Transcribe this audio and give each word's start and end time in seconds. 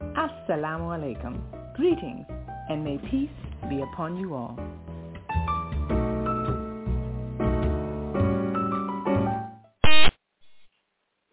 assalamu 0.00 0.90
alaikum, 0.96 1.40
greetings 1.76 2.26
and 2.68 2.84
may 2.84 2.98
peace 3.10 3.30
be 3.68 3.80
upon 3.82 4.16
you 4.16 4.34
all. 4.34 4.56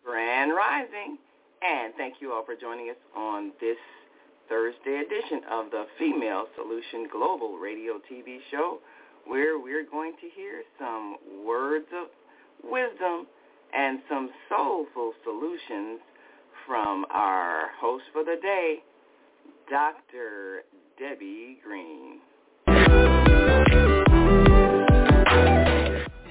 Grand 0.04 0.52
Rising, 0.54 1.18
and 1.62 1.94
thank 1.98 2.16
you 2.20 2.32
all 2.34 2.46
for 2.46 2.56
joining 2.56 2.90
us 2.90 2.96
on 3.16 3.52
this 3.60 3.78
Thursday 4.50 5.04
edition 5.06 5.42
of 5.52 5.72
the 5.72 5.86
Female 5.98 6.46
Solution 6.56 7.08
Global 7.12 7.58
Radio 7.58 8.00
TV 8.12 8.38
show, 8.52 8.80
where 9.26 9.60
we're 9.60 9.86
going 9.90 10.14
to 10.22 10.30
hear 10.36 10.64
some 10.80 11.18
words 11.46 11.88
of 11.94 12.08
wisdom 12.64 13.28
and 13.74 14.00
some 14.10 14.30
soulful 14.50 15.14
solutions 15.24 16.00
from 16.66 17.06
our 17.12 17.70
host 17.80 18.04
for 18.12 18.24
the 18.24 18.36
day, 18.42 18.78
Dr. 19.70 20.64
Debbie 20.98 21.60
Green. 21.64 22.20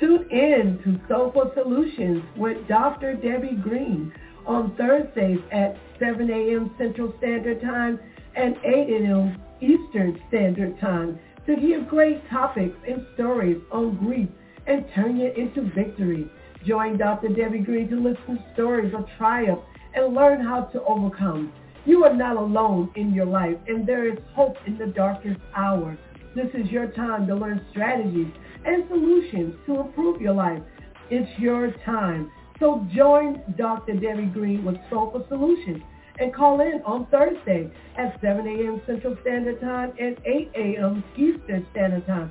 Tune 0.01 0.29
in 0.31 0.81
to 0.85 1.01
Soulful 1.09 1.53
Solutions 1.55 2.23
with 2.37 2.57
Dr. 2.69 3.15
Debbie 3.15 3.57
Green 3.63 4.13
on 4.47 4.75
Thursdays 4.77 5.39
at 5.53 5.77
7 5.99 6.29
a.m. 6.31 6.75
Central 6.79 7.15
Standard 7.19 7.61
Time 7.63 8.01
and 8.35 8.57
8 8.65 9.03
a.m. 9.03 9.41
Eastern 9.61 10.21
Standard 10.29 10.79
Time 10.81 11.19
to 11.47 11.55
hear 11.57 11.81
great 11.83 12.29
topics 12.29 12.77
and 12.89 13.07
stories 13.15 13.59
on 13.71 13.97
grief 13.99 14.29
and 14.67 14.85
turn 14.95 15.21
it 15.21 15.37
into 15.37 15.71
victory. 15.75 16.29
Join 16.67 16.97
Dr. 16.97 17.29
Debbie 17.29 17.59
Green 17.59 17.89
to 17.91 17.97
listen 17.97 18.37
to 18.37 18.53
stories 18.55 18.95
of 18.95 19.07
triumph 19.19 19.61
and 19.95 20.15
learn 20.15 20.41
how 20.41 20.63
to 20.63 20.83
overcome. 20.85 21.53
You 21.85 22.05
are 22.05 22.15
not 22.15 22.37
alone 22.37 22.91
in 22.97 23.13
your 23.13 23.27
life, 23.27 23.57
and 23.69 23.87
there 23.87 24.11
is 24.11 24.19
hope 24.35 24.57
in 24.67 24.79
the 24.79 24.87
darkest 24.87 25.41
hour. 25.55 25.99
This 26.35 26.49
is 26.55 26.71
your 26.71 26.89
time 26.89 27.27
to 27.27 27.35
learn 27.35 27.65
strategies 27.71 28.33
and 28.65 28.85
solutions 28.89 29.55
to 29.67 29.81
improve 29.81 30.21
your 30.21 30.35
life. 30.35 30.63
It's 31.11 31.39
your 31.39 31.73
time. 31.85 32.31
So 32.59 32.87
join 32.95 33.43
Dr. 33.57 33.95
Debbie 33.95 34.27
Green 34.27 34.65
with 34.65 34.77
Soulful 34.89 35.27
Solutions 35.29 35.83
and 36.19 36.35
call 36.35 36.61
in 36.61 36.81
on 36.87 37.07
Thursday 37.07 37.71
at 37.97 38.21
7 38.21 38.47
a.m. 38.47 38.81
Central 38.87 39.17
Standard 39.23 39.61
Time 39.61 39.93
and 40.01 40.17
8 40.25 40.53
a.m. 40.55 41.03
Eastern 41.17 41.67
Standard 41.73 42.07
Time 42.07 42.31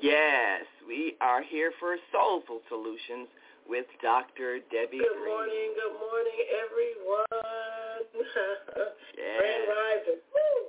Yes, 0.01 0.67
we 0.85 1.15
are 1.21 1.41
here 1.41 1.71
for 1.79 1.95
Soulful 2.11 2.59
Solutions 2.67 3.29
with 3.69 3.85
Dr. 4.01 4.59
Debbie 4.67 4.99
Good 4.99 5.23
morning, 5.31 5.71
good 5.79 5.95
morning, 5.95 6.39
everyone. 6.59 7.23
yes. 9.15 9.39
Grand 9.39 9.63
Rising. 9.71 10.19
Woo. 10.35 10.67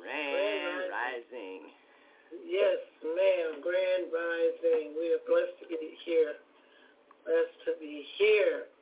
Grand, 0.00 0.32
Grand 0.32 0.88
Rising. 0.88 1.60
Yes, 2.48 2.80
ma'am. 3.04 3.60
Grand 3.60 4.08
Rising. 4.08 4.96
We 4.96 5.12
are 5.12 5.24
blessed 5.28 5.60
to 5.60 5.68
be 5.68 5.92
here. 6.06 6.40
Blessed 7.26 7.60
to 7.66 7.72
be 7.78 8.06
here. 8.16 8.72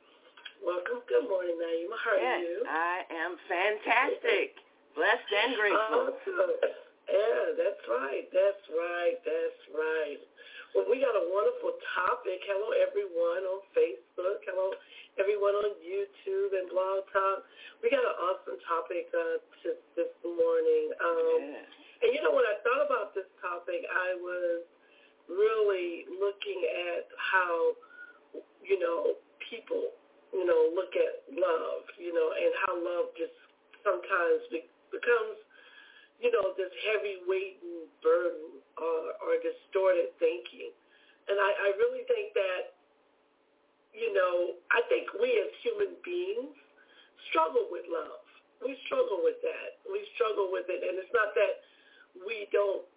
Welcome. 0.65 1.05
Good 1.05 1.29
morning, 1.29 1.61
Naima. 1.61 1.93
How 2.01 2.17
are 2.17 2.25
yes, 2.25 2.41
you? 2.41 2.65
I 2.65 3.05
am 3.13 3.37
fantastic. 3.45 4.57
Blessed 4.97 5.29
and 5.29 5.53
grateful. 5.61 6.09
Awesome. 6.09 6.57
Yeah, 7.05 7.53
that's 7.53 7.85
right. 7.85 8.25
That's 8.33 8.65
right. 8.73 9.13
That's 9.21 9.61
right. 9.77 10.17
Well, 10.73 10.89
we 10.89 11.05
got 11.05 11.13
a 11.13 11.29
wonderful 11.29 11.77
topic. 11.93 12.41
Hello, 12.49 12.73
everyone 12.73 13.45
on 13.45 13.61
Facebook. 13.77 14.41
Hello, 14.49 14.73
everyone 15.21 15.53
on 15.53 15.77
YouTube 15.85 16.57
and 16.57 16.65
Blog 16.73 17.05
Talk. 17.13 17.45
We 17.85 17.93
got 17.93 18.01
an 18.01 18.17
awesome 18.25 18.57
topic 18.65 19.05
uh, 19.13 19.37
to 19.37 19.77
this 19.93 20.13
morning. 20.25 20.97
Um, 20.97 21.61
yes. 21.61 21.69
And 22.01 22.09
you 22.09 22.25
know, 22.25 22.33
when 22.33 22.41
I 22.41 22.57
thought 22.65 22.81
about 22.81 23.13
this 23.13 23.29
topic, 23.37 23.85
I 23.85 24.17
was 24.17 24.65
really 25.29 26.09
looking 26.09 26.57
at 26.89 27.05
how, 27.21 27.77
you 28.65 28.81
know, 28.81 29.21
people, 29.45 29.93
you 30.35 30.43
know, 30.43 30.75
look 30.75 30.91
at 30.99 31.23
love, 31.31 31.87
you 31.95 32.11
know, 32.11 32.35
and 32.35 32.51
how 32.67 32.75
love 32.75 33.15
just 33.15 33.33
sometimes 33.87 34.43
be- 34.51 34.67
becomes 34.91 35.39
you 36.19 36.31
know, 36.31 36.55
this 36.55 36.71
heavy 36.87 37.19
weight 37.27 37.59
and 37.59 37.87
burden 37.99 38.63
or, 38.79 39.13
or 39.19 39.31
distorted 39.43 40.15
thinking. 40.19 40.71
And 41.27 41.35
I, 41.39 41.49
I 41.51 41.69
really 41.75 42.07
think 42.07 42.31
that, 42.37 42.77
you 43.91 44.11
know, 44.13 44.59
I 44.71 44.83
think 44.87 45.11
we 45.19 45.31
as 45.39 45.51
human 45.63 45.95
beings 46.03 46.55
struggle 47.31 47.67
with 47.71 47.87
love. 47.89 48.23
We 48.63 48.79
struggle 48.87 49.19
with 49.23 49.39
that. 49.43 49.83
We 49.87 50.03
struggle 50.15 50.51
with 50.51 50.71
it. 50.71 50.83
And 50.83 50.95
it's 50.99 51.11
not 51.11 51.35
that 51.35 51.63
we 52.23 52.47
don't 52.55 52.87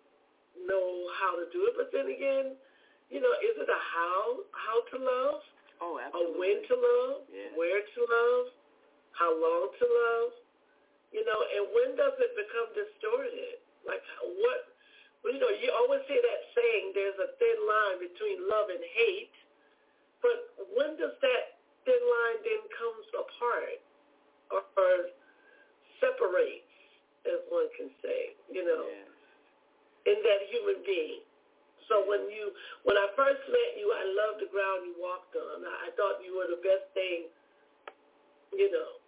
know 0.66 0.88
how 1.18 1.34
to 1.38 1.46
do 1.50 1.66
it, 1.70 1.74
but 1.74 1.90
then 1.90 2.06
again, 2.10 2.54
you 3.10 3.18
know, 3.24 3.32
is 3.42 3.56
it 3.58 3.66
a 3.66 3.80
how, 3.92 4.46
how 4.54 4.78
to 4.94 4.96
love? 5.00 5.42
Oh, 5.80 5.98
absolutely. 6.02 6.38
when 6.38 6.58
to 6.66 6.74
love? 6.74 7.16
Yeah. 7.30 7.50
Where 7.54 7.82
to 7.82 8.00
love? 8.06 8.44
How 9.14 9.30
long 9.34 9.70
to 9.78 9.86
love? 9.86 10.30
You 11.14 11.24
know, 11.24 11.40
and 11.56 11.64
when 11.72 11.96
does 11.96 12.14
it 12.20 12.32
become 12.36 12.68
distorted? 12.76 13.62
Like 13.86 14.02
what 14.42 14.68
well, 15.24 15.34
you 15.34 15.40
know, 15.42 15.50
you 15.50 15.70
always 15.74 16.02
hear 16.06 16.22
that 16.22 16.40
saying 16.54 16.92
there's 16.94 17.18
a 17.18 17.34
thin 17.42 17.58
line 17.66 17.98
between 17.98 18.38
love 18.46 18.70
and 18.70 18.82
hate. 18.94 19.34
But 20.22 20.50
when 20.74 20.94
does 20.98 21.14
that 21.22 21.44
thin 21.86 21.98
line 21.98 22.38
then 22.46 22.62
comes 22.74 23.06
apart 23.14 23.78
or, 24.54 24.62
or 24.78 24.94
separates, 25.98 26.70
as 27.26 27.42
one 27.50 27.66
can 27.74 27.90
say, 28.02 28.34
you 28.50 28.62
know, 28.62 28.86
Yes. 28.86 29.10
in 30.14 30.18
that 30.22 30.40
human 30.50 30.78
being? 30.86 31.22
So 31.88 32.04
when 32.04 32.28
you, 32.28 32.52
when 32.84 32.96
I 32.96 33.08
first 33.16 33.40
met 33.48 33.72
you, 33.80 33.88
I 33.92 34.04
loved 34.04 34.44
the 34.44 34.50
ground 34.52 34.84
you 34.84 34.94
walked 35.00 35.32
on. 35.36 35.64
I, 35.64 35.88
I 35.88 35.90
thought 35.96 36.20
you 36.24 36.36
were 36.36 36.48
the 36.48 36.60
best 36.60 36.84
thing, 36.92 37.32
you 38.52 38.68
know. 38.70 39.00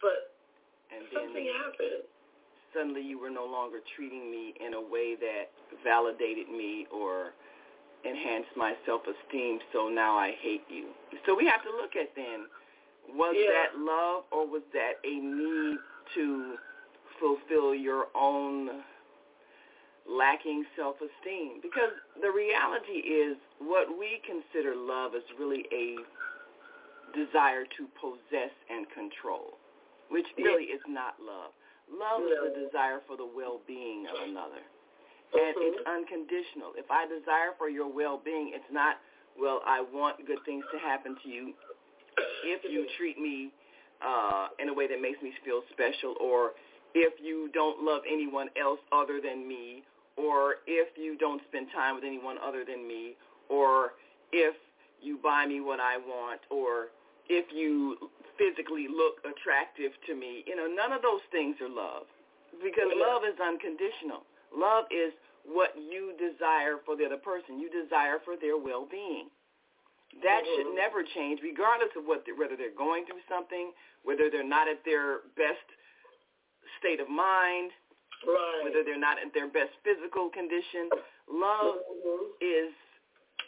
But 0.00 0.32
And 0.90 1.04
something 1.14 1.46
happened. 1.62 2.08
suddenly 2.74 3.02
you 3.02 3.18
were 3.20 3.30
no 3.30 3.44
longer 3.44 3.78
treating 3.94 4.30
me 4.30 4.54
in 4.64 4.74
a 4.74 4.80
way 4.80 5.14
that 5.20 5.52
validated 5.84 6.48
me 6.48 6.86
or 6.92 7.32
enhanced 8.04 8.50
my 8.56 8.74
self-esteem, 8.84 9.60
so 9.72 9.88
now 9.88 10.16
I 10.18 10.32
hate 10.42 10.64
you. 10.68 10.86
So 11.26 11.36
we 11.36 11.46
have 11.46 11.62
to 11.62 11.70
look 11.70 11.94
at 11.94 12.10
then, 12.16 12.46
was 13.14 13.36
Yeah. 13.36 13.50
that 13.52 13.78
love 13.78 14.24
or 14.32 14.46
was 14.46 14.62
that 14.72 14.98
a 15.04 15.14
need 15.20 15.78
to 16.14 16.58
fulfill 17.20 17.74
your 17.74 18.08
own 18.16 18.82
lacking 20.08 20.64
self-esteem? 20.76 21.60
Because 21.62 21.94
the 22.20 22.30
reality 22.30 23.04
is 23.06 23.36
what 23.58 23.86
we 23.90 24.20
consider 24.26 24.74
love 24.74 25.14
is 25.14 25.22
really 25.38 25.64
a 25.72 26.02
desire 27.14 27.64
to 27.76 27.82
possess 28.00 28.52
and 28.70 28.86
control, 28.90 29.58
which 30.08 30.26
really 30.38 30.72
is 30.72 30.80
not 30.88 31.14
love. 31.20 31.52
Love 31.90 32.24
is 32.24 32.40
a 32.40 32.52
desire 32.66 33.04
for 33.06 33.16
the 33.16 33.26
well-being 33.26 34.06
of 34.08 34.16
another. 34.28 34.64
And 35.32 35.54
it's 35.64 35.80
unconditional. 35.88 36.76
If 36.76 36.90
I 36.90 37.08
desire 37.08 37.56
for 37.56 37.68
your 37.68 37.88
well-being, 37.88 38.52
it's 38.54 38.68
not, 38.72 38.96
well, 39.38 39.60
I 39.64 39.80
want 39.80 40.26
good 40.26 40.40
things 40.44 40.64
to 40.72 40.78
happen 40.78 41.16
to 41.24 41.28
you 41.28 41.52
if 42.44 42.60
you 42.68 42.86
treat 42.98 43.18
me 43.18 43.50
uh, 44.04 44.48
in 44.58 44.68
a 44.68 44.74
way 44.74 44.88
that 44.88 45.00
makes 45.00 45.22
me 45.22 45.32
feel 45.44 45.62
special 45.72 46.14
or 46.20 46.52
if 46.94 47.14
you 47.22 47.48
don't 47.54 47.82
love 47.82 48.02
anyone 48.10 48.48
else 48.60 48.80
other 48.92 49.20
than 49.22 49.48
me 49.48 49.82
or 50.16 50.56
if 50.66 50.88
you 50.96 51.16
don't 51.18 51.40
spend 51.48 51.68
time 51.74 51.94
with 51.94 52.04
anyone 52.04 52.36
other 52.38 52.64
than 52.64 52.86
me 52.86 53.16
or 53.48 53.94
if 54.32 54.54
you 55.00 55.18
buy 55.22 55.46
me 55.46 55.60
what 55.60 55.80
I 55.80 55.96
want 55.98 56.40
or 56.50 56.88
if 57.28 57.46
you 57.54 57.96
physically 58.38 58.88
look 58.88 59.20
attractive 59.24 59.92
to 60.06 60.14
me. 60.14 60.44
You 60.46 60.56
know, 60.56 60.66
none 60.66 60.92
of 60.92 61.02
those 61.02 61.20
things 61.30 61.56
are 61.60 61.68
love 61.68 62.06
because 62.62 62.92
Yeah. 62.92 63.06
love 63.06 63.24
is 63.24 63.38
unconditional. 63.40 64.26
Love 64.52 64.86
is 64.90 65.12
what 65.44 65.76
you 65.76 66.12
desire 66.18 66.78
for 66.78 66.94
the 66.96 67.04
other 67.04 67.16
person. 67.18 67.58
You 67.58 67.68
desire 67.70 68.20
for 68.20 68.36
their 68.36 68.56
well-being. 68.56 69.30
That 70.22 70.44
should 70.46 70.66
Mhm. 70.66 70.74
never 70.74 71.02
change, 71.02 71.40
regardless 71.42 71.94
of 71.96 72.06
what 72.06 72.28
whether 72.36 72.54
they're 72.54 72.70
going 72.70 73.06
through 73.06 73.22
something, 73.28 73.74
whether 74.02 74.28
they're 74.28 74.44
not 74.44 74.68
at 74.68 74.84
their 74.84 75.20
best 75.36 75.64
state 76.78 77.00
of 77.00 77.08
mind, 77.08 77.72
Right. 78.26 78.60
whether 78.64 78.82
they're 78.84 78.98
not 78.98 79.18
at 79.18 79.32
their 79.34 79.48
best 79.48 79.70
physical 79.82 80.30
condition. 80.30 80.90
Love 81.28 81.82
Mhm. 81.82 82.30
is 82.40 82.72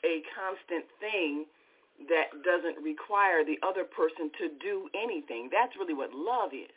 a 0.04 0.20
constant 0.34 0.84
thing 0.98 1.46
that 2.08 2.42
doesn't 2.42 2.78
require 2.82 3.44
the 3.44 3.58
other 3.62 3.84
person 3.84 4.30
to 4.38 4.48
do 4.48 4.90
anything. 4.94 5.48
That's 5.50 5.76
really 5.76 5.94
what 5.94 6.12
love 6.12 6.52
is. 6.52 6.70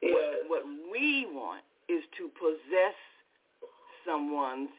Yes. 0.00 0.14
What, 0.48 0.64
what 0.64 0.90
we 0.90 1.26
want 1.26 1.62
is 1.88 2.02
to 2.16 2.28
possess 2.30 2.96
someone's 4.04 4.70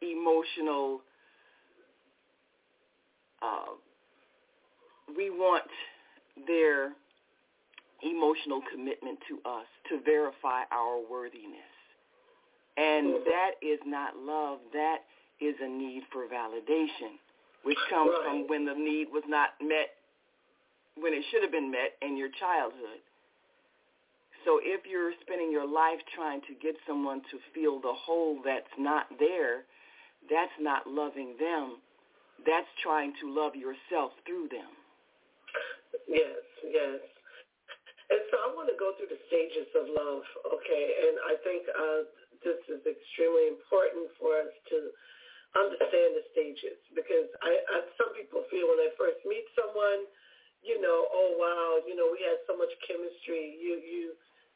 emotional 0.00 1.02
uh, 3.40 3.74
we 5.16 5.30
want 5.30 5.64
their 6.46 6.92
emotional 8.02 8.60
commitment 8.72 9.18
to 9.28 9.38
us 9.48 9.66
to 9.88 10.00
verify 10.04 10.62
our 10.70 10.98
worthiness. 11.10 11.72
And 12.76 13.26
that 13.26 13.58
is 13.60 13.80
not 13.84 14.16
love. 14.16 14.60
That 14.72 14.98
is 15.40 15.54
a 15.60 15.68
need 15.68 16.02
for 16.12 16.26
validation, 16.26 17.18
which 17.62 17.78
comes 17.90 18.10
Right. 18.10 18.22
from 18.24 18.46
when 18.46 18.64
the 18.64 18.74
need 18.74 19.10
was 19.10 19.24
not 19.26 19.60
met, 19.60 19.96
when 20.94 21.12
it 21.12 21.24
should 21.30 21.42
have 21.42 21.50
been 21.50 21.70
met 21.70 21.96
in 22.02 22.16
your 22.16 22.28
childhood. 22.30 23.00
So 24.44 24.60
if 24.62 24.86
you're 24.86 25.12
spending 25.22 25.50
your 25.50 25.66
life 25.66 26.00
trying 26.14 26.40
to 26.42 26.54
get 26.54 26.76
someone 26.86 27.22
to 27.30 27.38
feel 27.52 27.80
the 27.80 27.92
hole 27.92 28.40
that's 28.44 28.70
not 28.78 29.06
there, 29.18 29.64
that's 30.30 30.52
not 30.60 30.86
loving 30.86 31.36
them. 31.38 31.82
That's 32.46 32.68
trying 32.82 33.14
to 33.20 33.28
love 33.34 33.56
yourself 33.56 34.12
through 34.24 34.48
them. 34.48 34.70
Yes, 36.06 36.38
yes. 36.64 37.00
And 38.08 38.20
so 38.32 38.34
I 38.40 38.48
want 38.56 38.72
to 38.72 38.76
go 38.80 38.96
through 38.96 39.12
the 39.12 39.20
stages 39.28 39.68
of 39.76 39.84
love, 39.84 40.24
okay? 40.56 40.86
And 41.04 41.14
I 41.28 41.34
think 41.44 41.68
uh, 41.68 42.00
this 42.40 42.60
is 42.72 42.80
extremely 42.88 43.52
important 43.52 44.08
for 44.16 44.40
us 44.40 44.52
to 44.72 44.78
understand 45.56 46.16
the 46.16 46.24
stages 46.32 46.76
because 46.92 47.28
I, 47.40 47.52
I 47.52 47.76
some 47.96 48.12
people 48.12 48.44
feel 48.52 48.68
when 48.68 48.80
they 48.80 48.92
first 48.96 49.20
meet 49.24 49.44
someone, 49.56 50.08
you 50.60 50.80
know, 50.80 51.08
oh 51.08 51.30
wow, 51.36 51.70
you 51.84 51.96
know, 51.96 52.08
we 52.12 52.20
had 52.24 52.40
so 52.44 52.56
much 52.56 52.72
chemistry. 52.84 53.56
You 53.56 53.80
you 53.80 54.04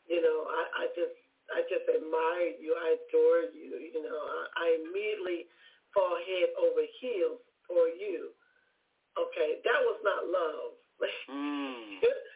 you 0.08 0.20
know, 0.20 0.48
I, 0.48 0.84
I 0.84 0.92
just 0.96 1.16
I 1.52 1.60
just 1.68 1.86
admire 1.88 2.56
you. 2.56 2.72
I 2.76 2.96
adore 2.96 3.52
you. 3.52 3.76
You 3.80 4.00
know, 4.04 4.16
I, 4.16 4.40
I 4.56 4.66
immediately 4.80 5.48
fall 5.92 6.16
head 6.24 6.56
over 6.56 6.84
heels 7.00 7.40
for 7.68 7.88
you. 7.88 8.32
Okay, 9.16 9.60
that 9.64 9.80
was 9.84 10.00
not 10.04 10.24
love. 10.28 10.72
Mm. 11.28 12.00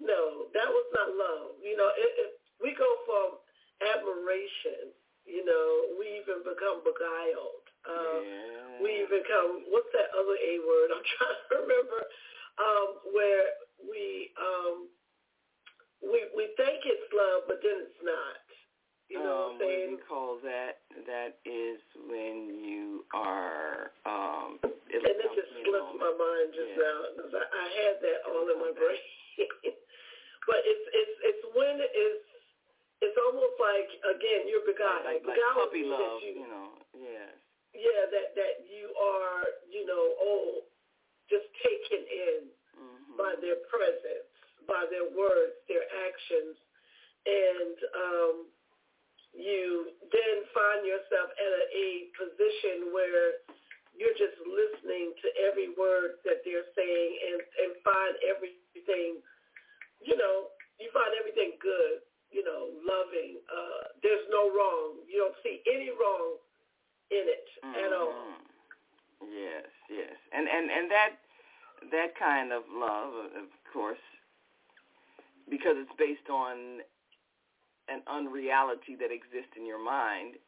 no, 0.00 0.46
that 0.54 0.68
was 0.70 0.88
not 0.94 1.08
love. 1.14 1.58
You 1.62 1.76
know, 1.76 1.90
it, 1.94 2.10
it, 2.18 2.30
we 2.62 2.74
go 2.78 2.86
from 3.06 3.38
admiration. 3.82 4.94
You 5.26 5.44
know, 5.44 5.98
we 6.00 6.08
even 6.22 6.40
become 6.46 6.80
beguiled. 6.86 7.66
Uh, 7.84 8.20
yeah. 8.24 8.80
We 8.82 9.04
become 9.10 9.66
what's 9.68 9.90
that 9.92 10.08
other 10.14 10.38
A 10.38 10.52
word? 10.62 10.88
I'm 10.96 11.04
trying 11.18 11.38
to 11.38 11.54
remember. 11.66 12.00
Um, 12.58 12.88
where 13.14 13.46
we 13.86 14.34
um, 14.34 14.90
we 16.02 16.26
we 16.34 16.50
think 16.58 16.82
it's 16.86 17.06
love, 17.14 17.46
but 17.46 17.58
then 17.62 17.86
it's 17.86 18.02
not. 18.02 18.42
You 19.08 19.22
know 19.22 19.30
um, 19.30 19.38
what 19.38 19.52
I'm 19.52 19.58
saying? 19.62 19.78
What 19.78 19.86
do 19.86 19.94
you 19.94 20.08
call 20.10 20.32
that? 20.44 20.74
That 21.06 21.38
is 21.46 21.78
when 22.10 22.58
you 22.60 23.04
are. 23.14 23.94
Um, 24.04 24.58
And 24.62 25.04
it 25.04 25.16
just 25.22 25.48
to 25.48 25.54
me 25.54 25.64
in 25.64 25.68
a 25.68 25.70
slipped 25.70 25.96
my 26.00 26.12
mind 26.16 26.48
just 26.56 26.72
Yeah. 26.74 26.82
now 26.82 26.98
'cause 27.16 27.32
I, 27.36 27.44
I 27.44 27.66
had 27.78 27.94
that 28.02 28.18
all 28.28 28.46
in 28.48 28.58
my 28.58 28.72
brain. 28.72 29.04
but 30.48 30.64
it's 30.64 30.86
it's 30.96 31.16
it's 31.28 31.44
when 31.52 31.76
it's 31.84 32.24
it's 33.04 33.18
almost 33.28 33.56
like 33.60 33.88
again 34.16 34.48
you're 34.48 34.64
beguiled. 34.64 35.04
Like, 35.04 35.20
like 35.22 35.36
Beguiled 35.36 35.68
puppy 35.68 35.84
love, 35.84 36.24
you, 36.24 36.42
you 36.42 36.48
know. 36.48 36.80
Yes. 36.96 37.36
yeah, 37.76 38.02
that 38.08 38.32
that 38.34 38.64
you 38.66 38.88
are 38.96 39.44
you 39.68 39.84
know 39.84 40.04
oh 40.18 40.64
just 41.28 41.46
taken 41.60 42.02
in 42.08 42.48
Mm-hmm. 42.78 43.18
by 43.18 43.34
their 43.42 43.58
presence, 43.66 44.30
by 44.70 44.86
their 44.86 45.10
words, 45.10 45.58
their 45.66 45.82
actions, 46.06 46.54
and 47.26 47.74
um, 47.90 48.34
you 49.34 49.98
then 50.14 50.36
find 50.54 50.86
yourself 50.86 51.26
at 51.34 51.52
a, 51.58 51.64
a 51.74 51.88
position 52.14 52.94
where 52.94 53.42
you're 53.98 54.14
just 54.14 54.38
listening 54.46 55.10
to 55.18 55.26
every 55.50 55.74
word 55.74 56.22
that 56.22 56.46
they're 56.46 56.70
saying 56.78 57.10
and, 57.26 57.38
and 57.66 57.70
find 57.82 58.14
everything, 58.30 59.18
you 60.02 60.16
know, 60.16 60.48
you 60.78 60.90
find 60.94 61.10
everything 61.18 61.58
good, 61.60 62.02
you 62.30 62.44
know, 62.44 62.70
loving. 62.86 63.38
Uh, 63.50 63.94
there's 64.02 64.26
no 64.30 64.48
wrong. 64.50 65.02
You 65.08 65.26
don't 65.26 65.38
see 65.42 65.60
any 65.66 65.90
wrong 65.90 66.38
in 67.10 67.24
it 67.26 67.48
at 67.84 67.92
all. 67.92 68.12
Mhm. 68.12 69.32
Yes, 69.32 69.66
yes, 69.90 70.16
and 70.32 70.48
and 70.48 70.70
and 70.70 70.90
that 70.90 71.18
that 71.90 72.14
kind 72.16 72.52
of 72.52 72.62
love, 72.70 73.14
of 73.34 73.48
course, 73.72 73.98
because 75.48 75.76
it's 75.76 75.92
based 75.98 76.28
on 76.30 76.82
an 77.88 78.02
unreality 78.06 78.94
that 78.96 79.10
exists 79.10 79.56
in 79.56 79.64
your 79.64 79.78
mind, 79.78 80.38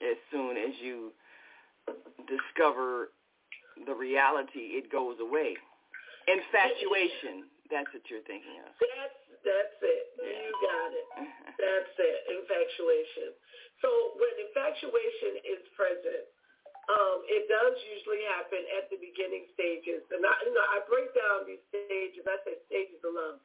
as 0.00 0.16
soon 0.30 0.56
as 0.56 0.72
you 0.80 1.12
discover 2.26 3.10
the 3.86 3.94
reality, 3.94 4.78
it 4.78 4.90
goes 4.90 5.18
away. 5.20 5.56
Infatuation, 6.28 7.44
that's 7.68 7.90
what 7.92 8.04
you're 8.08 8.24
thinking 8.24 8.60
of. 8.64 8.72
That's 8.80 9.18
that's 9.46 9.76
it. 9.80 10.04
Yeah. 10.18 10.34
You 10.34 10.52
got 10.60 10.90
it. 10.92 11.06
That's 11.62 11.94
it. 11.98 12.18
Infatuation. 12.30 13.34
So 13.82 13.88
when 14.18 14.30
infatuation 14.46 15.42
is 15.46 15.62
present, 15.74 16.26
um, 16.88 17.22
it 17.28 17.46
does 17.46 17.74
usually 17.84 18.24
happen 18.32 18.62
at 18.80 18.88
the 18.88 18.98
beginning 18.98 19.46
stages. 19.54 20.02
And 20.10 20.24
I, 20.24 20.34
you 20.46 20.54
know, 20.54 20.64
I 20.64 20.82
break 20.88 21.12
down 21.12 21.46
these 21.46 21.62
stages. 21.70 22.24
I 22.24 22.38
say 22.46 22.56
stages 22.66 22.98
of 23.04 23.12
love. 23.14 23.38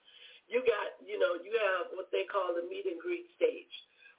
You 0.48 0.64
got, 0.64 0.98
you 1.04 1.18
know, 1.18 1.40
you 1.42 1.54
have 1.58 1.92
what 1.94 2.10
they 2.14 2.24
call 2.28 2.56
the 2.56 2.66
meet 2.70 2.88
and 2.88 3.00
greet 3.00 3.28
stage, 3.36 3.74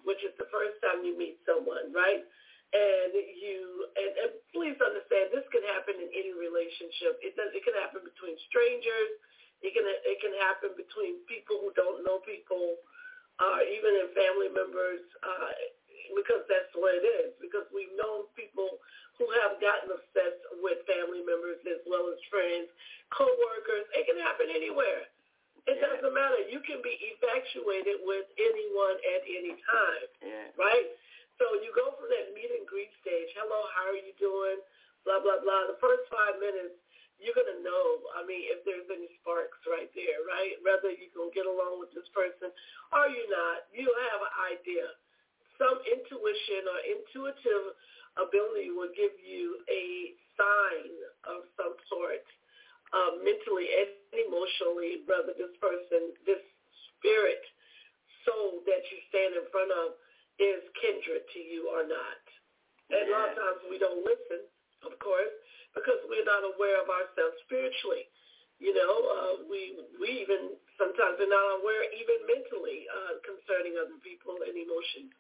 which 0.04 0.20
is 0.26 0.34
the 0.36 0.48
first 0.52 0.76
time 0.84 1.02
you 1.06 1.16
meet 1.16 1.40
someone, 1.48 1.92
right? 1.94 2.22
And 2.74 3.12
you, 3.14 3.86
and, 3.94 4.12
and 4.26 4.30
please 4.50 4.74
understand, 4.82 5.30
this 5.30 5.46
can 5.54 5.62
happen 5.70 5.94
in 6.02 6.10
any 6.10 6.34
relationship. 6.34 7.22
It 7.22 7.38
does. 7.38 7.54
It 7.54 7.62
can 7.62 7.76
happen 7.78 8.02
between 8.02 8.34
strangers. 8.50 9.14
It 9.64 9.72
can 9.72 9.88
it 9.88 10.18
can 10.20 10.36
happen 10.44 10.76
between 10.76 11.24
people 11.24 11.56
who 11.64 11.72
don't 11.72 12.04
know 12.04 12.20
people, 12.20 12.76
uh, 13.40 13.64
even 13.64 13.96
in 13.96 14.12
family 14.12 14.52
members, 14.52 15.00
uh, 15.24 15.50
because 16.12 16.44
that's 16.52 16.68
the 16.76 16.84
way 16.84 17.00
it 17.00 17.06
is. 17.24 17.32
Because 17.40 17.64
we've 17.72 17.92
known 17.96 18.28
people 18.36 18.76
who 19.16 19.24
have 19.40 19.56
gotten 19.64 19.88
obsessed 19.88 20.44
with 20.60 20.84
family 20.84 21.24
members 21.24 21.64
as 21.64 21.80
well 21.88 22.12
as 22.12 22.20
friends, 22.28 22.68
co-workers. 23.08 23.88
It 23.96 24.04
can 24.04 24.20
happen 24.20 24.52
anywhere. 24.52 25.08
It 25.64 25.80
yeah. 25.80 25.96
doesn't 25.96 26.12
matter. 26.12 26.44
You 26.44 26.60
can 26.60 26.84
be 26.84 26.92
infatuated 27.00 28.04
with 28.04 28.28
anyone 28.36 29.00
at 29.16 29.24
any 29.24 29.56
time, 29.64 30.08
yeah. 30.20 30.52
right? 30.60 30.92
So 31.40 31.56
you 31.64 31.72
go 31.72 31.96
from 31.96 32.12
that 32.12 32.36
meet 32.36 32.52
and 32.52 32.68
greet 32.68 32.92
stage. 33.00 33.32
Hello, 33.32 33.64
how 33.72 33.88
are 33.88 33.96
you 33.96 34.12
doing? 34.20 34.60
Blah 35.08 35.24
blah 35.24 35.40
blah. 35.40 35.72
The 35.72 35.80
first 35.80 36.04
five 36.12 36.36
minutes, 36.36 36.76
you're 37.24 37.34
gonna 37.34 37.64
know. 37.64 38.04
I 38.14 38.22
mean, 38.28 38.44
if 38.52 38.62
there's 38.68 38.86
any 38.92 39.08
sparks 39.20 39.58
right 39.64 39.88
there, 39.96 40.20
right? 40.28 40.54
Whether 40.60 40.92
you 40.92 41.08
can 41.10 41.32
get 41.32 41.48
along 41.48 41.80
with 41.80 41.90
this 41.96 42.06
person 42.12 42.52
or 42.92 43.08
you 43.08 43.24
not, 43.32 43.66
you 43.72 43.88
have 43.88 44.20
an 44.20 44.34
idea. 44.52 44.86
Some 45.56 45.80
intuition 45.88 46.62
or 46.68 46.78
intuitive 46.84 47.64
ability 48.20 48.70
will 48.70 48.92
give 48.92 49.16
you 49.24 49.58
a 49.66 50.14
sign 50.36 50.92
of 51.26 51.48
some 51.56 51.74
sort, 51.88 52.22
uh, 52.92 53.18
mentally 53.24 53.66
and 53.72 53.90
emotionally, 54.28 55.02
whether 55.08 55.34
this 55.34 55.54
person, 55.58 56.14
this 56.28 56.42
spirit, 56.94 57.42
soul 58.28 58.62
that 58.64 58.82
you 58.88 58.98
stand 59.10 59.36
in 59.36 59.46
front 59.52 59.70
of 59.72 59.98
is 60.40 60.62
kindred 60.80 61.22
to 61.30 61.40
you 61.40 61.70
or 61.70 61.86
not. 61.86 62.22
And 62.90 63.08
a 63.08 63.12
lot 63.12 63.32
of 63.32 63.36
times 63.36 63.60
we 63.70 63.78
don't 63.78 64.02
listen, 64.02 64.44
of 64.86 64.94
course, 65.00 65.32
because 65.74 65.98
we're 66.06 66.26
not 66.28 66.46
aware 66.46 66.78
of 66.80 66.88
ourselves 66.88 67.36
spiritually. 67.44 68.06
You 68.62 68.70
know, 68.70 68.94
uh, 69.10 69.34
we 69.50 69.76
we 69.98 70.22
even 70.22 70.54
sometimes 70.78 71.18
are 71.18 71.28
not 71.28 71.60
aware 71.60 71.82
even 71.90 72.22
mentally 72.24 72.86
uh, 72.86 73.18
concerning 73.26 73.74
other 73.76 73.98
people 74.00 74.38
and 74.46 74.54
emotions. 74.54 75.10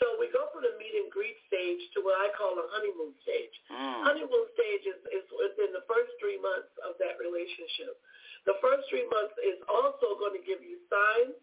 So 0.00 0.16
we 0.16 0.32
go 0.32 0.48
from 0.48 0.64
the 0.64 0.72
meet 0.80 0.96
and 0.96 1.12
greet 1.12 1.36
stage 1.44 1.82
to 1.92 2.00
what 2.00 2.16
I 2.16 2.32
call 2.32 2.56
a 2.56 2.64
honeymoon 2.72 3.12
stage. 3.20 3.52
Mm. 3.68 4.00
Honeymoon 4.08 4.46
stage 4.56 4.84
is, 4.88 5.00
is 5.12 5.26
within 5.28 5.76
the 5.76 5.84
first 5.84 6.16
three 6.16 6.40
months 6.40 6.72
of 6.80 6.96
that 7.04 7.20
relationship. 7.20 8.00
The 8.48 8.56
first 8.64 8.88
three 8.88 9.04
months 9.12 9.36
is 9.44 9.60
also 9.68 10.16
going 10.16 10.32
to 10.32 10.44
give 10.48 10.64
you 10.64 10.80
signs, 10.88 11.36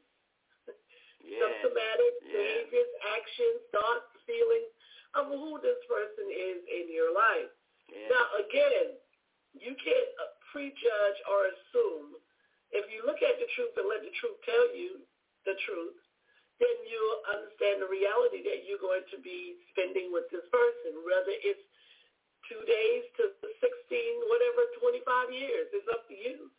yes. 1.21 1.37
symptomatic 1.37 2.13
yes. 2.25 2.33
behaviors, 2.33 2.91
actions, 3.13 3.61
thoughts, 3.69 4.09
feelings 4.25 4.73
of 5.13 5.29
who 5.29 5.61
this 5.61 5.77
person 5.85 6.25
is 6.25 6.65
in 6.65 6.89
your 6.89 7.13
life. 7.13 7.53
Yes. 7.91 8.11
Now, 8.11 8.25
again, 8.43 8.99
you 9.55 9.73
can't 9.79 10.11
prejudge 10.51 11.19
or 11.27 11.39
assume. 11.51 12.19
If 12.75 12.87
you 12.91 13.03
look 13.07 13.23
at 13.23 13.39
the 13.39 13.47
truth 13.55 13.73
and 13.79 13.87
let 13.87 14.03
the 14.03 14.11
truth 14.19 14.37
tell 14.43 14.67
you 14.75 14.99
the 15.47 15.55
truth, 15.63 15.95
then 16.59 16.75
you'll 16.89 17.21
understand 17.31 17.79
the 17.79 17.89
reality 17.89 18.41
that 18.43 18.65
you're 18.65 18.81
going 18.81 19.05
to 19.13 19.19
be 19.21 19.61
spending 19.71 20.09
with 20.09 20.25
this 20.33 20.43
person, 20.49 20.99
whether 21.05 21.31
it's 21.45 21.63
two 22.49 22.59
days 22.65 23.03
to 23.19 23.29
16, 23.39 23.61
whatever, 24.31 24.65
25 24.81 25.31
years. 25.31 25.69
It's 25.71 25.87
up 25.93 26.09
to 26.09 26.15
you. 26.17 26.49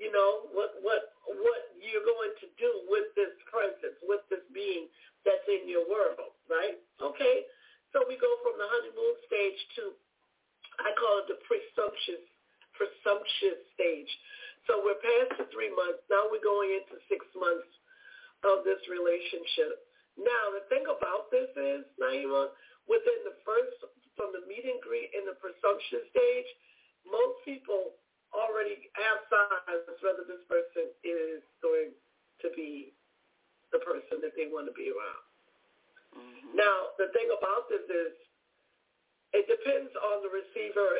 You 0.00 0.08
know, 0.14 0.48
what, 0.56 0.80
what, 0.80 1.12
what 1.28 1.62
you're 1.76 2.06
going 2.06 2.32
to 2.40 2.48
do 2.56 2.70
with 2.88 3.12
this 3.18 3.36
presence, 3.50 4.00
with 4.06 4.24
this 4.32 4.44
being 4.54 4.88
that's 5.28 5.44
in 5.44 5.68
your 5.68 5.84
world, 5.84 6.32
right? 6.48 6.80
Okay. 7.04 7.44
So 7.92 8.06
we 8.08 8.16
go 8.16 8.30
from 8.40 8.56
the 8.56 8.64
honeymoon 8.70 9.14
stage 9.26 9.60
to, 9.76 9.92
I 10.80 10.90
call 10.96 11.24
it 11.24 11.26
the 11.28 11.38
presumptuous, 11.44 12.24
presumptuous 12.72 13.60
stage. 13.76 14.10
So 14.68 14.80
we're 14.84 15.00
past 15.00 15.40
the 15.40 15.46
three 15.52 15.72
months. 15.72 16.04
Now 16.08 16.28
we're 16.28 16.44
going 16.44 16.72
into 16.76 17.00
six 17.08 17.24
months 17.36 17.68
of 18.44 18.64
this 18.64 18.80
relationship. 18.88 19.84
Now, 20.16 20.52
the 20.52 20.64
thing 20.68 20.84
about 20.84 21.32
this 21.32 21.48
is, 21.56 21.84
Naima, 21.96 22.52
within 22.88 23.20
the 23.24 23.36
first, 23.44 23.78
from 24.16 24.32
the 24.36 24.44
meet 24.44 24.64
and 24.68 24.80
greet 24.84 25.12
in 25.16 25.24
the 25.24 25.36
presumption 25.40 26.04
stage, 26.12 26.48
most 27.08 27.40
people 27.44 27.96
already 28.36 28.90
have 28.94 29.18
signs 29.32 29.96
whether 30.04 30.24
this 30.28 30.44
person 30.44 30.92
is 31.02 31.40
going 31.64 31.92
to 32.44 32.48
be 32.52 32.92
the 33.72 33.80
person 33.80 34.20
that 34.20 34.36
they 34.36 34.50
want 34.50 34.68
to 34.68 34.74
be 34.76 34.92
around. 34.92 35.24
Mm-hmm. 36.20 36.58
Now, 36.58 36.94
the 36.98 37.08
thing 37.14 37.30
about 37.32 37.70
this 37.70 37.86
is, 37.86 38.12
it 39.30 39.46
depends 39.46 39.94
on 39.94 40.26
the 40.26 40.30
receiver, 40.32 40.90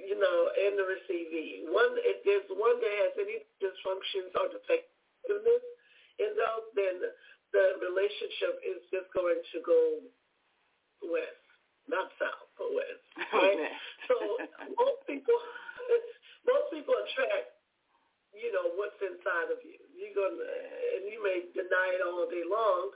you 0.00 0.16
know, 0.16 0.38
and 0.56 0.72
the 0.80 0.86
receivee. 0.88 1.68
One, 1.68 2.00
if 2.00 2.24
there's 2.24 2.48
one 2.48 2.80
that 2.80 2.94
has 3.04 3.12
any 3.20 3.44
dysfunctions 3.60 4.32
or 4.36 4.48
defectiveness, 4.48 5.64
in 6.18 6.34
those, 6.34 6.66
then 6.74 6.96
the 7.54 7.64
relationship 7.80 8.58
is 8.66 8.82
just 8.90 9.08
going 9.14 9.38
to 9.54 9.58
go 9.62 9.80
west, 11.06 11.46
not 11.86 12.10
south, 12.18 12.50
but 12.58 12.70
west. 12.74 13.04
Right? 13.34 13.58
so 14.10 14.14
most 14.74 15.00
people, 15.06 15.38
most 16.50 16.68
people 16.74 16.94
attract, 16.94 17.54
you 18.34 18.50
know, 18.50 18.74
what's 18.74 18.98
inside 18.98 19.50
of 19.54 19.62
you. 19.62 19.78
You're 19.94 20.14
gonna, 20.14 20.42
and 20.98 21.06
you 21.10 21.22
may 21.22 21.46
deny 21.54 21.88
it 21.94 22.02
all 22.02 22.26
day 22.26 22.44
long, 22.46 22.94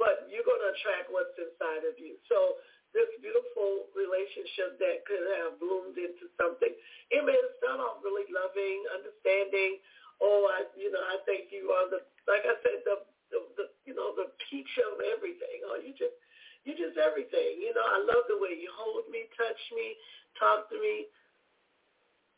but 0.00 0.28
you're 0.32 0.44
gonna 0.44 0.72
attract 0.72 1.12
what's 1.12 1.36
inside 1.36 1.84
of 1.84 1.96
you. 2.00 2.16
So 2.28 2.60
this 2.92 3.08
beautiful 3.24 3.88
relationship 3.96 4.76
that 4.76 5.04
could 5.08 5.24
have 5.40 5.56
bloomed 5.56 5.96
into 5.96 6.28
something. 6.36 6.72
It 7.08 7.20
may 7.24 7.36
have 7.36 7.52
started 7.60 7.80
off 7.80 8.04
really 8.04 8.28
loving, 8.28 8.84
understanding. 8.92 9.80
Oh, 10.20 10.46
I, 10.52 10.68
you 10.76 10.92
know, 10.92 11.00
I 11.00 11.18
think 11.24 11.48
you 11.50 11.72
are 11.72 11.88
the 11.88 12.04
like 12.28 12.44
I 12.46 12.54
said, 12.62 12.84
the, 12.86 13.02
the, 13.32 13.40
the 13.58 13.64
you 13.88 13.96
know 13.96 14.14
the 14.14 14.30
peach 14.46 14.70
of 14.86 15.00
everything. 15.02 15.64
Oh, 15.66 15.80
you 15.80 15.96
just 15.96 16.14
you 16.62 16.76
just 16.76 17.00
everything. 17.00 17.58
You 17.58 17.74
know, 17.74 17.82
I 17.82 17.98
love 18.04 18.28
the 18.30 18.38
way 18.38 18.54
you 18.54 18.70
hold 18.76 19.08
me, 19.10 19.26
touch 19.34 19.62
me, 19.74 19.96
talk 20.38 20.70
to 20.70 20.78
me. 20.78 21.10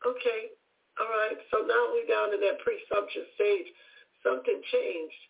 Okay, 0.06 0.54
all 1.00 1.10
right. 1.10 1.38
So 1.50 1.66
now 1.66 1.92
we're 1.92 2.08
down 2.08 2.32
to 2.32 2.38
that 2.40 2.62
presumptuous 2.62 3.28
stage. 3.36 3.68
Something 4.24 4.62
changed, 4.72 5.22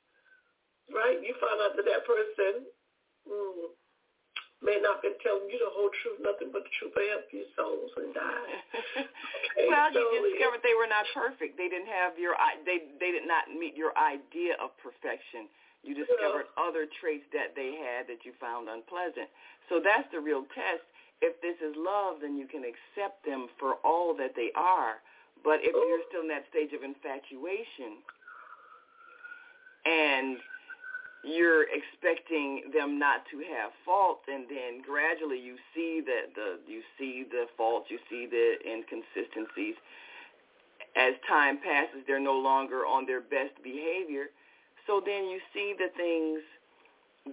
right? 0.94 1.18
You 1.18 1.34
find 1.42 1.58
out 1.58 1.74
that 1.74 1.86
that 1.88 2.04
person. 2.06 2.68
Mm, 3.26 3.74
may 4.64 4.80
not 4.80 5.04
been 5.04 5.14
telling 5.20 5.46
you 5.52 5.60
the 5.60 5.70
whole 5.70 5.92
truth, 6.00 6.18
nothing 6.24 6.48
but 6.48 6.64
the 6.64 6.72
truth 6.80 6.96
will 6.96 7.06
help 7.12 7.28
your 7.28 7.48
souls 7.52 7.92
and 8.00 8.16
die. 8.16 8.50
Okay, 8.96 9.68
well, 9.70 9.92
so, 9.92 10.00
you 10.00 10.32
discovered 10.32 10.64
they 10.64 10.74
were 10.74 10.88
not 10.88 11.04
perfect. 11.12 11.60
They 11.60 11.68
didn't 11.68 11.92
have 11.92 12.16
your 12.16 12.34
they 12.64 12.88
they 12.98 13.12
did 13.12 13.28
not 13.28 13.52
meet 13.52 13.76
your 13.76 13.92
idea 14.00 14.56
of 14.58 14.72
perfection. 14.80 15.52
You 15.84 15.92
discovered 15.92 16.48
yeah. 16.48 16.64
other 16.64 16.88
traits 16.88 17.28
that 17.36 17.52
they 17.52 17.76
had 17.76 18.08
that 18.08 18.24
you 18.24 18.32
found 18.40 18.72
unpleasant. 18.72 19.28
So 19.68 19.84
that's 19.84 20.08
the 20.08 20.18
real 20.18 20.48
test. 20.56 20.80
If 21.20 21.36
this 21.44 21.60
is 21.60 21.76
love, 21.76 22.24
then 22.24 22.40
you 22.40 22.48
can 22.48 22.64
accept 22.64 23.20
them 23.28 23.52
for 23.60 23.76
all 23.84 24.16
that 24.16 24.32
they 24.32 24.48
are. 24.56 25.04
But 25.44 25.60
if 25.60 25.76
Ooh. 25.76 25.84
you're 25.84 26.00
oh. 26.00 26.08
still 26.08 26.24
in 26.24 26.32
that 26.32 26.48
stage 26.48 26.72
of 26.72 26.80
infatuation 26.80 28.00
and 29.84 30.40
you're 31.24 31.64
expecting 31.72 32.70
them 32.72 32.98
not 32.98 33.24
to 33.30 33.38
have 33.56 33.72
fault 33.84 34.20
and 34.28 34.44
then 34.48 34.82
gradually 34.84 35.40
you 35.40 35.56
see 35.74 36.02
that 36.04 36.34
the 36.34 36.60
you 36.70 36.82
see 36.98 37.24
the 37.30 37.46
faults 37.56 37.88
you 37.90 37.98
see 38.10 38.26
the 38.26 38.56
inconsistencies. 38.64 39.74
As 40.96 41.14
time 41.28 41.58
passes 41.58 42.04
they're 42.06 42.20
no 42.20 42.36
longer 42.36 42.86
on 42.86 43.06
their 43.06 43.20
best 43.20 43.56
behavior. 43.62 44.26
So 44.86 45.00
then 45.04 45.26
you 45.32 45.40
see 45.52 45.74
the 45.76 45.88
things 45.96 46.40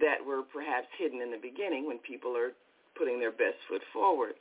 that 0.00 0.24
were 0.24 0.42
perhaps 0.42 0.88
hidden 0.98 1.20
in 1.20 1.30
the 1.30 1.36
beginning 1.40 1.86
when 1.86 1.98
people 1.98 2.36
are 2.36 2.52
putting 2.96 3.20
their 3.20 3.32
best 3.32 3.60
foot 3.68 3.82
forward. 3.92 4.34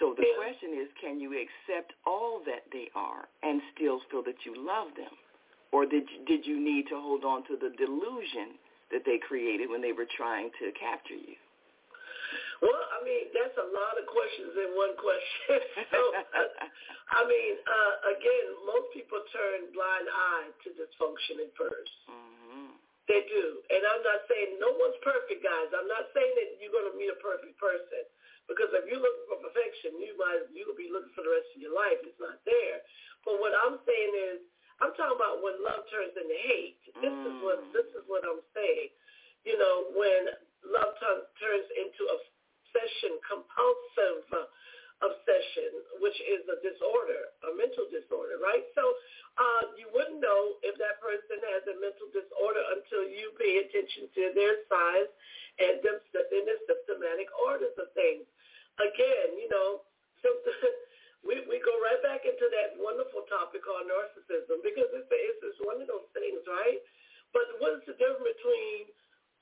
So 0.00 0.14
the 0.16 0.26
question 0.34 0.74
is 0.80 0.88
can 1.00 1.20
you 1.20 1.36
accept 1.38 1.92
all 2.06 2.40
that 2.46 2.66
they 2.72 2.90
are 2.96 3.28
and 3.42 3.62
still 3.74 4.00
feel 4.10 4.24
that 4.24 4.42
you 4.44 4.56
love 4.56 4.88
them? 4.96 5.14
Or 5.72 5.86
did 5.86 6.08
you, 6.10 6.24
did 6.26 6.46
you 6.46 6.58
need 6.58 6.88
to 6.88 6.98
hold 6.98 7.22
on 7.22 7.44
to 7.46 7.54
the 7.54 7.70
delusion 7.78 8.58
that 8.90 9.06
they 9.06 9.18
created 9.18 9.70
when 9.70 9.80
they 9.80 9.94
were 9.94 10.08
trying 10.18 10.50
to 10.58 10.74
capture 10.76 11.16
you? 11.16 11.38
Well, 12.60 12.84
I 12.92 13.00
mean, 13.00 13.32
that's 13.32 13.56
a 13.56 13.68
lot 13.72 13.96
of 13.96 14.04
questions 14.04 14.52
in 14.52 14.70
one 14.76 14.92
question. 15.00 15.64
so, 15.94 16.00
I 17.18 17.24
mean, 17.24 17.54
uh, 17.56 17.94
again, 18.12 18.46
most 18.68 18.92
people 18.92 19.16
turn 19.32 19.72
blind 19.72 20.06
eye 20.12 20.52
to 20.52 20.68
dysfunction 20.76 21.40
at 21.40 21.50
1st 21.56 21.92
mm-hmm. 22.12 22.70
They 23.08 23.24
do. 23.26 23.64
And 23.72 23.82
I'm 23.88 24.04
not 24.04 24.28
saying 24.28 24.60
no 24.60 24.76
one's 24.76 25.00
perfect, 25.00 25.40
guys. 25.40 25.72
I'm 25.72 25.88
not 25.88 26.12
saying 26.12 26.30
that 26.36 26.60
you're 26.60 26.70
going 26.70 26.92
to 26.92 26.96
meet 27.00 27.10
a 27.10 27.18
perfect 27.18 27.56
person. 27.56 28.06
Because 28.46 28.70
if 28.74 28.86
you're 28.86 29.02
looking 29.02 29.26
for 29.30 29.38
perfection, 29.40 29.98
you 30.02 30.18
might 30.18 30.42
you'll 30.50 30.78
be 30.78 30.90
looking 30.90 31.14
for 31.14 31.22
the 31.22 31.30
rest 31.30 31.50
of 31.54 31.62
your 31.62 31.74
life. 31.74 32.02
It's 32.02 32.18
not 32.18 32.42
there. 32.42 32.82
But 33.22 33.38
what 33.38 33.54
I'm 33.54 33.78
saying 33.86 34.12
is, 34.34 34.38
I'm 34.82 34.90
talking 34.96 35.14
about 35.14 35.44
when 35.44 35.60
love 35.60 35.86
turns 35.92 36.16
into 36.16 36.38
hate. 36.50 36.82
This 36.98 37.14
mm. 37.14 37.30
is 37.30 37.36
what 37.46 37.58
this 37.70 37.88
is 37.94 38.04
what 38.10 38.26
I'm 38.26 38.42
saying. 38.56 38.90
You 39.46 39.54
know, 39.54 39.94
when 39.94 40.34
love 40.66 40.98
t- 40.98 41.26
turns 41.38 41.68
into 41.78 42.02
obsession, 42.10 43.22
compulsive 43.22 44.24
obsession, 45.00 45.70
which 46.00 46.16
is 46.24 46.44
a 46.48 46.58
disorder, 46.64 47.32
a 47.44 47.50
mental 47.56 47.88
disorder, 47.88 48.36
right? 48.40 48.64
So 48.76 48.84
uh, 49.40 49.62
you 49.76 49.88
wouldn't 49.92 50.20
know 50.20 50.60
if 50.60 50.76
that 50.76 51.00
person 51.00 51.40
has 51.56 51.64
a 51.70 51.76
mental 51.80 52.08
disorder 52.12 52.60
until 52.76 53.08
you 53.08 53.32
pay 53.40 53.64
attention 53.64 54.12
to 54.12 54.22
their 54.36 54.60
size 54.68 55.10
and 55.60 55.80
them 55.84 55.98
in 56.32 56.44
the 56.48 56.56
symptomatic 56.68 57.28
orders 57.36 57.74
of 57.80 57.88
things. 57.92 58.24
Again, 58.80 59.36
you 59.36 59.48
know, 59.52 59.84
we 61.26 61.44
we 61.48 61.60
go 61.60 61.74
right 61.84 62.00
back 62.00 62.24
into 62.24 62.48
that 62.48 62.76
wonderful 62.80 63.28
topic 63.28 63.64
called 63.64 63.88
narcissism 63.88 64.60
because 64.64 64.88
it's, 64.96 65.08
it's, 65.08 65.40
it's 65.44 65.60
one 65.64 65.80
of 65.80 65.88
those 65.88 66.08
things, 66.16 66.40
right? 66.48 66.80
But 67.36 67.48
what 67.60 67.80
is 67.80 67.84
the 67.84 67.96
difference 67.96 68.36
between 68.36 68.88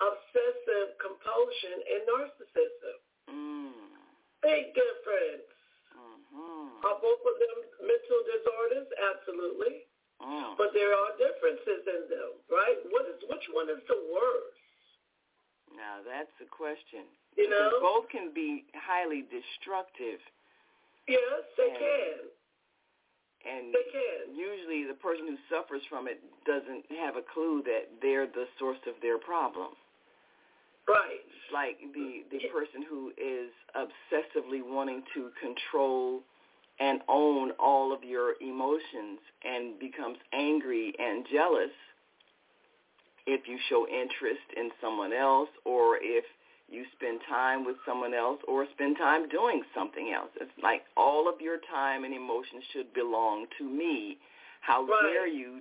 obsessive 0.02 0.98
compulsion 0.98 1.76
and 1.82 2.00
narcissism? 2.06 2.96
Mm. 3.30 3.94
Big 4.42 4.74
difference. 4.74 5.48
Mm-hmm. 5.94 6.82
Are 6.82 6.98
both 6.98 7.22
of 7.22 7.36
them 7.38 7.58
mental 7.82 8.20
disorders? 8.26 8.88
Absolutely. 8.98 9.86
Mm. 10.18 10.58
But 10.58 10.74
there 10.74 10.90
are 10.90 11.14
differences 11.14 11.86
in 11.86 12.02
them, 12.10 12.32
right? 12.50 12.78
What 12.90 13.06
is 13.06 13.22
which 13.30 13.46
one 13.54 13.70
is 13.70 13.82
the 13.86 14.02
worst? 14.10 14.58
Now 15.78 16.02
that's 16.02 16.32
the 16.42 16.50
question. 16.50 17.06
You 17.38 17.46
know, 17.46 17.70
because 17.70 17.82
both 17.82 18.06
can 18.10 18.34
be 18.34 18.66
highly 18.74 19.22
destructive. 19.30 20.18
Yes, 21.06 21.42
they 21.56 21.70
and, 21.70 21.78
can. 21.78 22.18
And 23.46 23.64
they 23.70 23.86
can. 23.94 24.34
usually 24.34 24.90
the 24.90 24.98
person 24.98 25.30
who 25.30 25.38
suffers 25.46 25.82
from 25.88 26.10
it 26.10 26.18
doesn't 26.44 26.84
have 26.98 27.14
a 27.14 27.22
clue 27.22 27.62
that 27.62 27.86
they're 28.02 28.26
the 28.26 28.50
source 28.58 28.82
of 28.90 28.98
their 29.00 29.18
problem. 29.18 29.78
Right. 30.88 31.22
It's 31.22 31.52
like 31.52 31.78
the 31.94 32.24
the 32.32 32.48
person 32.48 32.82
who 32.82 33.12
is 33.14 33.52
obsessively 33.76 34.60
wanting 34.64 35.02
to 35.14 35.30
control 35.40 36.20
and 36.80 37.00
own 37.08 37.52
all 37.58 37.92
of 37.92 38.02
your 38.02 38.34
emotions 38.40 39.18
and 39.44 39.78
becomes 39.78 40.16
angry 40.32 40.94
and 40.98 41.26
jealous 41.30 41.74
if 43.26 43.46
you 43.46 43.58
show 43.68 43.86
interest 43.86 44.48
in 44.56 44.70
someone 44.80 45.12
else 45.12 45.50
or 45.64 45.98
if 46.00 46.24
you 46.70 46.84
spend 46.96 47.20
time 47.28 47.64
with 47.64 47.76
someone 48.08 48.18
else 48.18 48.40
or 48.48 48.66
spend 48.74 48.96
time 48.96 49.28
doing 49.28 49.62
something 49.74 50.12
else. 50.14 50.30
It's 50.40 50.50
like 50.62 50.82
all 50.96 51.28
of 51.28 51.40
your 51.40 51.58
time 51.70 52.04
and 52.04 52.14
emotions 52.14 52.62
should 52.72 52.92
belong 52.94 53.46
to 53.58 53.64
me. 53.64 54.18
How 54.60 54.82
right. 54.82 55.12
dare 55.12 55.28
you 55.28 55.60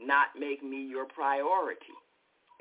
not 0.00 0.28
make 0.38 0.62
me 0.62 0.86
your 0.86 1.06
priority? 1.06 1.96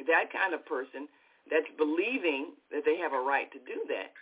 That 0.06 0.32
kind 0.32 0.54
of 0.54 0.66
person 0.66 1.08
that's 1.50 1.68
believing 1.78 2.54
that 2.72 2.84
they 2.86 2.98
have 2.98 3.14
a 3.14 3.22
right 3.22 3.52
to 3.52 3.60
do 3.60 3.82
that. 3.90 4.14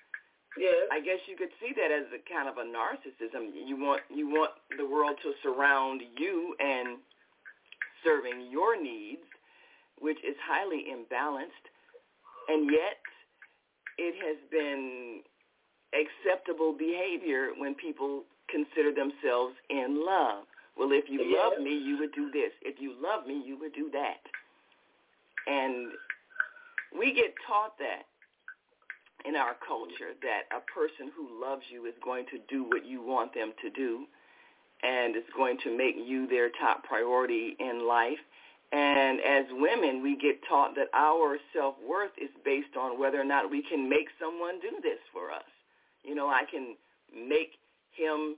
Yes. 0.57 0.87
I 0.91 0.99
guess 1.03 1.19
you 1.27 1.35
could 1.35 1.51
see 1.59 1.75
that 1.75 1.91
as 1.91 2.07
a 2.15 2.21
kind 2.31 2.47
of 2.47 2.55
a 2.55 2.63
narcissism. 2.63 3.51
You 3.51 3.75
want 3.75 4.01
you 4.07 4.29
want 4.29 4.51
the 4.77 4.87
world 4.87 5.19
to 5.23 5.33
surround 5.43 6.01
you 6.15 6.55
and 6.59 6.99
serving 8.05 8.47
your 8.51 8.81
needs, 8.81 9.27
which 9.99 10.17
is 10.23 10.35
highly 10.47 10.87
imbalanced, 10.87 11.65
and 12.47 12.71
yet 12.71 13.03
it 13.97 14.15
has 14.23 14.37
been 14.51 15.21
acceptable 15.93 16.73
behavior 16.73 17.49
when 17.57 17.75
people 17.75 18.23
consider 18.49 18.91
themselves 18.91 19.55
in 19.69 20.05
love. 20.05 20.45
Well, 20.77 20.91
if 20.91 21.05
you 21.09 21.23
yes. 21.23 21.39
love 21.39 21.63
me, 21.63 21.71
you 21.71 21.97
would 21.99 22.13
do 22.13 22.29
this. 22.31 22.51
If 22.61 22.81
you 22.81 22.93
love 23.01 23.25
me, 23.25 23.41
you 23.45 23.57
would 23.59 23.73
do 23.73 23.89
that. 23.93 24.19
And 25.47 25.91
we 26.97 27.13
get 27.13 27.33
taught 27.47 27.77
that 27.79 28.03
in 29.27 29.35
our 29.35 29.55
culture 29.65 30.13
that 30.21 30.43
a 30.55 30.61
person 30.71 31.11
who 31.15 31.41
loves 31.41 31.63
you 31.71 31.85
is 31.85 31.93
going 32.03 32.25
to 32.31 32.39
do 32.49 32.63
what 32.63 32.85
you 32.85 33.01
want 33.01 33.33
them 33.33 33.53
to 33.61 33.69
do 33.69 34.05
and 34.83 35.15
is 35.15 35.23
going 35.35 35.57
to 35.63 35.75
make 35.75 35.95
you 35.95 36.27
their 36.27 36.49
top 36.49 36.83
priority 36.83 37.55
in 37.59 37.87
life. 37.87 38.19
And 38.75 39.21
as 39.21 39.45
women, 39.51 40.03
we 40.03 40.17
get 40.17 40.43
taught 40.49 40.75
that 40.75 40.89
our 40.93 41.37
self-worth 41.55 42.11
is 42.21 42.29
based 42.43 42.75
on 42.77 42.99
whether 42.99 43.21
or 43.21 43.23
not 43.23 43.49
we 43.49 43.63
can 43.63 43.87
make 43.87 44.09
someone 44.19 44.59
do 44.59 44.71
this 44.83 44.99
for 45.13 45.31
us. 45.31 45.47
You 46.03 46.13
know, 46.13 46.27
I 46.27 46.43
can 46.43 46.75
make 47.15 47.55
him 47.95 48.35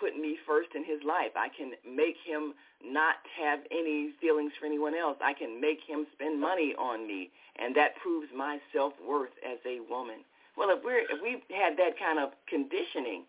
put 0.00 0.16
me 0.16 0.38
first 0.46 0.70
in 0.74 0.82
his 0.82 1.04
life. 1.06 1.36
I 1.36 1.48
can 1.52 1.72
make 1.84 2.16
him 2.24 2.54
not 2.82 3.16
have 3.36 3.60
any 3.70 4.12
feelings 4.18 4.52
for 4.58 4.64
anyone 4.64 4.94
else. 4.94 5.18
I 5.22 5.34
can 5.34 5.60
make 5.60 5.80
him 5.86 6.06
spend 6.14 6.40
money 6.40 6.74
on 6.78 7.06
me, 7.06 7.28
and 7.60 7.76
that 7.76 7.96
proves 7.96 8.28
my 8.34 8.58
self-worth 8.72 9.36
as 9.44 9.58
a 9.68 9.80
woman. 9.92 10.24
Well, 10.56 10.70
if 10.70 10.82
we're 10.82 11.00
if 11.00 11.20
we've 11.22 11.44
had 11.52 11.76
that 11.76 11.98
kind 12.00 12.18
of 12.18 12.32
conditioning, 12.48 13.24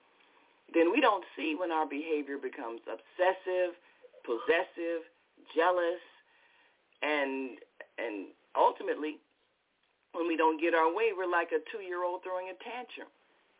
then 0.74 0.94
we 0.94 1.02
don't 1.02 1.26
see 1.36 1.56
when 1.60 1.72
our 1.72 1.86
behavior 1.86 2.38
becomes 2.38 2.80
obsessive, 2.88 3.76
possessive, 4.24 5.04
jealous, 5.54 6.00
and 7.02 7.58
and 7.98 8.34
ultimately 8.56 9.18
when 10.18 10.26
we 10.28 10.38
don't 10.38 10.58
get 10.58 10.74
our 10.74 10.90
way, 10.90 11.14
we're 11.14 11.30
like 11.30 11.54
a 11.54 11.62
two-year-old 11.70 12.26
throwing 12.26 12.50
a 12.50 12.58
tantrum. 12.66 13.12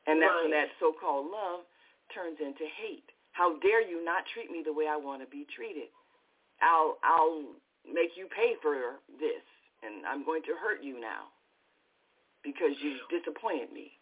And 0.10 0.18
that's 0.18 0.34
right. 0.34 0.50
when 0.50 0.54
that 0.56 0.74
so-called 0.80 1.30
love 1.30 1.68
turns 2.10 2.40
into 2.40 2.66
hate. 2.80 3.06
How 3.36 3.60
dare 3.62 3.86
you 3.86 4.02
not 4.02 4.26
treat 4.34 4.50
me 4.50 4.66
the 4.66 4.74
way 4.74 4.90
I 4.90 4.98
want 4.98 5.22
to 5.22 5.30
be 5.30 5.46
treated? 5.54 5.94
I'll 6.64 6.98
I'll 7.06 7.54
make 7.86 8.18
you 8.18 8.26
pay 8.34 8.58
for 8.66 8.98
this, 9.22 9.46
and 9.86 10.02
I'm 10.10 10.26
going 10.26 10.42
to 10.50 10.58
hurt 10.58 10.82
you 10.82 10.98
now 10.98 11.30
because 12.42 12.74
you 12.82 12.98
disappointed 13.14 13.70
me. 13.70 13.94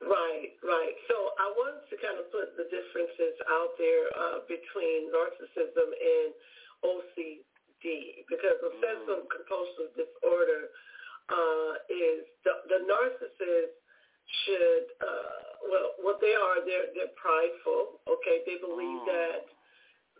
Right, 0.00 0.56
right. 0.64 0.96
So 1.12 1.36
I 1.36 1.52
wanted 1.52 1.84
to 1.92 1.96
kind 2.00 2.16
of 2.16 2.32
put 2.32 2.56
the 2.56 2.64
differences 2.72 3.36
out 3.52 3.76
there 3.76 4.08
uh, 4.16 4.38
between 4.48 5.12
narcissism 5.12 5.92
and 5.92 6.32
OCD 7.80 8.24
because 8.28 8.56
obsessive 8.64 9.24
compulsive 9.28 9.90
disorder 9.96 10.68
uh, 11.30 11.72
is 11.88 12.26
the, 12.44 12.52
the 12.68 12.80
narcissist 12.84 13.74
should 14.46 14.86
uh, 15.02 15.40
well 15.66 15.88
what 16.00 16.20
they 16.20 16.34
are 16.36 16.62
they're 16.64 16.92
they're 16.94 17.14
prideful 17.18 17.98
okay 18.06 18.44
they 18.46 18.60
believe 18.60 19.00
Oh. 19.02 19.06
that 19.10 19.44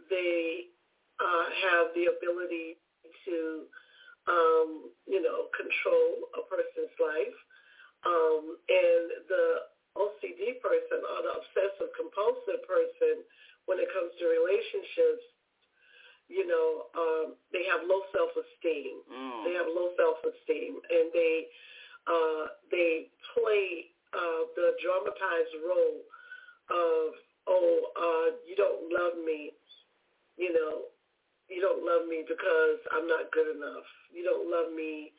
they 0.09 0.73
uh, 1.21 1.47
have 1.69 1.93
the 1.95 2.09
ability 2.11 2.81
to 3.27 3.69
um, 4.27 4.91
you 5.07 5.23
know 5.23 5.47
control 5.55 6.27
a 6.39 6.43
person's 6.49 6.95
life 6.99 7.39
um, 8.07 8.57
and 8.69 9.05
the 9.29 9.47
OCD 9.99 10.59
person 10.63 11.03
or 11.03 11.19
the 11.23 11.33
obsessive 11.39 11.91
compulsive 11.99 12.63
person 12.67 13.23
when 13.67 13.79
it 13.79 13.91
comes 13.95 14.11
to 14.19 14.25
relationships 14.27 15.27
you 16.31 16.47
know 16.47 16.87
um, 16.95 17.27
they 17.53 17.67
have 17.67 17.83
low 17.85 18.07
self 18.15 18.31
esteem 18.39 19.03
Mm. 19.11 19.45
they 19.45 19.55
have 19.59 19.67
low 19.67 19.91
self 19.99 20.23
esteem 20.23 20.79
and 20.89 21.11
they 21.13 21.51
uh, 22.07 22.45
they 22.71 23.11
play 23.35 23.91
uh, 24.15 24.43
the 24.57 24.75
dramatized 24.83 25.55
role 25.63 26.01
of, 26.71 27.15
oh, 27.47 27.71
uh, 27.95 28.27
you 28.47 28.55
don't 28.59 28.91
love 28.91 29.19
me, 29.23 29.55
you 30.39 30.51
know, 30.55 30.91
you 31.51 31.59
don't 31.63 31.83
love 31.83 32.07
me 32.07 32.23
because 32.27 32.79
I'm 32.95 33.07
not 33.11 33.31
good 33.35 33.55
enough. 33.55 33.87
You 34.15 34.23
don't 34.23 34.47
love 34.51 34.71
me 34.75 35.11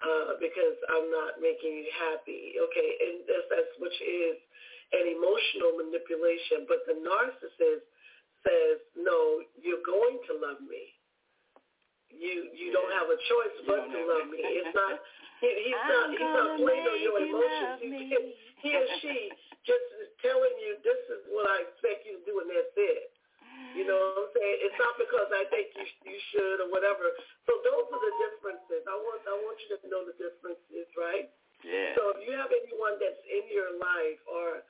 uh, 0.00 0.40
because 0.40 0.76
I'm 0.88 1.08
not 1.12 1.36
making 1.40 1.84
you 1.84 1.88
happy. 1.96 2.56
Okay, 2.56 2.88
and 3.08 3.14
that's, 3.28 3.48
that's 3.52 3.72
which 3.76 3.96
is 4.00 4.36
an 4.96 5.04
emotional 5.16 5.76
manipulation. 5.76 6.64
But 6.64 6.84
the 6.88 6.96
narcissist 6.96 7.84
says, 8.46 8.78
no, 8.94 9.42
you're 9.58 9.82
going 9.82 10.22
to 10.30 10.32
love 10.38 10.62
me. 10.62 10.94
You 12.16 12.48
you 12.54 12.72
don't 12.72 12.88
have 12.96 13.10
a 13.12 13.18
choice 13.18 13.54
You 13.60 13.68
but 13.68 13.82
to 13.92 14.00
love 14.06 14.30
me. 14.30 14.40
It's 14.40 14.72
not 14.72 15.02
he, 15.42 15.50
he's 15.68 15.76
I'm 15.76 15.90
not 15.90 16.06
he's 16.16 16.32
not 16.32 16.48
playing 16.56 16.86
on 16.86 16.98
your 17.02 17.18
make 17.18 17.28
you 17.28 17.36
emotions. 17.36 17.76
He, 17.82 18.00
he 18.64 18.70
or 18.72 18.86
she 19.04 19.16
just 19.68 19.86
is 20.00 20.08
telling 20.24 20.54
you 20.64 20.80
this 20.80 20.96
is 21.12 21.28
what 21.28 21.44
I 21.44 21.66
expect 21.68 22.08
you 22.08 22.16
to 22.16 22.24
do 22.24 22.34
and 22.40 22.48
that's 22.48 22.72
it. 22.78 23.12
You 23.76 23.84
know 23.84 23.98
what 23.98 24.16
I'm 24.16 24.30
saying? 24.32 24.56
It's 24.64 24.78
not 24.80 24.96
because 24.96 25.28
I 25.28 25.44
think 25.52 25.76
you 25.76 25.84
you 26.08 26.18
should 26.32 26.64
or 26.64 26.68
whatever. 26.72 27.12
So 27.44 27.60
those 27.60 27.84
are 27.84 28.00
the 28.00 28.14
differences. 28.22 28.86
I 28.88 28.96
want 28.96 29.20
I 29.28 29.36
want 29.36 29.60
you 29.66 29.76
to 29.76 29.86
know 29.92 30.02
the 30.08 30.16
differences, 30.16 30.88
right? 30.96 31.28
Yeah. 31.60 31.92
So 32.00 32.16
if 32.16 32.24
you 32.24 32.32
have 32.32 32.48
anyone 32.48 32.96
that's 32.96 33.20
in 33.28 33.44
your 33.52 33.76
life 33.76 34.22
or 34.24 34.64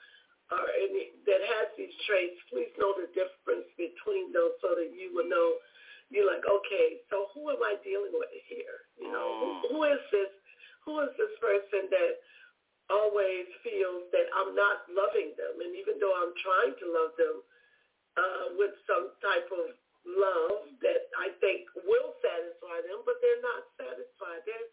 or 0.54 0.62
any 0.78 1.10
that 1.26 1.42
has 1.42 1.66
these 1.74 1.94
traits, 2.06 2.38
please 2.50 2.70
know 2.78 2.94
the 2.94 3.10
difference 3.14 3.66
between 3.74 4.30
those 4.30 4.54
so 4.62 4.78
that 4.78 4.90
you 4.94 5.10
will 5.14 5.26
know 5.26 5.58
you're 6.06 6.28
like, 6.30 6.46
okay, 6.46 7.02
so 7.10 7.26
who 7.34 7.50
am 7.50 7.58
I 7.66 7.74
dealing 7.82 8.14
with 8.14 8.30
here? 8.46 8.86
You 8.94 9.10
know, 9.10 9.26
Mm. 9.26 9.40
who, 9.42 9.50
who 9.74 9.78
is 9.90 10.02
this 10.14 10.30
who 10.86 11.02
is 11.02 11.10
this 11.18 11.34
person 11.42 11.90
that 11.90 12.22
always 12.86 13.50
feels 13.66 14.06
that 14.14 14.30
I'm 14.38 14.54
not 14.54 14.86
loving 14.86 15.34
them 15.34 15.58
and 15.58 15.74
even 15.74 15.98
though 15.98 16.14
I'm 16.14 16.30
trying 16.38 16.78
to 16.78 16.86
love 16.94 17.12
them 17.18 17.36
uh, 18.16 18.44
with 18.54 18.70
some 18.86 19.10
type 19.18 19.50
of 19.50 19.74
love 20.06 20.70
that 20.86 21.10
I 21.18 21.34
think 21.42 21.66
will 21.82 22.14
satisfy 22.22 22.78
them, 22.86 23.02
but 23.02 23.18
they're 23.18 23.42
not 23.42 23.66
satisfied. 23.74 24.46
They're, 24.46 24.70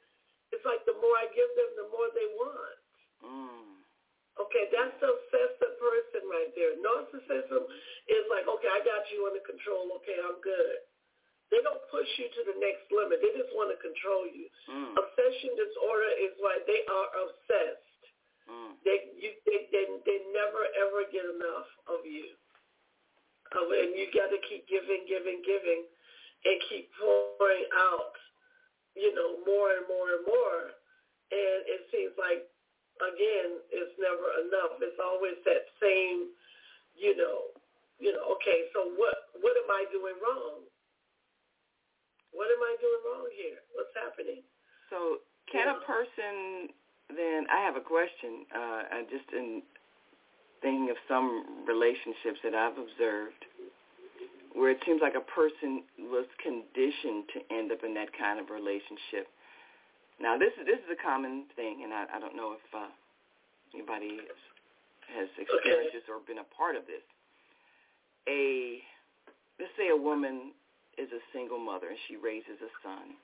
it's 0.53 0.61
like 0.61 0.85
the 0.85 0.93
more 1.01 1.17
I 1.17 1.25
give 1.33 1.49
them, 1.57 1.71
the 1.81 1.89
more 1.89 2.07
they 2.13 2.29
want. 2.37 2.77
Mm. 3.25 3.82
Okay, 4.33 4.65
that's 4.73 4.97
the 4.97 5.13
obsessive 5.13 5.77
person 5.77 6.21
right 6.25 6.49
there. 6.57 6.73
Narcissism 6.81 7.69
is 8.09 8.25
like, 8.33 8.49
okay, 8.49 8.71
I 8.71 8.81
got 8.81 9.05
you 9.13 9.29
under 9.29 9.43
control. 9.45 9.93
Okay, 10.01 10.17
I'm 10.17 10.41
good. 10.41 10.81
They 11.53 11.61
don't 11.61 11.85
push 11.93 12.09
you 12.17 12.25
to 12.33 12.41
the 12.49 12.57
next 12.57 12.89
limit. 12.89 13.21
They 13.21 13.29
just 13.37 13.53
want 13.53 13.69
to 13.69 13.77
control 13.77 14.25
you. 14.25 14.49
Mm. 14.65 14.97
Obsession 14.97 15.53
disorder 15.53 16.11
is 16.17 16.33
like 16.41 16.65
they 16.65 16.81
are 16.89 17.09
obsessed. 17.13 18.01
Mm. 18.49 18.73
They 18.81 19.13
you 19.21 19.37
they 19.45 19.69
they, 19.69 19.85
they 20.01 20.19
never 20.33 20.65
ever 20.81 21.05
get 21.13 21.29
enough 21.29 21.69
of 21.85 22.01
you. 22.09 22.33
Uh, 23.53 23.69
and 23.69 23.93
you 23.93 24.09
got 24.09 24.33
to 24.33 24.41
keep 24.49 24.65
giving, 24.65 25.05
giving, 25.05 25.45
giving, 25.45 25.85
and 25.85 26.57
keep 26.73 26.89
pouring 26.97 27.69
out, 27.77 28.17
you 28.97 29.13
know, 29.13 29.45
more 29.45 29.77
and 29.77 29.85
more 29.85 30.09
and 30.17 30.25
more. 30.25 30.73
And 31.29 31.59
it 31.69 31.85
seems 31.93 32.17
like, 32.17 32.49
again, 33.11 33.59
it's 33.71 33.95
never 33.99 34.27
enough. 34.45 34.79
It's 34.79 34.99
always 34.99 35.37
that 35.43 35.67
same, 35.81 36.31
you 36.95 37.15
know, 37.17 37.51
you 37.99 38.13
know. 38.13 38.37
Okay, 38.39 38.69
so 38.71 38.91
what 38.95 39.33
what 39.39 39.55
am 39.57 39.69
I 39.69 39.83
doing 39.91 40.17
wrong? 40.21 40.63
What 42.33 42.49
am 42.49 42.61
I 42.61 42.73
doing 42.81 43.01
wrong 43.05 43.27
here? 43.37 43.61
What's 43.77 43.93
happening? 43.93 44.41
So 44.89 45.23
can 45.51 45.69
a 45.69 45.79
person 45.85 46.73
then? 47.13 47.45
I 47.51 47.61
have 47.61 47.75
a 47.77 47.85
question. 47.85 48.45
Uh, 48.49 48.81
I 48.89 48.97
just 49.09 49.29
in 49.33 49.61
thinking 50.63 50.89
of 50.89 50.97
some 51.07 51.65
relationships 51.67 52.39
that 52.43 52.55
I've 52.55 52.79
observed 52.79 53.43
where 54.53 54.69
it 54.69 54.77
seems 54.85 55.01
like 55.01 55.15
a 55.17 55.25
person 55.33 55.83
was 55.97 56.25
conditioned 56.41 57.25
to 57.33 57.41
end 57.53 57.71
up 57.71 57.83
in 57.83 57.93
that 57.95 58.09
kind 58.17 58.39
of 58.39 58.49
relationship. 58.49 59.27
Now, 60.23 60.39
this 60.39 60.55
is 60.55 60.63
this 60.63 60.79
is 60.79 60.87
a 60.87 60.95
common 61.03 61.51
thing, 61.59 61.83
and 61.83 61.91
I, 61.91 62.07
I 62.15 62.17
don't 62.17 62.39
know 62.39 62.55
if 62.55 62.63
uh, 62.71 62.87
anybody 63.75 64.23
has, 65.11 65.27
experienced 65.35 65.91
this 65.91 66.07
or 66.07 66.23
been 66.23 66.39
a 66.39 66.47
part 66.55 66.79
of 66.79 66.87
this. 66.87 67.03
A 68.31 68.79
let's 69.59 69.75
say 69.75 69.91
a 69.91 69.99
woman 69.99 70.55
is 70.95 71.11
a 71.11 71.19
single 71.35 71.59
mother 71.59 71.91
and 71.91 71.99
she 72.07 72.15
raises 72.15 72.55
a 72.63 72.71
son, 72.79 73.19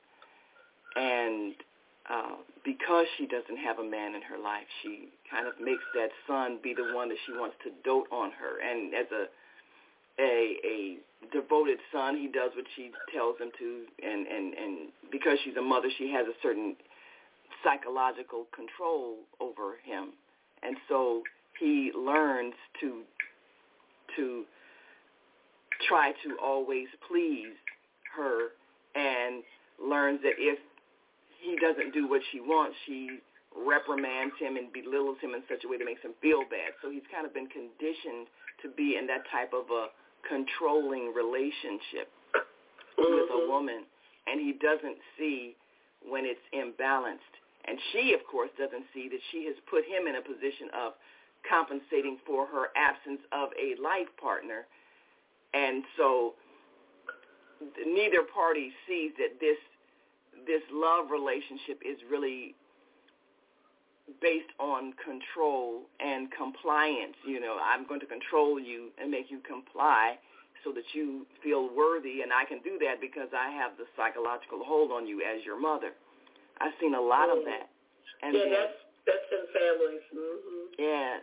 and 1.00 1.56
uh, 2.12 2.36
because 2.68 3.08
she 3.16 3.24
doesn't 3.32 3.64
have 3.64 3.80
a 3.80 3.88
man 3.88 4.12
in 4.12 4.22
her 4.22 4.38
life, 4.38 4.68
she 4.84 5.08
kind 5.32 5.48
of 5.48 5.56
makes 5.56 5.88
that 5.96 6.12
son 6.28 6.60
be 6.60 6.76
the 6.76 6.92
one 6.92 7.08
that 7.08 7.18
she 7.24 7.32
wants 7.32 7.56
to 7.64 7.72
dote 7.88 8.12
on 8.12 8.36
her. 8.36 8.60
And 8.60 8.92
as 8.92 9.08
a 9.16 9.24
a 10.20 10.60
a 10.68 10.78
devoted 11.32 11.80
son, 11.96 12.20
he 12.20 12.28
does 12.28 12.52
what 12.60 12.68
she 12.76 12.92
tells 13.16 13.40
him 13.40 13.56
to, 13.56 13.88
and 14.04 14.28
and 14.28 14.54
and 14.54 14.74
because 15.10 15.40
she's 15.46 15.56
a 15.56 15.64
mother, 15.64 15.88
she 15.98 16.12
has 16.12 16.28
a 16.28 16.36
certain 16.44 16.76
psychological 17.64 18.48
control 18.56 19.18
over 19.40 19.78
him, 19.84 20.14
and 20.64 20.78
so 20.88 21.24
he 21.60 21.92
learns 21.96 22.54
to 22.82 23.04
to 24.16 24.44
try 25.88 26.12
to 26.24 26.38
always 26.44 26.88
please 27.08 27.56
her, 28.16 28.50
and 28.96 29.44
learns 29.80 30.20
that 30.24 30.36
if 30.38 30.60
he 31.42 31.56
doesn't 31.58 31.94
do 31.94 32.08
what 32.08 32.22
she 32.32 32.40
wants, 32.40 32.76
she 32.86 33.20
reprimands 33.56 34.36
him 34.40 34.58
and 34.58 34.72
belittles 34.74 35.18
him 35.22 35.34
in 35.34 35.42
such 35.50 35.64
a 35.66 35.68
way 35.68 35.78
that 35.78 35.86
makes 35.86 36.02
him 36.02 36.14
feel 36.22 36.42
bad. 36.50 36.76
So 36.82 36.92
he's 36.92 37.06
kind 37.12 37.26
of 37.26 37.34
been 37.34 37.48
conditioned 37.48 38.28
to 38.62 38.70
be 38.76 38.98
in 39.00 39.08
that 39.08 39.24
type 39.32 39.54
of 39.54 39.72
a 39.72 39.88
controlling 40.28 41.14
relationship 41.16 42.12
with 42.98 43.30
a 43.32 43.40
mm-hmm. 43.40 43.50
woman, 43.50 43.88
and 44.28 44.40
he 44.40 44.54
doesn't 44.60 45.00
see 45.18 45.56
when 46.04 46.26
it's 46.26 46.44
imbalanced. 46.52 47.36
And 47.70 47.78
she, 47.94 48.14
of 48.18 48.26
course, 48.26 48.50
doesn't 48.58 48.86
see 48.94 49.08
that 49.10 49.22
she 49.32 49.46
has 49.46 49.56
put 49.70 49.86
him 49.86 50.10
in 50.10 50.16
a 50.18 50.24
position 50.26 50.74
of 50.74 50.94
compensating 51.46 52.18
for 52.26 52.48
her 52.48 52.74
absence 52.76 53.22
of 53.32 53.50
a 53.54 53.80
life 53.80 54.10
partner. 54.20 54.66
And 55.54 55.84
so 55.96 56.34
neither 57.86 58.26
party 58.26 58.72
sees 58.88 59.12
that 59.22 59.40
this 59.40 59.58
this 60.48 60.64
love 60.72 61.12
relationship 61.12 61.84
is 61.86 62.00
really 62.10 62.56
based 64.22 64.50
on 64.58 64.94
control 64.98 65.84
and 66.00 66.32
compliance. 66.32 67.14
You 67.28 67.40
know, 67.40 67.58
I'm 67.62 67.86
going 67.86 68.00
to 68.00 68.08
control 68.08 68.60
you 68.60 68.90
and 68.98 69.12
make 69.12 69.30
you 69.30 69.40
comply 69.46 70.18
so 70.64 70.72
that 70.74 70.84
you 70.94 71.28
feel 71.44 71.70
worthy, 71.76 72.22
and 72.22 72.34
I 72.34 72.46
can 72.46 72.60
do 72.64 72.80
that 72.82 73.00
because 73.00 73.30
I 73.36 73.52
have 73.52 73.78
the 73.78 73.86
psychological 73.96 74.64
hold 74.66 74.92
on 74.92 75.06
you 75.06 75.22
as 75.22 75.46
your 75.46 75.60
mother. 75.60 75.92
I've 76.62 76.74
seen 76.80 76.96
a 76.96 77.02
lot 77.02 77.30
of 77.30 77.44
that. 77.46 77.70
And 78.22 78.36
yeah, 78.36 78.44
then, 78.44 78.52
that's 78.52 78.78
that's 79.08 79.28
in 79.32 79.44
families. 79.56 80.04
Mm-hmm. 80.12 80.64
Yes. 80.78 81.22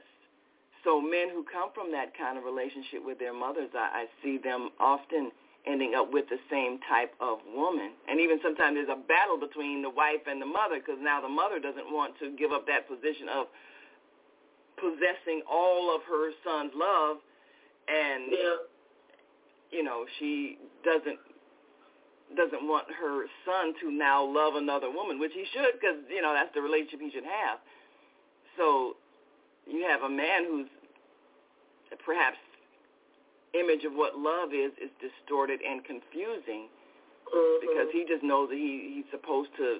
So 0.84 1.00
men 1.00 1.28
who 1.34 1.44
come 1.44 1.70
from 1.74 1.90
that 1.92 2.16
kind 2.16 2.38
of 2.38 2.44
relationship 2.44 3.04
with 3.04 3.18
their 3.18 3.34
mothers, 3.34 3.70
I, 3.74 4.06
I 4.06 4.22
see 4.22 4.38
them 4.38 4.70
often 4.78 5.30
ending 5.66 5.94
up 5.96 6.12
with 6.12 6.28
the 6.30 6.38
same 6.48 6.78
type 6.88 7.12
of 7.20 7.38
woman. 7.52 7.90
And 8.08 8.20
even 8.20 8.38
sometimes 8.40 8.76
there's 8.78 8.88
a 8.88 9.02
battle 9.08 9.36
between 9.36 9.82
the 9.82 9.90
wife 9.90 10.22
and 10.30 10.40
the 10.40 10.46
mother 10.46 10.78
because 10.78 10.98
now 11.02 11.20
the 11.20 11.28
mother 11.28 11.58
doesn't 11.58 11.90
want 11.90 12.14
to 12.20 12.30
give 12.38 12.52
up 12.52 12.66
that 12.68 12.86
position 12.86 13.26
of 13.28 13.46
possessing 14.78 15.42
all 15.50 15.94
of 15.94 16.02
her 16.08 16.30
son's 16.44 16.72
love 16.76 17.16
and 17.88 18.30
Yeah. 18.30 18.56
you 19.70 19.82
know 19.82 20.04
she 20.18 20.58
doesn't 20.84 21.18
doesn't 22.34 22.66
want 22.66 22.86
her 22.90 23.26
son 23.46 23.72
to 23.80 23.90
now 23.90 24.24
love 24.24 24.54
another 24.56 24.90
woman 24.90 25.18
which 25.20 25.32
he 25.32 25.44
should 25.52 25.78
because 25.78 25.96
you 26.10 26.20
know 26.20 26.34
that's 26.34 26.52
the 26.54 26.60
relationship 26.60 27.00
he 27.00 27.10
should 27.10 27.24
have 27.28 27.58
so 28.58 28.96
you 29.66 29.86
have 29.86 30.02
a 30.02 30.10
man 30.10 30.44
who's 30.48 30.66
perhaps 32.04 32.36
image 33.54 33.84
of 33.84 33.92
what 33.92 34.18
love 34.18 34.50
is 34.52 34.72
is 34.82 34.90
distorted 34.98 35.60
and 35.62 35.84
confusing 35.84 36.66
Mm-hmm. 37.26 37.66
because 37.66 37.88
he 37.92 38.06
just 38.06 38.22
knows 38.22 38.48
that 38.50 38.54
he 38.54 39.02
he's 39.02 39.10
supposed 39.10 39.50
to 39.58 39.78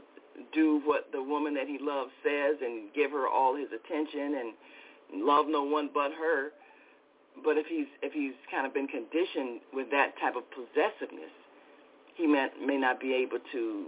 do 0.53 0.83
what 0.85 1.07
the 1.13 1.23
woman 1.23 1.55
that 1.55 1.69
he 1.69 1.79
loves 1.81 2.11
says 2.27 2.57
and 2.61 2.93
give 2.93 3.13
her 3.13 3.29
all 3.29 3.55
his 3.55 3.69
attention 3.71 4.35
and 4.43 5.23
love 5.23 5.47
no 5.49 5.63
one 5.63 5.89
but 5.95 6.11
her 6.11 6.51
but 7.45 7.57
if 7.57 7.67
he's 7.71 7.87
if 8.03 8.13
he's 8.13 8.35
kind 8.51 8.67
of 8.67 8.75
been 8.75 8.89
conditioned 8.89 9.61
with 9.73 9.87
that 9.93 10.19
type 10.19 10.35
of 10.35 10.43
possessiveness 10.51 11.31
he 12.17 12.27
may 12.27 12.49
may 12.65 12.77
not 12.77 13.01
be 13.01 13.15
able 13.15 13.39
to 13.53 13.87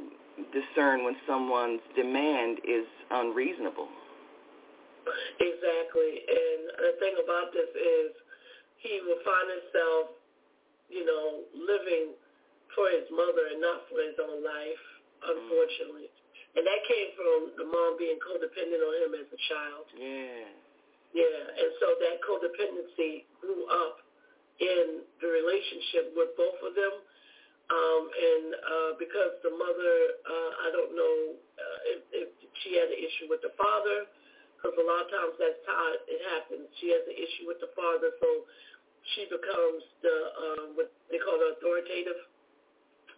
discern 0.52 1.04
when 1.04 1.16
someone's 1.26 1.80
demand 1.96 2.58
is 2.64 2.86
unreasonable 3.10 3.88
Exactly. 5.40 6.12
And 6.28 6.60
the 6.76 6.92
thing 7.00 7.14
about 7.22 7.52
this 7.54 7.70
is 7.72 8.08
he 8.82 9.00
will 9.04 9.20
find 9.24 9.46
himself, 9.48 10.04
you 10.92 11.04
know, 11.04 11.48
living 11.56 12.14
for 12.76 12.86
his 12.92 13.08
mother 13.10 13.50
and 13.54 13.60
not 13.60 13.88
for 13.88 13.98
his 14.04 14.16
own 14.20 14.44
life, 14.44 14.84
unfortunately. 15.24 16.12
Mm. 16.12 16.16
And 16.58 16.62
that 16.64 16.80
came 16.88 17.10
from 17.14 17.38
the 17.60 17.66
mom 17.68 18.00
being 18.00 18.18
codependent 18.22 18.82
on 18.82 18.94
him 19.04 19.12
as 19.14 19.28
a 19.30 19.40
child. 19.46 19.84
yeah 19.94 20.48
Yeah. 21.14 21.40
And 21.54 21.70
so 21.78 21.86
that 22.02 22.16
codependency 22.24 23.28
grew 23.38 23.68
up 23.68 24.02
in 24.58 25.06
the 25.22 25.28
relationship 25.28 26.14
with 26.18 26.34
both 26.34 26.58
of 26.66 26.74
them. 26.74 26.94
Um, 27.68 28.02
and 28.08 28.46
uh, 28.56 28.90
because 28.96 29.36
the 29.44 29.52
mother, 29.52 29.94
uh, 30.24 30.50
I 30.64 30.68
don't 30.72 30.96
know 30.96 31.16
uh, 31.36 31.78
if, 31.92 32.00
if 32.16 32.28
she 32.64 32.80
had 32.80 32.88
an 32.88 32.96
issue 32.96 33.28
with 33.28 33.44
the 33.44 33.52
father, 33.60 34.08
because 34.56 34.72
a 34.72 34.86
lot 34.88 35.04
of 35.04 35.08
times 35.12 35.34
that's 35.36 35.60
how 35.68 35.92
it 36.08 36.20
happens. 36.32 36.64
She 36.80 36.88
has 36.96 37.04
an 37.04 37.14
issue 37.14 37.44
with 37.44 37.60
the 37.60 37.68
father, 37.76 38.08
so 38.24 38.48
she 39.14 39.28
becomes 39.28 39.84
the 40.00 40.16
uh, 40.32 40.64
what 40.80 40.88
they 41.12 41.20
call 41.20 41.36
the 41.36 41.60
authoritative 41.60 42.18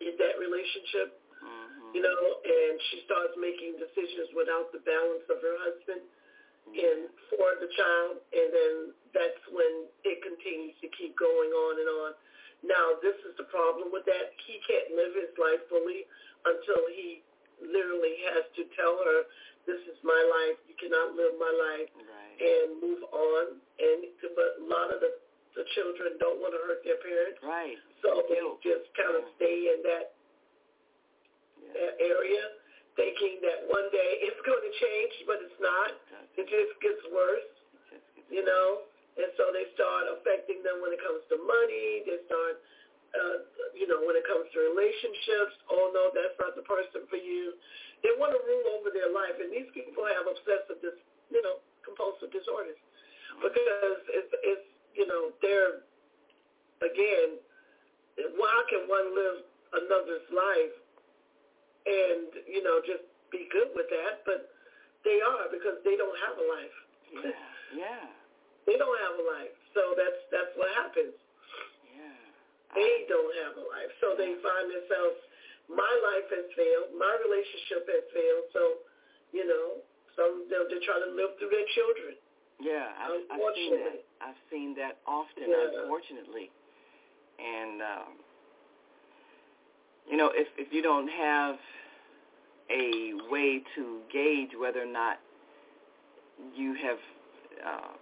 in 0.02 0.18
that 0.18 0.34
relationship, 0.42 1.14
mhm 1.38 1.94
you 1.94 2.02
know, 2.02 2.22
and 2.46 2.74
she 2.90 3.02
starts 3.06 3.34
making 3.34 3.74
decisions 3.78 4.30
without 4.34 4.70
the 4.70 4.78
balance 4.86 5.26
of 5.26 5.42
her 5.42 5.56
husband 5.58 6.02
and 6.70 7.10
for 7.26 7.58
the 7.58 7.66
child, 7.74 8.22
and 8.30 8.48
then 8.54 8.74
that's 9.10 9.42
when 9.50 9.90
it 10.06 10.22
continues 10.22 10.74
to 10.78 10.86
keep 10.94 11.18
going 11.18 11.50
on 11.50 11.72
and 11.82 11.88
on. 11.90 12.10
Now, 12.60 13.00
this 13.00 13.16
is 13.24 13.34
the 13.40 13.48
problem 13.48 13.88
with 13.88 14.04
that. 14.04 14.36
He 14.44 14.60
can't 14.68 14.92
live 14.92 15.16
his 15.16 15.32
life 15.40 15.64
fully 15.72 16.04
until 16.44 16.82
he 16.92 17.24
literally 17.60 18.16
has 18.32 18.44
to 18.56 18.62
tell 18.76 19.00
her, 19.00 19.28
this 19.68 19.80
is 19.88 19.98
my 20.00 20.16
life. 20.16 20.56
You 20.68 20.76
cannot 20.80 21.16
live 21.16 21.36
my 21.36 21.52
life 21.52 21.90
right. 22.00 22.36
and 22.40 22.80
move 22.80 23.02
on. 23.12 23.60
And 23.80 23.98
but 24.32 24.60
a 24.60 24.66
lot 24.66 24.88
of 24.88 25.04
the, 25.04 25.12
the 25.56 25.64
children 25.76 26.16
don't 26.16 26.40
want 26.40 26.56
to 26.56 26.60
hurt 26.64 26.80
their 26.84 27.00
parents. 27.00 27.40
Right. 27.44 27.76
So 28.00 28.24
they 28.28 28.40
just 28.64 28.88
kind 28.96 29.14
of 29.20 29.24
stay 29.36 29.72
in 29.72 29.84
that, 29.84 30.16
yeah. 31.60 31.72
that 31.76 31.92
area 32.00 32.60
thinking 32.96 33.40
that 33.44 33.68
one 33.68 33.88
day 33.92 34.20
it's 34.24 34.40
going 34.44 34.60
to 34.60 34.72
change, 34.80 35.14
but 35.28 35.38
it's 35.44 35.60
not. 35.60 35.96
It 36.36 36.48
just 36.48 36.74
gets 36.80 37.02
worse, 37.12 37.48
it 37.76 38.00
just 38.00 38.08
gets 38.16 38.28
you 38.32 38.42
know 38.44 38.89
and 39.20 39.30
so 39.36 39.52
they 39.52 39.68
start 39.76 40.08
affecting 40.08 40.64
them 40.64 40.80
when 40.80 40.96
it 40.96 41.00
comes 41.04 41.20
to 41.28 41.36
money. 41.44 42.02
They 42.08 42.18
start, 42.24 42.56
uh, 43.12 43.36
you 43.76 43.84
know, 43.84 44.00
when 44.02 44.16
it 44.16 44.24
comes 44.24 44.48
to 44.52 44.58
relationships. 44.72 45.60
Oh 45.68 45.92
no, 45.92 46.08
that's 46.10 46.36
not 46.40 46.56
the 46.56 46.64
person 46.64 47.04
for 47.06 47.20
you. 47.20 47.54
They 48.00 48.16
want 48.16 48.32
to 48.32 48.40
rule 48.40 48.80
over 48.80 48.88
their 48.88 49.12
life, 49.12 49.36
and 49.36 49.52
these 49.52 49.68
people 49.76 50.08
have 50.08 50.24
obsessive, 50.24 50.80
dis, 50.80 50.96
you 51.28 51.44
know, 51.44 51.60
compulsive 51.84 52.32
disorders 52.32 52.80
because 53.44 54.00
it's, 54.08 54.32
it's 54.42 54.66
you 54.96 55.06
know, 55.06 55.30
they're, 55.44 55.84
again, 56.82 57.38
how 58.18 58.62
can 58.68 58.88
one 58.88 59.14
live 59.14 59.46
another's 59.72 60.26
life 60.34 60.76
and, 61.86 62.28
you 62.44 62.60
know, 62.60 62.82
just 62.84 63.06
be 63.30 63.46
good 63.52 63.70
with 63.76 63.86
that? 63.88 64.26
But 64.26 64.50
they 65.04 65.20
are 65.24 65.48
because 65.48 65.78
they 65.84 65.96
don't 65.96 66.16
have 66.20 66.36
a 66.36 66.46
life. 66.48 66.76
Yeah, 67.14 67.46
yeah. 67.72 68.06
They 68.66 68.76
don't 68.76 68.98
have 69.08 69.14
a 69.20 69.24
life. 69.38 69.54
So 69.72 69.94
that's 69.96 70.20
that's 70.28 70.52
what 70.58 70.68
happens. 70.76 71.14
Yeah. 71.94 72.18
They 72.74 73.06
don't 73.08 73.34
have 73.46 73.54
a 73.56 73.64
life. 73.64 73.92
So 74.00 74.14
yeah. 74.14 74.20
they 74.20 74.30
find 74.42 74.66
themselves, 74.68 75.18
my 75.70 75.92
life 76.04 76.28
has 76.34 76.46
failed, 76.56 76.96
my 76.98 77.14
relationship 77.22 77.86
has 77.86 78.04
failed. 78.10 78.46
So, 78.52 78.62
you 79.30 79.46
know, 79.46 79.80
some 80.16 80.46
they're, 80.50 80.66
they're 80.68 80.84
trying 80.84 81.06
to 81.06 81.12
live 81.14 81.38
through 81.38 81.54
their 81.54 81.68
children. 81.72 82.18
Yeah, 82.60 82.92
I've, 83.00 83.24
I've 83.32 83.56
seen 83.56 83.72
that. 83.72 84.04
I've 84.20 84.42
seen 84.52 84.76
that 84.76 85.00
often, 85.08 85.48
yeah. 85.48 85.80
unfortunately. 85.80 86.52
And 87.40 87.80
um, 87.80 88.12
you 90.10 90.16
know, 90.16 90.30
if 90.34 90.48
if 90.58 90.72
you 90.72 90.82
don't 90.82 91.08
have 91.08 91.56
a 92.70 93.12
way 93.30 93.62
to 93.74 94.00
gauge 94.12 94.50
whether 94.58 94.82
or 94.82 94.92
not 94.92 95.18
you 96.54 96.74
have 96.74 96.98
uh, 97.66 97.92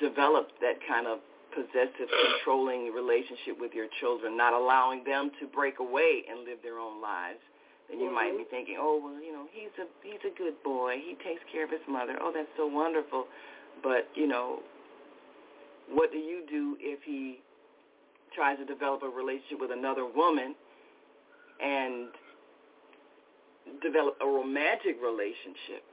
developed 0.00 0.52
that 0.60 0.76
kind 0.86 1.06
of 1.06 1.18
possessive, 1.54 2.08
controlling 2.08 2.92
relationship 2.92 3.58
with 3.58 3.72
your 3.72 3.86
children, 4.00 4.36
not 4.36 4.52
allowing 4.52 5.04
them 5.04 5.30
to 5.40 5.46
break 5.46 5.78
away 5.78 6.24
and 6.28 6.44
live 6.44 6.58
their 6.62 6.78
own 6.78 7.00
lives, 7.00 7.40
then 7.88 7.98
you 7.98 8.06
mm-hmm. 8.06 8.14
might 8.14 8.36
be 8.36 8.44
thinking, 8.50 8.76
oh 8.78 9.00
well, 9.02 9.22
you 9.22 9.32
know, 9.32 9.46
he's 9.52 9.72
a 9.78 9.86
he's 10.02 10.20
a 10.26 10.36
good 10.36 10.54
boy. 10.62 10.96
He 10.98 11.14
takes 11.24 11.40
care 11.50 11.64
of 11.64 11.70
his 11.70 11.80
mother. 11.88 12.18
Oh, 12.20 12.32
that's 12.34 12.50
so 12.56 12.66
wonderful. 12.66 13.26
But 13.82 14.08
you 14.14 14.26
know, 14.26 14.60
what 15.90 16.10
do 16.12 16.18
you 16.18 16.42
do 16.48 16.76
if 16.80 17.00
he 17.04 17.40
tries 18.34 18.58
to 18.58 18.64
develop 18.64 19.02
a 19.02 19.08
relationship 19.08 19.60
with 19.60 19.70
another 19.70 20.04
woman 20.04 20.54
and 21.62 22.08
develop 23.82 24.16
a 24.20 24.26
romantic 24.26 24.96
relationship? 25.02 25.84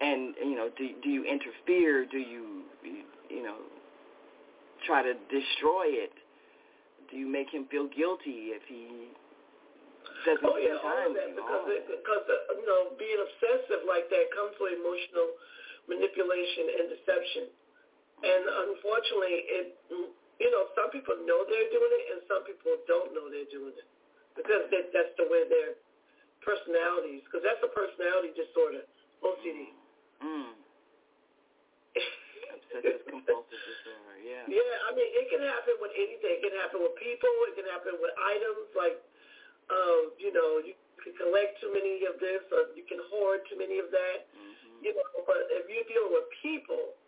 And 0.00 0.34
you 0.38 0.54
know, 0.54 0.70
do 0.76 0.88
do 1.02 1.08
you 1.08 1.24
interfere? 1.24 2.06
Do 2.06 2.18
you 2.18 2.62
you 3.28 3.42
know 3.42 3.56
try 4.86 5.02
to 5.02 5.14
destroy 5.26 5.90
it? 5.90 6.12
Do 7.10 7.16
you 7.16 7.26
make 7.26 7.50
him 7.50 7.66
feel 7.70 7.88
guilty 7.88 8.54
if 8.54 8.62
he 8.68 9.10
doesn't 10.26 10.44
oh, 10.44 10.58
yeah, 10.58 10.78
all 10.82 11.08
of 11.08 11.14
that 11.14 11.30
because 11.34 11.66
it, 11.70 11.82
because 11.88 12.24
uh, 12.26 12.58
you 12.58 12.66
know 12.66 12.94
being 12.98 13.18
obsessive 13.18 13.86
like 13.86 14.10
that 14.10 14.28
comes 14.34 14.54
with 14.58 14.76
emotional 14.76 15.34
manipulation 15.86 16.64
and 16.78 16.84
deception. 16.90 17.44
And 18.18 18.42
unfortunately, 18.74 19.36
it 19.46 19.66
you 19.88 20.50
know 20.50 20.68
some 20.74 20.90
people 20.90 21.14
know 21.22 21.46
they're 21.46 21.70
doing 21.70 21.92
it, 22.02 22.04
and 22.14 22.18
some 22.26 22.42
people 22.46 22.74
don't 22.90 23.14
know 23.14 23.30
they're 23.30 23.50
doing 23.50 23.74
it 23.78 23.88
because 24.34 24.66
that, 24.70 24.90
that's 24.90 25.14
the 25.18 25.26
way 25.30 25.46
their 25.46 25.78
personalities. 26.42 27.22
Because 27.26 27.46
that's 27.46 27.62
a 27.62 27.70
personality 27.70 28.34
disorder, 28.34 28.82
OCD. 29.22 29.77
Mm. 30.22 30.52
Obsessive 32.54 33.02
compulsive 33.06 33.62
disorder. 33.62 34.16
Yeah. 34.22 34.44
Yeah, 34.48 34.74
I 34.86 34.94
mean 34.94 35.08
it 35.08 35.26
can 35.30 35.42
happen 35.42 35.78
with 35.78 35.94
anything. 35.94 36.38
It 36.38 36.42
can 36.42 36.56
happen 36.58 36.82
with 36.82 36.96
people. 36.98 37.30
It 37.50 37.54
can 37.58 37.68
happen 37.70 37.96
with 38.02 38.12
items 38.18 38.68
like, 38.74 38.98
uh, 39.70 40.12
you 40.18 40.34
know, 40.34 40.60
you 40.62 40.74
can 41.02 41.14
collect 41.14 41.62
too 41.62 41.70
many 41.70 42.02
of 42.04 42.18
this, 42.18 42.42
or 42.50 42.74
you 42.74 42.82
can 42.84 42.98
hoard 43.10 43.46
too 43.46 43.56
many 43.56 43.78
of 43.78 43.90
that. 43.94 44.26
Mm-hmm. 44.34 44.84
You 44.84 44.92
know, 44.98 45.22
but 45.26 45.48
if 45.54 45.70
you're 45.70 45.86
dealing 45.86 46.14
with 46.14 46.26
people 46.42 46.98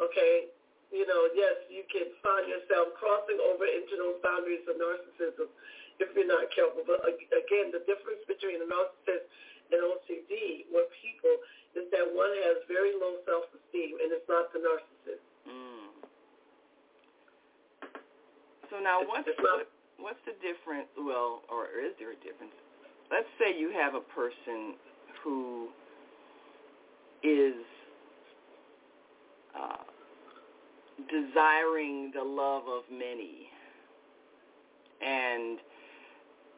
okay, 0.00 0.50
you 0.90 1.06
know, 1.06 1.26
yes, 1.34 1.58
you 1.70 1.82
can 1.90 2.10
find 2.22 2.46
yourself 2.46 2.94
crossing 2.98 3.38
over 3.42 3.66
into 3.66 3.98
those 3.98 4.18
boundaries 4.22 4.62
of 4.70 4.78
narcissism 4.78 5.50
if 5.98 6.10
you're 6.14 6.26
not 6.30 6.50
careful. 6.54 6.82
But 6.86 7.02
again, 7.06 7.74
the 7.74 7.82
difference 7.86 8.22
between 8.26 8.62
a 8.62 8.66
narcissist 8.66 9.26
and 9.72 9.80
OCD 9.80 10.68
with 10.72 10.88
people 11.00 11.34
is 11.74 11.86
that 11.90 12.06
one 12.06 12.30
has 12.46 12.62
very 12.68 12.92
low 12.94 13.18
self-esteem, 13.24 13.98
and 14.02 14.12
it's 14.12 14.28
not 14.28 14.52
the 14.52 14.60
narcissist. 14.60 15.24
Mm. 15.48 15.88
So 18.70 18.78
now, 18.80 19.02
what's 19.06 19.28
what, 19.38 19.68
what's 19.98 20.22
the 20.26 20.34
difference? 20.42 20.88
Well, 20.98 21.42
or 21.50 21.66
is 21.74 21.94
there 21.98 22.12
a 22.12 22.20
difference? 22.22 22.54
Let's 23.10 23.28
say 23.38 23.58
you 23.58 23.70
have 23.70 23.94
a 23.94 24.00
person 24.00 24.74
who 25.22 25.68
is 27.22 27.54
uh, 29.56 29.84
desiring 31.08 32.12
the 32.14 32.22
love 32.22 32.64
of 32.68 32.82
many. 32.90 33.48
And 35.04 35.58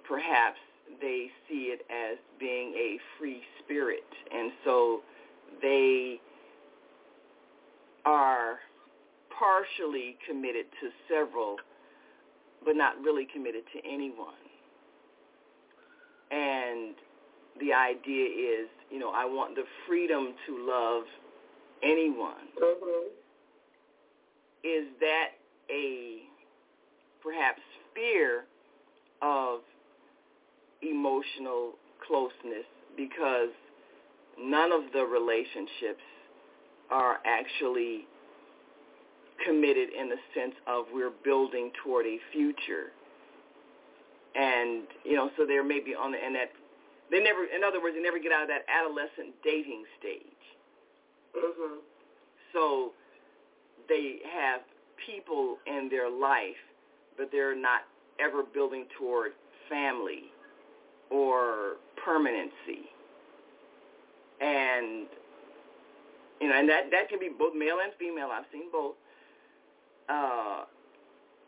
perhaps 0.07 0.59
they 1.01 1.29
see 1.49 1.73
it 1.75 1.81
as 1.91 2.19
being 2.39 2.73
a 2.75 2.99
free 3.19 3.43
spirit. 3.63 4.05
And 4.33 4.53
so 4.65 5.01
they 5.63 6.21
are 8.05 8.59
partially 9.39 10.17
committed 10.27 10.67
to 10.81 10.89
several, 11.09 11.57
but 12.65 12.77
not 12.77 13.01
really 13.03 13.27
committed 13.33 13.63
to 13.75 13.81
anyone. 13.89 14.35
And 16.31 16.95
the 17.61 17.73
idea 17.73 18.27
is, 18.27 18.69
you 18.91 18.99
know, 18.99 19.11
I 19.15 19.25
want 19.25 19.55
the 19.55 19.65
freedom 19.87 20.35
to 20.47 20.67
love 20.67 21.05
anyone. 21.83 22.49
Mm-hmm. 22.61 23.09
Is 24.65 24.87
that 25.01 25.31
a 25.71 26.23
perhaps 27.23 27.61
fear 27.95 28.45
of 29.23 29.61
emotional 30.83 31.75
closeness 32.07 32.67
because 32.97 33.51
none 34.39 34.73
of 34.73 34.93
the 34.93 35.05
relationships 35.05 36.03
are 36.91 37.19
actually 37.25 38.07
committed 39.45 39.89
in 39.91 40.09
the 40.09 40.17
sense 40.35 40.55
of 40.67 40.87
we're 40.93 41.13
building 41.25 41.71
toward 41.83 42.07
a 42.07 42.19
future. 42.33 42.93
And, 44.35 44.85
you 45.05 45.17
know, 45.17 45.31
so 45.37 45.47
there 45.47 45.65
may 45.65 45.81
be 45.81 45.95
on 45.95 46.13
the, 46.13 46.19
and 46.23 46.35
that, 46.35 46.53
they 47.11 47.23
never, 47.23 47.45
in 47.45 47.65
other 47.65 47.81
words, 47.83 47.97
they 47.97 48.03
never 48.03 48.19
get 48.19 48.33
out 48.33 48.43
of 48.43 48.49
that 48.49 48.65
adolescent 48.69 49.35
dating 49.45 49.85
stage. 49.99 50.21
Mm-hmm. 51.37 51.79
So 52.53 52.93
they 53.89 54.19
have 54.35 54.61
people 55.07 55.59
in 55.67 55.89
their 55.91 56.11
life, 56.11 56.61
but 57.17 57.29
they're 57.31 57.57
not 57.57 57.83
ever 58.21 58.43
building 58.43 58.87
toward 58.99 59.33
family 59.69 60.33
or 61.11 61.77
permanency. 62.05 62.91
And 64.41 65.07
you 66.41 66.49
know, 66.49 66.55
and 66.59 66.69
that 66.69 66.91
that 66.91 67.09
can 67.09 67.19
be 67.19 67.31
both 67.37 67.55
male 67.55 67.79
and 67.83 67.93
female. 67.99 68.29
I've 68.33 68.45
seen 68.53 68.71
both. 68.71 68.95
Uh, 70.09 70.65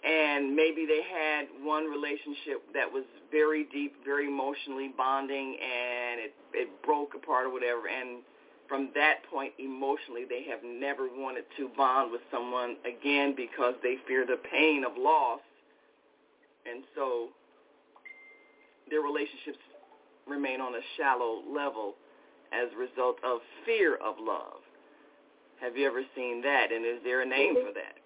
and 0.05 0.55
maybe 0.55 0.87
they 0.87 1.03
had 1.03 1.47
one 1.63 1.85
relationship 1.85 2.63
that 2.73 2.91
was 2.91 3.05
very 3.31 3.65
deep, 3.73 3.95
very 4.05 4.27
emotionally 4.27 4.91
bonding, 4.97 5.59
and 5.61 6.21
it 6.21 6.35
it 6.55 6.69
broke 6.83 7.15
apart 7.15 7.47
or 7.47 7.53
whatever. 7.53 7.89
And 7.89 8.23
from 8.69 8.91
that 8.95 9.25
point 9.31 9.53
emotionally 9.59 10.25
they 10.29 10.45
have 10.45 10.61
never 10.63 11.09
wanted 11.09 11.45
to 11.57 11.71
bond 11.77 12.13
with 12.13 12.21
someone 12.31 12.77
again 12.85 13.35
because 13.35 13.75
they 13.83 13.97
fear 14.07 14.27
the 14.27 14.37
pain 14.51 14.85
of 14.85 14.93
loss 14.97 15.41
and 16.71 16.85
so 16.95 17.29
their 18.91 19.05
relationships 19.05 19.61
remain 20.27 20.61
on 20.61 20.75
a 20.75 20.85
shallow 20.97 21.43
level 21.49 21.95
as 22.53 22.69
a 22.73 22.79
result 22.79 23.17
of 23.25 23.41
fear 23.65 23.97
of 24.01 24.17
love 24.21 24.61
have 25.61 25.77
you 25.77 25.87
ever 25.87 26.03
seen 26.17 26.41
that 26.41 26.73
and 26.73 26.85
is 26.85 27.01
there 27.05 27.21
a 27.23 27.29
name 27.29 27.57
mm-hmm. 27.57 27.69
for 27.69 27.73
that 27.73 27.97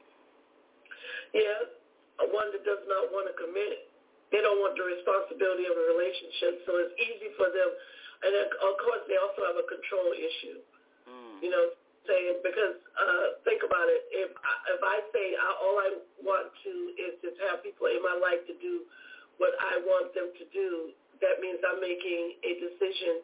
yeah 1.34 1.66
one 2.30 2.50
that 2.54 2.62
does 2.62 2.82
not 2.86 3.10
want 3.10 3.26
to 3.26 3.34
commit 3.38 3.90
they 4.30 4.40
don't 4.40 4.62
want 4.62 4.74
the 4.78 4.86
responsibility 4.86 5.66
of 5.66 5.74
a 5.74 5.84
relationship 5.94 6.62
so 6.66 6.78
it's 6.78 6.94
easy 6.98 7.30
for 7.38 7.50
them 7.50 7.70
and 8.22 8.30
then, 8.30 8.46
of 8.46 8.74
course, 8.78 9.02
they 9.10 9.18
also 9.18 9.42
have 9.42 9.58
a 9.58 9.66
control 9.66 10.14
issue. 10.14 10.62
Mm. 11.10 11.42
You 11.42 11.50
know, 11.50 11.64
saying 12.06 12.38
because 12.46 12.78
uh, 12.94 13.42
think 13.42 13.66
about 13.66 13.90
it. 13.90 14.06
If 14.14 14.30
I, 14.30 14.54
if 14.74 14.80
I 14.82 14.96
say 15.10 15.26
I, 15.34 15.48
all 15.58 15.76
I 15.82 15.90
want 16.22 16.54
to 16.62 16.72
is 16.98 17.18
to 17.26 17.34
have 17.50 17.66
people 17.66 17.90
in 17.90 17.98
my 18.02 18.14
life 18.14 18.42
to 18.46 18.54
do 18.62 18.86
what 19.38 19.54
I 19.60 19.80
want 19.84 20.12
them 20.12 20.32
to 20.32 20.44
do, 20.52 20.92
that 21.22 21.38
means 21.38 21.62
I'm 21.62 21.78
making 21.78 22.40
a 22.42 22.52
decision 22.58 23.22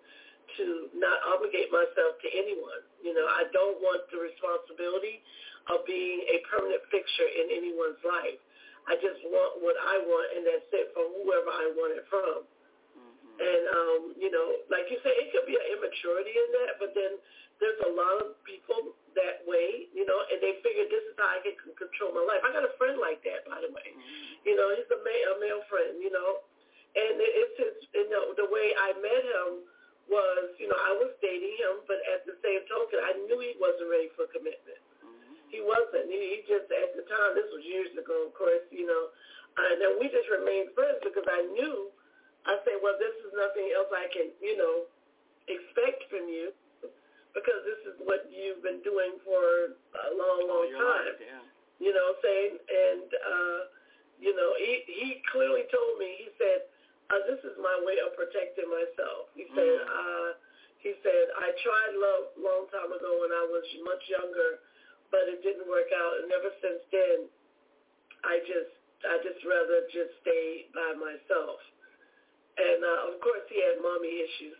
to 0.56 0.88
not 0.96 1.20
obligate 1.28 1.68
myself 1.68 2.16
to 2.24 2.28
anyone. 2.32 2.80
You 3.04 3.12
know, 3.12 3.28
I 3.28 3.44
don't 3.52 3.76
want 3.84 4.08
the 4.08 4.16
responsibility 4.22 5.20
of 5.68 5.84
being 5.84 6.24
a 6.32 6.40
permanent 6.48 6.80
fixture 6.88 7.28
in 7.28 7.52
anyone's 7.52 8.00
life. 8.00 8.40
I 8.88 8.96
just 9.04 9.20
want 9.28 9.60
what 9.60 9.76
I 9.76 10.00
want, 10.00 10.32
and 10.32 10.42
that's 10.48 10.64
it 10.72 10.88
from 10.96 11.12
whoever 11.20 11.52
I 11.52 11.66
want 11.76 11.92
it 11.92 12.08
from. 12.08 12.48
Mm-hmm. 12.48 13.36
And 13.36 13.62
um, 13.68 14.00
you 14.16 14.32
know, 14.32 14.64
like 14.72 14.88
you 14.88 14.96
say, 15.04 15.12
it 15.12 15.28
could 15.28 15.44
be 15.44 15.60
an 15.60 15.66
immaturity 15.76 16.32
in 16.32 16.48
that, 16.64 16.80
but 16.80 16.96
then 16.96 17.20
there's 17.58 17.80
a 17.86 17.92
lot 17.92 18.22
of 18.22 18.38
people 18.46 18.94
that 19.18 19.42
way, 19.50 19.90
you 19.90 20.06
know, 20.06 20.18
and 20.30 20.38
they 20.38 20.62
figure 20.62 20.86
this 20.86 21.02
is 21.10 21.14
how 21.18 21.26
I 21.26 21.42
can 21.42 21.58
control 21.74 22.14
my 22.14 22.22
life. 22.22 22.42
I 22.46 22.54
got 22.54 22.62
a 22.62 22.74
friend 22.78 23.02
like 23.02 23.18
that, 23.26 23.42
by 23.50 23.58
the 23.58 23.70
way. 23.74 23.90
Mm-hmm. 23.90 24.46
You 24.46 24.54
know, 24.54 24.70
he's 24.78 24.86
a 24.90 25.00
male, 25.02 25.28
a 25.34 25.36
male 25.42 25.62
friend, 25.66 25.98
you 25.98 26.14
know, 26.14 26.46
and 26.94 27.18
it's 27.18 27.56
his, 27.58 27.74
you 27.94 28.06
know, 28.14 28.30
the 28.38 28.46
way 28.46 28.74
I 28.78 28.94
met 29.02 29.22
him 29.26 29.66
was, 30.06 30.54
you 30.56 30.70
know, 30.70 30.78
I 30.78 30.96
was 31.02 31.12
dating 31.20 31.52
him, 31.58 31.84
but 31.90 31.98
at 32.14 32.24
the 32.24 32.38
same 32.40 32.62
token, 32.70 33.02
I 33.02 33.12
knew 33.26 33.38
he 33.42 33.58
wasn't 33.58 33.90
ready 33.90 34.08
for 34.14 34.30
commitment. 34.30 34.80
Mm-hmm. 35.02 35.50
He 35.50 35.60
wasn't. 35.60 36.08
He, 36.08 36.38
he 36.38 36.38
just, 36.46 36.70
at 36.70 36.94
the 36.94 37.04
time, 37.10 37.34
this 37.34 37.50
was 37.50 37.66
years 37.66 37.90
ago, 37.98 38.30
of 38.30 38.32
course, 38.38 38.64
you 38.70 38.86
know, 38.86 39.10
and 39.58 39.82
then 39.82 39.98
we 39.98 40.06
just 40.06 40.30
remained 40.30 40.70
friends 40.78 41.02
because 41.02 41.26
I 41.26 41.42
knew, 41.50 41.90
I 42.46 42.62
said, 42.62 42.78
well, 42.78 42.94
this 43.02 43.12
is 43.26 43.34
nothing 43.34 43.66
else 43.74 43.90
I 43.90 44.06
can, 44.14 44.30
you 44.38 44.54
know, 44.54 44.86
expect 45.50 46.06
from 46.06 46.30
you 46.30 46.54
because 47.38 47.62
this 47.62 47.82
is 47.94 47.96
what 48.02 48.26
you've 48.28 48.60
been 48.66 48.82
doing 48.82 49.16
for 49.22 49.70
a 49.78 50.10
long, 50.18 50.42
long 50.50 50.66
All 50.66 50.82
time. 50.82 51.14
life, 51.14 51.22
yeah. 51.22 51.44
You 51.78 51.94
know 51.94 52.10
what 52.10 52.18
I'm 52.18 52.26
saying? 52.26 52.52
And, 52.58 53.08
uh, 53.14 53.58
you 54.18 54.34
know, 54.34 54.50
he, 54.58 54.82
he 54.90 55.08
clearly 55.30 55.62
told 55.70 56.02
me, 56.02 56.26
he 56.26 56.28
said, 56.34 56.66
uh, 57.14 57.22
this 57.30 57.38
is 57.46 57.54
my 57.62 57.78
way 57.86 58.02
of 58.02 58.12
protecting 58.18 58.66
myself. 58.66 59.30
He 59.38 59.46
said, 59.54 59.78
Mm. 59.78 59.86
uh, 59.86 60.28
he 60.82 60.94
said, 61.06 61.24
I 61.38 61.54
tried 61.62 61.92
love 61.98 62.34
a 62.34 62.40
long 62.42 62.66
time 62.74 62.90
ago 62.90 63.10
when 63.22 63.30
I 63.34 63.44
was 63.50 63.62
much 63.86 64.02
younger, 64.10 64.58
but 65.14 65.26
it 65.30 65.42
didn't 65.46 65.66
work 65.70 65.90
out. 65.94 66.22
And 66.22 66.30
ever 66.34 66.50
since 66.62 66.82
then, 66.90 67.18
I 68.26 68.42
just, 68.46 68.74
I 69.06 69.18
just 69.22 69.38
rather 69.46 69.86
just 69.94 70.10
stay 70.26 70.66
by 70.74 70.94
myself. 70.98 71.58
And, 72.58 72.82
uh, 72.82 73.10
of 73.14 73.22
course, 73.22 73.46
he 73.50 73.62
had 73.62 73.78
mommy 73.82 74.10
issues. 74.22 74.58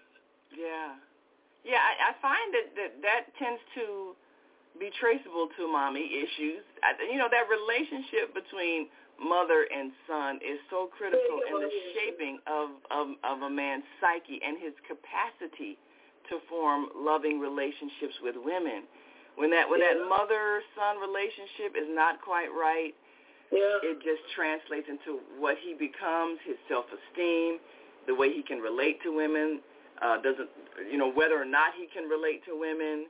Yeah. 0.54 0.94
Yeah, 1.68 1.84
I, 1.84 2.10
I 2.10 2.12
find 2.24 2.48
that, 2.56 2.66
that 2.80 2.92
that 3.04 3.22
tends 3.36 3.60
to 3.76 4.16
be 4.80 4.88
traceable 4.96 5.52
to 5.60 5.68
mommy 5.68 6.08
issues. 6.08 6.64
I, 6.80 6.96
you 7.12 7.18
know, 7.20 7.28
that 7.28 7.44
relationship 7.52 8.32
between 8.32 8.88
mother 9.20 9.66
and 9.68 9.92
son 10.08 10.38
is 10.40 10.56
so 10.70 10.88
critical 10.96 11.42
in 11.44 11.60
the 11.60 11.72
shaping 11.92 12.38
of, 12.46 12.70
of, 12.88 13.18
of 13.26 13.42
a 13.42 13.50
man's 13.50 13.84
psyche 14.00 14.40
and 14.40 14.56
his 14.56 14.72
capacity 14.86 15.76
to 16.30 16.38
form 16.48 16.88
loving 16.94 17.40
relationships 17.40 18.14
with 18.22 18.36
women. 18.38 18.88
When 19.36 19.50
that 19.50 19.68
when 19.68 19.80
that 19.80 19.98
mother 20.08 20.62
son 20.74 20.98
relationship 20.98 21.76
is 21.78 21.86
not 21.90 22.20
quite 22.22 22.48
right, 22.50 22.94
Yeah. 23.52 23.78
it 23.82 23.98
just 24.02 24.22
translates 24.34 24.88
into 24.88 25.20
what 25.38 25.56
he 25.62 25.74
becomes, 25.74 26.38
his 26.46 26.56
self-esteem, 26.68 27.58
the 28.06 28.14
way 28.14 28.32
he 28.32 28.42
can 28.42 28.58
relate 28.58 29.02
to 29.02 29.14
women, 29.14 29.60
uh, 30.02 30.20
doesn't, 30.22 30.48
you 30.90 30.98
know, 30.98 31.10
whether 31.10 31.40
or 31.40 31.44
not 31.44 31.74
he 31.76 31.86
can 31.90 32.08
relate 32.08 32.44
to 32.46 32.58
women, 32.58 33.06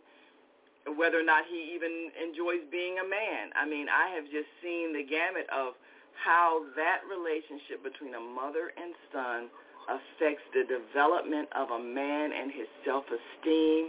whether 0.97 1.21
or 1.21 1.27
not 1.27 1.45
he 1.51 1.73
even 1.75 2.11
enjoys 2.17 2.65
being 2.71 2.97
a 2.99 3.07
man. 3.07 3.53
I 3.53 3.69
mean, 3.69 3.89
I 3.93 4.15
have 4.17 4.25
just 4.33 4.49
seen 4.63 4.93
the 4.93 5.05
gamut 5.05 5.45
of 5.53 5.75
how 6.17 6.65
that 6.75 7.05
relationship 7.07 7.85
between 7.85 8.15
a 8.15 8.21
mother 8.21 8.73
and 8.75 8.97
son 9.13 9.53
affects 9.89 10.45
the 10.53 10.65
development 10.69 11.49
of 11.55 11.71
a 11.71 11.81
man 11.81 12.33
and 12.33 12.53
his 12.53 12.69
self-esteem 12.85 13.89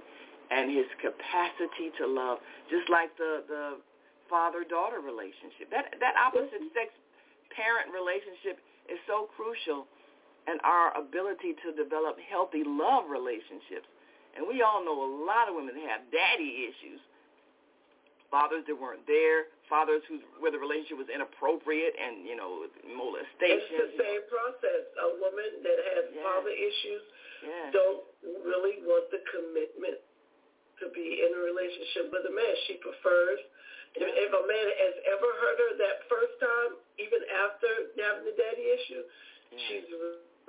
and 0.51 0.71
his 0.71 0.87
capacity 1.01 1.91
to 1.99 2.07
love, 2.07 2.39
just 2.69 2.89
like 2.89 3.15
the, 3.17 3.43
the 3.47 3.77
father-daughter 4.29 4.99
relationship. 4.99 5.69
That, 5.71 5.95
that 5.99 6.15
opposite 6.15 6.63
sex 6.73 6.93
parent 7.51 7.91
relationship 7.91 8.61
is 8.87 8.99
so 9.07 9.27
crucial 9.35 9.85
in 10.49 10.57
our 10.65 10.97
ability 10.97 11.53
to 11.61 11.71
develop 11.77 12.17
healthy 12.25 12.65
love 12.65 13.05
relationships. 13.09 13.85
And 14.33 14.45
we 14.49 14.61
all 14.61 14.81
know 14.83 14.97
a 14.97 15.11
lot 15.25 15.45
of 15.49 15.53
women 15.53 15.73
that 15.77 15.87
have 15.89 16.03
daddy 16.09 16.69
issues, 16.69 17.01
fathers 18.29 18.65
that 18.69 18.77
weren't 18.77 19.05
there, 19.09 19.49
fathers 19.69 20.01
who 20.09 20.21
where 20.41 20.49
the 20.53 20.57
relationship 20.61 20.97
was 20.97 21.09
inappropriate 21.13 21.93
and 21.97 22.25
you 22.25 22.37
know 22.37 22.65
molestation. 22.89 23.89
It's 23.89 23.97
the 23.97 24.01
same 24.01 24.23
process. 24.29 24.83
A 25.01 25.09
woman 25.21 25.49
that 25.65 25.77
has 25.93 26.03
Yeah. 26.13 26.23
father 26.25 26.53
issues 26.53 27.03
Yeah. 27.41 27.71
don't 27.71 28.03
really 28.45 28.81
want 28.85 29.09
the 29.09 29.19
commitment 29.29 29.97
to 30.79 30.89
be 30.89 31.21
in 31.25 31.33
a 31.33 31.41
relationship 31.41 32.11
with 32.11 32.25
a 32.25 32.31
man. 32.31 32.55
She 32.67 32.77
prefers 32.77 33.39
if, 33.95 34.05
if 34.05 34.31
a 34.33 34.43
man 34.45 34.67
has 34.69 34.95
ever 35.17 35.29
hurt 35.41 35.57
her 35.57 35.71
that 35.81 35.97
first 36.09 36.39
time, 36.39 36.77
even 37.01 37.21
after 37.29 37.67
having 37.97 38.25
the 38.25 38.35
daddy 38.37 38.65
issue, 38.69 39.03
yeah. 39.51 39.57
she's 39.65 39.89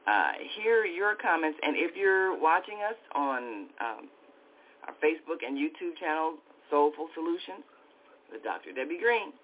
uh, 0.06 0.32
hear 0.56 0.84
your 0.84 1.14
comments. 1.14 1.58
And 1.62 1.76
if 1.76 1.96
you're 1.96 2.38
watching 2.38 2.78
us 2.88 2.96
on 3.14 3.66
um, 3.80 4.08
our 4.88 4.96
Facebook 5.04 5.44
and 5.44 5.60
YouTube 5.60 6.00
channel, 6.00 6.40
Soulful 6.72 7.12
Solutions, 7.12 7.64
with 8.32 8.42
Dr. 8.42 8.72
Debbie 8.72 8.96
Green, 9.00 9.36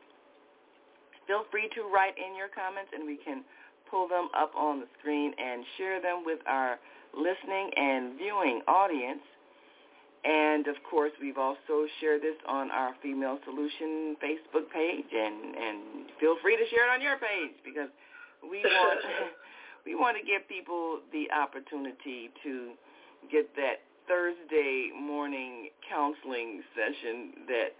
feel 1.29 1.45
free 1.53 1.69
to 1.77 1.85
write 1.89 2.17
in 2.17 2.37
your 2.37 2.49
comments 2.49 2.93
and 2.93 3.05
we 3.05 3.17
can 3.21 3.45
pull 3.91 4.09
them 4.09 4.29
up 4.37 4.53
on 4.57 4.81
the 4.81 4.89
screen 5.01 5.33
and 5.37 5.65
share 5.77 6.01
them 6.01 6.25
with 6.25 6.41
our 6.49 6.81
listening 7.13 7.71
and 7.77 8.17
viewing 8.17 8.61
audience. 8.69 9.25
And 10.25 10.67
of 10.69 10.77
course, 10.89 11.13
we've 11.21 11.37
also 11.37 11.85
shared 12.01 12.23
this 12.25 12.37
on 12.49 12.71
our 12.71 12.97
Female 13.03 13.39
Solution 13.45 14.17
Facebook 14.25 14.73
page, 14.73 15.05
and 15.13 15.53
and 15.53 16.09
feel 16.19 16.37
free 16.41 16.57
to 16.57 16.65
share 16.73 16.89
it 16.89 16.97
on 16.97 17.03
your 17.05 17.21
page 17.21 17.53
because 17.61 17.93
we 18.41 18.65
want 18.65 19.01
we 19.85 19.95
want 19.95 20.17
to 20.17 20.25
give 20.25 20.49
people 20.49 21.01
the 21.13 21.29
opportunity 21.29 22.33
to 22.43 22.73
get 23.31 23.53
that 23.57 23.85
Thursday 24.09 24.91
morning 24.99 25.71
counseling 25.89 26.63
session 26.75 27.47
that 27.49 27.75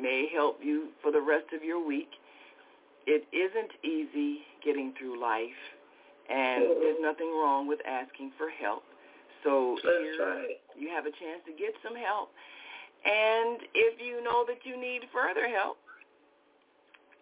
may 0.00 0.28
help 0.32 0.58
you 0.62 0.88
for 1.02 1.12
the 1.12 1.20
rest 1.20 1.52
of 1.54 1.62
your 1.62 1.84
week. 1.84 2.10
It 3.06 3.26
isn't 3.32 3.72
easy 3.84 4.40
getting 4.64 4.94
through 4.98 5.20
life, 5.20 5.60
and 6.30 6.64
mm-hmm. 6.64 6.80
there's 6.80 7.00
nothing 7.00 7.28
wrong 7.28 7.66
with 7.66 7.80
asking 7.86 8.32
for 8.38 8.48
help. 8.48 8.82
So 9.44 9.76
here 9.82 10.16
right. 10.24 10.56
you 10.76 10.88
have 10.88 11.04
a 11.04 11.12
chance 11.12 11.44
to 11.46 11.52
get 11.52 11.74
some 11.84 11.94
help. 11.94 12.30
And 13.04 13.60
if 13.74 14.00
you 14.00 14.24
know 14.24 14.46
that 14.48 14.64
you 14.64 14.80
need 14.80 15.02
further 15.12 15.46
help, 15.46 15.76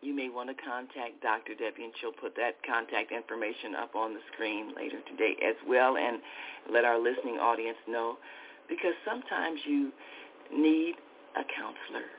you 0.03 0.14
may 0.14 0.28
want 0.28 0.50
to 0.50 0.59
contact 0.59 1.22
Dr. 1.22 1.55
Debbie, 1.55 1.84
and 1.84 1.92
she'll 2.00 2.12
put 2.12 2.34
that 2.34 2.59
contact 2.66 3.12
information 3.12 3.74
up 3.78 3.94
on 3.94 4.12
the 4.14 4.20
screen 4.34 4.74
later 4.74 4.98
today 5.09 5.38
as 5.46 5.55
well, 5.66 5.96
and 5.96 6.18
let 6.70 6.84
our 6.84 6.98
listening 6.98 7.38
audience 7.38 7.78
know, 7.86 8.18
because 8.68 8.94
sometimes 9.07 9.61
you 9.64 9.92
need 10.53 10.94
a 11.38 11.44
counselor 11.55 12.11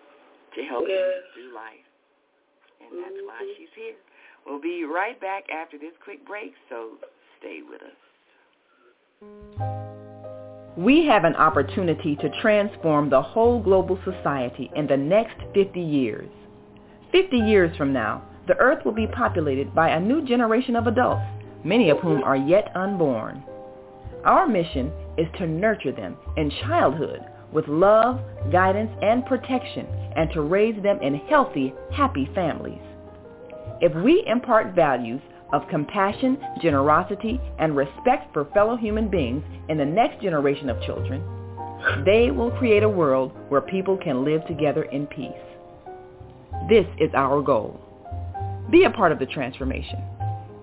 to 0.56 0.64
help 0.64 0.86
yes. 0.88 0.98
you 0.98 1.22
through 1.36 1.54
life. 1.54 1.86
And 2.82 3.04
that's 3.04 3.12
mm-hmm. 3.12 3.28
why 3.28 3.54
she's 3.58 3.70
here. 3.76 3.96
We'll 4.46 4.62
be 4.62 4.86
right 4.86 5.20
back 5.20 5.44
after 5.52 5.78
this 5.78 5.94
quick 6.04 6.26
break, 6.26 6.54
so 6.70 6.92
stay 7.40 7.60
with 7.68 7.82
us. 7.82 8.00
We 10.76 11.06
have 11.06 11.24
an 11.24 11.36
opportunity 11.36 12.16
to 12.16 12.30
transform 12.42 13.10
the 13.10 13.22
whole 13.22 13.62
global 13.62 14.00
society 14.04 14.72
in 14.76 14.88
the 14.88 14.98
next 14.98 15.38
50 15.54 15.80
years. 15.80 16.30
50 17.14 17.38
years 17.38 17.78
from 17.78 17.94
now, 17.94 18.24
the 18.48 18.58
earth 18.58 18.84
will 18.84 18.92
be 18.92 19.06
populated 19.06 19.74
by 19.76 19.90
a 19.90 20.00
new 20.00 20.26
generation 20.26 20.76
of 20.76 20.88
adults, 20.88 21.22
many 21.64 21.92
of 21.92 22.00
whom 22.00 22.24
are 22.24 22.36
yet 22.36 22.76
unborn. 22.76 23.44
Our 24.26 24.48
mission 24.48 24.92
is 25.16 25.28
to 25.38 25.46
nurture 25.46 25.92
them 25.92 26.18
in 26.38 26.52
childhood 26.66 27.22
with 27.52 27.68
love, 27.68 28.20
guidance, 28.52 28.90
and 29.04 29.24
protection, 29.28 29.86
and 30.16 30.32
to 30.32 30.42
raise 30.42 30.82
them 30.82 31.00
in 31.04 31.14
healthy, 31.30 31.72
happy 31.92 32.28
families. 32.34 32.82
If 33.80 33.94
we 34.04 34.24
impart 34.26 34.74
values 34.74 35.22
of 35.54 35.68
compassion, 35.70 36.40
generosity, 36.64 37.40
and 37.60 37.78
respect 37.78 38.34
for 38.34 38.46
fellow 38.56 38.76
human 38.76 39.08
beings 39.08 39.44
in 39.70 39.78
the 39.78 39.86
next 39.86 40.20
generation 40.24 40.68
of 40.68 40.82
children, 40.82 41.22
they 42.06 42.32
will 42.32 42.50
create 42.58 42.82
a 42.82 42.90
world 42.90 43.34
where 43.50 43.62
people 43.62 43.98
can 43.98 44.26
live 44.26 44.44
together 44.48 44.84
in 44.86 45.06
peace. 45.06 45.53
This 46.70 46.86
is 46.98 47.10
our 47.14 47.42
goal. 47.42 47.78
Be 48.72 48.86
a 48.86 48.90
part 48.90 49.12
of 49.12 49.20
the 49.20 49.26
transformation. 49.26 50.02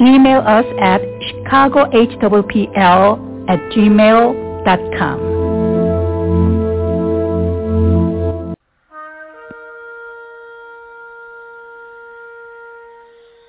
Email 0.00 0.40
us 0.40 0.64
at 0.80 1.00
chicagohwpl 1.50 3.18
at 3.48 3.58
gmail.com. 3.72 5.20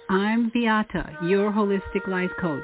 I'm 0.09 0.49
Beata, 0.49 1.17
your 1.23 1.51
holistic 1.51 2.07
life 2.07 2.31
coach. 2.39 2.63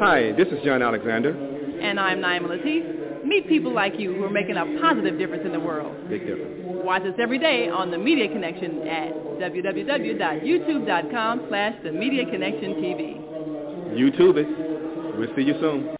Hi, 0.00 0.32
this 0.32 0.48
is 0.48 0.58
John 0.64 0.82
Alexander. 0.82 1.30
And 1.80 2.00
I'm 2.00 2.18
Naima 2.18 2.48
Latif. 2.48 3.24
Meet 3.24 3.46
people 3.48 3.72
like 3.72 3.92
you 3.96 4.12
who 4.12 4.24
are 4.24 4.30
making 4.30 4.56
a 4.56 4.64
positive 4.80 5.16
difference 5.18 5.44
in 5.46 5.52
the 5.52 5.60
world. 5.60 5.94
Big 6.08 6.26
difference. 6.26 6.62
Watch 6.84 7.02
us 7.02 7.14
every 7.20 7.38
day 7.38 7.68
on 7.68 7.92
The 7.92 7.98
Media 7.98 8.26
Connection 8.26 8.88
at 8.88 9.14
www.youtube.com 9.14 11.46
slash 11.48 11.74
The 11.84 11.92
Media 11.92 12.24
Connection 12.28 12.72
TV. 12.74 13.20
YouTube 13.94 14.36
it. 14.36 14.48
We'll 15.16 15.32
see 15.36 15.42
you 15.42 15.54
soon. 15.60 15.94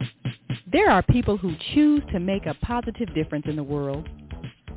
There 0.73 0.91
are 0.91 1.05
people 1.05 1.37
who 1.37 1.55
choose 1.73 2.03
to 2.11 2.19
make 2.19 2.47
a 2.47 2.55
positive 2.63 3.15
difference 3.15 3.47
in 3.49 3.55
the 3.55 3.63
world. 3.63 4.09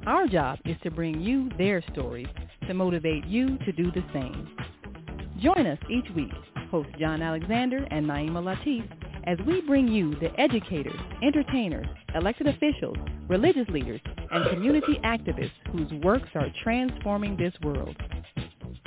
Our 0.05 0.27
job 0.27 0.59
is 0.63 0.77
to 0.83 0.91
bring 0.91 1.21
you 1.21 1.49
their 1.57 1.81
stories 1.91 2.27
to 2.67 2.75
motivate 2.75 3.25
you 3.25 3.57
to 3.65 3.71
do 3.71 3.91
the 3.91 4.03
same. 4.13 4.47
Join 5.41 5.65
us 5.65 5.79
each 5.89 6.05
week, 6.15 6.33
host 6.69 6.89
John 6.99 7.23
Alexander 7.23 7.87
and 7.91 8.05
Naima 8.05 8.43
Latif 8.43 8.87
as 9.27 9.37
we 9.47 9.61
bring 9.61 9.87
you 9.89 10.15
the 10.19 10.31
educators, 10.39 10.99
entertainers, 11.23 11.87
elected 12.15 12.47
officials, 12.47 12.97
religious 13.29 13.67
leaders, 13.69 14.01
and 14.31 14.49
community 14.51 14.99
activists 15.03 15.51
whose 15.71 15.91
works 16.03 16.29
are 16.35 16.49
transforming 16.63 17.37
this 17.37 17.53
world. 17.63 17.97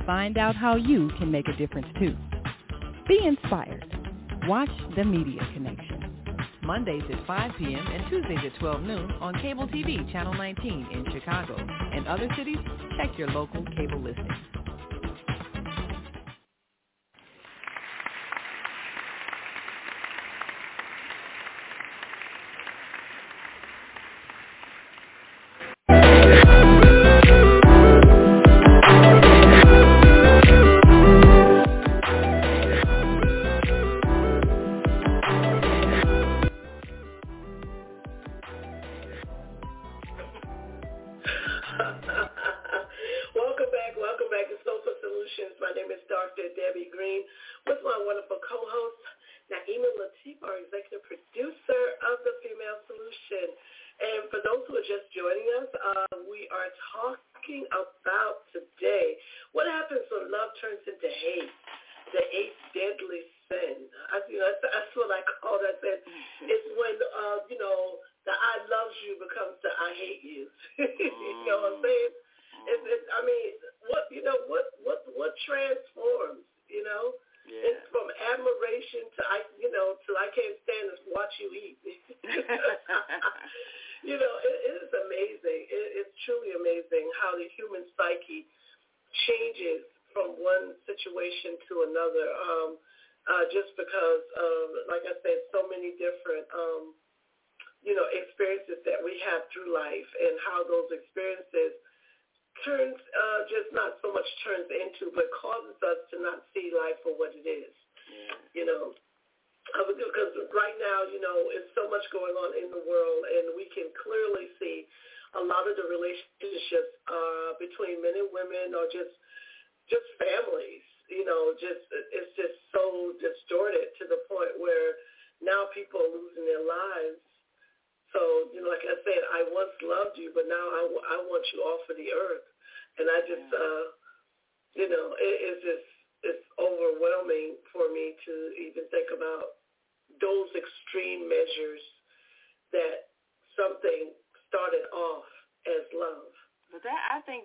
Find 0.07 0.39
out 0.39 0.57
how 0.57 0.77
you 0.77 1.11
can 1.19 1.31
make 1.31 1.47
a 1.49 1.57
difference 1.57 1.89
too. 2.01 2.17
Be 3.09 3.25
inspired. 3.25 3.85
Watch 4.49 4.71
The 4.97 5.05
Media 5.05 5.47
Connection. 5.55 6.01
Mondays 6.65 7.05
at 7.13 7.27
5 7.27 7.53
p.m. 7.59 7.87
and 7.87 8.11
Tuesdays 8.11 8.53
at 8.53 8.61
12 8.61 8.83
noon 8.83 9.11
on 9.21 9.35
Cable 9.41 9.69
TV 9.69 10.11
Channel 10.13 10.35
19 10.35 10.89
in 10.93 11.07
Chicago. 11.13 11.57
and 11.59 12.09
other 12.09 12.29
cities, 12.37 12.59
check 12.99 13.19
your 13.19 13.29
local 13.31 13.65
cable 13.77 14.01
listings. 14.01 14.33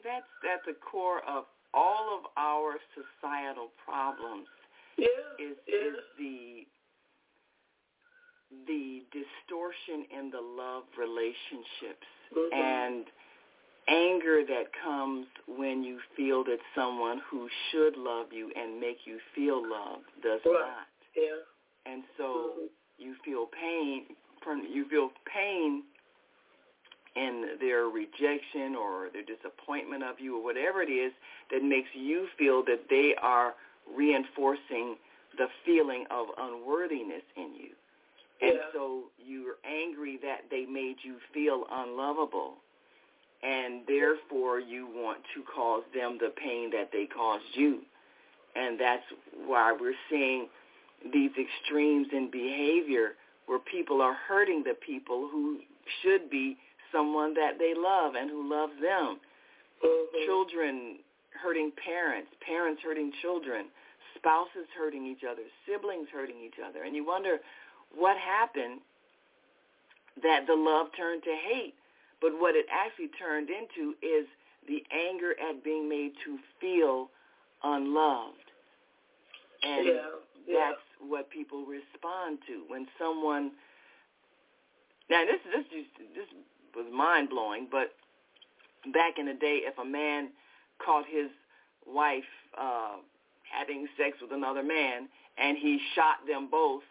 That's 0.05 0.29
at 0.45 0.61
the 0.65 0.77
core 0.79 1.19
of 1.27 1.45
all 1.73 2.15
of 2.15 2.29
our 2.37 2.77
societal 2.93 3.69
problems 3.83 4.47
Yeah, 4.97 5.07
is 5.39 5.57
yeah. 5.67 5.75
is 5.75 5.97
the 6.17 6.67
the 8.67 9.01
distortion 9.11 10.05
in 10.15 10.29
the 10.29 10.39
love 10.39 10.83
relationships 10.97 12.07
Mhm. 12.31 12.53
and 12.53 13.05
anger 13.87 14.43
that 14.45 14.71
comes 14.73 15.27
when 15.47 15.83
you 15.83 15.99
feel 16.15 16.43
that 16.45 16.59
someone 16.73 17.19
who 17.19 17.49
should 17.69 17.97
love 17.97 18.31
you 18.31 18.51
and 18.55 18.79
make 18.79 19.05
you 19.05 19.19
feel 19.33 19.61
loved 19.67 20.09
does 20.21 20.43
Right. 20.45 20.53
not. 20.59 20.87
Yeah. 21.15 21.41
And 21.85 22.03
so 22.17 22.53
Mhm. 22.57 22.69
you 22.97 23.15
feel 23.25 23.47
pain 23.47 24.15
from 24.41 24.65
you 24.65 24.85
feel 24.85 25.09
pain 25.25 25.83
in 27.15 27.57
their 27.59 27.85
rejection 27.85 28.75
or 28.75 29.09
their 29.13 29.23
disappointment 29.23 30.03
of 30.03 30.19
you 30.19 30.37
or 30.37 30.43
whatever 30.43 30.81
it 30.81 30.91
is 30.91 31.13
that 31.51 31.63
makes 31.63 31.89
you 31.93 32.27
feel 32.37 32.63
that 32.65 32.81
they 32.89 33.15
are 33.21 33.53
reinforcing 33.95 34.95
the 35.37 35.47
feeling 35.65 36.05
of 36.11 36.27
unworthiness 36.37 37.23
in 37.37 37.53
you. 37.55 37.69
And 38.41 38.59
so 38.73 39.03
you're 39.25 39.55
angry 39.65 40.19
that 40.23 40.41
they 40.51 40.65
made 40.65 40.97
you 41.03 41.15
feel 41.33 41.63
unlovable. 41.71 42.55
And 43.43 43.81
therefore 43.87 44.59
you 44.59 44.87
want 44.87 45.19
to 45.35 45.43
cause 45.43 45.83
them 45.93 46.17
the 46.19 46.33
pain 46.35 46.71
that 46.71 46.89
they 46.91 47.05
caused 47.05 47.43
you. 47.53 47.81
And 48.55 48.79
that's 48.79 49.03
why 49.45 49.75
we're 49.79 49.95
seeing 50.09 50.47
these 51.13 51.31
extremes 51.37 52.07
in 52.11 52.29
behavior 52.31 53.11
where 53.45 53.59
people 53.59 54.01
are 54.01 54.15
hurting 54.27 54.63
the 54.63 54.73
people 54.73 55.29
who 55.31 55.59
should 56.01 56.29
be 56.29 56.57
someone 56.91 57.33
that 57.35 57.57
they 57.59 57.73
love 57.75 58.15
and 58.15 58.29
who 58.29 58.49
loves 58.49 58.73
them. 58.81 59.19
Mhm. 59.83 60.25
Children 60.25 61.03
hurting 61.31 61.71
parents, 61.73 62.31
parents 62.39 62.81
hurting 62.81 63.11
children, 63.21 63.71
spouses 64.15 64.67
hurting 64.77 65.05
each 65.05 65.23
other, 65.23 65.43
siblings 65.65 66.09
hurting 66.09 66.39
each 66.41 66.59
other. 66.59 66.83
And 66.83 66.95
you 66.95 67.03
wonder 67.03 67.39
what 67.93 68.17
happened 68.17 68.81
that 70.23 70.47
the 70.47 70.55
love 70.55 70.87
turned 70.95 71.23
to 71.23 71.35
hate. 71.35 71.75
But 72.21 72.39
what 72.39 72.55
it 72.55 72.65
actually 72.71 73.09
turned 73.19 73.49
into 73.49 73.95
is 74.01 74.25
the 74.67 74.83
anger 74.91 75.35
at 75.39 75.63
being 75.63 75.87
made 75.87 76.13
to 76.25 76.39
feel 76.59 77.09
unloved. 77.63 78.51
And 79.63 79.85
yeah. 79.85 79.93
Yeah. 80.47 80.71
that's 80.71 80.81
what 80.99 81.29
people 81.29 81.65
respond 81.65 82.39
to 82.47 82.63
when 82.67 82.87
someone 82.97 83.51
now 85.09 85.25
this 85.25 85.41
this 85.45 85.65
this 86.15 86.29
was 86.75 86.85
mind 86.91 87.29
blowing 87.29 87.67
but 87.71 87.93
back 88.93 89.17
in 89.17 89.25
the 89.25 89.33
day 89.33 89.61
if 89.63 89.77
a 89.77 89.85
man 89.85 90.29
caught 90.83 91.05
his 91.05 91.29
wife 91.85 92.23
uh 92.57 92.97
having 93.43 93.87
sex 93.97 94.17
with 94.21 94.31
another 94.31 94.63
man 94.63 95.07
and 95.37 95.57
he 95.57 95.79
shot 95.93 96.17
them 96.27 96.47
both 96.49 96.83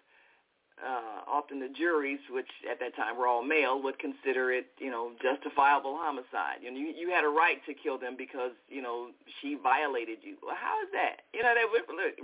uh 0.82 1.22
often 1.30 1.60
the 1.62 1.70
juries 1.70 2.18
which 2.30 2.50
at 2.66 2.80
that 2.80 2.94
time 2.96 3.16
were 3.16 3.26
all 3.30 3.42
male 3.42 3.80
would 3.82 3.98
consider 3.98 4.50
it 4.50 4.66
you 4.78 4.90
know 4.90 5.14
justifiable 5.22 5.94
homicide. 5.94 6.58
You 6.62 6.70
know 6.74 6.78
you, 6.78 6.90
you 6.90 7.08
had 7.10 7.22
a 7.22 7.30
right 7.30 7.62
to 7.66 7.74
kill 7.74 7.98
them 7.98 8.18
because 8.18 8.50
you 8.68 8.82
know 8.82 9.14
she 9.38 9.54
violated 9.54 10.18
you. 10.26 10.34
Well 10.42 10.58
how 10.58 10.74
is 10.82 10.90
that? 10.90 11.30
You 11.30 11.42
know 11.46 11.54
that 11.54 11.70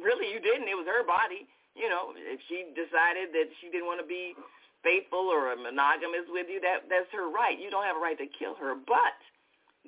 really 0.03 0.35
you 0.35 0.43
didn't. 0.43 0.67
It 0.67 0.75
was 0.75 0.87
her 0.91 1.07
body. 1.07 1.47
You 1.79 1.89
know 1.89 2.11
if 2.19 2.43
she 2.51 2.67
decided 2.75 3.31
that 3.39 3.55
she 3.63 3.71
didn't 3.71 3.87
want 3.87 4.03
to 4.03 4.07
be 4.07 4.35
faithful 4.83 5.29
or 5.31 5.53
a 5.53 5.57
monogamous 5.57 6.27
with 6.29 6.47
you 6.49 6.61
that 6.61 6.89
that's 6.89 7.11
her 7.13 7.29
right. 7.29 7.59
You 7.59 7.71
don't 7.71 7.85
have 7.85 7.97
a 7.97 8.03
right 8.03 8.19
to 8.19 8.27
kill 8.27 8.55
her. 8.57 8.75
But 8.75 9.19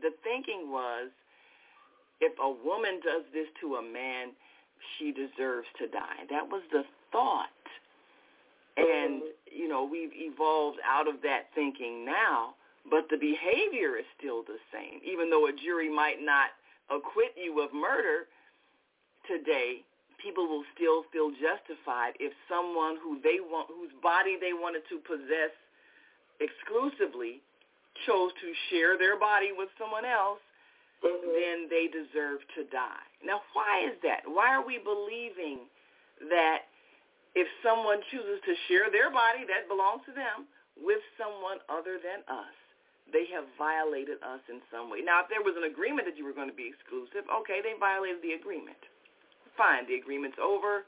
the 0.01 0.13
thinking 0.23 0.71
was 0.71 1.11
if 2.21 2.33
a 2.39 2.51
woman 2.51 3.01
does 3.03 3.25
this 3.33 3.49
to 3.61 3.77
a 3.77 3.83
man 3.83 4.33
she 4.99 5.13
deserves 5.13 5.69
to 5.79 5.87
die. 5.89 6.27
That 6.31 6.49
was 6.49 6.63
the 6.73 6.85
thought. 7.11 7.49
And 8.77 9.23
mm-hmm. 9.23 9.53
you 9.53 9.69
know 9.69 9.85
we've 9.85 10.15
evolved 10.15 10.79
out 10.85 11.09
of 11.09 11.23
that 11.23 11.53
thinking 11.55 12.05
now 12.05 12.55
but 12.91 13.07
the 13.11 13.17
behavior 13.17 13.97
is 13.97 14.05
still 14.19 14.43
the 14.43 14.59
same. 14.73 14.99
Even 15.07 15.31
though 15.31 15.47
a 15.47 15.53
jury 15.53 15.89
might 15.89 16.19
not 16.21 16.51
acquit 16.91 17.35
you 17.37 17.63
of 17.63 17.73
murder 17.73 18.27
today 19.27 19.85
people 20.23 20.47
will 20.47 20.65
still 20.75 21.03
feel 21.13 21.31
justified 21.35 22.15
if 22.21 22.33
someone 22.49 22.97
who 23.03 23.19
they 23.21 23.43
want 23.43 23.69
whose 23.69 23.93
body 24.03 24.39
they 24.41 24.55
wanted 24.55 24.83
to 24.89 24.99
possess 25.03 25.53
exclusively 26.41 27.43
chose 28.07 28.33
to 28.41 28.49
share 28.71 28.97
their 28.97 29.19
body 29.19 29.53
with 29.53 29.69
someone 29.79 30.05
else 30.05 30.41
Mhm. 31.03 31.35
then 31.35 31.69
they 31.69 31.89
deserve 31.89 32.47
to 32.55 32.65
die. 32.65 33.03
Now, 33.23 33.43
why 33.53 33.81
is 33.81 33.99
that? 34.01 34.27
Why 34.27 34.55
are 34.55 34.63
we 34.63 34.79
believing 34.79 35.69
that 36.21 36.67
if 37.35 37.49
someone 37.63 38.03
chooses 38.03 38.41
to 38.43 38.55
share 38.69 38.89
their 38.91 39.11
body 39.11 39.45
that 39.45 39.67
belongs 39.69 40.05
to 40.07 40.13
them 40.13 40.47
with 40.77 41.03
someone 41.19 41.61
other 41.69 41.99
than 41.99 42.23
us, 42.29 42.55
they 43.09 43.27
have 43.27 43.49
violated 43.59 44.23
us 44.23 44.41
in 44.49 44.63
some 44.71 44.91
way? 44.91 45.03
Now, 45.03 45.21
if 45.21 45.29
there 45.29 45.43
was 45.43 45.57
an 45.57 45.65
agreement 45.65 46.07
that 46.07 46.17
you 46.17 46.25
were 46.25 46.33
going 46.33 46.49
to 46.49 46.55
be 46.55 46.69
exclusive, 46.69 47.29
okay, 47.31 47.61
they 47.61 47.75
violated 47.75 48.23
the 48.23 48.35
agreement. 48.35 48.79
Fine, 49.57 49.87
the 49.89 49.95
agreement's 49.95 50.39
over. 50.43 50.85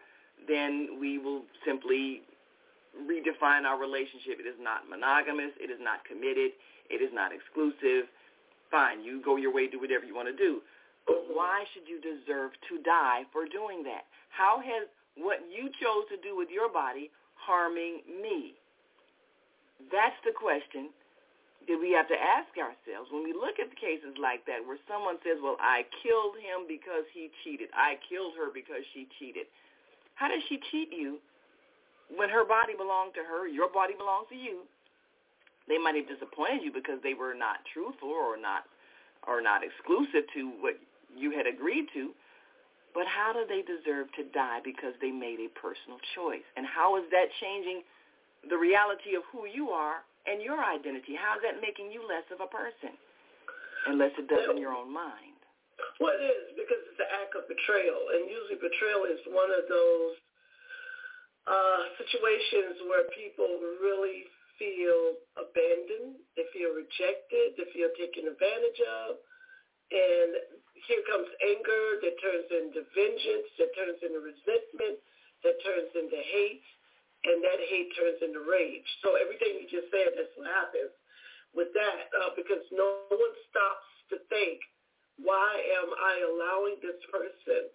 Then 0.49 0.99
we 1.01 1.19
will 1.19 1.43
simply 1.65 2.23
redefine 2.95 3.65
our 3.65 3.79
relationship. 3.79 4.39
It 4.41 4.49
is 4.49 4.59
not 4.61 4.89
monogamous. 4.89 5.53
It 5.61 5.71
is 5.71 5.81
not 5.81 6.05
committed. 6.05 6.53
It 6.91 7.01
is 7.01 7.11
not 7.13 7.33
exclusive 7.33 8.09
fine, 8.75 9.07
you 9.07 9.23
go 9.23 9.39
your 9.39 9.55
way, 9.55 9.71
do 9.71 9.79
whatever 9.79 10.03
you 10.03 10.19
want 10.19 10.27
to 10.27 10.35
do. 10.35 10.59
But 11.07 11.31
why 11.31 11.63
should 11.71 11.87
you 11.87 12.03
deserve 12.03 12.51
to 12.67 12.83
die 12.83 13.23
for 13.31 13.47
doing 13.47 13.87
that? 13.87 14.11
How 14.35 14.59
has 14.59 14.91
what 15.15 15.47
you 15.47 15.71
chose 15.79 16.11
to 16.11 16.19
do 16.19 16.35
with 16.35 16.51
your 16.51 16.67
body 16.67 17.15
harming 17.39 18.03
me? 18.11 18.59
That's 19.95 20.19
the 20.27 20.35
question 20.35 20.91
that 21.69 21.79
we 21.81 21.93
have 21.93 22.09
to 22.09 22.19
ask 22.19 22.51
ourselves 22.61 23.09
when 23.09 23.25
we 23.25 23.33
look 23.33 23.57
at 23.57 23.73
cases 23.77 24.17
like 24.21 24.45
that 24.47 24.61
where 24.65 24.81
someone 24.89 25.17
says, 25.25 25.41
well, 25.41 25.57
I 25.61 25.89
killed 26.05 26.37
him 26.37 26.69
because 26.69 27.09
he 27.13 27.33
cheated. 27.43 27.73
I 27.73 27.97
killed 28.09 28.37
her 28.37 28.53
because 28.53 28.85
she 28.93 29.09
cheated. 29.19 29.49
How 30.15 30.29
does 30.29 30.43
she 30.49 30.61
cheat 30.71 30.93
you 30.93 31.19
when 32.13 32.29
her 32.29 32.45
body 32.45 32.77
belonged 32.77 33.17
to 33.17 33.25
her, 33.25 33.49
your 33.49 33.73
body 33.73 33.97
belongs 33.97 34.29
to 34.31 34.39
you? 34.39 34.69
They 35.67 35.81
might 35.81 35.97
have 35.97 36.09
disappointed 36.09 36.61
you 36.61 36.73
because 36.73 37.01
they 37.01 37.17
were 37.17 37.33
not 37.33 37.65
truthful 37.73 38.13
or 38.13 38.37
not 38.37 38.69
or 39.25 39.41
not 39.41 39.65
exclusive 39.65 40.29
to 40.37 40.53
what 40.61 40.77
you 41.17 41.33
had 41.33 41.49
agreed 41.49 41.89
to. 41.97 42.13
But 42.93 43.09
how 43.09 43.33
do 43.33 43.43
they 43.49 43.65
deserve 43.65 44.13
to 44.15 44.23
die 44.31 44.61
because 44.63 44.95
they 45.01 45.11
made 45.11 45.41
a 45.41 45.51
personal 45.59 45.99
choice? 46.15 46.47
And 46.57 46.63
how 46.69 47.01
is 47.01 47.09
that 47.11 47.27
changing 47.41 47.83
the 48.49 48.57
reality 48.57 49.17
of 49.17 49.25
who 49.33 49.49
you 49.49 49.71
are 49.71 50.05
and 50.27 50.41
your 50.41 50.61
identity. 50.61 51.17
How 51.17 51.37
is 51.37 51.43
that 51.45 51.61
making 51.61 51.93
you 51.93 52.05
less 52.05 52.25
of 52.33 52.41
a 52.41 52.49
person? 52.49 52.97
Unless 53.87 54.17
it 54.17 54.27
does 54.29 54.49
in 54.49 54.57
your 54.57 54.73
own 54.73 54.89
mind. 54.89 55.37
Well, 56.01 56.15
it 56.17 56.25
is 56.25 56.57
because 56.57 56.81
it's 56.89 57.03
an 57.03 57.11
act 57.21 57.37
of 57.37 57.45
betrayal, 57.51 58.01
and 58.17 58.31
usually 58.31 58.57
betrayal 58.57 59.05
is 59.05 59.21
one 59.29 59.53
of 59.53 59.69
those 59.69 60.15
uh, 61.45 61.83
situations 62.01 62.81
where 62.89 63.05
people 63.13 63.61
really 63.85 64.25
feel 64.57 65.19
abandoned, 65.37 66.17
they 66.39 66.47
feel 66.55 66.73
rejected, 66.73 67.59
they 67.59 67.69
feel 67.75 67.91
taken 67.99 68.31
advantage 68.31 68.81
of, 69.05 69.19
and 69.93 70.31
here 70.89 71.03
comes 71.11 71.29
anger 71.43 71.85
that 72.01 72.15
turns 72.23 72.49
into 72.49 72.87
vengeance, 72.97 73.49
that 73.61 73.71
turns 73.77 73.99
into 74.01 74.21
resentment, 74.23 74.97
that 75.43 75.57
turns 75.61 75.91
into 75.93 76.17
hate, 76.17 76.65
and 77.25 77.41
that 77.41 77.61
hate 77.73 77.89
turns 77.97 78.21
into 78.21 78.45
rage. 78.45 78.85
So 79.01 79.17
everything 79.17 79.57
you 79.61 79.67
just 79.69 79.89
said, 79.89 80.13
that's 80.13 80.33
what 80.37 80.49
happens 80.53 80.93
with 81.57 81.71
that, 81.73 82.11
uh, 82.13 82.31
because 82.37 82.61
no 82.75 83.09
one 83.09 83.35
stops 83.49 83.89
to 84.13 84.21
think, 84.29 84.61
why 85.17 85.55
am 85.81 85.89
I 85.95 86.15
allowing 86.27 86.77
this 86.83 86.99
person 87.09 87.71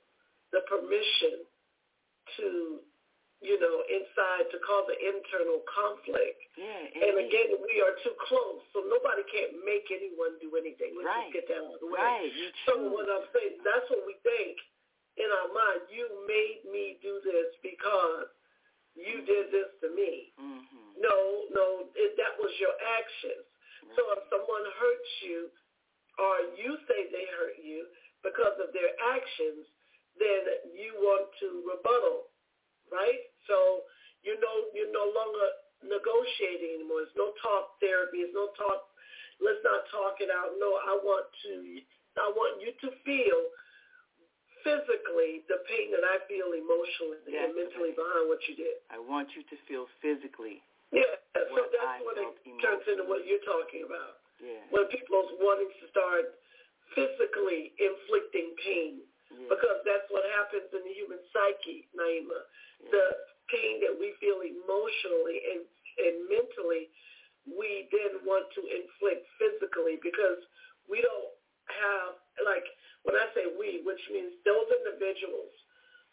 the 0.51 0.61
permission 0.67 1.47
to, 2.37 2.83
you 3.39 3.55
know, 3.57 3.79
inside 3.87 4.51
to 4.51 4.59
cause 4.59 4.91
an 4.91 4.99
internal 4.99 5.63
conflict? 5.71 6.39
Yeah, 6.59 7.07
and 7.07 7.15
again, 7.23 7.55
we 7.63 7.79
are 7.79 7.95
too 8.03 8.13
close, 8.27 8.59
so 8.75 8.83
nobody 8.83 9.23
can't 9.31 9.63
make 9.63 9.87
anyone 9.87 10.35
do 10.43 10.59
anything. 10.59 10.99
Let's 10.99 11.07
right. 11.07 11.31
just 11.31 11.35
get 11.39 11.45
that 11.55 11.63
out 11.63 11.79
of 11.79 11.81
the 11.81 11.89
way. 11.89 12.03
Right. 12.03 12.29
So 12.67 12.91
what 12.91 13.07
I'm 13.07 13.25
saying, 13.31 13.63
that's 13.63 13.87
what 13.87 14.03
we 14.03 14.19
think 14.21 14.59
in 15.15 15.31
our 15.31 15.49
mind. 15.55 15.87
You 15.87 16.05
made 16.27 16.67
me 16.67 16.99
do 16.99 17.23
this 17.23 17.55
because 17.63 18.27
you 18.99 19.23
did 19.23 19.49
this 19.55 19.71
to 19.81 19.87
me. 19.95 20.35
Mm-hmm. 20.35 20.87
No, 20.99 21.47
no, 21.55 21.65
it, 21.95 22.19
that 22.19 22.35
was 22.37 22.51
your 22.59 22.75
actions. 22.99 23.47
Right. 23.87 23.95
So 23.95 24.01
if 24.19 24.21
someone 24.27 24.65
hurts 24.75 25.11
you 25.23 25.39
or 26.19 26.33
you 26.59 26.75
say 26.85 27.07
they 27.09 27.27
hurt 27.39 27.55
you 27.63 27.87
because 28.21 28.59
of 28.59 28.75
their 28.75 28.91
actions, 29.15 29.63
then 30.19 30.75
you 30.75 30.99
want 30.99 31.31
to 31.39 31.63
rebuttal, 31.63 32.27
right? 32.91 33.23
So 33.47 33.87
you 34.21 34.35
know 34.43 34.67
you're 34.75 34.91
no 34.91 35.07
longer 35.07 35.47
negotiating 35.79 36.83
anymore. 36.83 37.07
It's 37.07 37.15
no 37.15 37.31
talk 37.39 37.79
therapy. 37.79 38.27
It's 38.27 38.35
no 38.35 38.51
talk. 38.59 38.91
Let's 39.39 39.63
not 39.63 39.87
talk 39.87 40.19
it 40.19 40.27
out. 40.27 40.59
No, 40.59 40.75
I 40.83 40.99
want 40.99 41.31
to. 41.47 41.55
I 42.19 42.27
want 42.35 42.59
you 42.59 42.75
to 42.83 42.89
feel 43.07 43.39
physically 44.63 45.45
the 45.47 45.63
pain 45.67 45.91
that 45.95 46.03
I 46.03 46.23
feel 46.27 46.51
emotionally 46.55 47.21
yes, 47.27 47.47
and 47.47 47.55
mentally 47.55 47.95
okay. 47.95 48.01
behind 48.01 48.23
what 48.27 48.41
you 48.47 48.55
did. 48.59 48.79
I 48.91 48.99
want 48.99 49.31
you 49.35 49.43
to 49.47 49.55
feel 49.67 49.85
physically. 50.03 50.63
Yeah, 50.91 51.05
what 51.53 51.69
so 51.69 51.75
that's 51.75 52.01
I 52.01 52.05
when 52.05 52.17
it 52.17 52.33
turns 52.59 52.85
into 52.89 53.05
what 53.05 53.23
you're 53.23 53.43
talking 53.45 53.85
about. 53.85 54.19
Yeah. 54.41 54.63
When 54.71 54.87
people's 54.89 55.35
wanting 55.43 55.69
to 55.69 55.85
start 55.91 56.33
physically 56.95 57.75
inflicting 57.77 58.55
pain. 58.63 59.05
yeah. 59.29 59.49
Because 59.51 59.83
that's 59.85 60.07
what 60.09 60.25
happens 60.33 60.69
in 60.73 60.81
the 60.81 60.93
human 60.95 61.21
psyche, 61.29 61.85
Naima. 61.93 62.39
yeah. 62.81 62.89
The 62.89 63.05
pain 63.53 63.81
that 63.85 63.93
we 63.93 64.13
feel 64.21 64.41
emotionally 64.41 65.37
and, 65.53 65.61
and 66.01 66.15
mentally, 66.29 66.89
we 67.49 67.89
then 67.89 68.21
want 68.25 68.45
to 68.57 68.61
inflict 68.65 69.25
physically 69.41 69.97
because 70.01 70.41
we 70.85 71.01
don't 71.01 71.33
have, 71.69 72.17
like, 72.45 72.65
when 73.03 73.15
I 73.15 73.27
say 73.31 73.47
we, 73.47 73.81
which 73.87 74.01
means 74.11 74.35
those 74.43 74.67
individuals 74.83 75.53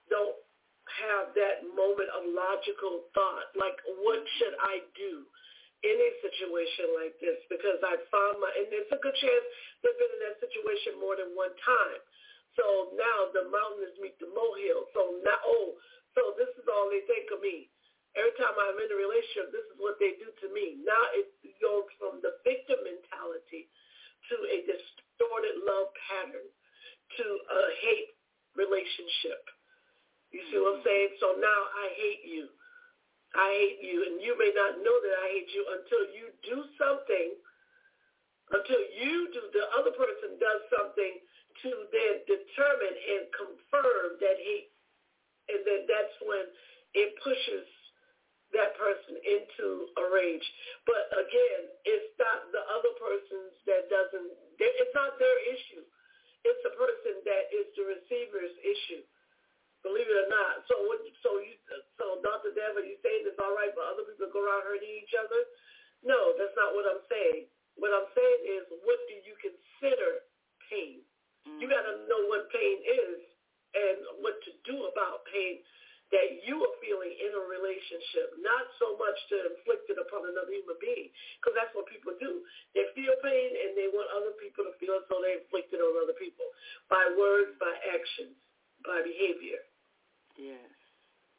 don't 0.06 0.38
have 1.02 1.34
that 1.34 1.66
moment 1.74 2.10
of 2.14 2.22
logical 2.30 3.10
thought, 3.10 3.50
like 3.58 3.74
what 4.06 4.22
should 4.38 4.54
I 4.62 4.86
do 4.94 5.26
in 5.82 5.96
a 5.98 6.10
situation 6.22 6.94
like 6.94 7.18
this? 7.18 7.36
Because 7.50 7.82
I 7.82 7.98
found 8.08 8.38
my, 8.38 8.50
and 8.54 8.70
it's 8.70 8.90
a 8.94 9.02
good 9.02 9.16
chance 9.18 9.44
they've 9.82 9.98
been 9.98 10.14
in 10.14 10.22
that 10.30 10.38
situation 10.38 10.96
more 11.02 11.18
than 11.18 11.34
one 11.34 11.52
time. 11.62 12.00
So 12.54 12.94
now 12.96 13.34
the 13.36 13.50
mountains 13.52 13.98
meet 14.00 14.16
the 14.16 14.30
molehill. 14.32 14.88
So 14.96 15.20
now, 15.20 15.36
oh, 15.44 15.76
so 16.16 16.32
this 16.40 16.48
is 16.56 16.64
all 16.70 16.88
they 16.88 17.04
think 17.04 17.28
of 17.34 17.44
me. 17.44 17.68
Every 18.16 18.32
time 18.40 18.56
I'm 18.56 18.80
in 18.80 18.88
a 18.88 18.96
relationship, 18.96 19.52
this 19.52 19.66
is 19.68 19.76
what 19.76 20.00
they 20.00 20.16
do 20.16 20.32
to 20.32 20.46
me. 20.48 20.80
Now 20.80 21.04
it 21.12 21.28
goes 21.60 21.84
from 22.00 22.24
the 22.24 22.40
victim 22.48 22.80
mentality 22.80 23.68
to 24.32 24.36
a 24.48 24.64
distorted 24.64 25.60
love 25.68 25.92
pattern 26.08 26.48
to 27.16 27.26
a 27.26 27.62
hate 27.82 28.10
relationship. 28.58 29.40
You 30.34 30.42
see 30.50 30.58
what 30.58 30.80
I'm 30.80 30.82
mm-hmm. 30.82 30.90
saying? 30.90 31.10
So 31.22 31.38
now 31.38 31.60
I 31.80 31.86
hate 31.94 32.24
you. 32.26 32.50
I 33.36 33.48
hate 33.52 33.80
you, 33.84 33.96
and 34.08 34.16
you 34.22 34.32
may 34.40 34.48
not 34.56 34.80
know 34.80 34.96
that 34.96 35.16
I 35.20 35.26
hate 35.36 35.50
you 35.52 35.62
until 35.76 36.04
you 36.16 36.32
do 36.40 36.64
something, 36.80 37.36
until 38.48 38.82
you 38.96 39.28
do, 39.34 39.42
the 39.52 39.66
other 39.76 39.92
person 39.92 40.40
does 40.40 40.62
something 40.72 41.20
to 41.66 41.70
then 41.92 42.14
determine 42.24 42.96
and 42.96 43.22
confirm 43.36 44.16
that 44.24 44.36
hate, 44.40 44.72
and 45.52 45.60
then 45.68 45.84
that's 45.84 46.16
when 46.24 46.48
it 46.96 47.12
pushes 47.20 47.68
that 48.56 48.72
person 48.78 49.20
into 49.20 49.90
a 50.00 50.04
rage. 50.08 50.46
But 50.88 51.10
again, 51.12 51.68
it's 51.84 52.14
not 52.16 52.48
the 52.54 52.64
other 52.72 52.94
person's 52.96 53.56
that 53.68 53.90
doesn't, 53.92 54.32
it's 54.56 54.94
not 54.96 55.18
their 55.20 55.38
issue. 55.50 55.84
It's 56.46 56.62
the 56.62 56.74
person 56.78 57.26
that 57.26 57.50
is 57.50 57.66
the 57.74 57.84
receiver's 57.90 58.54
issue. 58.62 59.02
Believe 59.82 60.06
it 60.06 60.18
or 60.26 60.30
not. 60.30 60.66
So 60.70 60.78
what, 60.86 61.02
so 61.22 61.42
you, 61.42 61.54
so 61.98 62.22
Dr. 62.22 62.54
Deb, 62.54 62.78
are 62.78 62.86
you 62.86 62.98
saying 63.02 63.26
it's 63.26 63.38
all 63.38 63.54
right 63.54 63.70
for 63.74 63.82
other 63.82 64.06
people 64.06 64.30
go 64.30 64.42
around 64.42 64.66
hurting 64.66 64.94
each 64.94 65.14
other? 65.14 65.42
No, 66.06 66.34
that's 66.38 66.54
not 66.54 66.74
what 66.74 66.86
I'm 66.86 67.02
saying. 67.10 67.50
What 67.78 67.90
I'm 67.94 68.08
saying 68.14 68.40
is, 68.46 68.62
what 68.86 68.98
do 69.10 69.14
you 69.26 69.34
consider 69.38 70.26
pain? 70.70 71.02
Mm-hmm. 71.46 71.58
You 71.62 71.66
got 71.70 71.86
to 71.86 72.06
know 72.06 72.30
what 72.30 72.50
pain 72.50 72.78
is 72.82 73.18
and 73.76 73.98
what 74.24 74.38
to 74.46 74.50
do 74.64 74.88
about 74.90 75.26
pain 75.28 75.60
that 76.14 76.28
you 76.46 76.54
are 76.62 76.76
feeling 76.78 77.10
in 77.10 77.30
a 77.34 77.42
relationship, 77.50 78.38
not 78.38 78.62
so 78.78 78.94
much 78.94 79.18
to 79.34 79.36
inflict 79.50 79.90
it 79.90 79.98
upon 79.98 80.22
another 80.22 80.54
human 80.54 80.78
being, 80.78 81.10
because 81.38 81.54
that's 81.58 81.74
what 81.74 81.90
people 81.90 82.14
do. 82.22 82.46
They 82.78 82.86
feel 82.94 83.10
pain 83.26 83.50
and 83.58 83.74
they 83.74 83.90
want 83.90 84.06
other 84.14 84.34
people 84.38 84.62
to 84.70 84.72
feel 84.78 84.94
it, 85.02 85.04
so 85.10 85.18
they 85.18 85.42
inflict 85.42 85.74
it 85.74 85.82
on 85.82 85.92
other 85.98 86.14
people 86.14 86.46
by 86.86 87.02
words, 87.18 87.58
by 87.58 87.74
actions, 87.90 88.38
by 88.86 89.02
behavior. 89.02 89.58
Yes. 90.38 90.62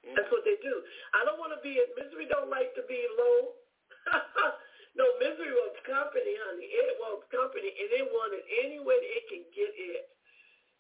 yes. 0.03 0.13
That's 0.20 0.32
what 0.36 0.43
they 0.43 0.59
do. 0.59 0.84
I 1.15 1.24
don't 1.24 1.39
want 1.39 1.55
to 1.55 1.61
be 1.63 1.80
in 1.80 1.88
misery. 1.95 2.28
Don't 2.28 2.51
like 2.51 2.76
to 2.76 2.84
be 2.91 2.99
alone. 3.15 3.55
no, 4.99 5.05
misery 5.24 5.55
wants 5.55 5.80
company, 5.88 6.36
honey. 6.43 6.68
It 6.68 6.99
wants 6.99 7.24
company, 7.32 7.72
and 7.72 7.89
it 8.03 8.07
wants 8.11 8.36
it 8.36 8.45
any 8.68 8.84
way 8.84 8.99
it 8.99 9.24
can 9.32 9.47
get 9.55 9.72
it. 9.72 10.11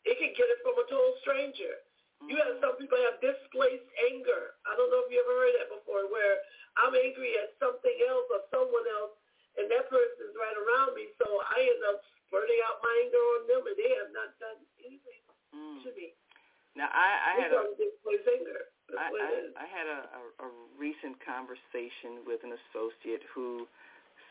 It 0.03 0.15
can 0.19 0.31
get 0.35 0.47
it 0.51 0.59
from 0.59 0.75
a 0.75 0.85
total 0.91 1.15
stranger. 1.23 1.86
You 2.25 2.35
have 2.41 2.57
some 2.59 2.75
people 2.81 2.97
have 3.05 3.21
displaced 3.21 3.85
anger. 4.09 4.57
I 4.65 4.73
don't 4.73 4.89
know 4.89 5.05
if 5.05 5.09
you 5.13 5.21
ever 5.21 5.35
heard 5.37 5.55
that 5.61 5.69
before, 5.69 6.09
where 6.09 6.41
I'm 6.81 6.93
angry 6.97 7.37
at 7.37 7.53
something 7.61 7.93
else 8.09 8.25
or 8.33 8.41
someone 8.49 8.85
else, 8.97 9.13
and 9.57 9.69
that 9.69 9.85
person 9.89 10.19
is 10.25 10.33
right 10.33 10.57
around 10.57 10.97
me, 10.97 11.13
so 11.21 11.25
I 11.45 11.61
end 11.61 11.81
up 11.93 12.01
spurting 12.27 12.59
out 12.67 12.81
my 12.81 12.93
anger 13.05 13.23
on 13.37 13.41
them, 13.47 13.63
and 13.69 13.77
they 13.77 13.91
have 14.01 14.11
not 14.13 14.33
done 14.41 14.59
anything 14.81 15.21
Mm. 15.55 15.79
to 15.87 15.89
me. 15.95 16.11
Now 16.75 16.91
I, 16.91 17.07
I 17.23 17.41
had 17.41 17.51
a 17.55 17.71
displaced 17.79 18.27
anger. 18.27 18.67
I, 18.93 19.07
I. 19.09 19.29
I 19.63 19.67
had 19.71 19.87
a, 19.87 19.99
a, 20.11 20.21
a 20.45 20.49
recent 20.77 21.17
conversation 21.23 22.27
with 22.27 22.43
an 22.43 22.51
associate 22.53 23.23
who 23.31 23.65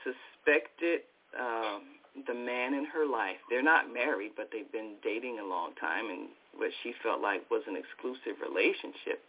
suspected 0.05 1.09
um, 1.39 1.83
the 2.27 2.35
man 2.35 2.75
in 2.75 2.85
her 2.87 3.07
life. 3.07 3.37
They're 3.51 3.63
not 3.63 3.93
married, 3.93 4.33
but 4.37 4.49
they've 4.53 4.71
been 4.71 4.95
dating 5.03 5.39
a 5.39 5.45
long 5.45 5.75
time, 5.81 6.09
and 6.11 6.29
what 6.57 6.71
she 6.83 6.93
felt 7.03 7.21
like 7.21 7.51
was 7.51 7.63
an 7.67 7.77
exclusive 7.77 8.41
relationship. 8.41 9.21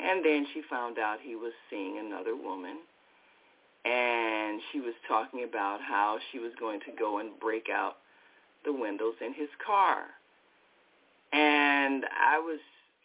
And 0.00 0.24
then 0.24 0.46
she 0.54 0.62
found 0.68 0.98
out 0.98 1.18
he 1.22 1.36
was 1.36 1.52
seeing 1.68 1.98
another 1.98 2.34
woman, 2.34 2.78
and 3.84 4.60
she 4.72 4.80
was 4.80 4.94
talking 5.06 5.44
about 5.44 5.80
how 5.80 6.18
she 6.32 6.38
was 6.38 6.52
going 6.58 6.80
to 6.80 6.92
go 6.98 7.18
and 7.18 7.38
break 7.38 7.68
out 7.70 7.98
the 8.64 8.72
windows 8.72 9.14
in 9.20 9.34
his 9.34 9.48
car. 9.64 10.04
And 11.32 12.04
I 12.10 12.38
was 12.38 12.58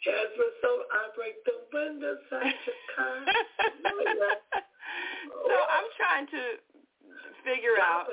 Jasmine, 0.03 0.55
so 0.61 0.69
I 0.91 1.09
break 1.15 1.43
the 1.45 1.57
windows 1.71 2.21
out 2.33 2.45
your 2.65 2.81
car. 2.95 3.25
so 5.47 5.55
I'm 5.69 5.89
trying 5.97 6.27
to 6.27 6.41
figure 7.45 7.77
out, 7.77 8.09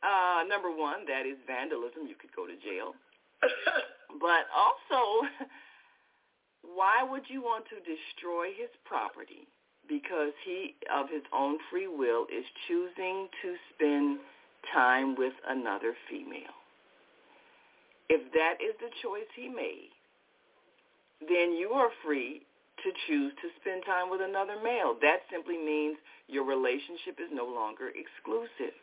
uh, 0.00 0.46
number 0.46 0.70
one, 0.70 1.04
that 1.06 1.26
is 1.26 1.36
vandalism. 1.46 2.06
You 2.06 2.14
could 2.14 2.32
go 2.34 2.46
to 2.46 2.54
jail. 2.62 2.94
but 4.22 4.46
also, 4.54 5.26
why 6.62 7.02
would 7.02 7.26
you 7.28 7.42
want 7.42 7.66
to 7.68 7.82
destroy 7.82 8.54
his 8.56 8.70
property? 8.86 9.50
Because 9.88 10.32
he, 10.46 10.78
of 10.94 11.10
his 11.10 11.26
own 11.34 11.58
free 11.70 11.88
will, 11.88 12.24
is 12.30 12.46
choosing 12.68 13.28
to 13.42 13.54
spend 13.74 14.20
time 14.72 15.16
with 15.16 15.34
another 15.48 15.94
female. 16.08 16.54
If 18.08 18.32
that 18.32 18.62
is 18.62 18.74
the 18.78 18.90
choice 19.02 19.28
he 19.34 19.48
made, 19.48 19.90
then 21.28 21.52
you 21.52 21.70
are 21.70 21.90
free 22.04 22.42
to 22.82 22.88
choose 23.06 23.32
to 23.42 23.48
spend 23.60 23.84
time 23.84 24.10
with 24.10 24.20
another 24.20 24.56
male. 24.62 24.96
That 25.00 25.22
simply 25.30 25.58
means 25.58 25.96
your 26.28 26.44
relationship 26.44 27.20
is 27.20 27.28
no 27.30 27.44
longer 27.44 27.92
exclusive. 27.92 28.74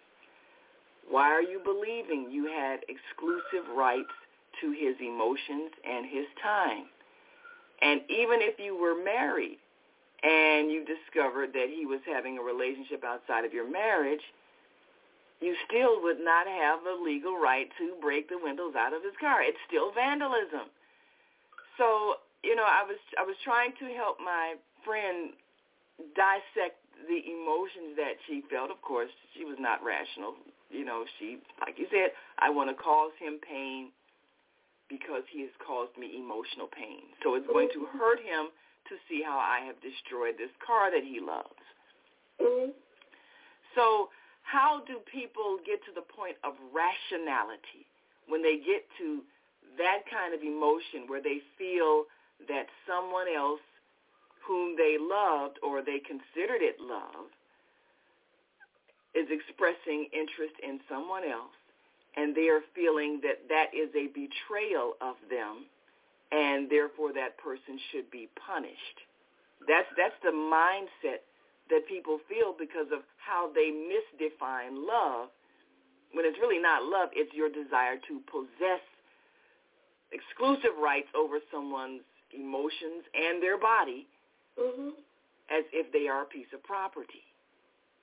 Why 1.10 1.30
are 1.34 1.42
you 1.42 1.60
believing 1.66 2.30
you 2.30 2.46
had 2.46 2.86
exclusive 2.88 3.66
rights 3.76 4.14
to 4.62 4.72
his 4.72 4.96
emotions 5.02 5.74
and 5.84 6.06
his 6.06 6.30
time? 6.42 6.86
And 7.82 8.02
even 8.10 8.46
if 8.46 8.60
you 8.60 8.78
were 8.78 9.02
married 9.04 9.58
and 10.22 10.70
you 10.70 10.86
discovered 10.86 11.54
that 11.54 11.74
he 11.74 11.86
was 11.86 12.00
having 12.06 12.38
a 12.38 12.44
relationship 12.44 13.04
outside 13.04 13.46
of 13.46 13.54
your 13.54 13.70
marriage, 13.70 14.22
you 15.42 15.56
still 15.68 16.02
would 16.04 16.20
not 16.20 16.46
have 16.48 16.84
the 16.84 16.94
legal 17.02 17.40
right 17.40 17.70
to 17.80 17.96
break 18.02 18.28
the 18.28 18.38
windows 18.38 18.76
out 18.78 18.94
of 18.94 19.02
his 19.02 19.16
car. 19.20 19.42
It's 19.42 19.58
still 19.68 19.92
vandalism. 19.96 20.68
So, 21.78 22.20
you 22.44 22.56
know, 22.56 22.66
I 22.66 22.84
was 22.88 23.00
I 23.20 23.24
was 23.24 23.36
trying 23.44 23.74
to 23.80 23.86
help 23.96 24.18
my 24.20 24.56
friend 24.86 25.32
dissect 26.16 26.80
the 27.08 27.20
emotions 27.28 27.96
that 27.98 28.16
she 28.28 28.44
felt. 28.50 28.72
Of 28.72 28.82
course, 28.82 29.12
she 29.36 29.44
was 29.44 29.58
not 29.60 29.84
rational. 29.84 30.36
You 30.70 30.86
know, 30.86 31.04
she 31.20 31.40
like 31.62 31.78
you 31.78 31.88
said, 31.92 32.12
I 32.40 32.50
want 32.50 32.70
to 32.70 32.76
cause 32.76 33.12
him 33.20 33.40
pain 33.44 33.92
because 34.88 35.24
he 35.30 35.42
has 35.42 35.54
caused 35.62 35.96
me 35.98 36.18
emotional 36.18 36.68
pain. 36.68 37.14
So 37.24 37.36
it's 37.36 37.46
going 37.48 37.70
to 37.74 37.86
hurt 37.98 38.20
him 38.20 38.50
to 38.90 38.96
see 39.08 39.22
how 39.22 39.38
I 39.38 39.62
have 39.66 39.78
destroyed 39.86 40.34
this 40.38 40.50
car 40.66 40.90
that 40.90 41.04
he 41.04 41.20
loves. 41.20 41.62
Mhm. 42.42 42.74
So 43.76 44.10
how 44.44 44.82
do 44.88 44.98
people 45.06 45.60
get 45.66 45.84
to 45.86 45.92
the 45.92 46.02
point 46.02 46.38
of 46.44 46.58
rationality 46.74 47.86
when 48.26 48.42
they 48.42 48.58
get 48.58 48.90
to 48.98 49.22
that 49.78 50.10
kind 50.10 50.34
of 50.34 50.42
emotion 50.42 51.06
where 51.06 51.22
they 51.22 51.40
feel 51.58 52.06
that 52.48 52.68
someone 52.88 53.28
else 53.28 53.62
whom 54.46 54.76
they 54.76 54.98
loved 55.00 55.60
or 55.62 55.82
they 55.82 56.00
considered 56.00 56.62
it 56.62 56.80
love 56.80 57.30
is 59.14 59.28
expressing 59.30 60.08
interest 60.14 60.56
in 60.64 60.80
someone 60.90 61.24
else 61.24 61.56
and 62.16 62.36
they 62.36 62.50
are 62.50 62.62
feeling 62.74 63.20
that 63.22 63.46
that 63.50 63.70
is 63.74 63.90
a 63.94 64.08
betrayal 64.14 64.94
of 65.02 65.16
them 65.30 65.66
and 66.32 66.70
therefore 66.70 67.14
that 67.14 67.38
person 67.38 67.78
should 67.92 68.10
be 68.10 68.30
punished. 68.38 68.98
That's 69.68 69.90
that's 69.98 70.18
the 70.24 70.32
mindset 70.32 71.26
that 71.70 71.88
people 71.88 72.20
feel 72.30 72.56
because 72.58 72.90
of 72.94 73.02
how 73.18 73.52
they 73.54 73.70
misdefine 73.70 74.88
love 74.88 75.30
when 76.14 76.26
it's 76.26 76.38
really 76.40 76.62
not 76.62 76.84
love, 76.84 77.10
it's 77.14 77.34
your 77.34 77.50
desire 77.50 77.98
to 78.10 78.22
possess 78.26 78.82
exclusive 80.12 80.74
rights 80.82 81.10
over 81.14 81.38
someone's 81.54 82.02
emotions 82.34 83.06
and 83.14 83.42
their 83.42 83.58
body 83.58 84.08
Mhm. 84.58 84.96
as 85.50 85.66
if 85.72 85.92
they 85.92 86.08
are 86.08 86.24
a 86.24 86.26
piece 86.26 86.52
of 86.54 86.62
property. 86.64 87.24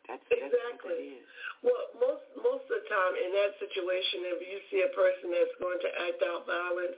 That's, 0.07 0.22
Exactly. 0.31 0.93
it 0.95 1.18
is. 1.18 1.27
Well, 1.62 1.91
most 1.99 2.24
most 2.37 2.64
of 2.70 2.83
the 2.83 2.89
time 2.89 3.16
in 3.16 3.33
that 3.33 3.59
situation, 3.59 4.24
if 4.27 4.41
you 4.47 4.61
see 4.70 4.83
a 4.83 4.89
person 4.95 5.31
that's 5.31 5.55
going 5.57 5.81
to 5.81 6.01
act 6.03 6.22
out 6.22 6.47
violence, 6.47 6.97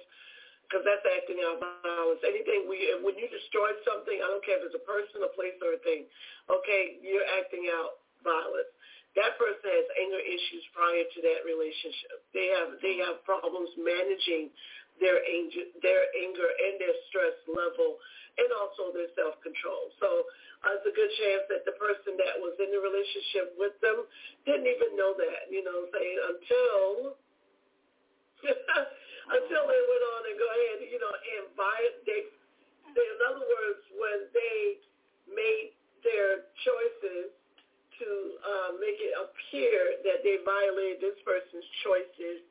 because 0.69 0.85
that's 0.85 1.05
acting 1.17 1.41
out 1.49 1.57
violence. 1.57 2.21
Anything 2.21 2.69
we 2.69 2.93
when 3.01 3.17
you 3.17 3.29
destroy 3.33 3.73
something, 3.89 4.21
I 4.21 4.29
don't 4.29 4.45
care 4.45 4.61
if 4.61 4.69
it's 4.69 4.77
a 4.77 4.85
person, 4.85 5.25
a 5.25 5.33
place, 5.33 5.57
or 5.65 5.73
a 5.73 5.81
thing. 5.81 6.05
Okay, 6.53 7.01
you're 7.01 7.25
acting 7.41 7.73
out 7.73 8.05
violence. 8.21 8.69
That 9.17 9.41
person 9.41 9.65
has 9.65 9.87
anger 9.97 10.21
issues 10.21 10.65
prior 10.77 11.03
to 11.09 11.19
that 11.25 11.41
relationship. 11.49 12.21
They 12.37 12.53
have 12.53 12.77
they 12.85 13.01
have 13.01 13.25
problems 13.25 13.73
managing 13.81 14.53
their 14.99 15.19
anger, 15.23 15.67
their 15.83 16.05
anger 16.15 16.49
and 16.49 16.75
their 16.79 16.97
stress 17.11 17.37
level, 17.49 17.99
and 18.39 18.49
also 18.55 18.95
their 18.95 19.11
self 19.19 19.39
control. 19.43 19.91
So 19.99 20.27
uh, 20.67 20.79
it's 20.79 20.87
a 20.87 20.95
good 20.95 21.13
chance 21.19 21.45
that 21.51 21.63
the 21.67 21.75
person 21.79 22.19
that 22.19 22.39
was 22.39 22.55
in 22.59 22.71
the 22.71 22.83
relationship 22.83 23.55
with 23.59 23.75
them 23.83 24.07
didn't 24.47 24.69
even 24.71 24.95
know 24.95 25.15
that. 25.19 25.51
You 25.51 25.63
know, 25.67 25.87
saying 25.91 26.19
until 26.23 27.19
until 29.35 29.63
they 29.67 29.83
went 29.91 30.05
on 30.15 30.21
and 30.31 30.37
go 30.39 30.49
ahead, 30.49 30.79
you 30.87 31.01
know, 31.01 31.13
and 31.13 31.45
violate. 31.59 32.03
They, 32.07 32.21
they, 32.95 33.07
in 33.07 33.21
other 33.27 33.45
words, 33.45 33.83
when 33.99 34.19
they 34.33 34.59
made 35.29 35.75
their 36.07 36.49
choices 36.63 37.35
to 37.99 38.09
uh, 38.39 38.71
make 38.79 38.99
it 39.03 39.11
appear 39.19 39.99
that 40.07 40.23
they 40.23 40.39
violated 40.47 41.03
this 41.03 41.19
person's 41.27 41.67
choices 41.83 42.47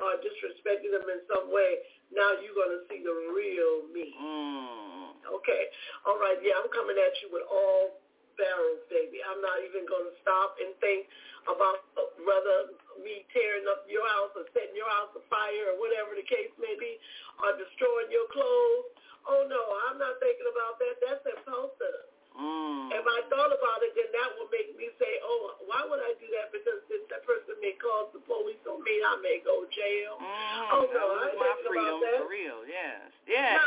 or 0.00 0.16
disrespected 0.20 0.92
them 0.94 1.04
in 1.08 1.20
some 1.28 1.52
way, 1.52 1.84
now 2.12 2.36
you're 2.40 2.56
going 2.56 2.72
to 2.76 2.82
see 2.88 3.00
the 3.04 3.12
real 3.32 3.88
me. 3.92 4.12
Mm. 4.16 5.16
Okay. 5.40 5.64
All 6.04 6.20
right. 6.20 6.38
Yeah, 6.40 6.60
I'm 6.60 6.70
coming 6.72 6.96
at 6.96 7.14
you 7.24 7.32
with 7.32 7.44
all 7.48 8.00
barrels, 8.36 8.84
baby. 8.88 9.20
I'm 9.24 9.40
not 9.44 9.60
even 9.64 9.84
going 9.88 10.08
to 10.08 10.16
stop 10.24 10.56
and 10.60 10.72
think 10.80 11.08
about 11.48 11.84
whether 12.22 12.76
me 13.02 13.24
tearing 13.34 13.66
up 13.68 13.84
your 13.90 14.04
house 14.14 14.32
or 14.36 14.46
setting 14.54 14.76
your 14.76 14.88
house 15.00 15.12
afire 15.16 15.74
or 15.74 15.76
whatever 15.80 16.14
the 16.14 16.26
case 16.26 16.52
may 16.60 16.76
be, 16.78 17.00
or 17.42 17.56
destroying 17.58 18.12
your 18.12 18.28
clothes. 18.30 18.92
Oh, 19.26 19.46
no, 19.46 19.62
I'm 19.88 19.98
not 19.98 20.18
thinking 20.18 20.48
about 20.50 20.78
that. 20.82 20.94
That's 21.00 21.24
impulsive. 21.26 22.11
Mm. 22.32 22.88
If 22.96 23.04
I 23.04 23.20
thought 23.28 23.52
about 23.52 23.80
it, 23.84 23.92
then 23.92 24.08
that 24.08 24.28
would 24.40 24.48
make 24.48 24.72
me 24.76 24.88
say, 24.96 25.12
oh, 25.20 25.60
why 25.68 25.84
would 25.84 26.00
I 26.00 26.16
do 26.16 26.28
that? 26.40 26.48
Because 26.48 26.80
then 26.88 27.04
that 27.12 27.24
person 27.28 27.56
may 27.60 27.76
call 27.76 28.08
the 28.12 28.24
police 28.24 28.60
on 28.64 28.80
me. 28.80 28.94
I 29.04 29.20
may 29.20 29.44
go 29.44 29.64
to 29.64 29.68
jail. 29.68 30.16
Mm. 30.16 30.64
Oh, 30.72 30.84
no, 30.88 31.04
I 31.12 31.28
I 31.28 31.28
lose 31.28 31.28
ain't 31.28 31.40
my 31.40 31.52
thinking 31.52 31.68
freedom 31.68 31.96
about 32.00 32.08
that. 32.08 32.18
for 32.24 32.30
real. 32.32 32.58
Yes. 32.64 33.04
Yes. 33.28 33.52
No, 33.60 33.64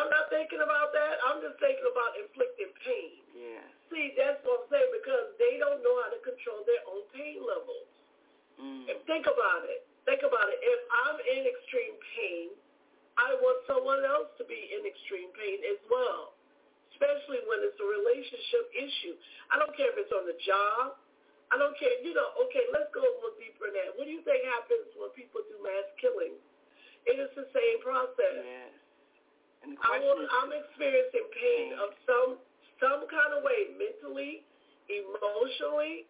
I'm 0.00 0.10
not 0.12 0.26
thinking 0.32 0.60
about 0.64 0.96
that. 0.96 1.14
I'm 1.28 1.38
just 1.44 1.60
thinking 1.60 1.88
about 1.88 2.10
inflicting 2.16 2.72
pain. 2.84 3.20
Yes. 3.36 3.68
See, 3.92 4.16
that's 4.16 4.40
what 4.44 4.64
I'm 4.64 4.68
saying 4.72 4.92
because 4.96 5.36
they 5.36 5.60
don't 5.60 5.80
know 5.84 5.96
how 6.04 6.10
to 6.12 6.20
control 6.24 6.64
their 6.64 6.82
own 6.88 7.04
pain 7.12 7.40
levels. 7.44 7.88
Mm. 8.60 8.88
And 8.92 8.98
think 9.04 9.28
about 9.28 9.68
it. 9.68 9.84
Think 10.08 10.24
about 10.24 10.48
it. 10.48 10.58
If 10.62 10.80
I'm 11.04 11.18
in 11.20 11.42
extreme 11.44 11.96
pain, 12.16 12.54
I 13.16 13.32
want 13.40 13.64
someone 13.64 14.04
else 14.04 14.28
to 14.36 14.44
be 14.44 14.56
in 14.76 14.84
extreme 14.84 15.32
pain 15.32 15.58
as 15.72 15.80
well, 15.88 16.35
especially 16.96 17.44
when 17.44 17.60
it's 17.60 17.76
a 17.76 17.84
relationship 17.84 18.64
issue. 18.72 19.14
I 19.52 19.60
don't 19.60 19.76
care 19.76 19.92
if 19.92 20.00
it's 20.00 20.10
on 20.16 20.24
the 20.24 20.36
job. 20.42 20.96
I 21.52 21.60
don't 21.60 21.76
care. 21.78 21.92
You 22.02 22.16
know, 22.16 22.32
okay, 22.48 22.64
let's 22.72 22.88
go 22.96 23.04
a 23.04 23.12
little 23.20 23.36
deeper 23.38 23.68
in 23.70 23.76
that. 23.76 23.94
What 24.00 24.08
do 24.08 24.12
you 24.16 24.24
think 24.24 24.40
happens 24.50 24.88
when 24.96 25.12
people 25.14 25.44
do 25.46 25.60
mass 25.62 25.86
killings? 26.00 26.40
It 27.06 27.20
is 27.22 27.30
the 27.38 27.46
same 27.54 27.78
process. 27.84 28.42
Yes. 28.42 28.72
And 29.62 29.76
the 29.76 29.78
I 29.78 30.00
question 30.02 30.10
will, 30.10 30.26
I'm 30.42 30.50
experiencing 30.56 31.26
pain 31.36 31.76
Pain. 31.76 31.84
of 31.84 31.90
some 32.08 32.30
some 32.82 33.06
kind 33.08 33.32
of 33.32 33.40
way, 33.46 33.72
mentally, 33.78 34.44
emotionally. 34.90 36.04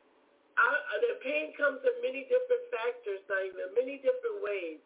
I, 0.57 0.67
I- 0.67 1.01
the 1.05 1.21
pain 1.21 1.53
comes 1.55 1.85
in 1.85 1.95
many 2.01 2.25
different 2.33 2.65
factors, 2.73 3.21
not 3.29 3.45
even 3.45 3.71
many 3.77 4.01
different 4.01 4.41
ways. 4.41 4.81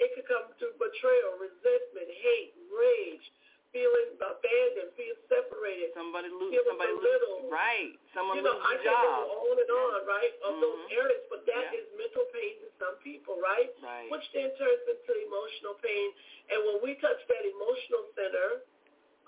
It 0.00 0.16
could 0.16 0.24
come 0.32 0.48
through 0.56 0.80
betrayal, 0.80 1.36
resentment, 1.36 2.08
hate, 2.08 2.56
rage, 2.72 3.26
feeling 3.70 4.18
abandoned, 4.18 4.90
feeling 4.98 5.22
separated. 5.30 5.94
somebody 5.94 6.28
lose, 6.28 6.54
somebody 6.66 6.94
lose, 6.94 7.46
right? 7.50 7.94
Someone 8.14 8.36
you 8.38 8.42
know, 8.42 8.58
lose 8.58 8.66
I 8.66 8.74
a 8.74 8.82
can 8.82 8.90
job. 8.90 9.30
go 9.30 9.46
on 9.50 9.56
and 9.62 9.70
on, 9.70 9.98
right, 10.06 10.32
of 10.42 10.52
those 10.60 10.80
Mhm. 10.86 10.92
areas, 10.92 11.22
but 11.30 11.46
that 11.46 11.64
Yeah. 11.72 11.78
is 11.78 11.86
mental 11.94 12.24
pain 12.34 12.58
to 12.60 12.68
some 12.78 12.96
people, 12.98 13.38
right? 13.40 13.70
Right. 13.80 14.10
which 14.10 14.26
then 14.32 14.50
turns 14.56 14.82
into 14.88 15.12
emotional 15.22 15.74
pain. 15.74 16.14
And 16.50 16.64
when 16.66 16.82
we 16.82 16.94
touch 16.96 17.24
that 17.28 17.44
emotional 17.46 18.10
center 18.14 18.62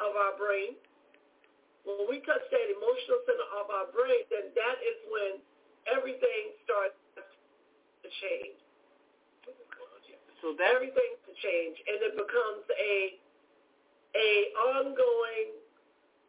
of 0.00 0.16
our 0.16 0.32
brain, 0.36 0.76
when 1.84 2.06
we 2.08 2.20
touch 2.20 2.42
that 2.50 2.70
emotional 2.70 3.22
center 3.26 3.48
of 3.62 3.70
our 3.70 3.86
brain, 3.92 4.24
then 4.30 4.52
that 4.54 4.82
is 4.82 4.96
when 5.06 5.42
everything 5.86 6.54
starts 6.64 6.98
to 8.02 8.08
change. 8.10 8.58
What 9.44 9.54
is 9.60 9.66
going 9.70 9.90
on 9.94 10.02
here? 10.02 10.18
So 10.40 10.52
that 10.54 10.74
Everything 10.74 11.16
to 11.26 11.32
change, 11.34 11.78
and 11.86 12.02
it 12.02 12.16
becomes 12.16 12.64
a 12.70 13.18
a 14.16 14.30
ongoing 14.76 15.48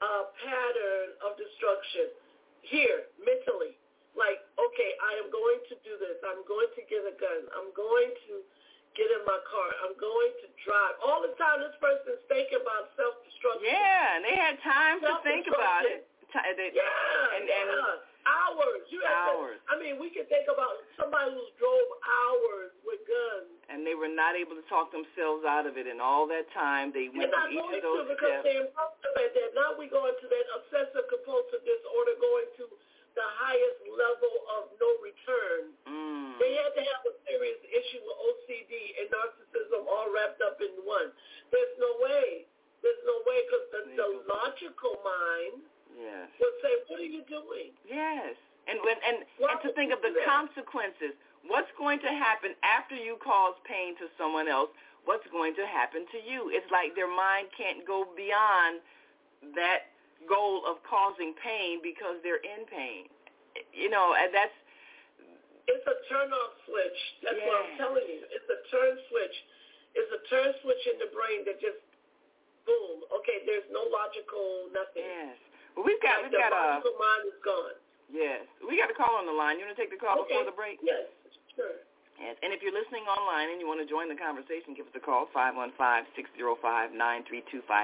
uh, 0.04 0.24
pattern 0.44 1.08
of 1.24 1.36
destruction 1.40 2.12
here 2.64 3.08
mentally. 3.24 3.76
Like, 4.14 4.46
okay, 4.56 4.92
I 5.02 5.18
am 5.26 5.34
going 5.34 5.60
to 5.74 5.76
do 5.82 5.98
this. 5.98 6.22
I'm 6.22 6.46
going 6.46 6.70
to 6.78 6.82
get 6.86 7.02
a 7.08 7.16
gun. 7.18 7.50
I'm 7.58 7.74
going 7.74 8.14
to 8.30 8.34
get 8.94 9.10
in 9.10 9.26
my 9.26 9.40
car. 9.50 9.70
I'm 9.84 9.98
going 9.98 10.32
to 10.46 10.48
drive. 10.62 10.96
All 11.02 11.26
the 11.26 11.34
time, 11.42 11.66
this 11.66 11.74
person's 11.82 12.22
thinking 12.30 12.62
about 12.62 12.94
self-destruction. 12.94 13.66
yeah, 13.74 14.16
and 14.18 14.22
they 14.22 14.38
had 14.38 14.62
time 14.62 15.02
to 15.02 15.18
think 15.26 15.50
about 15.50 15.84
it. 15.90 16.06
They- 16.06 16.72
Yeah, 16.74 17.38
and, 17.38 17.46
yeah. 17.46 17.62
and 17.62 17.70
Hours. 18.24 18.88
You 18.88 19.04
hours. 19.04 19.60
To, 19.60 19.68
I 19.68 19.76
mean, 19.76 20.00
we 20.00 20.08
can 20.08 20.24
think 20.32 20.48
about 20.48 20.80
somebody 20.96 21.36
who 21.36 21.44
drove 21.60 21.90
hours 22.04 22.72
with 22.88 23.04
guns. 23.04 23.52
And 23.68 23.84
they 23.84 24.00
were 24.00 24.12
not 24.12 24.40
able 24.40 24.56
to 24.56 24.64
talk 24.72 24.96
themselves 24.96 25.44
out 25.44 25.68
of 25.68 25.76
it. 25.76 25.88
And 25.90 26.00
all 26.00 26.24
that 26.32 26.48
time, 26.56 26.96
they 26.96 27.12
went 27.12 27.32
through 27.32 27.52
each 27.52 27.80
of 27.80 27.84
those 27.84 28.08
to 28.08 28.16
because 28.16 28.40
steps. 28.40 28.48
they 28.48 28.56
impulsive 28.64 29.12
that. 29.12 29.50
Now 29.58 29.76
we 29.76 29.92
go 29.92 30.08
into 30.08 30.28
that 30.30 30.46
obsessive 30.56 31.06
compulsive 31.12 31.64
disorder, 31.68 32.16
going 32.22 32.48
to 32.64 32.66
the 33.14 33.28
highest 33.44 33.82
level 33.94 34.34
of 34.58 34.62
no 34.82 34.90
return. 35.04 35.62
Mm. 35.86 36.38
They 36.42 36.58
had 36.58 36.74
to 36.74 36.84
have 36.84 37.02
a 37.06 37.14
serious 37.30 37.62
issue 37.62 38.02
with 38.02 38.18
OCD 38.18 38.74
and 39.02 39.08
narcissism 39.14 39.86
all 39.86 40.10
wrapped 40.10 40.42
up 40.42 40.58
in 40.62 40.74
one. 40.82 41.14
There's 41.54 41.76
no 41.78 41.92
way. 42.02 42.50
There's 42.82 43.04
no 43.06 43.16
way 43.24 43.40
because 43.48 43.66
the, 43.70 43.82
the 43.96 44.10
logical 44.28 44.98
mind 45.06 45.64
yes. 45.98 46.28
would 46.40 46.58
say, 46.62 46.74
"What 46.88 47.00
are 47.00 47.10
you 47.10 47.24
doing?" 47.30 47.74
Yes, 47.86 48.36
and 48.68 48.80
when 48.84 48.98
and 49.06 49.26
and 49.26 49.60
to 49.62 49.70
think 49.74 49.94
of 49.94 50.02
the 50.02 50.14
consequences. 50.26 51.18
What's 51.44 51.72
going 51.76 52.00
to 52.00 52.08
happen 52.08 52.56
after 52.64 52.96
you 52.96 53.20
cause 53.20 53.60
pain 53.68 54.00
to 54.00 54.08
someone 54.16 54.48
else? 54.48 54.72
What's 55.04 55.28
going 55.28 55.52
to 55.60 55.68
happen 55.68 56.08
to 56.16 56.20
you? 56.24 56.48
It's 56.48 56.72
like 56.72 56.96
their 56.96 57.12
mind 57.12 57.52
can't 57.52 57.84
go 57.84 58.08
beyond 58.16 58.80
that 59.52 59.92
goal 60.24 60.64
of 60.64 60.80
causing 60.88 61.36
pain 61.36 61.84
because 61.84 62.24
they're 62.24 62.40
in 62.40 62.64
pain. 62.72 63.12
You 63.76 63.92
know, 63.92 64.16
and 64.16 64.32
that's 64.32 64.56
it's 65.68 65.86
a 65.88 65.98
turn 66.08 66.32
off 66.32 66.54
switch. 66.68 67.00
That's 67.24 67.40
yes. 67.40 67.48
what 67.48 67.56
I'm 67.60 67.72
telling 67.76 68.08
you. 68.08 68.24
It's 68.32 68.48
a 68.48 68.60
turn 68.72 68.96
switch. 69.12 69.38
It's 69.96 70.12
a 70.12 70.22
turn 70.32 70.50
switch 70.64 70.84
in 70.90 70.98
the 71.00 71.12
brain 71.12 71.44
that 71.48 71.60
just 71.60 71.80
boom. 72.64 73.04
Okay, 73.20 73.44
there's 73.48 73.68
no 73.72 73.84
logical 73.92 74.72
nothing. 74.72 75.08
Yes. 75.08 75.36
Well, 75.74 75.86
we've 75.86 76.02
got 76.02 76.22
we've 76.22 76.34
got 76.34 76.54
a 76.54 76.80
logical 76.80 76.98
mind 76.98 77.24
is 77.30 77.40
gone. 77.42 77.76
Yes, 78.14 78.46
we 78.62 78.78
got 78.78 78.94
a 78.94 78.98
call 78.98 79.18
on 79.18 79.26
the 79.26 79.34
line. 79.34 79.58
You 79.58 79.66
want 79.66 79.74
to 79.74 79.82
take 79.82 79.90
the 79.90 79.98
call 79.98 80.22
okay. 80.22 80.38
before 80.38 80.46
the 80.46 80.54
break? 80.54 80.78
Yes, 80.86 81.10
sure. 81.58 81.82
Yes, 82.22 82.38
and 82.46 82.54
if 82.54 82.62
you're 82.62 82.76
listening 82.76 83.10
online 83.10 83.50
and 83.50 83.58
you 83.58 83.66
want 83.66 83.82
to 83.82 83.90
join 83.90 84.06
the 84.06 84.16
conversation, 84.16 84.78
give 84.78 84.86
us 84.86 84.94
a 84.94 85.02
call, 85.02 85.26
515-605-9325, 85.34 86.94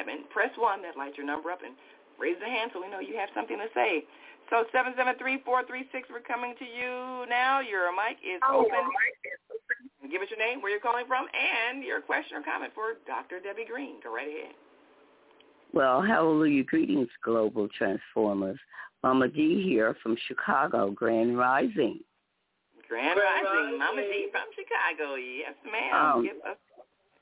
and 0.05 0.29
press 0.29 0.53
1. 0.53 0.85
That 0.85 0.93
lights 0.93 1.17
your 1.17 1.25
number 1.25 1.49
up, 1.49 1.65
and 1.65 1.73
raise 2.21 2.37
the 2.37 2.45
hand 2.45 2.69
so 2.71 2.77
we 2.77 2.93
know 2.93 3.01
you 3.01 3.17
have 3.17 3.33
something 3.33 3.57
to 3.57 3.65
say. 3.73 4.05
So 4.53 4.69
773-436, 4.69 6.13
we're 6.13 6.21
coming 6.21 6.53
to 6.61 6.65
you 6.65 7.25
now. 7.25 7.59
Your 7.59 7.89
mic 7.89 8.21
is 8.21 8.37
oh, 8.45 8.65
open. 8.65 8.85
Give 10.09 10.21
us 10.21 10.29
your 10.29 10.39
name, 10.39 10.61
where 10.61 10.69
you're 10.71 10.81
calling 10.81 11.05
from, 11.09 11.25
and 11.33 11.83
your 11.83 12.01
question 12.01 12.37
or 12.37 12.43
comment 12.45 12.73
for 12.73 13.01
Dr. 13.05 13.41
Debbie 13.41 13.65
Green. 13.65 13.97
Go 14.01 14.13
right 14.13 14.29
ahead. 14.29 14.53
Well, 15.73 16.01
hallelujah. 16.01 16.63
Greetings, 16.63 17.09
Global 17.23 17.67
Transformers. 17.77 18.57
Mama 19.03 19.27
D 19.27 19.63
here 19.63 19.95
from 20.01 20.17
Chicago, 20.27 20.91
Grand 20.91 21.37
Rising. 21.37 21.99
Grand, 22.87 23.15
Grand 23.15 23.19
Rising. 23.19 23.63
Rising. 23.65 23.79
Mama 23.79 24.01
D 24.01 24.27
from 24.31 24.41
Chicago. 24.55 25.15
Yes, 25.15 25.53
ma'am. 25.65 26.15
Um, 26.15 26.23
Give 26.23 26.35
us 26.37 26.57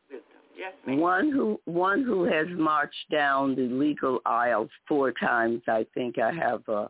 wisdom. 0.10 0.28
Yes, 0.58 0.74
ma'am. 0.86 1.00
One 1.00 1.32
who 1.32 1.60
one 1.66 2.04
who 2.04 2.24
has 2.24 2.48
marched 2.52 3.12
down 3.12 3.56
the 3.56 3.68
legal 3.68 4.20
aisle 4.26 4.70
four 4.88 5.12
times. 5.12 5.62
I 5.68 5.86
think 5.93 6.18
I 6.18 6.32
have 6.32 6.68
a 6.68 6.89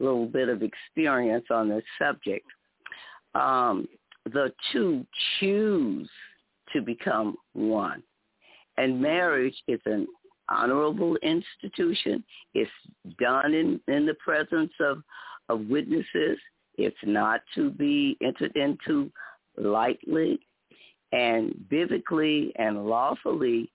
little 0.00 0.26
bit 0.26 0.48
of 0.48 0.62
experience 0.62 1.46
on 1.50 1.68
this 1.68 1.84
subject. 1.98 2.46
Um, 3.34 3.88
the 4.24 4.52
two 4.72 5.06
choose 5.38 6.10
to 6.72 6.82
become 6.82 7.36
one, 7.52 8.02
and 8.76 9.00
marriage 9.00 9.54
is 9.68 9.80
an 9.86 10.06
honorable 10.48 11.16
institution. 11.16 12.22
It's 12.54 12.70
done 13.18 13.54
in, 13.54 13.80
in 13.88 14.06
the 14.06 14.14
presence 14.14 14.72
of, 14.80 15.02
of 15.48 15.66
witnesses. 15.66 16.38
It's 16.78 16.96
not 17.04 17.40
to 17.54 17.70
be 17.70 18.16
entered 18.22 18.54
into 18.56 19.10
lightly 19.56 20.38
and 21.12 21.54
biblically 21.68 22.52
and 22.56 22.86
lawfully 22.86 23.70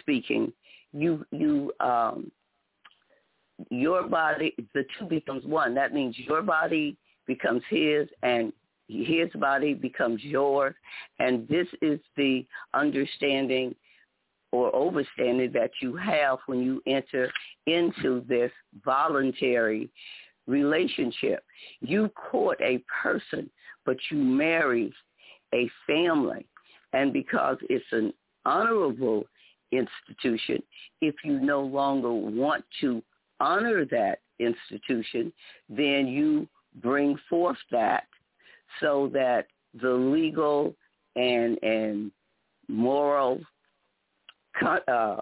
speaking, 0.00 0.52
you 0.92 1.24
you 1.30 1.72
um 1.80 2.30
your 3.70 4.08
body 4.08 4.54
the 4.74 4.84
two 4.98 5.06
becomes 5.06 5.44
one. 5.44 5.74
That 5.74 5.94
means 5.94 6.16
your 6.18 6.42
body 6.42 6.96
becomes 7.26 7.62
his 7.68 8.08
and 8.22 8.52
his 8.88 9.30
body 9.36 9.74
becomes 9.74 10.22
yours. 10.22 10.74
And 11.18 11.48
this 11.48 11.66
is 11.80 12.00
the 12.16 12.46
understanding 12.74 13.74
or 14.54 14.70
overstanding 14.70 15.52
that 15.52 15.72
you 15.82 15.96
have 15.96 16.38
when 16.46 16.60
you 16.60 16.80
enter 16.86 17.28
into 17.66 18.24
this 18.28 18.52
voluntary 18.84 19.90
relationship. 20.46 21.42
You 21.80 22.08
court 22.10 22.60
a 22.62 22.80
person, 23.02 23.50
but 23.84 23.96
you 24.12 24.18
marry 24.18 24.92
a 25.52 25.68
family. 25.88 26.46
And 26.92 27.12
because 27.12 27.56
it's 27.68 27.84
an 27.90 28.12
honorable 28.46 29.24
institution, 29.72 30.62
if 31.00 31.16
you 31.24 31.40
no 31.40 31.60
longer 31.60 32.12
want 32.12 32.64
to 32.80 33.02
honor 33.40 33.84
that 33.86 34.20
institution, 34.38 35.32
then 35.68 36.06
you 36.06 36.46
bring 36.80 37.18
forth 37.28 37.58
that 37.72 38.04
so 38.80 39.10
that 39.12 39.46
the 39.82 39.90
legal 39.90 40.76
and 41.16 41.60
and 41.64 42.12
moral 42.68 43.40
uh, 44.62 45.20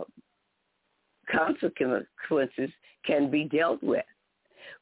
consequences 1.31 2.71
can 3.05 3.31
be 3.31 3.45
dealt 3.45 3.83
with. 3.83 4.05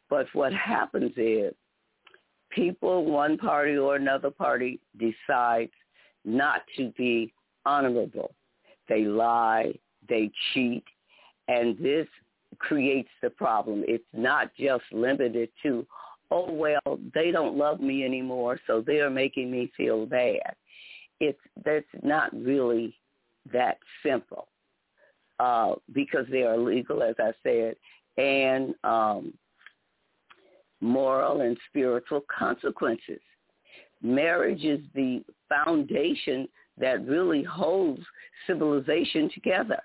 But 0.08 0.26
what 0.32 0.52
happens 0.52 1.12
is 1.16 1.54
people, 2.50 3.04
one 3.04 3.38
party 3.38 3.76
or 3.76 3.96
another 3.96 4.30
party, 4.30 4.80
decides 4.98 5.72
not 6.24 6.62
to 6.76 6.92
be 6.98 7.32
honorable. 7.64 8.34
They 8.88 9.04
lie, 9.04 9.72
they 10.08 10.30
cheat, 10.52 10.84
and 11.48 11.78
this 11.78 12.06
creates 12.58 13.08
the 13.22 13.30
problem. 13.30 13.84
It's 13.86 14.04
not 14.12 14.50
just 14.58 14.82
limited 14.92 15.48
to, 15.62 15.86
oh, 16.30 16.52
well, 16.52 16.98
they 17.14 17.30
don't 17.30 17.56
love 17.56 17.80
me 17.80 18.04
anymore, 18.04 18.58
so 18.66 18.82
they're 18.84 19.10
making 19.10 19.50
me 19.50 19.70
feel 19.76 20.06
bad. 20.06 20.54
It's 21.20 21.38
that's 21.64 21.86
not 22.02 22.32
really 22.34 22.94
that 23.52 23.78
simple 24.04 24.48
uh, 25.38 25.74
because 25.92 26.26
they 26.30 26.42
are 26.42 26.58
legal, 26.58 27.02
as 27.02 27.14
I 27.18 27.32
said, 27.42 27.74
and 28.16 28.74
um, 28.84 29.32
moral 30.80 31.40
and 31.40 31.56
spiritual 31.68 32.22
consequences. 32.36 33.20
Marriage 34.02 34.64
is 34.64 34.80
the 34.94 35.22
foundation 35.48 36.48
that 36.78 37.06
really 37.06 37.42
holds 37.42 38.02
civilization 38.46 39.30
together. 39.32 39.80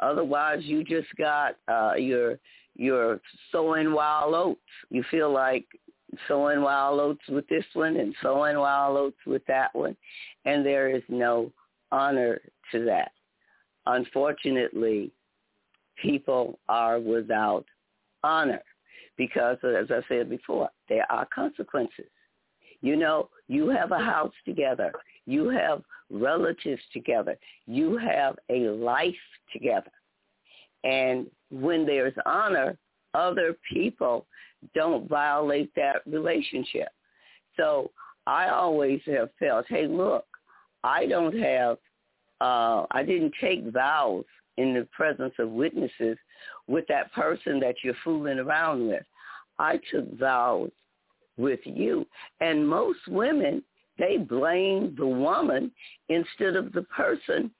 Otherwise, 0.00 0.60
you 0.62 0.84
just 0.84 1.08
got 1.16 1.56
uh, 1.68 1.94
your 1.94 2.38
your 2.76 3.20
sowing 3.52 3.92
wild 3.92 4.34
oats. 4.34 4.60
You 4.90 5.04
feel 5.10 5.32
like 5.32 5.66
sowing 6.26 6.60
wild 6.60 7.00
oats 7.00 7.22
with 7.28 7.46
this 7.48 7.64
one 7.74 7.96
and 7.96 8.14
sowing 8.22 8.58
wild 8.58 8.96
oats 8.96 9.16
with 9.26 9.42
that 9.46 9.74
one, 9.74 9.96
and 10.44 10.66
there 10.66 10.94
is 10.94 11.02
no 11.08 11.52
honor 11.92 12.40
to 12.72 12.84
that. 12.84 13.12
Unfortunately, 13.86 15.10
people 16.00 16.58
are 16.68 16.98
without 16.98 17.64
honor 18.22 18.62
because, 19.16 19.58
as 19.62 19.90
I 19.90 20.00
said 20.08 20.28
before, 20.28 20.70
there 20.88 21.10
are 21.10 21.26
consequences. 21.34 22.06
You 22.80 22.96
know, 22.96 23.28
you 23.48 23.68
have 23.68 23.92
a 23.92 23.98
house 23.98 24.32
together. 24.44 24.92
You 25.26 25.48
have 25.48 25.82
relatives 26.10 26.82
together. 26.92 27.36
You 27.66 27.96
have 27.96 28.36
a 28.50 28.68
life 28.68 29.14
together. 29.52 29.90
And 30.82 31.26
when 31.50 31.86
there's 31.86 32.14
honor, 32.26 32.76
other 33.14 33.56
people 33.72 34.26
don't 34.74 35.08
violate 35.08 35.74
that 35.76 36.02
relationship. 36.06 36.88
So 37.56 37.90
I 38.26 38.48
always 38.48 39.00
have 39.06 39.30
felt, 39.38 39.66
hey, 39.68 39.86
look, 39.86 40.26
I 40.84 41.06
don't 41.06 41.36
have, 41.36 41.78
uh, 42.40 42.84
I 42.90 43.02
didn't 43.04 43.32
take 43.40 43.64
vows 43.72 44.24
in 44.58 44.74
the 44.74 44.86
presence 44.92 45.34
of 45.38 45.50
witnesses 45.50 46.16
with 46.68 46.84
that 46.88 47.12
person 47.12 47.58
that 47.60 47.76
you're 47.82 47.96
fooling 48.04 48.38
around 48.38 48.86
with. 48.86 49.02
I 49.58 49.80
took 49.90 50.16
vows 50.18 50.70
with 51.36 51.60
you. 51.64 52.06
And 52.40 52.68
most 52.68 53.00
women, 53.08 53.64
they 53.98 54.18
blame 54.18 54.94
the 54.96 55.06
woman 55.06 55.72
instead 56.08 56.54
of 56.54 56.72
the 56.72 56.82
person, 56.82 57.50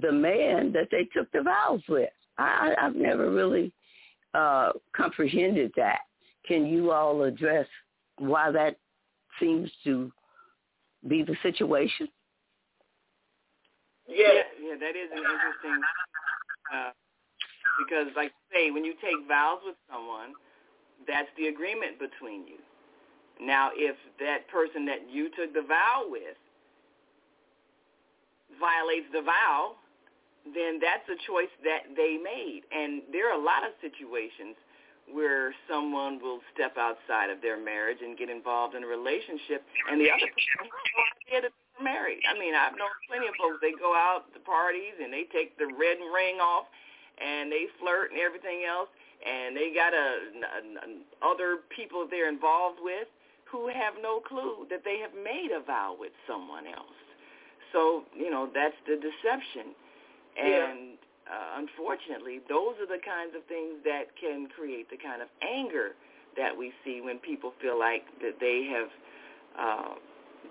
the 0.00 0.12
man 0.12 0.72
that 0.72 0.88
they 0.90 1.04
took 1.14 1.30
the 1.32 1.42
vows 1.42 1.82
with. 1.88 2.10
I, 2.38 2.74
I've 2.80 2.96
never 2.96 3.30
really 3.30 3.72
uh, 4.34 4.70
comprehended 4.96 5.72
that. 5.76 5.98
Can 6.46 6.66
you 6.66 6.90
all 6.90 7.22
address 7.22 7.66
why 8.18 8.50
that 8.50 8.76
seems 9.38 9.70
to 9.84 10.10
be 11.06 11.22
the 11.22 11.36
situation? 11.42 12.08
Yeah, 14.12 14.44
yeah, 14.60 14.76
that 14.76 14.94
is 14.94 15.08
an 15.10 15.24
interesting 15.24 15.80
uh, 16.68 16.90
because, 17.80 18.12
like 18.14 18.32
say, 18.52 18.70
when 18.70 18.84
you 18.84 18.94
take 19.00 19.26
vows 19.26 19.60
with 19.64 19.76
someone, 19.90 20.36
that's 21.08 21.28
the 21.36 21.48
agreement 21.48 21.98
between 21.98 22.46
you. 22.46 22.60
Now, 23.40 23.70
if 23.74 23.96
that 24.20 24.46
person 24.48 24.84
that 24.86 25.08
you 25.10 25.30
took 25.34 25.54
the 25.54 25.64
vow 25.66 26.04
with 26.06 26.36
violates 28.60 29.08
the 29.12 29.22
vow, 29.22 29.74
then 30.54 30.78
that's 30.78 31.08
a 31.08 31.18
choice 31.26 31.50
that 31.64 31.88
they 31.96 32.18
made. 32.20 32.62
And 32.70 33.02
there 33.10 33.32
are 33.32 33.38
a 33.38 33.42
lot 33.42 33.64
of 33.64 33.72
situations 33.80 34.54
where 35.10 35.54
someone 35.68 36.20
will 36.22 36.40
step 36.54 36.76
outside 36.78 37.30
of 37.30 37.42
their 37.42 37.58
marriage 37.58 37.98
and 38.02 38.16
get 38.16 38.30
involved 38.30 38.74
in 38.74 38.84
a 38.84 38.86
relationship, 38.86 39.64
and 39.90 40.00
the 40.00 40.10
other 40.10 40.30
person 40.30 40.62
has 40.62 40.70
no 40.70 41.02
idea 41.26 41.38
that 41.48 41.54
married. 41.80 42.20
I 42.28 42.38
mean, 42.38 42.54
I've 42.54 42.76
known 42.76 42.92
plenty 43.08 43.28
of 43.28 43.34
folks. 43.40 43.58
They 43.62 43.72
go 43.72 43.94
out 43.94 44.28
to 44.34 44.40
parties 44.40 44.98
and 45.02 45.12
they 45.12 45.24
take 45.32 45.56
the 45.58 45.66
red 45.66 45.98
ring 46.12 46.40
off, 46.42 46.66
and 47.20 47.50
they 47.52 47.66
flirt 47.80 48.10
and 48.10 48.20
everything 48.20 48.64
else, 48.68 48.88
and 49.22 49.56
they 49.56 49.72
got 49.72 49.94
a, 49.94 50.08
a, 50.36 50.60
a 50.84 50.88
other 51.24 51.64
people 51.70 52.06
they're 52.10 52.28
involved 52.28 52.78
with 52.82 53.08
who 53.46 53.68
have 53.68 53.94
no 54.00 54.20
clue 54.20 54.66
that 54.70 54.82
they 54.84 54.98
have 54.98 55.12
made 55.12 55.52
a 55.52 55.60
vow 55.60 55.94
with 55.98 56.12
someone 56.26 56.66
else. 56.66 56.98
So 57.72 58.04
you 58.16 58.30
know 58.30 58.48
that's 58.52 58.76
the 58.86 58.96
deception, 58.96 59.72
and 60.36 60.98
uh, 61.30 61.60
unfortunately, 61.60 62.40
those 62.48 62.76
are 62.80 62.90
the 62.90 63.00
kinds 63.00 63.32
of 63.36 63.44
things 63.46 63.80
that 63.84 64.12
can 64.20 64.48
create 64.48 64.90
the 64.90 64.98
kind 64.98 65.22
of 65.22 65.28
anger 65.40 65.94
that 66.36 66.56
we 66.56 66.72
see 66.84 67.00
when 67.00 67.18
people 67.18 67.52
feel 67.60 67.78
like 67.78 68.04
that 68.20 68.40
they 68.40 68.68
have 68.72 68.88
uh, 69.58 69.94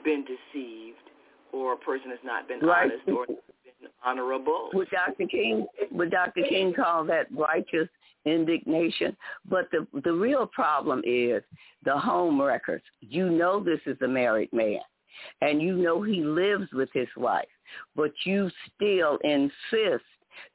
been 0.04 0.24
deceived 0.24 1.11
or 1.54 1.74
a 1.74 1.78
person 1.78 2.10
has 2.10 2.20
not 2.24 2.48
been 2.48 2.60
right. 2.60 2.92
honest 2.92 3.10
or 3.10 3.26
been 3.28 3.90
honorable. 4.04 4.70
Would 4.74 4.90
Dr. 4.90 5.28
King 5.28 5.66
would 5.92 6.12
Dr. 6.12 6.42
King 6.48 6.74
call 6.74 7.04
that 7.06 7.28
righteous 7.32 7.90
indignation? 8.26 9.16
But 9.50 9.70
the 9.72 9.88
the 10.04 10.14
real 10.14 10.46
problem 10.46 11.02
is 11.06 11.44
the 11.84 11.98
home 11.98 12.42
records. 12.42 12.84
You 13.02 13.30
know 13.30 13.64
this 13.64 13.80
is 13.86 13.98
a 14.02 14.08
married 14.08 14.52
man 14.54 14.82
and 15.42 15.62
you 15.62 15.76
know 15.76 16.02
he 16.02 16.24
lives 16.24 16.68
with 16.74 16.90
his 16.94 17.08
wife, 17.18 17.48
but 17.96 18.12
you 18.26 18.50
still 18.76 19.18
insist 19.24 20.04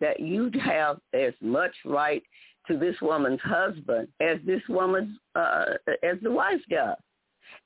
that 0.01 0.21
you 0.21 0.51
have 0.63 0.99
as 1.13 1.33
much 1.41 1.73
right 1.85 2.23
to 2.69 2.77
this 2.77 2.97
woman's 3.01 3.41
husband 3.43 4.09
as 4.21 4.39
this 4.45 4.63
woman 4.69 5.19
uh, 5.35 5.65
as 6.03 6.17
the 6.23 6.31
wife 6.31 6.61
does. 6.69 6.97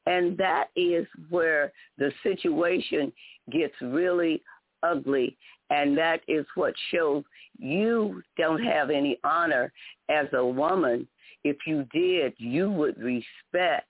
And 0.07 0.37
that 0.39 0.68
is 0.76 1.07
where 1.28 1.72
the 1.99 2.12
situation 2.22 3.12
gets 3.51 3.74
really 3.81 4.43
ugly. 4.83 5.37
And 5.70 5.97
that 5.99 6.20
is 6.26 6.45
what 6.55 6.74
shows 6.91 7.24
you 7.59 8.22
don't 8.37 8.62
have 8.62 8.91
any 8.91 9.18
honor 9.24 9.72
as 10.09 10.26
a 10.33 10.45
woman. 10.45 11.07
If 11.45 11.59
you 11.66 11.87
did, 11.93 12.35
you 12.39 12.70
would 12.70 12.99
respect 12.99 13.87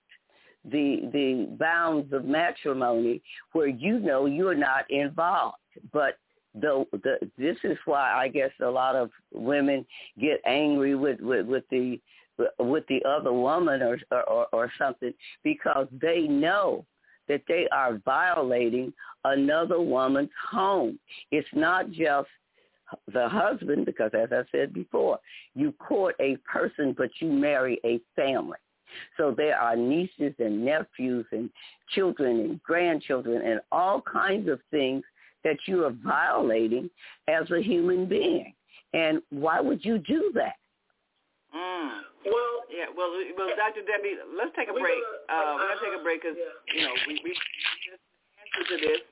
the 0.63 1.09
the 1.11 1.55
bounds 1.59 2.13
of 2.13 2.23
matrimony 2.25 3.21
where 3.53 3.67
you 3.67 3.99
know 3.99 4.27
you're 4.27 4.55
not 4.55 4.89
involved. 4.91 5.57
But 5.91 6.17
the 6.53 6.85
the 6.91 7.31
this 7.37 7.57
is 7.63 7.77
why 7.85 8.11
I 8.13 8.27
guess 8.27 8.51
a 8.61 8.69
lot 8.69 8.95
of 8.95 9.09
women 9.33 9.85
get 10.19 10.39
angry 10.45 10.95
with 10.95 11.19
with, 11.19 11.45
with 11.47 11.63
the 11.71 11.99
with 12.59 12.83
the 12.87 13.03
other 13.07 13.33
woman 13.33 13.81
or, 13.81 13.97
or 14.27 14.47
or 14.51 14.71
something 14.77 15.13
because 15.43 15.87
they 16.01 16.21
know 16.21 16.85
that 17.27 17.43
they 17.47 17.67
are 17.71 18.01
violating 18.03 18.93
another 19.23 19.79
woman's 19.79 20.29
home. 20.49 20.99
It's 21.31 21.47
not 21.53 21.91
just 21.91 22.29
the 23.13 23.29
husband 23.29 23.85
because 23.85 24.11
as 24.13 24.29
I 24.31 24.43
said 24.51 24.73
before, 24.73 25.19
you 25.55 25.71
court 25.73 26.15
a 26.19 26.37
person 26.37 26.93
but 26.97 27.09
you 27.19 27.31
marry 27.31 27.79
a 27.85 27.99
family. 28.15 28.57
So 29.17 29.33
there 29.35 29.57
are 29.57 29.75
nieces 29.75 30.33
and 30.39 30.65
nephews 30.65 31.25
and 31.31 31.49
children 31.95 32.39
and 32.39 32.63
grandchildren 32.63 33.41
and 33.41 33.61
all 33.71 34.01
kinds 34.01 34.49
of 34.49 34.59
things 34.69 35.03
that 35.43 35.57
you 35.65 35.85
are 35.85 35.95
violating 36.03 36.89
as 37.27 37.49
a 37.51 37.61
human 37.61 38.05
being. 38.05 38.53
And 38.93 39.21
why 39.29 39.61
would 39.61 39.83
you 39.83 39.97
do 39.99 40.31
that? 40.35 40.55
Mm. 41.51 42.07
Well, 42.23 42.53
yeah. 42.71 42.87
Well, 42.95 43.11
well, 43.35 43.51
Dr. 43.59 43.83
Debbie, 43.83 44.15
let's 44.35 44.55
take 44.55 44.71
a 44.71 44.75
break. 44.75 44.95
Gonna, 45.27 45.35
uh, 45.35 45.55
we're 45.59 45.67
gonna 45.67 45.83
take 45.83 45.97
a 45.99 46.03
break 46.03 46.23
because 46.23 46.39
yeah. 46.39 46.55
you 46.71 46.81
know 46.87 46.95
we 47.07 47.19
we 47.27 47.31
answer 47.35 48.63
to 48.71 48.77
this 48.79 49.03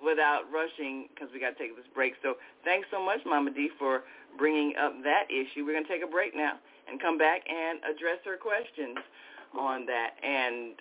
without 0.00 0.48
rushing 0.52 1.08
because 1.12 1.32
we 1.32 1.40
got 1.40 1.56
to 1.56 1.58
take 1.60 1.76
this 1.76 1.88
break. 1.96 2.16
So 2.20 2.36
thanks 2.64 2.88
so 2.92 3.00
much, 3.00 3.20
Mama 3.24 3.52
D, 3.52 3.68
for 3.78 4.04
bringing 4.36 4.76
up 4.76 4.92
that 5.04 5.32
issue. 5.32 5.64
We're 5.64 5.76
gonna 5.76 5.88
take 5.88 6.04
a 6.04 6.10
break 6.10 6.36
now 6.36 6.60
and 6.88 7.00
come 7.00 7.16
back 7.16 7.40
and 7.48 7.80
address 7.88 8.20
her 8.28 8.36
questions 8.36 9.00
on 9.56 9.86
that 9.86 10.20
and 10.20 10.76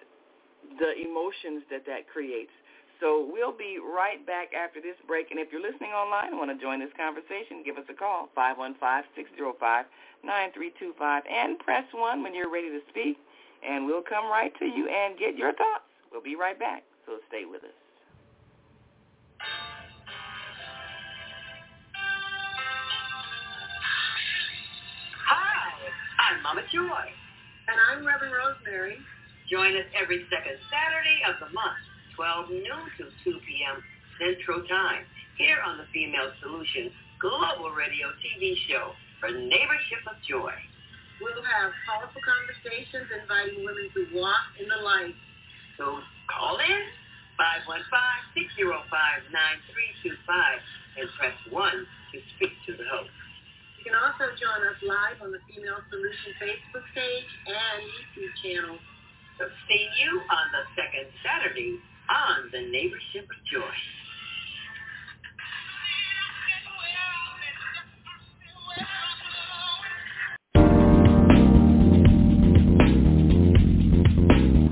the 0.80 0.92
emotions 1.00 1.64
that 1.72 1.86
that 1.88 2.08
creates. 2.12 2.52
So 3.00 3.30
we'll 3.32 3.56
be 3.56 3.80
right 3.80 4.20
back 4.28 4.54
after 4.54 4.82
this 4.82 4.98
break. 5.08 5.32
And 5.32 5.40
if 5.40 5.54
you're 5.54 5.62
listening 5.62 5.92
online 5.92 6.36
and 6.36 6.38
want 6.38 6.52
to 6.52 6.58
join 6.60 6.80
this 6.80 6.92
conversation, 7.00 7.64
give 7.64 7.78
us 7.78 7.86
a 7.90 7.94
call, 7.94 8.28
515-605-9325, 8.36 11.22
and 11.32 11.58
press 11.60 11.86
1 11.94 12.24
when 12.24 12.36
you're 12.36 12.50
ready 12.52 12.70
to 12.70 12.82
speak, 12.90 13.18
and 13.66 13.86
we'll 13.86 14.04
come 14.04 14.28
right 14.28 14.54
to 14.60 14.66
you 14.66 14.90
and 14.90 15.18
get 15.18 15.38
your 15.38 15.54
thoughts. 15.54 15.86
We'll 16.12 16.22
be 16.22 16.36
right 16.36 16.60
back, 16.60 16.84
so 17.06 17.22
stay 17.30 17.46
with 17.46 17.64
us. 17.64 17.72
Hi, 25.26 25.72
I'm 26.20 26.44
Mama 26.44 26.64
Joy. 26.70 27.14
And 27.70 27.80
I'm 27.92 28.06
Reverend 28.06 28.34
Rosemary. 28.34 28.98
Join 29.50 29.78
us 29.78 29.86
every 29.96 30.26
second 30.30 30.60
Saturday 30.70 31.22
of 31.30 31.40
the 31.40 31.48
month 31.54 31.78
12 32.20 32.52
noon 32.52 32.84
to 33.00 33.08
2 33.24 33.32
p.m. 33.48 33.80
Central 34.20 34.60
Time 34.68 35.08
here 35.40 35.56
on 35.64 35.80
the 35.80 35.88
Female 35.96 36.36
Solution 36.44 36.92
Global 37.16 37.72
Radio 37.72 38.12
TV 38.20 38.60
show 38.68 38.92
for 39.24 39.32
Neighborship 39.32 40.04
of 40.04 40.20
Joy. 40.28 40.52
We'll 41.24 41.40
have 41.40 41.72
powerful 41.88 42.20
conversations 42.20 43.08
inviting 43.08 43.64
women 43.64 43.88
to 43.96 44.04
walk 44.20 44.52
in 44.60 44.68
the 44.68 44.84
light. 44.84 45.16
So 45.80 46.04
call 46.28 46.60
in 46.60 46.84
515-605-9325 48.36 50.20
and 51.00 51.08
press 51.16 51.40
1 51.48 51.56
to 51.56 52.18
speak 52.36 52.52
to 52.68 52.76
the 52.76 52.84
host. 52.84 53.16
You 53.80 53.88
can 53.88 53.96
also 53.96 54.28
join 54.36 54.60
us 54.68 54.76
live 54.84 55.24
on 55.24 55.32
the 55.32 55.40
Female 55.48 55.80
Solution 55.88 56.36
Facebook 56.36 56.84
page 56.92 57.32
and 57.48 57.80
YouTube 57.96 58.36
channel. 58.44 58.76
So 59.40 59.48
see 59.72 59.88
you 60.04 60.20
on 60.20 60.46
the 60.52 60.68
second 60.76 61.08
Saturday 61.24 61.80
on 62.10 62.50
the 62.52 62.62
neighborship 62.72 63.24
of 63.24 63.38
joy. 63.52 63.76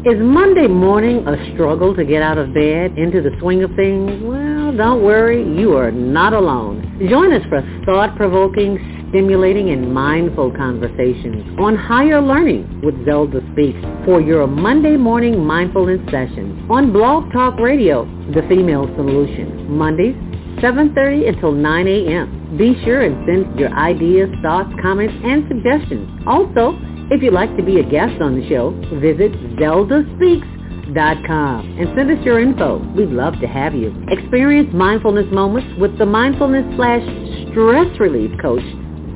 Is 0.09 0.17
Monday 0.21 0.67
morning 0.67 1.27
a 1.27 1.53
struggle 1.53 1.93
to 1.93 2.05
get 2.05 2.21
out 2.21 2.37
of 2.37 2.53
bed 2.53 2.97
into 2.97 3.21
the 3.21 3.31
swing 3.41 3.61
of 3.63 3.71
things? 3.75 4.23
Well, 4.23 4.71
don't 4.75 5.03
worry, 5.03 5.43
you 5.43 5.75
are 5.75 5.91
not 5.91 6.31
alone. 6.31 7.05
Join 7.09 7.33
us 7.33 7.41
for 7.49 7.57
a 7.57 7.81
thought-provoking, 7.85 8.96
stimulating 9.09 9.69
and 9.69 9.93
mindful 9.93 10.51
conversations 10.51 11.57
on 11.59 11.75
higher 11.75 12.21
learning 12.21 12.81
with 12.83 13.05
Zelda 13.05 13.41
Speaks 13.53 13.79
for 14.05 14.21
your 14.21 14.47
Monday 14.47 14.97
morning 14.97 15.43
mindfulness 15.43 16.01
session 16.11 16.67
on 16.69 16.91
Blog 16.91 17.31
Talk 17.31 17.59
Radio, 17.59 18.05
The 18.33 18.41
Female 18.49 18.87
Solution, 18.95 19.71
Mondays, 19.71 20.15
7.30 20.61 21.29
until 21.29 21.51
9 21.51 21.87
a.m. 21.87 22.57
Be 22.57 22.73
sure 22.83 23.01
and 23.01 23.25
send 23.27 23.59
your 23.59 23.71
ideas, 23.73 24.29
thoughts, 24.41 24.71
comments, 24.81 25.13
and 25.23 25.45
suggestions. 25.47 26.09
Also, 26.25 26.77
if 27.11 27.21
you'd 27.21 27.33
like 27.33 27.55
to 27.57 27.63
be 27.63 27.79
a 27.79 27.83
guest 27.83 28.19
on 28.21 28.39
the 28.39 28.49
show, 28.49 28.71
visit 28.99 29.31
zeldaspeaks.com 29.57 31.79
and 31.79 31.89
send 31.95 32.11
us 32.11 32.25
your 32.25 32.39
info. 32.39 32.79
We'd 32.95 33.09
love 33.09 33.39
to 33.39 33.47
have 33.47 33.75
you. 33.75 33.93
Experience 34.09 34.69
mindfulness 34.73 35.27
moments 35.31 35.79
with 35.79 35.97
the 35.97 36.05
mindfulness 36.05 36.65
slash 36.75 37.03
stress 37.51 37.99
relief 37.99 38.31
coach 38.41 38.63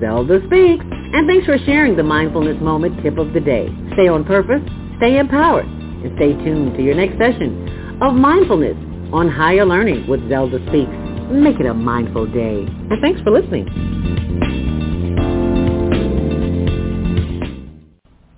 Zelda 0.01 0.39
Speaks. 0.47 0.83
And 1.13 1.27
thanks 1.27 1.45
for 1.45 1.57
sharing 1.59 1.95
the 1.95 2.03
mindfulness 2.03 2.61
moment 2.61 3.01
tip 3.03 3.17
of 3.17 3.31
the 3.33 3.39
day. 3.39 3.69
Stay 3.93 4.07
on 4.07 4.25
purpose, 4.25 4.61
stay 4.97 5.19
empowered, 5.19 5.65
and 5.65 6.11
stay 6.17 6.33
tuned 6.43 6.75
to 6.75 6.83
your 6.83 6.95
next 6.95 7.17
session 7.17 7.99
of 8.01 8.15
mindfulness 8.15 8.75
on 9.13 9.29
higher 9.29 9.65
learning 9.65 10.07
with 10.07 10.27
Zelda 10.27 10.57
Speaks. 10.67 10.91
Make 11.31 11.59
it 11.59 11.67
a 11.67 11.73
mindful 11.73 12.25
day. 12.25 12.65
And 12.65 13.01
thanks 13.01 13.21
for 13.21 13.31
listening. 13.31 13.69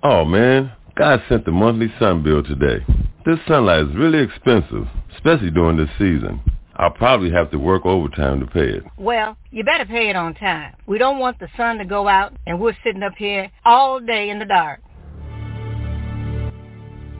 Oh 0.02 0.24
man, 0.26 0.70
God 0.96 1.22
sent 1.28 1.46
the 1.46 1.50
monthly 1.50 1.92
sun 1.98 2.22
bill 2.22 2.42
today. 2.42 2.84
This 3.24 3.38
sunlight 3.48 3.88
is 3.88 3.96
really 3.96 4.18
expensive, 4.18 4.86
especially 5.14 5.50
during 5.50 5.78
this 5.78 5.88
season. 5.98 6.42
I'll 6.76 6.90
probably 6.90 7.30
have 7.30 7.50
to 7.52 7.58
work 7.58 7.86
overtime 7.86 8.40
to 8.40 8.46
pay 8.46 8.68
it. 8.68 8.84
Well, 8.98 9.36
you 9.50 9.62
better 9.62 9.84
pay 9.84 10.10
it 10.10 10.16
on 10.16 10.34
time. 10.34 10.74
We 10.86 10.98
don't 10.98 11.18
want 11.18 11.38
the 11.38 11.48
sun 11.56 11.78
to 11.78 11.84
go 11.84 12.08
out 12.08 12.32
and 12.46 12.60
we're 12.60 12.76
sitting 12.84 13.02
up 13.02 13.14
here 13.16 13.50
all 13.64 14.00
day 14.00 14.30
in 14.30 14.38
the 14.38 14.44
dark. 14.44 14.80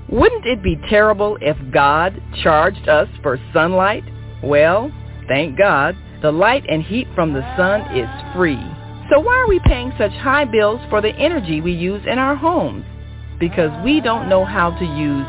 Wouldn't 0.09 0.44
it 0.46 0.62
be 0.62 0.76
terrible 0.88 1.38
if 1.40 1.57
God 1.72 2.20
charged 2.42 2.88
us 2.88 3.09
for 3.22 3.38
sunlight? 3.52 4.05
Well, 4.42 4.92
thank 5.28 5.57
God, 5.57 5.96
the 6.20 6.32
light 6.32 6.64
and 6.68 6.82
heat 6.82 7.09
from 7.14 7.32
the 7.32 7.42
sun 7.57 7.80
is 7.96 8.09
free. 8.34 8.62
So 9.11 9.20
why 9.20 9.36
are 9.38 9.48
we 9.48 9.61
paying 9.61 9.92
such 9.98 10.12
high 10.12 10.44
bills 10.44 10.80
for 10.88 11.00
the 11.00 11.14
energy 11.16 11.61
we 11.61 11.72
use 11.72 12.02
in 12.07 12.18
our 12.18 12.34
homes? 12.34 12.84
Because 13.38 13.70
we 13.84 14.00
don't 14.00 14.28
know 14.28 14.44
how 14.44 14.70
to 14.70 14.84
use 14.84 15.26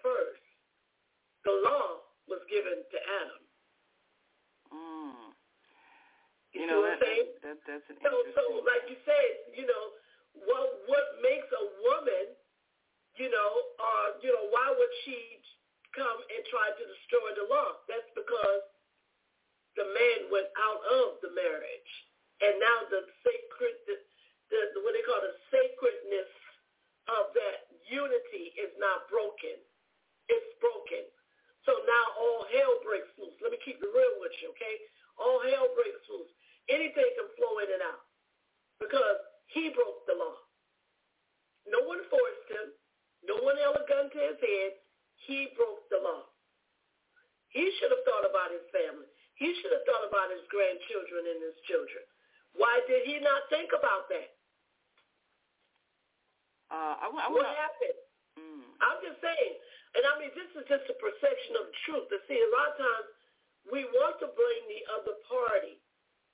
First? 0.00 0.42
The 1.44 1.54
law 1.62 2.02
was 2.26 2.40
given 2.48 2.80
to 2.80 2.98
Adam. 3.20 3.42
Mm. 4.72 5.24
You, 6.54 6.58
you 6.62 6.66
know, 6.66 6.80
what 6.80 6.96
that, 6.96 7.04
I'm 7.04 7.06
saying? 7.06 7.28
That, 7.44 7.58
that, 7.68 7.82
that's 7.84 7.86
an 7.92 7.96
so, 8.00 8.12
so 8.32 8.44
like 8.64 8.88
you 8.88 8.98
said, 9.04 9.30
you 9.52 9.66
know, 9.68 9.84
what 10.48 10.82
what 10.90 11.06
makes 11.22 11.46
a 11.52 11.64
woman, 11.84 12.34
you 13.20 13.28
know, 13.28 13.50
uh, 13.78 14.08
you 14.24 14.32
know, 14.32 14.46
why 14.50 14.72
would 14.72 14.94
she 15.04 15.18
come 15.94 16.18
and 16.26 16.42
try 16.50 16.74
to 16.74 16.82
destroy 16.82 17.28
the 17.38 17.46
law? 17.46 17.82
That's 17.86 18.08
because 18.18 18.64
the 19.78 19.86
man 19.90 20.30
went 20.30 20.50
out 20.58 20.82
of 21.02 21.18
the 21.22 21.30
marriage. 21.34 21.92
And 22.42 22.58
now 22.58 22.78
the 22.90 23.06
sacred, 23.22 23.74
the, 23.86 23.96
the, 24.50 24.78
what 24.82 24.94
they 24.94 25.02
call 25.06 25.22
the 25.22 25.34
sacredness 25.50 26.30
of 27.10 27.30
that 27.34 27.70
unity 27.86 28.54
is 28.58 28.74
not 28.78 29.06
broken. 29.10 29.58
It's 30.28 30.52
broken. 30.60 31.04
So 31.64 31.80
now 31.88 32.04
all 32.20 32.44
hell 32.52 32.74
breaks 32.84 33.12
loose. 33.16 33.36
Let 33.40 33.52
me 33.52 33.60
keep 33.64 33.80
it 33.80 33.90
real 33.92 34.16
with 34.20 34.32
you, 34.44 34.52
okay? 34.52 34.76
All 35.16 35.40
hell 35.40 35.72
breaks 35.72 36.04
loose. 36.12 36.32
Anything 36.68 37.08
can 37.16 37.28
flow 37.36 37.60
in 37.60 37.68
and 37.72 37.84
out 37.84 38.04
because 38.80 39.20
he 39.52 39.72
broke 39.72 40.04
the 40.08 40.16
law. 40.16 40.36
No 41.68 41.84
one 41.88 42.04
forced 42.12 42.48
him. 42.52 42.72
No 43.24 43.40
one 43.40 43.56
held 43.56 43.80
a 43.80 43.84
gun 43.88 44.12
to 44.12 44.20
his 44.20 44.40
head. 44.40 44.72
He 45.24 45.48
broke 45.56 45.88
the 45.88 46.00
law. 46.04 46.28
He 47.48 47.64
should 47.80 47.92
have 47.92 48.04
thought 48.04 48.28
about 48.28 48.52
his 48.52 48.66
family. 48.68 49.08
He 49.40 49.54
should 49.60 49.72
have 49.72 49.86
thought 49.88 50.04
about 50.04 50.28
his 50.28 50.44
grandchildren 50.52 51.32
and 51.32 51.40
his 51.40 51.56
children. 51.64 52.04
Why 52.54 52.82
did 52.86 53.08
he 53.08 53.18
not 53.18 53.48
think 53.48 53.72
about 53.72 54.06
that? 54.12 54.30
Uh, 56.70 56.94
I, 56.98 57.06
I, 57.08 57.26
what 57.30 57.46
happened? 57.46 57.98
Mm. 58.38 58.66
I'm 58.82 58.98
just 59.02 59.18
saying, 59.22 59.54
and 59.94 60.02
I 60.02 60.12
mean, 60.18 60.34
this 60.34 60.50
is 60.58 60.66
just 60.66 60.90
a 60.90 60.96
perception 60.98 61.54
of 61.62 61.70
truth. 61.86 62.06
To 62.10 62.18
see, 62.26 62.38
a 62.38 62.50
lot 62.50 62.74
of 62.74 62.76
times 62.82 63.08
we 63.70 63.86
want 63.94 64.18
to 64.20 64.28
blame 64.34 64.64
the 64.66 64.82
other 64.98 65.16
party, 65.30 65.78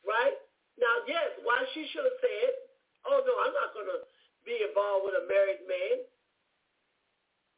right? 0.02 0.36
Now, 0.80 1.04
yes, 1.04 1.28
why 1.44 1.60
she 1.76 1.84
should 1.92 2.08
have 2.08 2.20
said, 2.24 2.52
"Oh 3.04 3.20
no, 3.20 3.32
I'm 3.44 3.52
not 3.52 3.76
going 3.76 3.90
to 3.92 4.00
be 4.48 4.56
involved 4.64 5.04
with 5.04 5.16
a 5.20 5.24
married 5.28 5.64
man." 5.68 6.08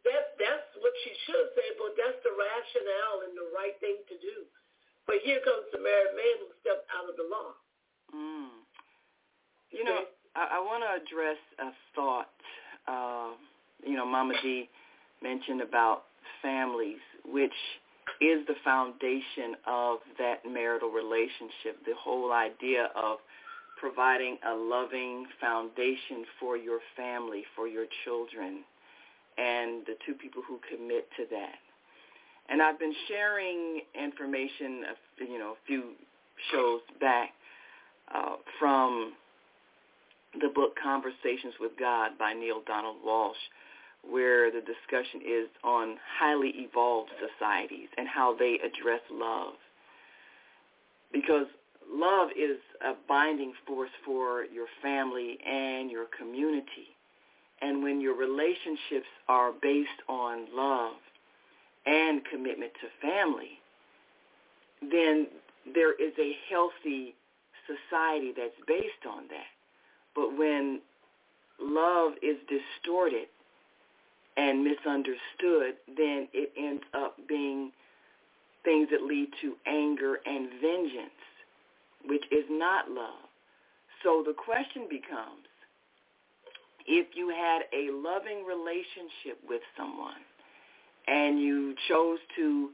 That 0.02 0.34
that's 0.34 0.70
what 0.82 0.90
she 1.06 1.14
should 1.22 1.38
have 1.38 1.54
said, 1.54 1.72
but 1.78 1.94
that's 1.94 2.18
the 2.26 2.34
rationale 2.34 3.22
and 3.30 3.38
the 3.38 3.48
right 3.54 3.78
thing 3.78 4.02
to 4.10 4.16
do. 4.18 4.36
But 5.06 5.22
here 5.22 5.38
comes 5.46 5.70
the 5.70 5.78
married 5.78 6.18
man 6.18 6.34
who 6.42 6.50
stepped 6.62 6.90
out 6.90 7.06
of 7.06 7.14
the 7.14 7.26
law. 7.30 7.54
Mm. 8.10 8.50
You 9.70 9.86
know, 9.86 10.10
I, 10.34 10.58
I 10.58 10.60
want 10.60 10.82
to 10.82 10.90
address 10.98 11.38
a 11.62 11.70
thought. 11.94 12.34
Uh, 12.90 13.38
you 13.86 13.94
know, 13.94 14.06
Mama 14.06 14.34
D 14.42 14.66
mentioned 15.22 15.60
about 15.60 16.04
families, 16.40 17.00
which 17.24 17.52
is 18.20 18.46
the 18.46 18.54
foundation 18.64 19.56
of 19.66 19.98
that 20.18 20.40
marital 20.48 20.90
relationship. 20.90 21.84
The 21.86 21.94
whole 21.98 22.32
idea 22.32 22.88
of 22.96 23.18
providing 23.78 24.38
a 24.46 24.54
loving 24.54 25.26
foundation 25.40 26.24
for 26.38 26.56
your 26.56 26.80
family, 26.96 27.44
for 27.56 27.66
your 27.66 27.86
children, 28.04 28.62
and 29.38 29.84
the 29.86 29.94
two 30.06 30.14
people 30.14 30.42
who 30.46 30.60
commit 30.70 31.08
to 31.16 31.24
that. 31.30 31.58
And 32.48 32.60
I've 32.60 32.78
been 32.78 32.94
sharing 33.08 33.80
information, 34.00 34.84
you 35.18 35.38
know, 35.38 35.52
a 35.52 35.66
few 35.66 35.92
shows 36.50 36.80
back 37.00 37.30
uh, 38.14 38.36
from 38.58 39.14
the 40.40 40.48
book 40.48 40.76
Conversations 40.82 41.54
with 41.60 41.72
God 41.78 42.12
by 42.18 42.32
Neale 42.32 42.62
Donald 42.66 42.96
Walsch, 43.06 43.40
where 44.08 44.50
the 44.50 44.60
discussion 44.60 45.20
is 45.26 45.48
on 45.62 45.96
highly 46.18 46.52
evolved 46.56 47.10
societies 47.20 47.88
and 47.96 48.08
how 48.08 48.36
they 48.36 48.58
address 48.64 49.00
love. 49.10 49.54
Because 51.12 51.46
love 51.92 52.30
is 52.36 52.58
a 52.80 52.94
binding 53.08 53.52
force 53.66 53.90
for 54.04 54.44
your 54.44 54.66
family 54.82 55.38
and 55.46 55.90
your 55.90 56.06
community. 56.18 56.96
And 57.60 57.82
when 57.82 58.00
your 58.00 58.16
relationships 58.16 59.06
are 59.28 59.52
based 59.62 59.88
on 60.08 60.46
love 60.54 60.96
and 61.86 62.22
commitment 62.24 62.72
to 62.80 63.06
family, 63.06 63.58
then 64.80 65.28
there 65.74 65.92
is 65.92 66.12
a 66.18 66.36
healthy 66.50 67.14
society 67.66 68.32
that's 68.36 68.56
based 68.66 69.06
on 69.08 69.28
that. 69.28 69.46
But 70.14 70.36
when 70.36 70.80
love 71.60 72.14
is 72.22 72.36
distorted 72.48 73.28
and 74.36 74.64
misunderstood, 74.64 75.74
then 75.96 76.28
it 76.32 76.52
ends 76.56 76.82
up 76.94 77.16
being 77.28 77.72
things 78.64 78.88
that 78.90 79.02
lead 79.02 79.28
to 79.40 79.54
anger 79.66 80.18
and 80.24 80.48
vengeance, 80.60 81.22
which 82.06 82.24
is 82.30 82.44
not 82.50 82.90
love. 82.90 83.28
So 84.02 84.22
the 84.26 84.34
question 84.34 84.86
becomes, 84.88 85.46
if 86.86 87.08
you 87.14 87.28
had 87.28 87.62
a 87.72 87.92
loving 87.92 88.44
relationship 88.44 89.38
with 89.48 89.62
someone 89.76 90.20
and 91.06 91.40
you 91.40 91.74
chose 91.88 92.18
to 92.36 92.70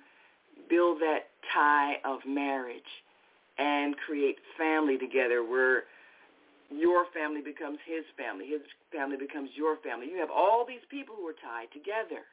build 0.71 1.01
that 1.01 1.29
tie 1.53 1.97
of 2.05 2.21
marriage 2.27 2.81
and 3.59 3.97
create 3.97 4.37
family 4.57 4.97
together 4.97 5.43
where 5.43 5.85
your 6.71 7.07
family 7.15 7.41
becomes 7.41 7.79
his 7.87 8.05
family, 8.17 8.47
his 8.47 8.61
family 8.93 9.17
becomes 9.17 9.51
your 9.55 9.77
family. 9.79 10.09
You 10.11 10.21
have 10.21 10.31
all 10.31 10.65
these 10.67 10.85
people 10.91 11.15
who 11.17 11.27
are 11.27 11.41
tied 11.41 11.73
together. 11.73 12.25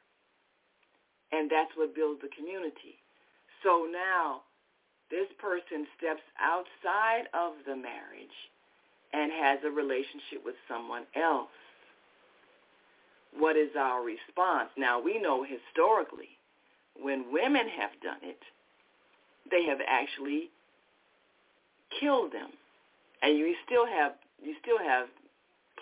And 1.32 1.50
that's 1.50 1.72
what 1.76 1.94
builds 1.94 2.20
the 2.20 2.28
community. 2.36 3.00
So 3.62 3.88
now 3.90 4.42
this 5.10 5.26
person 5.38 5.86
steps 5.96 6.22
outside 6.38 7.26
of 7.34 7.54
the 7.66 7.74
marriage 7.74 8.36
and 9.12 9.32
has 9.32 9.58
a 9.64 9.70
relationship 9.70 10.44
with 10.44 10.54
someone 10.68 11.04
else. 11.16 11.54
What 13.38 13.56
is 13.56 13.70
our 13.78 14.02
response? 14.02 14.70
Now 14.76 15.00
we 15.00 15.18
know 15.18 15.44
historically 15.44 16.36
when 17.00 17.32
women 17.32 17.68
have 17.68 17.90
done 18.02 18.22
it, 18.22 18.40
they 19.50 19.64
have 19.64 19.78
actually 19.86 20.50
killed 22.00 22.32
them. 22.32 22.50
And 23.22 23.38
you 23.38 23.54
still 23.64 23.86
have 23.86 24.12
you 24.42 24.54
still 24.62 24.78
have 24.78 25.06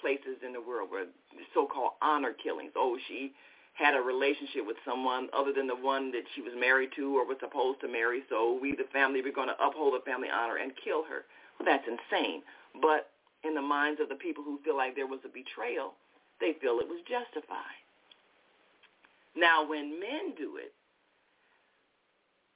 places 0.01 0.43
in 0.45 0.53
the 0.53 0.61
world 0.61 0.91
where 0.91 1.07
so-called 1.53 1.93
honor 2.03 2.33
killings. 2.33 2.73
Oh, 2.77 2.99
she 3.09 3.33
had 3.75 3.95
a 3.95 4.01
relationship 4.01 4.67
with 4.67 4.77
someone 4.87 5.29
other 5.33 5.53
than 5.53 5.67
the 5.67 5.75
one 5.75 6.13
that 6.13 6.23
she 6.35 6.43
was 6.43 6.53
married 6.59 6.91
to 6.95 7.17
or 7.19 7.27
was 7.27 7.39
supposed 7.41 7.81
to 7.81 7.89
marry, 7.89 8.23
so 8.29 8.59
we, 8.61 8.73
the 8.77 8.87
family, 8.93 9.21
we're 9.23 9.35
going 9.35 9.49
to 9.49 9.59
uphold 9.65 9.95
the 9.95 10.05
family 10.07 10.29
honor 10.31 10.57
and 10.57 10.73
kill 10.83 11.03
her. 11.03 11.27
Well, 11.59 11.67
that's 11.67 11.87
insane. 11.87 12.43
But 12.81 13.11
in 13.43 13.55
the 13.55 13.63
minds 13.63 14.01
of 14.01 14.09
the 14.09 14.15
people 14.15 14.45
who 14.45 14.61
feel 14.65 14.77
like 14.77 14.95
there 14.95 15.09
was 15.09 15.21
a 15.25 15.29
betrayal, 15.29 15.95
they 16.41 16.55
feel 16.61 16.79
it 16.79 16.89
was 16.89 17.03
justified. 17.09 17.83
Now, 19.37 19.67
when 19.69 19.99
men 19.99 20.35
do 20.39 20.57
it, 20.57 20.73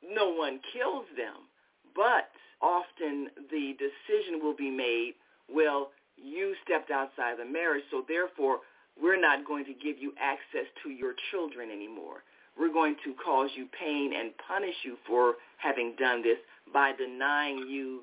no 0.03 0.31
one 0.31 0.61
kills 0.73 1.07
them, 1.17 1.51
but 1.95 2.31
often 2.63 3.31
the 3.51 3.75
decision 3.75 4.39
will 4.41 4.55
be 4.55 4.71
made 4.71 5.15
well, 5.53 5.91
you 6.17 6.55
stepped 6.65 6.91
outside 6.91 7.39
the 7.39 7.45
marriage, 7.45 7.85
so 7.91 8.05
therefore 8.09 8.59
we're 9.01 9.21
not 9.21 9.47
going 9.47 9.65
to 9.65 9.73
give 9.73 9.99
you 9.99 10.13
access 10.21 10.67
to 10.83 10.91
your 10.91 11.15
children 11.31 11.71
anymore. 11.71 12.25
We're 12.59 12.73
going 12.73 12.97
to 13.05 13.15
cause 13.25 13.51
you 13.57 13.67
pain 13.79 14.13
and 14.19 14.33
punish 14.47 14.75
you 14.83 14.97
for 15.07 15.35
having 15.59 15.95
done 15.99 16.23
this 16.23 16.39
by 16.73 16.93
denying 16.93 17.69
you 17.69 18.03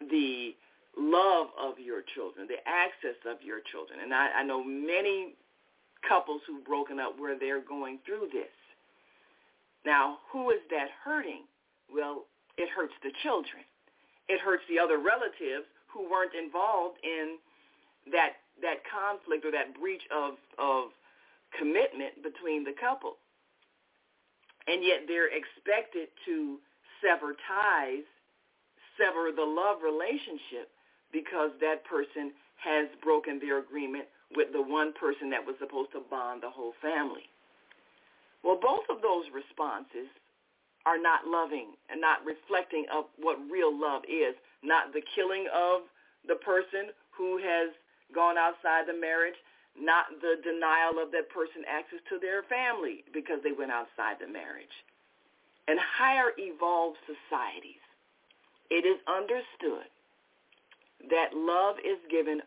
the 0.00 0.54
love 0.96 1.48
of 1.60 1.78
your 1.78 2.02
children, 2.14 2.48
the 2.48 2.60
access 2.66 3.16
of 3.28 3.44
your 3.44 3.60
children. 3.70 4.00
And 4.02 4.12
I, 4.14 4.40
I 4.40 4.42
know 4.42 4.64
many 4.64 5.34
couples 6.08 6.40
who've 6.46 6.64
broken 6.64 6.98
up 6.98 7.18
where 7.18 7.38
they're 7.38 7.60
going 7.60 7.98
through 8.06 8.28
this. 8.32 8.52
Now, 9.84 10.18
who 10.32 10.50
is 10.50 10.60
that 10.70 10.88
hurting? 11.04 11.44
Well, 11.92 12.24
it 12.56 12.68
hurts 12.74 12.94
the 13.02 13.12
children. 13.22 13.62
It 14.28 14.40
hurts 14.40 14.62
the 14.68 14.78
other 14.78 14.98
relatives 14.98 15.66
who 15.92 16.08
weren't 16.08 16.34
involved 16.34 16.98
in 17.04 17.36
that 18.10 18.40
that 18.60 18.82
conflict 18.88 19.44
or 19.44 19.52
that 19.52 19.78
breach 19.78 20.02
of 20.10 20.34
of 20.58 20.90
commitment 21.58 22.22
between 22.22 22.64
the 22.64 22.72
couple. 22.72 23.16
And 24.66 24.82
yet 24.84 25.04
they're 25.06 25.28
expected 25.28 26.08
to 26.26 26.58
sever 27.02 27.34
ties, 27.48 28.06
sever 28.96 29.34
the 29.34 29.44
love 29.44 29.82
relationship 29.82 30.70
because 31.12 31.50
that 31.60 31.84
person 31.84 32.32
has 32.62 32.88
broken 33.02 33.38
their 33.42 33.58
agreement 33.58 34.06
with 34.34 34.52
the 34.52 34.62
one 34.62 34.94
person 34.94 35.28
that 35.30 35.44
was 35.44 35.56
supposed 35.58 35.92
to 35.92 36.00
bond 36.08 36.42
the 36.42 36.48
whole 36.48 36.72
family. 36.80 37.26
Well, 38.42 38.58
both 38.60 38.86
of 38.88 39.02
those 39.02 39.26
responses 39.34 40.08
are 40.86 40.98
not 40.98 41.26
loving 41.26 41.74
and 41.90 42.00
not 42.00 42.24
reflecting 42.24 42.86
of 42.90 43.04
what 43.18 43.38
real 43.50 43.70
love 43.70 44.02
is 44.06 44.34
not 44.62 44.92
the 44.92 45.02
killing 45.14 45.46
of 45.52 45.82
the 46.26 46.36
person 46.36 46.94
who 47.10 47.38
has 47.38 47.70
gone 48.14 48.38
outside 48.38 48.86
the 48.86 48.98
marriage, 48.98 49.36
not 49.78 50.06
the 50.20 50.36
denial 50.44 51.02
of 51.02 51.10
that 51.12 51.28
person 51.30 51.64
access 51.66 52.00
to 52.08 52.18
their 52.20 52.42
family 52.44 53.04
because 53.12 53.40
they 53.42 53.52
went 53.52 53.72
outside 53.72 54.16
the 54.20 54.28
marriage. 54.28 54.72
In 55.68 55.76
higher 55.78 56.32
evolved 56.38 56.98
societies, 57.06 57.82
it 58.70 58.84
is 58.84 58.98
understood 59.08 59.88
that 61.10 61.34
love 61.34 61.76
is 61.78 61.98
given 62.10 62.40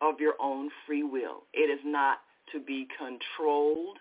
of 0.00 0.20
your 0.20 0.34
own 0.40 0.70
free 0.86 1.02
will. 1.02 1.44
It 1.52 1.70
is 1.70 1.80
not 1.84 2.18
to 2.52 2.60
be 2.60 2.86
controlled 2.98 3.98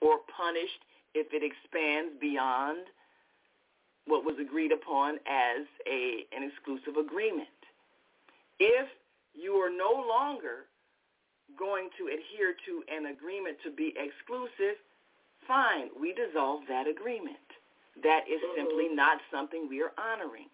or 0.00 0.18
punished 0.36 0.82
if 1.14 1.28
it 1.32 1.42
expands 1.42 2.12
beyond 2.20 2.86
what 4.06 4.24
was 4.24 4.36
agreed 4.40 4.72
upon 4.72 5.16
as 5.26 5.66
a, 5.86 6.26
an 6.34 6.42
exclusive 6.42 6.96
agreement. 6.96 7.48
If 8.58 8.88
you 9.34 9.54
are 9.54 9.70
no 9.70 10.04
longer 10.08 10.66
going 11.58 11.90
to 11.98 12.06
adhere 12.06 12.54
to 12.66 12.82
an 12.90 13.06
agreement 13.12 13.58
to 13.64 13.70
be 13.70 13.94
exclusive, 13.96 14.78
fine, 15.46 15.90
we 15.98 16.14
dissolve 16.14 16.62
that 16.68 16.86
agreement. 16.86 17.36
That 18.02 18.28
is 18.28 18.40
simply 18.56 18.86
mm-hmm. 18.86 18.96
not 18.96 19.18
something 19.30 19.68
we 19.68 19.82
are 19.82 19.92
honoring. 19.98 20.48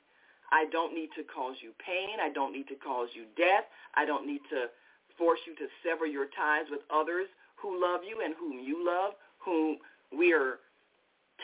I 0.52 0.66
don't 0.70 0.94
need 0.94 1.10
to 1.16 1.24
cause 1.24 1.56
you 1.60 1.72
pain. 1.80 2.20
I 2.20 2.28
don't 2.28 2.52
need 2.52 2.68
to 2.68 2.76
cause 2.76 3.08
you 3.14 3.24
death. 3.36 3.64
I 3.94 4.04
don't 4.04 4.26
need 4.26 4.42
to 4.50 4.68
force 5.16 5.40
you 5.46 5.54
to 5.56 5.66
sever 5.82 6.06
your 6.06 6.26
ties 6.36 6.66
with 6.70 6.80
others 6.92 7.26
who 7.56 7.80
love 7.80 8.00
you 8.06 8.20
and 8.24 8.34
whom 8.38 8.60
you 8.60 8.84
love, 8.84 9.14
whom 9.38 9.78
we 10.16 10.32
are 10.32 10.60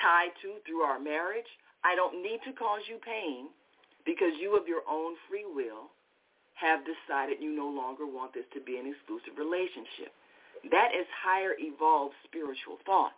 tied 0.02 0.30
to 0.42 0.60
through 0.66 0.82
our 0.82 1.00
marriage. 1.00 1.48
I 1.88 1.96
don't 1.96 2.20
need 2.20 2.44
to 2.44 2.52
cause 2.52 2.84
you 2.84 3.00
pain 3.00 3.48
because 4.04 4.36
you 4.36 4.60
of 4.60 4.68
your 4.68 4.84
own 4.84 5.16
free 5.24 5.48
will 5.48 5.88
have 6.60 6.84
decided 6.84 7.40
you 7.40 7.56
no 7.56 7.64
longer 7.64 8.04
want 8.04 8.34
this 8.36 8.44
to 8.52 8.60
be 8.60 8.76
an 8.76 8.84
exclusive 8.84 9.40
relationship. 9.40 10.12
That 10.68 10.92
is 10.92 11.08
higher 11.16 11.56
evolved 11.56 12.12
spiritual 12.28 12.76
thought 12.84 13.16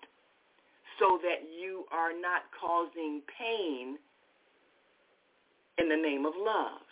so 1.02 1.18
that 1.26 1.50
you 1.50 1.82
are 1.90 2.14
not 2.14 2.46
causing 2.54 3.26
pain 3.26 3.98
in 5.82 5.88
the 5.88 5.96
name 5.96 6.22
of 6.22 6.36
love. 6.38 6.84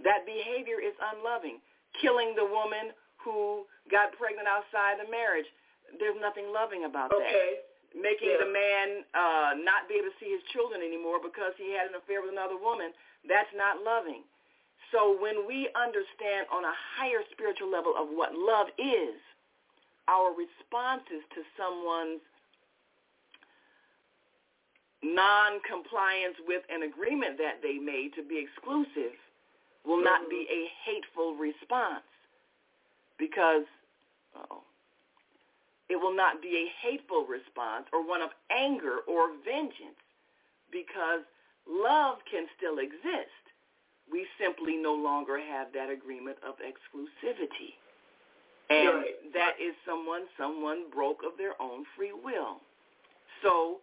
That 0.00 0.24
behavior 0.24 0.80
is 0.80 0.96
unloving. 1.12 1.60
Killing 2.00 2.32
the 2.38 2.46
woman 2.46 2.96
who 3.20 3.66
got 3.90 4.16
pregnant 4.16 4.48
outside 4.48 4.96
the 4.96 5.10
marriage, 5.10 5.50
there's 5.98 6.16
nothing 6.22 6.48
loving 6.54 6.86
about 6.88 7.12
okay. 7.12 7.20
that 7.20 7.69
making 7.94 8.34
yeah. 8.34 8.42
the 8.42 8.50
man 8.50 8.86
uh, 9.12 9.50
not 9.58 9.90
be 9.90 9.98
able 9.98 10.10
to 10.10 10.18
see 10.22 10.30
his 10.30 10.44
children 10.54 10.80
anymore 10.82 11.18
because 11.18 11.54
he 11.58 11.74
had 11.74 11.90
an 11.90 11.98
affair 11.98 12.22
with 12.22 12.30
another 12.30 12.58
woman, 12.58 12.94
that's 13.26 13.50
not 13.54 13.82
loving. 13.82 14.22
So 14.94 15.14
when 15.18 15.46
we 15.46 15.70
understand 15.74 16.50
on 16.50 16.66
a 16.66 16.74
higher 16.98 17.22
spiritual 17.30 17.70
level 17.70 17.94
of 17.94 18.10
what 18.10 18.34
love 18.34 18.70
is, 18.78 19.18
our 20.10 20.34
responses 20.34 21.22
to 21.34 21.46
someone's 21.54 22.22
non-compliance 25.02 26.36
with 26.46 26.62
an 26.68 26.82
agreement 26.82 27.38
that 27.38 27.62
they 27.62 27.78
made 27.78 28.12
to 28.16 28.22
be 28.22 28.36
exclusive 28.42 29.16
will 29.86 30.02
not 30.02 30.28
be 30.28 30.46
a 30.50 30.68
hateful 30.84 31.34
response 31.36 32.04
because 33.18 33.64
oh, 34.36 34.60
it 35.90 35.96
will 36.00 36.14
not 36.14 36.40
be 36.40 36.54
a 36.56 36.72
hateful 36.86 37.26
response 37.26 37.86
or 37.92 38.06
one 38.06 38.22
of 38.22 38.30
anger 38.50 39.02
or 39.08 39.34
vengeance 39.44 39.98
because 40.70 41.26
love 41.68 42.18
can 42.30 42.46
still 42.56 42.78
exist. 42.78 43.42
We 44.10 44.26
simply 44.38 44.76
no 44.76 44.94
longer 44.94 45.38
have 45.38 45.72
that 45.74 45.90
agreement 45.90 46.38
of 46.46 46.54
exclusivity. 46.62 47.74
And 48.70 49.02
Right. 49.02 49.32
that 49.32 49.58
is 49.60 49.74
someone 49.84 50.28
someone 50.38 50.88
broke 50.90 51.24
of 51.24 51.36
their 51.36 51.60
own 51.60 51.84
free 51.96 52.12
will. 52.12 52.60
So 53.42 53.80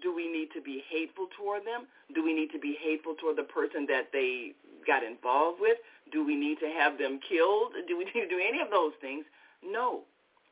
do 0.00 0.14
we 0.14 0.28
need 0.28 0.50
to 0.52 0.62
be 0.62 0.80
hateful 0.88 1.26
toward 1.36 1.64
them? 1.66 1.86
Do 2.14 2.22
we 2.22 2.32
need 2.32 2.50
to 2.52 2.58
be 2.58 2.74
hateful 2.80 3.14
toward 3.16 3.36
the 3.36 3.42
person 3.44 3.84
that 3.86 4.12
they 4.12 4.54
got 4.86 5.02
involved 5.02 5.60
with? 5.60 5.76
Do 6.10 6.24
we 6.24 6.36
need 6.36 6.58
to 6.60 6.70
have 6.70 6.96
them 6.96 7.20
killed? 7.28 7.74
Do 7.86 7.98
we 7.98 8.04
need 8.14 8.20
to 8.20 8.28
do 8.28 8.38
any 8.40 8.60
of 8.60 8.70
those 8.70 8.94
things? 9.00 9.24
No. 9.62 10.04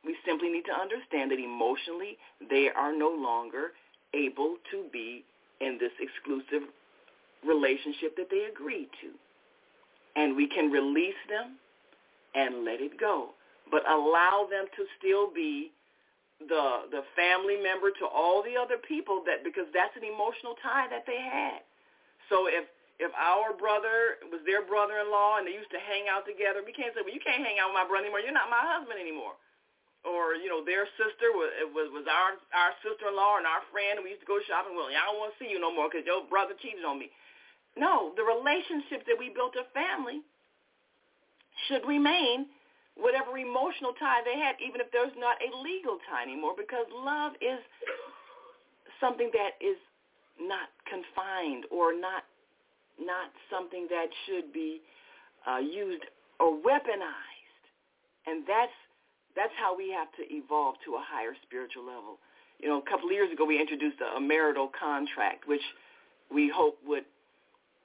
We 0.04 0.16
simply 0.24 0.48
need 0.50 0.64
to 0.66 0.74
understand 0.74 1.30
that 1.30 1.38
emotionally 1.38 2.16
they 2.50 2.68
are 2.74 2.92
no 2.92 3.10
longer 3.10 3.72
able 4.14 4.56
to 4.70 4.84
be 4.92 5.24
in 5.60 5.78
this 5.78 5.92
exclusive 6.00 6.68
relationship 7.46 8.16
that 8.16 8.30
they 8.30 8.46
agreed 8.50 8.88
to. 9.02 9.10
And 10.16 10.34
we 10.36 10.48
can 10.48 10.70
release 10.70 11.18
them 11.28 11.58
and 12.34 12.64
let 12.64 12.80
it 12.80 12.98
go. 12.98 13.30
But 13.70 13.88
allow 13.88 14.48
them 14.50 14.66
to 14.76 14.82
still 14.98 15.30
be 15.30 15.70
the 16.38 16.86
the 16.94 17.02
family 17.18 17.58
member 17.58 17.90
to 17.90 18.06
all 18.06 18.46
the 18.46 18.54
other 18.54 18.78
people 18.78 19.26
that 19.26 19.42
because 19.42 19.66
that's 19.74 19.94
an 19.98 20.06
emotional 20.06 20.54
tie 20.62 20.86
that 20.86 21.02
they 21.02 21.18
had. 21.18 21.66
So 22.30 22.46
if 22.46 22.64
if 22.98 23.10
our 23.14 23.54
brother 23.54 24.22
was 24.30 24.42
their 24.46 24.62
brother-in-law 24.66 25.38
and 25.38 25.46
they 25.46 25.54
used 25.54 25.70
to 25.70 25.82
hang 25.82 26.10
out 26.10 26.26
together, 26.26 26.66
we 26.66 26.74
can't 26.74 26.90
say, 26.94 27.02
well, 27.06 27.14
you 27.14 27.22
can't 27.22 27.42
hang 27.42 27.62
out 27.62 27.70
with 27.70 27.78
my 27.78 27.86
brother 27.86 28.10
anymore. 28.10 28.22
You're 28.22 28.34
not 28.34 28.50
my 28.50 28.62
husband 28.62 28.98
anymore. 28.98 29.38
Or 30.06 30.38
you 30.38 30.46
know, 30.46 30.62
their 30.62 30.86
sister 30.94 31.34
was 31.34 31.50
was, 31.74 31.90
was 31.90 32.06
our 32.06 32.38
our 32.54 32.72
sister-in-law 32.86 33.42
and 33.42 33.46
our 33.46 33.66
friend, 33.74 33.98
and 33.98 34.04
we 34.06 34.14
used 34.14 34.22
to 34.22 34.30
go 34.30 34.38
shopping. 34.46 34.78
Well, 34.78 34.88
I 34.88 35.02
don't 35.10 35.18
want 35.18 35.34
to 35.34 35.38
see 35.42 35.50
you 35.50 35.58
no 35.58 35.74
more 35.74 35.90
because 35.90 36.06
your 36.06 36.22
brother 36.30 36.54
cheated 36.62 36.86
on 36.86 37.02
me. 37.02 37.10
No, 37.74 38.14
the 38.14 38.22
relationship 38.22 39.06
that 39.10 39.18
we 39.18 39.34
built 39.34 39.58
a 39.58 39.66
family 39.74 40.22
should 41.66 41.82
remain 41.86 42.46
whatever 42.94 43.38
emotional 43.38 43.94
tie 43.98 44.22
they 44.26 44.38
had, 44.38 44.58
even 44.58 44.82
if 44.82 44.90
there's 44.90 45.14
not 45.18 45.38
a 45.38 45.50
legal 45.62 45.98
tie 46.10 46.22
anymore, 46.22 46.54
because 46.58 46.86
love 46.90 47.34
is 47.42 47.62
something 48.98 49.30
that 49.34 49.58
is 49.62 49.78
not 50.38 50.70
confined 50.86 51.66
or 51.70 51.90
not 51.94 52.22
not 52.98 53.30
something 53.50 53.86
that 53.90 54.10
should 54.26 54.52
be 54.52 54.82
uh, 55.46 55.58
used 55.58 56.02
or 56.40 56.58
weaponized, 56.58 57.62
and 58.26 58.42
that's 58.46 58.74
that's 59.38 59.54
how 59.54 59.78
we 59.78 59.94
have 59.94 60.10
to 60.18 60.26
evolve 60.34 60.74
to 60.82 60.98
a 60.98 61.02
higher 61.02 61.38
spiritual 61.46 61.86
level. 61.86 62.18
You 62.58 62.66
know, 62.66 62.82
a 62.82 62.86
couple 62.90 63.06
of 63.06 63.14
years 63.14 63.30
ago 63.30 63.46
we 63.46 63.60
introduced 63.60 64.02
a, 64.02 64.18
a 64.18 64.20
marital 64.20 64.66
contract, 64.74 65.46
which 65.46 65.62
we 66.26 66.50
hope 66.50 66.82
would 66.82 67.06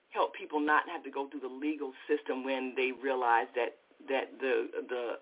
help 0.09 0.33
people 0.33 0.59
not 0.59 0.89
have 0.89 1.05
to 1.05 1.11
go 1.13 1.29
through 1.29 1.45
the 1.45 1.53
legal 1.53 1.93
system 2.09 2.43
when 2.43 2.73
they 2.75 2.89
realize 2.91 3.45
that 3.53 3.77
that 4.09 4.33
the 4.41 4.67
the 4.89 5.21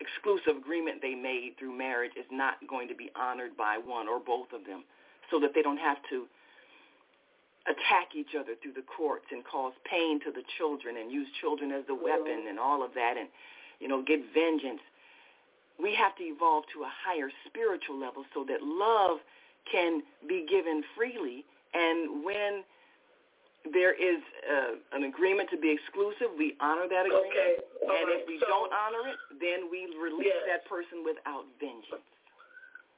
exclusive 0.00 0.56
agreement 0.56 1.02
they 1.02 1.14
made 1.14 1.52
through 1.58 1.76
marriage 1.76 2.12
is 2.16 2.26
not 2.32 2.54
going 2.68 2.88
to 2.88 2.94
be 2.94 3.10
honored 3.16 3.56
by 3.56 3.76
one 3.76 4.08
or 4.08 4.18
both 4.20 4.48
of 4.54 4.64
them 4.64 4.84
so 5.30 5.40
that 5.40 5.52
they 5.54 5.62
don't 5.62 5.78
have 5.78 5.98
to 6.08 6.24
attack 7.66 8.14
each 8.16 8.32
other 8.38 8.54
through 8.62 8.72
the 8.72 8.86
courts 8.86 9.26
and 9.32 9.44
cause 9.44 9.74
pain 9.84 10.20
to 10.24 10.30
the 10.30 10.42
children 10.56 10.96
and 10.96 11.12
use 11.12 11.28
children 11.40 11.72
as 11.72 11.84
the 11.86 11.94
weapon 11.94 12.46
and 12.48 12.58
all 12.58 12.82
of 12.82 12.94
that 12.94 13.16
and 13.18 13.28
you 13.80 13.88
know 13.88 14.00
get 14.02 14.20
vengeance 14.32 14.80
we 15.80 15.94
have 15.94 16.14
to 16.16 16.24
evolve 16.24 16.64
to 16.74 16.82
a 16.82 16.90
higher 17.06 17.30
spiritual 17.46 17.98
level 17.98 18.24
so 18.34 18.44
that 18.48 18.62
love 18.62 19.18
can 19.70 20.02
be 20.28 20.46
given 20.48 20.82
freely 20.96 21.44
and 21.74 22.24
when 22.24 22.64
there 23.74 23.92
is 23.92 24.22
uh, 24.48 24.80
an 24.96 25.04
agreement 25.04 25.50
to 25.52 25.58
be 25.60 25.68
exclusive. 25.68 26.32
We 26.38 26.56
honor 26.62 26.88
that 26.88 27.04
agreement. 27.04 27.28
Okay. 27.34 27.52
All 27.84 27.90
and 27.92 28.04
right. 28.08 28.22
if 28.22 28.22
we 28.24 28.40
So- 28.40 28.48
don't 28.48 28.72
honor 28.72 29.04
it, 29.12 29.18
then 29.42 29.68
we 29.68 29.92
release 30.00 30.30
Yes. 30.32 30.46
that 30.48 30.62
person 30.70 31.04
without 31.04 31.44
vengeance. 31.60 32.06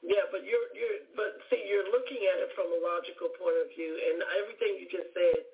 Yeah, 0.01 0.24
but 0.32 0.48
you're 0.48 0.65
you're 0.73 1.05
but 1.12 1.36
see 1.52 1.61
you're 1.69 1.85
looking 1.93 2.24
at 2.24 2.40
it 2.40 2.48
from 2.57 2.73
a 2.73 2.81
logical 2.81 3.28
point 3.36 3.52
of 3.61 3.69
view, 3.77 3.93
and 4.01 4.24
everything 4.40 4.81
you 4.81 4.89
just 4.89 5.12
said 5.12 5.44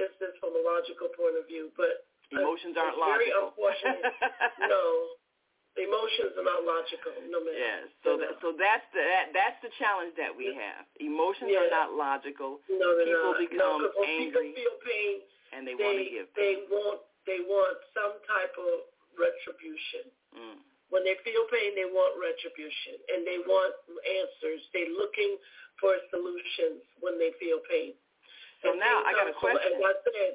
is 0.00 0.08
just 0.16 0.40
from 0.40 0.56
a 0.56 0.62
logical 0.64 1.12
point 1.12 1.36
of 1.36 1.44
view. 1.44 1.68
But 1.76 2.08
uh, 2.32 2.40
Emotions 2.40 2.72
aren't 2.80 2.96
it's 2.96 3.04
very 3.04 3.28
logical. 3.36 3.52
unfortunate. 3.52 4.00
no, 4.72 4.82
emotions 5.76 6.32
are 6.40 6.44
not 6.46 6.64
logical. 6.64 7.12
No 7.28 7.40
matter. 7.44 7.56
Yes. 7.60 7.84
So 8.04 8.16
that, 8.16 8.32
so 8.40 8.52
that's 8.56 8.84
the 8.96 9.02
that, 9.04 9.26
that's 9.36 9.58
the 9.60 9.72
challenge 9.76 10.16
that 10.16 10.32
we 10.32 10.52
have. 10.56 10.88
Emotions 11.00 11.52
Yeah. 11.52 11.68
are 11.68 11.72
not 11.72 11.92
logical. 11.96 12.60
No, 12.68 12.96
they're 12.96 13.08
people 13.12 13.36
not. 13.36 13.44
become 13.44 13.80
no, 13.84 13.90
angry 14.04 14.52
People 14.56 14.56
feel 14.56 14.76
pain. 14.84 15.14
and 15.52 15.60
they, 15.68 15.76
They 15.76 15.84
want 15.84 15.96
to 16.00 16.06
give. 16.08 16.26
they 16.36 16.54
want 16.72 17.00
they 17.28 17.40
want 17.44 17.76
some 17.92 18.14
type 18.24 18.54
of 18.56 18.88
retribution. 19.18 20.08
Mm. 20.36 20.58
When 20.94 21.02
they 21.02 21.18
feel 21.26 21.42
pain, 21.50 21.74
they 21.74 21.88
want 21.90 22.14
retribution 22.20 22.94
and 23.10 23.26
they 23.26 23.42
want 23.42 23.74
answers. 24.06 24.62
They're 24.70 24.92
looking 24.94 25.34
for 25.82 25.92
solutions 26.14 26.86
when 27.02 27.18
they 27.18 27.34
feel 27.42 27.58
pain. 27.66 27.92
So 28.62 28.72
And 28.72 28.80
now 28.80 29.02
I 29.04 29.12
got 29.12 29.26
a 29.28 29.34
question. 29.36 29.76
As 29.76 29.82
I 29.82 29.94
said, 30.06 30.32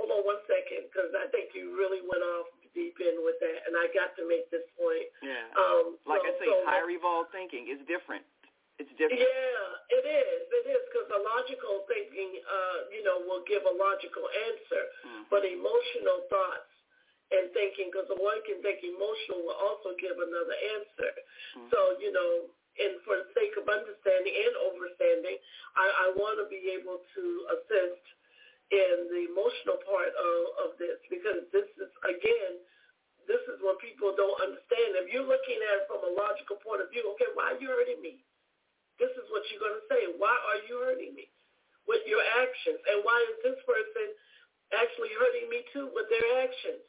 hold 0.00 0.10
on 0.10 0.24
one 0.24 0.40
second 0.48 0.88
because 0.88 1.12
I 1.14 1.28
think 1.30 1.52
you 1.52 1.76
really 1.76 2.00
went 2.02 2.24
off 2.24 2.48
deep 2.74 2.96
in 3.02 3.20
with 3.26 3.36
that, 3.42 3.58
and 3.68 3.74
I 3.76 3.90
got 3.94 4.14
to 4.18 4.24
make 4.26 4.46
this 4.54 4.64
point. 4.78 5.08
Yeah. 5.22 5.46
Um, 5.58 5.98
like 6.06 6.22
so, 6.22 6.30
I 6.30 6.32
say, 6.38 6.48
so 6.48 6.62
higher 6.66 6.88
evolved 6.90 7.30
thinking 7.34 7.68
is 7.70 7.80
different. 7.90 8.22
It's 8.80 8.88
different. 8.96 9.20
yeah, 9.20 9.92
it 9.92 10.04
is. 10.08 10.40
It 10.48 10.64
is 10.72 10.82
because 10.88 11.08
a 11.12 11.20
logical 11.20 11.84
thinking, 11.84 12.40
uh, 12.40 12.78
you 12.88 13.04
know, 13.04 13.20
will 13.28 13.44
give 13.44 13.60
a 13.68 13.74
logical 13.76 14.24
answer, 14.48 14.82
Mm-hmm. 15.04 15.22
but 15.28 15.44
emotional 15.44 16.24
thoughts 16.32 16.72
and 17.30 17.52
thinking, 17.52 17.92
because 17.92 18.08
the 18.10 18.16
one 18.18 18.40
can 18.48 18.58
think 18.64 18.80
emotional, 18.82 19.44
will 19.44 19.60
also 19.60 19.92
give 20.00 20.16
another 20.16 20.56
answer. 20.80 21.12
Mm-hmm. 21.12 21.68
So, 21.70 21.78
you 22.00 22.10
know, 22.10 22.48
and 22.80 22.96
for 23.04 23.20
the 23.20 23.28
sake 23.36 23.52
of 23.60 23.68
understanding 23.68 24.32
and 24.32 24.54
overstanding, 24.72 25.36
I, 25.76 25.86
I 26.08 26.16
want 26.16 26.40
to 26.40 26.46
be 26.48 26.72
able 26.72 27.04
to 27.04 27.24
assist 27.60 28.02
in 28.70 28.96
the 29.10 29.22
emotional 29.30 29.82
part 29.82 30.14
of, 30.14 30.38
of 30.66 30.68
this 30.78 30.98
because 31.10 31.42
this 31.50 31.66
is 31.78 31.90
again 32.06 32.62
this 33.30 33.42
is 33.46 33.62
what 33.62 33.78
people 33.78 34.10
don't 34.18 34.34
understand. 34.42 34.98
If 34.98 35.06
you're 35.14 35.26
looking 35.26 35.62
at 35.70 35.84
it 35.84 35.86
from 35.86 36.02
a 36.02 36.12
logical 36.18 36.58
point 36.58 36.82
of 36.82 36.90
view, 36.90 37.06
okay, 37.14 37.30
why 37.38 37.54
are 37.54 37.60
you 37.62 37.70
hurting 37.70 38.02
me? 38.02 38.26
This 38.98 39.14
is 39.14 39.26
what 39.30 39.46
you're 39.48 39.62
going 39.62 39.78
to 39.78 39.86
say. 39.86 40.10
Why 40.18 40.34
are 40.34 40.60
you 40.66 40.82
hurting 40.82 41.14
me 41.14 41.30
with 41.86 42.02
your 42.10 42.20
actions? 42.42 42.82
And 42.90 43.06
why 43.06 43.14
is 43.30 43.38
this 43.46 43.60
person 43.62 44.06
actually 44.74 45.14
hurting 45.14 45.46
me 45.46 45.62
too 45.70 45.94
with 45.94 46.10
their 46.10 46.42
actions? 46.42 46.82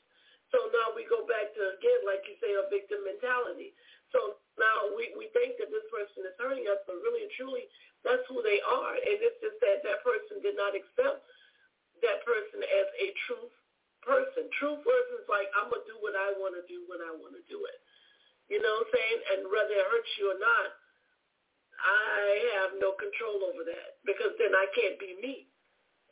So 0.49 0.67
now 0.73 0.97
we 0.97 1.05
go 1.07 1.23
back 1.29 1.53
to, 1.55 1.61
again, 1.77 2.01
like 2.09 2.25
you 2.27 2.35
say, 2.43 2.51
a 2.57 2.65
victim 2.73 3.05
mentality. 3.05 3.71
So 4.11 4.41
now 4.59 4.91
we, 4.97 5.15
we 5.15 5.31
think 5.31 5.55
that 5.61 5.71
this 5.71 5.87
person 5.87 6.27
is 6.27 6.35
hurting 6.41 6.67
us, 6.67 6.81
but 6.83 6.99
really 6.99 7.23
and 7.23 7.33
truly, 7.37 7.69
that's 8.03 8.25
who 8.27 8.43
they 8.43 8.59
are. 8.65 8.97
And 8.97 9.17
it's 9.21 9.39
just 9.39 9.61
that 9.63 9.85
that 9.87 10.03
person 10.03 10.43
did 10.43 10.59
not 10.59 10.75
accept 10.75 11.23
that 12.03 12.25
person 12.25 12.61
as 12.61 12.87
a 12.99 13.07
truth 13.27 13.53
person. 14.01 14.49
True 14.57 14.77
person 14.81 15.13
is 15.21 15.29
like, 15.29 15.47
I'm 15.55 15.69
going 15.69 15.81
to 15.81 15.89
do 15.89 15.97
what 16.01 16.17
I 16.17 16.33
want 16.37 16.57
to 16.57 16.65
do 16.65 16.83
when 16.89 16.99
I 17.05 17.13
want 17.13 17.37
to 17.37 17.43
do 17.47 17.61
it. 17.69 17.79
You 18.49 18.59
know 18.59 18.81
what 18.81 18.89
I'm 18.89 18.93
saying? 18.93 19.19
And 19.31 19.39
whether 19.47 19.71
it 19.71 19.87
hurts 19.87 20.11
you 20.19 20.33
or 20.33 20.39
not, 20.41 20.69
I 21.81 22.21
have 22.61 22.71
no 22.77 22.93
control 22.97 23.41
over 23.47 23.65
that 23.65 23.97
because 24.05 24.35
then 24.37 24.53
I 24.53 24.69
can't 24.75 25.01
be 25.01 25.17
me. 25.17 25.49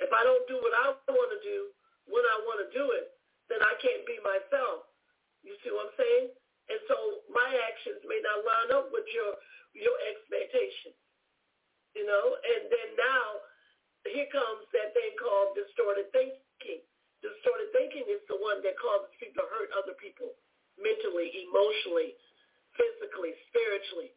If 0.02 0.10
I 0.10 0.24
don't 0.24 0.48
do 0.48 0.58
what 0.58 0.74
I 0.74 0.96
want 1.12 1.32
to 1.36 1.42
do 1.44 1.70
when 2.08 2.26
I 2.26 2.38
want 2.48 2.64
to 2.64 2.70
do 2.74 2.90
it, 2.96 3.14
then 3.52 3.62
I 3.62 3.76
can't 3.78 4.06
be 4.08 4.18
myself. 4.24 4.88
You 5.46 5.54
see 5.62 5.70
what 5.70 5.92
I'm 5.92 5.96
saying? 6.00 6.28
And 6.70 6.82
so 6.90 6.96
my 7.34 7.50
actions 7.70 8.02
may 8.06 8.22
not 8.22 8.46
line 8.46 8.72
up 8.78 8.88
with 8.94 9.06
your 9.14 9.36
your 9.78 9.98
expectations. 10.10 10.98
You 11.98 12.06
know, 12.06 12.26
and 12.38 12.70
then 12.70 12.90
now 12.98 13.26
here 14.12 14.30
comes 14.34 14.66
that 14.74 14.94
thing 14.94 15.14
called 15.20 15.56
distorted 15.58 16.10
thinking. 16.14 16.82
Distorted 17.22 17.70
thinking 17.76 18.06
is 18.08 18.24
the 18.32 18.40
one 18.40 18.64
that 18.64 18.80
causes 18.80 19.12
people 19.20 19.44
to 19.44 19.48
hurt 19.52 19.70
other 19.76 19.96
people 20.00 20.36
mentally, 20.80 21.32
emotionally, 21.48 22.16
physically, 22.80 23.36
spiritually. 23.52 24.12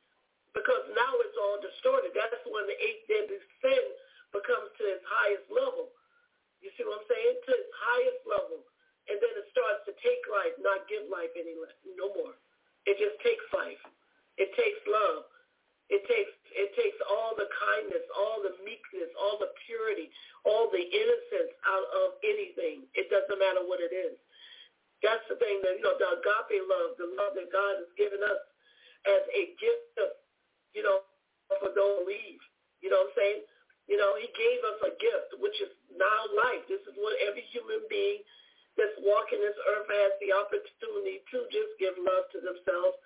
Because 0.54 0.84
now 0.94 1.12
it's 1.24 1.38
all 1.40 1.58
distorted. 1.58 2.12
That's 2.14 2.38
when 2.46 2.68
the 2.68 2.76
eighth 2.78 3.04
deadly 3.08 3.40
sin 3.64 3.84
becomes 4.30 4.70
to 4.78 4.84
its 4.98 5.04
highest 5.08 5.48
level. 5.50 5.90
You 6.60 6.70
see 6.76 6.84
what 6.86 7.02
I'm 7.02 7.08
saying? 7.08 7.36
To 7.48 7.52
its 7.56 7.72
highest 7.74 8.22
level. 8.28 8.60
and 9.10 9.18
then 9.18 9.34
it 9.34 9.46
starts 9.50 9.82
to 9.90 9.94
take 9.98 10.22
life, 10.30 10.54
not 10.62 10.86
give 10.86 11.02
life 11.10 11.32
any 11.34 11.58
no 11.98 12.14
more. 12.14 12.38
It 12.86 12.98
just 13.02 13.18
takes 13.26 13.42
life. 13.50 13.80
It 14.38 14.54
takes 14.54 14.78
love. 14.86 15.26
It 15.90 16.02
takes 16.06 16.32
it 16.52 16.70
takes 16.76 16.98
all 17.08 17.32
the 17.34 17.48
kindness, 17.48 18.04
all 18.12 18.44
the 18.44 18.54
meekness, 18.62 19.08
all 19.16 19.40
the 19.40 19.50
purity, 19.64 20.12
all 20.44 20.68
the 20.68 20.84
innocence 20.84 21.52
out 21.64 21.88
of 22.04 22.20
anything. 22.22 22.84
It 22.92 23.08
doesn't 23.08 23.40
matter 23.40 23.64
what 23.64 23.80
it 23.80 23.92
is. 23.92 24.16
That's 25.02 25.24
the 25.26 25.40
thing 25.40 25.58
that 25.66 25.80
you 25.80 25.84
know, 25.84 25.98
the 25.98 26.22
agape 26.22 26.62
love, 26.68 26.94
the 27.00 27.08
love 27.18 27.34
that 27.34 27.50
God 27.50 27.82
has 27.82 27.90
given 27.98 28.22
us 28.22 28.40
as 29.08 29.22
a 29.34 29.42
gift, 29.58 29.98
you 30.76 30.86
know, 30.86 31.02
for 31.58 31.74
those 31.74 32.06
who 32.06 32.12
believe. 32.12 32.40
You 32.84 32.90
know 32.90 33.02
what 33.02 33.14
I'm 33.14 33.18
saying? 33.18 33.40
You 33.90 33.98
know, 33.98 34.14
he 34.18 34.30
gave 34.34 34.60
us 34.62 34.78
a 34.86 34.92
gift, 34.98 35.38
which 35.42 35.58
is 35.58 35.72
now 35.98 36.20
life. 36.38 36.62
This 36.70 36.82
is 36.86 36.94
what 36.98 37.18
every 37.26 37.42
human 37.50 37.82
being 37.90 38.22
that's 38.78 38.94
walking 39.02 39.42
this 39.42 39.58
earth 39.74 39.88
has 39.90 40.12
the 40.22 40.32
opportunity 40.32 41.20
to 41.34 41.38
just 41.50 41.72
give 41.82 41.98
love 41.98 42.30
to 42.32 42.38
themselves 42.40 42.96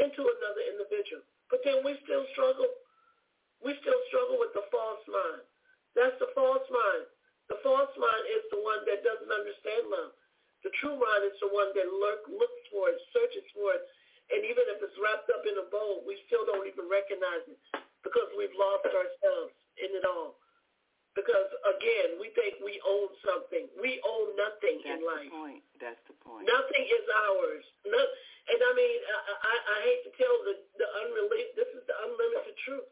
and 0.00 0.08
to 0.16 0.22
another 0.24 0.62
individual. 0.72 1.22
But 1.52 1.60
then 1.68 1.84
we 1.84 2.00
still 2.08 2.24
struggle. 2.32 2.72
We 3.60 3.76
still 3.84 4.00
struggle 4.08 4.40
with 4.40 4.56
the 4.56 4.64
false 4.72 5.04
mind. 5.04 5.44
That's 5.92 6.16
the 6.16 6.32
false 6.32 6.64
mind. 6.72 7.04
The 7.52 7.60
false 7.60 7.92
mind 8.00 8.24
is 8.32 8.42
the 8.48 8.64
one 8.64 8.80
that 8.88 9.04
doesn't 9.04 9.28
understand 9.28 9.92
love. 9.92 10.16
The 10.64 10.72
true 10.80 10.96
mind 10.96 11.28
is 11.28 11.36
the 11.44 11.52
one 11.52 11.68
that 11.76 11.86
lurk, 11.92 12.24
looks 12.32 12.62
for 12.72 12.88
it, 12.88 12.96
searches 13.12 13.44
for 13.52 13.76
it. 13.76 13.84
And 14.32 14.48
even 14.48 14.64
if 14.72 14.80
it's 14.80 14.96
wrapped 14.96 15.28
up 15.28 15.44
in 15.44 15.60
a 15.60 15.68
bowl, 15.68 16.00
we 16.08 16.16
still 16.24 16.48
don't 16.48 16.64
even 16.64 16.88
recognize 16.88 17.44
it 17.44 17.60
because 18.00 18.32
we've 18.32 18.54
lost 18.56 18.88
ourselves 18.88 19.52
in 19.76 19.92
it 19.92 20.08
all. 20.08 20.41
Because 21.12 21.48
again, 21.76 22.16
we 22.16 22.32
think 22.32 22.56
we 22.64 22.80
own 22.88 23.12
something. 23.20 23.68
We 23.76 24.00
own 24.00 24.32
nothing 24.40 24.80
That's 24.80 24.96
in 24.96 24.98
life. 25.04 25.28
That's 25.28 25.32
the 25.32 25.36
point. 25.36 25.62
That's 25.76 26.02
the 26.08 26.16
point. 26.24 26.44
Nothing 26.48 26.84
is 26.88 27.04
ours. 27.28 27.64
No, 27.84 28.00
and 28.00 28.58
I 28.58 28.72
mean, 28.72 28.98
I, 29.04 29.18
I, 29.28 29.54
I 29.60 29.76
hate 29.84 30.02
to 30.08 30.12
tell 30.16 30.34
the 30.48 30.54
the 30.80 30.88
unrelated. 31.04 31.52
This 31.52 31.70
is 31.76 31.84
the 31.84 31.96
unlimited 32.08 32.56
truth. 32.64 32.88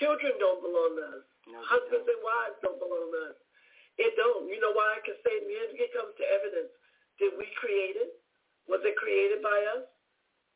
Children 0.00 0.36
don't 0.40 0.64
belong 0.64 0.96
to 0.96 1.04
us. 1.20 1.26
No, 1.48 1.60
Husbands 1.62 2.08
and 2.08 2.20
wives 2.24 2.58
don't 2.64 2.80
belong 2.80 3.08
to 3.12 3.20
us. 3.32 3.38
It 4.00 4.12
don't. 4.16 4.48
You 4.48 4.60
know 4.60 4.72
why 4.76 4.96
I 4.96 5.00
can 5.04 5.16
say 5.24 5.36
it 5.40 5.92
comes 5.92 6.12
to 6.16 6.24
evidence. 6.24 6.72
Did 7.20 7.36
we 7.36 7.48
create 7.56 7.96
it? 7.96 8.16
Was 8.68 8.82
it 8.84 8.96
created 8.98 9.40
by 9.40 9.56
us? 9.76 9.84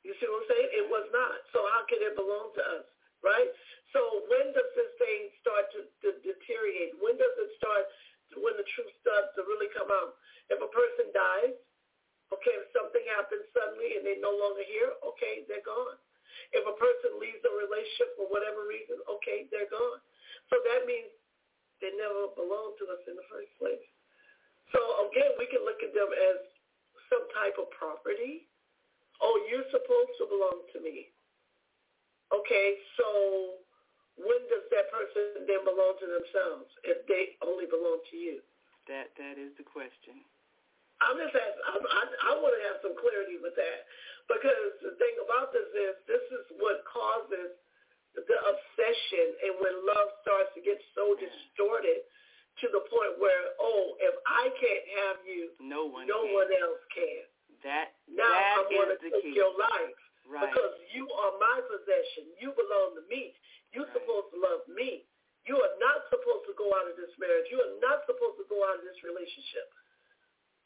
You 0.04 0.16
see 0.18 0.28
what 0.28 0.44
I'm 0.44 0.48
saying? 0.48 0.70
It 0.76 0.86
was 0.88 1.06
not. 1.12 1.38
So 1.52 1.60
how 1.72 1.84
can 1.88 2.00
it 2.00 2.16
belong 2.16 2.52
to 2.56 2.62
us? 2.80 2.84
Right? 3.20 3.52
So 3.92 4.24
when 4.32 4.54
does 4.56 4.70
this 4.72 4.92
thing 4.96 5.20
start 5.44 5.68
to, 5.76 5.80
to 5.84 6.08
deteriorate? 6.24 6.96
When 7.02 7.20
does 7.20 7.34
it 7.36 7.50
start 7.60 7.84
when 8.38 8.54
the 8.54 8.66
truth 8.76 8.92
starts 9.02 9.34
to 9.36 9.44
really 9.44 9.68
come 9.76 9.90
out? 9.90 10.16
If 10.48 10.62
a 10.62 10.70
person 10.70 11.10
dies, 11.12 11.54
okay, 12.30 12.54
if 12.58 12.70
something 12.70 13.02
happens 13.10 13.44
suddenly 13.50 13.98
and 13.98 14.02
they're 14.06 14.22
no 14.22 14.34
longer 14.34 14.62
here, 14.64 14.94
okay, 15.14 15.44
they're 15.50 15.66
gone. 15.66 15.98
If 16.54 16.66
a 16.66 16.74
person 16.78 17.18
leaves 17.18 17.42
a 17.42 17.52
relationship 17.52 18.14
for 18.18 18.26
whatever 18.30 18.66
reason, 18.66 18.98
okay, 19.06 19.46
they're 19.50 19.70
gone. 19.70 20.00
So 20.50 20.58
that 20.70 20.86
means 20.86 21.10
they 21.82 21.94
never 21.94 22.30
belonged 22.34 22.78
to 22.82 22.86
us 22.90 23.02
in 23.06 23.14
the 23.18 23.26
first 23.30 23.50
place. 23.58 23.82
So 24.70 24.78
again, 25.10 25.34
we 25.38 25.50
can 25.50 25.66
look 25.66 25.82
at 25.82 25.90
them 25.94 26.10
as 26.10 26.38
some 27.10 27.26
type 27.34 27.58
of 27.58 27.70
property. 27.74 28.46
Oh, 29.18 29.34
you're 29.50 29.66
supposed 29.74 30.14
to 30.22 30.30
belong 30.30 30.66
to 30.74 30.78
me. 30.78 31.10
Okay, 32.30 32.68
so 32.96 33.06
when 34.18 34.40
does 34.52 34.66
that 34.70 34.86
person 34.94 35.44
then 35.50 35.62
belong 35.66 35.98
to 35.98 36.06
themselves 36.06 36.70
if 36.86 37.02
they 37.10 37.34
only 37.42 37.66
belong 37.66 37.98
to 38.10 38.16
you? 38.16 38.38
That 38.86 39.10
that 39.18 39.36
is 39.38 39.50
the 39.58 39.66
question. 39.66 40.22
I'm 41.00 41.16
just 41.16 41.32
asking, 41.32 41.64
I'm, 41.64 41.80
I, 41.80 42.02
I 42.28 42.32
want 42.44 42.52
to 42.52 42.62
have 42.68 42.78
some 42.84 42.92
clarity 42.92 43.40
with 43.40 43.56
that 43.56 43.80
because 44.28 44.72
the 44.84 44.92
thing 45.00 45.16
about 45.24 45.48
this 45.50 45.64
is 45.72 45.96
this 46.04 46.24
is 46.28 46.44
what 46.60 46.84
causes 46.84 47.56
the 48.12 48.38
obsession 48.46 49.26
and 49.48 49.52
when 49.64 49.74
love 49.88 50.12
starts 50.20 50.52
to 50.58 50.60
get 50.60 50.76
so 50.92 51.14
distorted 51.16 52.04
to 52.60 52.66
the 52.74 52.82
point 52.92 53.16
where, 53.16 53.56
oh, 53.62 53.96
if 54.02 54.12
I 54.28 54.52
can't 54.60 54.86
have 55.06 55.18
you, 55.24 55.54
no 55.62 55.88
one, 55.88 56.04
no 56.04 56.26
can. 56.28 56.34
one 56.36 56.50
else 56.52 56.82
can. 56.92 57.24
That 57.64 57.96
Now 58.10 58.26
that 58.28 58.60
I'm 58.60 58.68
going 58.68 58.90
to 58.92 59.00
the 59.00 59.08
take 59.14 59.32
key. 59.32 59.38
your 59.38 59.54
life 59.56 59.96
Right. 60.30 60.46
because 60.46 60.74
you 60.94 61.10
are 61.10 61.32
my 61.42 61.58
possession. 61.66 62.30
You 62.38 62.54
belong 62.54 62.94
to 62.94 63.02
me. 63.10 63.34
You're 63.74 63.84
Right. 63.90 63.98
supposed 63.98 64.30
to 64.30 64.38
love 64.38 64.62
me. 64.70 65.04
You 65.44 65.58
are 65.58 65.74
not 65.82 66.06
supposed 66.08 66.46
to 66.46 66.54
go 66.54 66.70
out 66.78 66.86
of 66.86 66.94
this 66.96 67.10
marriage. 67.18 67.50
You 67.50 67.58
are 67.58 67.74
not 67.82 68.06
supposed 68.06 68.38
to 68.38 68.46
go 68.46 68.62
out 68.62 68.78
of 68.78 68.84
this 68.86 69.02
relationship. 69.02 69.66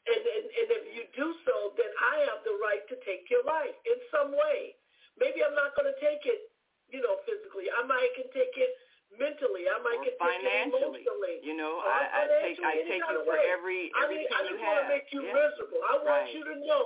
And, 0.05 0.21
and, 0.21 0.45
and 0.45 0.67
if 0.69 0.83
you 0.93 1.03
do 1.17 1.33
so, 1.49 1.73
then 1.81 1.89
I 1.97 2.29
have 2.29 2.45
the 2.45 2.53
right 2.61 2.85
to 2.93 2.95
take 3.01 3.25
your 3.33 3.41
life 3.43 3.73
in 3.89 3.97
some 4.13 4.29
way. 4.37 4.77
Maybe 5.17 5.41
I'm 5.41 5.55
not 5.57 5.73
going 5.73 5.89
to 5.89 5.97
take 5.97 6.21
it, 6.29 6.53
you 6.93 7.01
know, 7.01 7.17
physically. 7.25 7.71
I 7.73 7.81
might 7.89 8.13
can 8.13 8.29
take 8.29 8.53
it 8.53 8.71
mentally. 9.17 9.65
I 9.65 9.81
might 9.81 9.97
or 9.97 10.05
can 10.05 10.13
take 10.13 10.21
it 10.21 10.45
financially. 10.45 11.01
emotionally. 11.01 11.35
You 11.41 11.55
know, 11.57 11.81
Or 11.81 11.89
I, 11.89 12.05
I 12.05 12.21
take 12.45 12.61
I 12.61 12.85
take 12.85 13.01
you 13.01 13.23
for 13.25 13.33
way. 13.33 13.49
every 13.49 13.89
I 13.97 14.05
mean, 14.05 14.27
I 14.29 14.39
just 14.45 14.61
want 14.61 14.77
to 14.85 14.87
make 14.93 15.09
you 15.09 15.25
yeah. 15.25 15.33
miserable. 15.33 15.81
I 15.89 15.93
want 16.05 16.29
Right. 16.29 16.35
you 16.37 16.43
to 16.53 16.55
know 16.69 16.85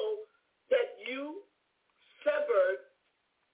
that 0.72 0.88
you 1.04 1.44
severed 2.24 2.80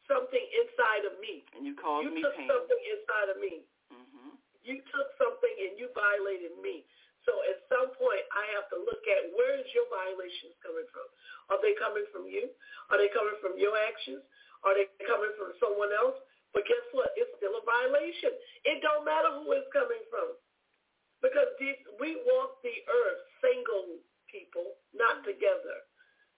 something 0.05 0.41
inside 0.41 1.03
of 1.09 1.17
me. 1.21 1.45
And 1.57 1.65
you 1.65 1.73
caused 1.77 2.05
you 2.05 2.13
me 2.13 2.21
took 2.21 2.35
pain. 2.37 2.49
something 2.49 2.81
inside 2.93 3.27
of 3.33 3.37
me. 3.41 3.53
hmm 3.89 4.37
You 4.61 4.81
took 4.93 5.09
something 5.17 5.53
and 5.65 5.77
you 5.77 5.89
violated 5.93 6.53
me. 6.61 6.85
So 7.25 7.33
at 7.49 7.57
some 7.73 7.89
point, 7.97 8.21
I 8.37 8.45
have 8.53 8.69
to 8.69 8.77
look 8.85 9.01
at 9.09 9.33
where 9.33 9.57
is 9.57 9.65
your 9.73 9.89
violations 9.89 10.53
coming 10.61 10.85
from? 10.93 11.07
Are 11.49 11.57
they 11.57 11.73
coming 11.81 12.05
from 12.13 12.29
you? 12.29 12.53
Are 12.93 13.01
they 13.01 13.09
coming 13.09 13.33
from 13.41 13.57
your 13.57 13.73
actions? 13.73 14.21
Are 14.61 14.77
they 14.77 14.85
coming 15.09 15.33
from 15.33 15.57
someone 15.57 15.89
else? 15.89 16.17
But 16.53 16.69
guess 16.69 16.85
what? 16.93 17.09
It's 17.17 17.33
still 17.41 17.57
a 17.57 17.65
violation. 17.65 18.29
It 18.69 18.77
don't 18.85 19.01
matter 19.09 19.41
who 19.41 19.57
it's 19.57 19.65
coming 19.73 20.05
from. 20.13 20.37
Because 21.25 21.49
these, 21.57 21.81
we 21.97 22.21
walk 22.29 22.61
the 22.61 22.77
earth 22.85 23.21
single 23.41 23.97
people, 24.29 24.77
not 24.93 25.25
together. 25.25 25.81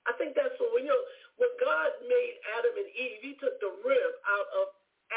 I 0.08 0.16
think 0.16 0.40
that's 0.40 0.56
what, 0.56 0.72
you 0.80 0.88
know, 0.88 1.04
when 1.38 1.52
God 1.62 1.90
made 2.06 2.36
Adam 2.58 2.74
and 2.78 2.90
Eve, 2.94 3.20
he 3.22 3.34
took 3.38 3.58
the 3.62 3.72
rib 3.86 4.12
out 4.26 4.50
of 4.58 4.66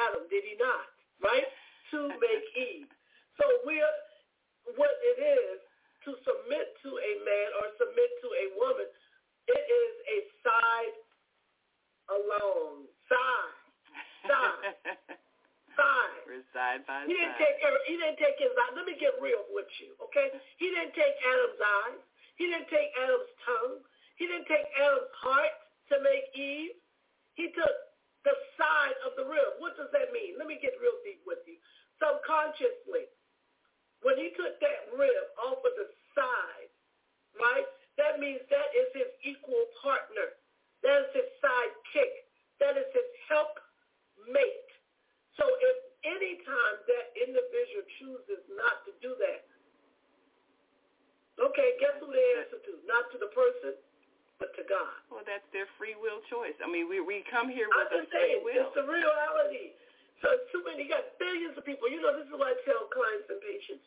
Adam, 0.09 0.25
did 0.29 0.45
he 0.45 0.55
not? 0.61 0.87
Right? 1.21 1.49
To 1.93 2.09
make 2.21 2.45
Eve. 2.57 2.89
So 3.41 3.45
we're, 3.65 3.97
what 4.77 4.93
it 5.17 5.19
is 5.21 5.59
to 6.07 6.17
submit 6.25 6.77
to 6.85 6.91
a 6.97 7.13
man 7.25 7.49
or 7.61 7.65
submit 7.77 8.11
to 8.25 8.29
a 8.31 8.47
woman, 8.57 8.89
it 9.49 9.65
is 9.65 9.93
a 10.09 10.19
side 10.45 10.97
alone. 12.13 12.89
Side. 13.09 13.55
Side. 14.29 14.77
Side. 15.79 16.21
We're 16.27 16.45
side 16.53 16.83
by 16.85 17.07
He 17.07 17.15
didn't 17.15 17.39
side. 17.39 17.57
take 17.57 17.57
he 17.89 17.95
didn't 17.97 18.19
take 18.21 18.37
his 18.37 18.53
eye. 18.53 18.75
Let 18.77 18.85
me 18.85 18.99
get 18.99 19.17
real 19.23 19.47
with 19.55 19.71
you, 19.81 19.95
okay? 20.11 20.29
He 20.59 20.67
didn't 20.69 20.93
take 20.99 21.15
Adam's 21.25 21.61
eyes. 21.63 22.01
He 22.37 22.45
didn't 22.51 22.69
take 22.69 22.91
Adam's 23.01 23.33
tongue. 23.47 23.77
He 24.19 24.27
didn't 24.29 24.51
take 24.51 24.67
Adam's 24.77 25.15
heart 25.23 25.55
to 25.91 25.97
make 26.03 26.31
Eve. 26.35 26.79
He 27.35 27.51
took 27.53 27.77
the 28.25 28.37
side 28.57 28.97
of 29.07 29.17
the 29.17 29.27
rib. 29.27 29.59
What 29.59 29.77
does 29.77 29.91
that 29.93 30.13
mean? 30.15 30.37
Let 30.37 30.47
me 30.47 30.61
get 30.61 30.77
real 30.79 30.97
deep 31.03 31.25
with 31.27 31.41
you. 31.49 31.57
Subconsciously, 32.01 33.11
when 34.01 34.17
he 34.17 34.33
took 34.37 34.57
that 34.61 34.89
rib 34.97 35.27
off 35.45 35.61
of 35.61 35.75
the 35.77 35.89
side, 36.17 36.71
right? 37.37 37.69
That 38.01 38.17
means 38.17 38.41
that 38.49 38.71
is 38.73 38.89
his 38.97 39.11
equal 39.25 39.69
partner. 39.85 40.33
That 40.81 41.05
is 41.05 41.11
his 41.13 41.29
sidekick. 41.45 42.15
That 42.57 42.81
is 42.81 42.89
his 42.97 43.09
help 43.29 43.61
mate. 44.29 44.71
So 45.37 45.45
if 45.45 45.77
any 46.09 46.41
time 46.45 46.77
that 46.89 47.07
individual 47.17 47.85
chooses 48.01 48.41
not 48.57 48.85
to 48.89 48.93
do 49.05 49.13
that, 49.21 49.45
okay, 51.41 51.77
guess 51.81 51.97
who 52.01 52.09
they 52.09 52.27
answer 52.41 52.61
to? 52.61 52.73
Not 52.89 53.09
to 53.13 53.21
the 53.21 53.33
person, 53.33 53.77
God. 54.71 54.99
Well, 55.11 55.27
that's 55.27 55.45
their 55.51 55.67
free 55.75 55.99
will 55.99 56.23
choice. 56.31 56.55
I 56.63 56.71
mean, 56.71 56.87
we 56.87 57.03
we 57.03 57.27
come 57.27 57.51
here 57.51 57.67
I'm 57.67 57.91
with 57.91 57.91
a 57.91 58.07
just 58.07 58.15
free 58.15 58.39
saying, 58.39 58.41
will. 58.47 58.71
it's 58.71 58.75
the 58.79 58.87
reality. 58.87 59.75
So 60.23 60.31
it's 60.31 60.47
too 60.55 60.63
many. 60.63 60.87
You 60.87 60.95
got 60.95 61.19
billions 61.19 61.59
of 61.59 61.67
people. 61.67 61.91
You 61.91 61.99
know, 61.99 62.15
this 62.15 62.31
is 62.31 62.35
what 62.39 62.47
I 62.47 62.55
tell 62.63 62.87
clients 62.95 63.27
and 63.27 63.43
patients 63.43 63.83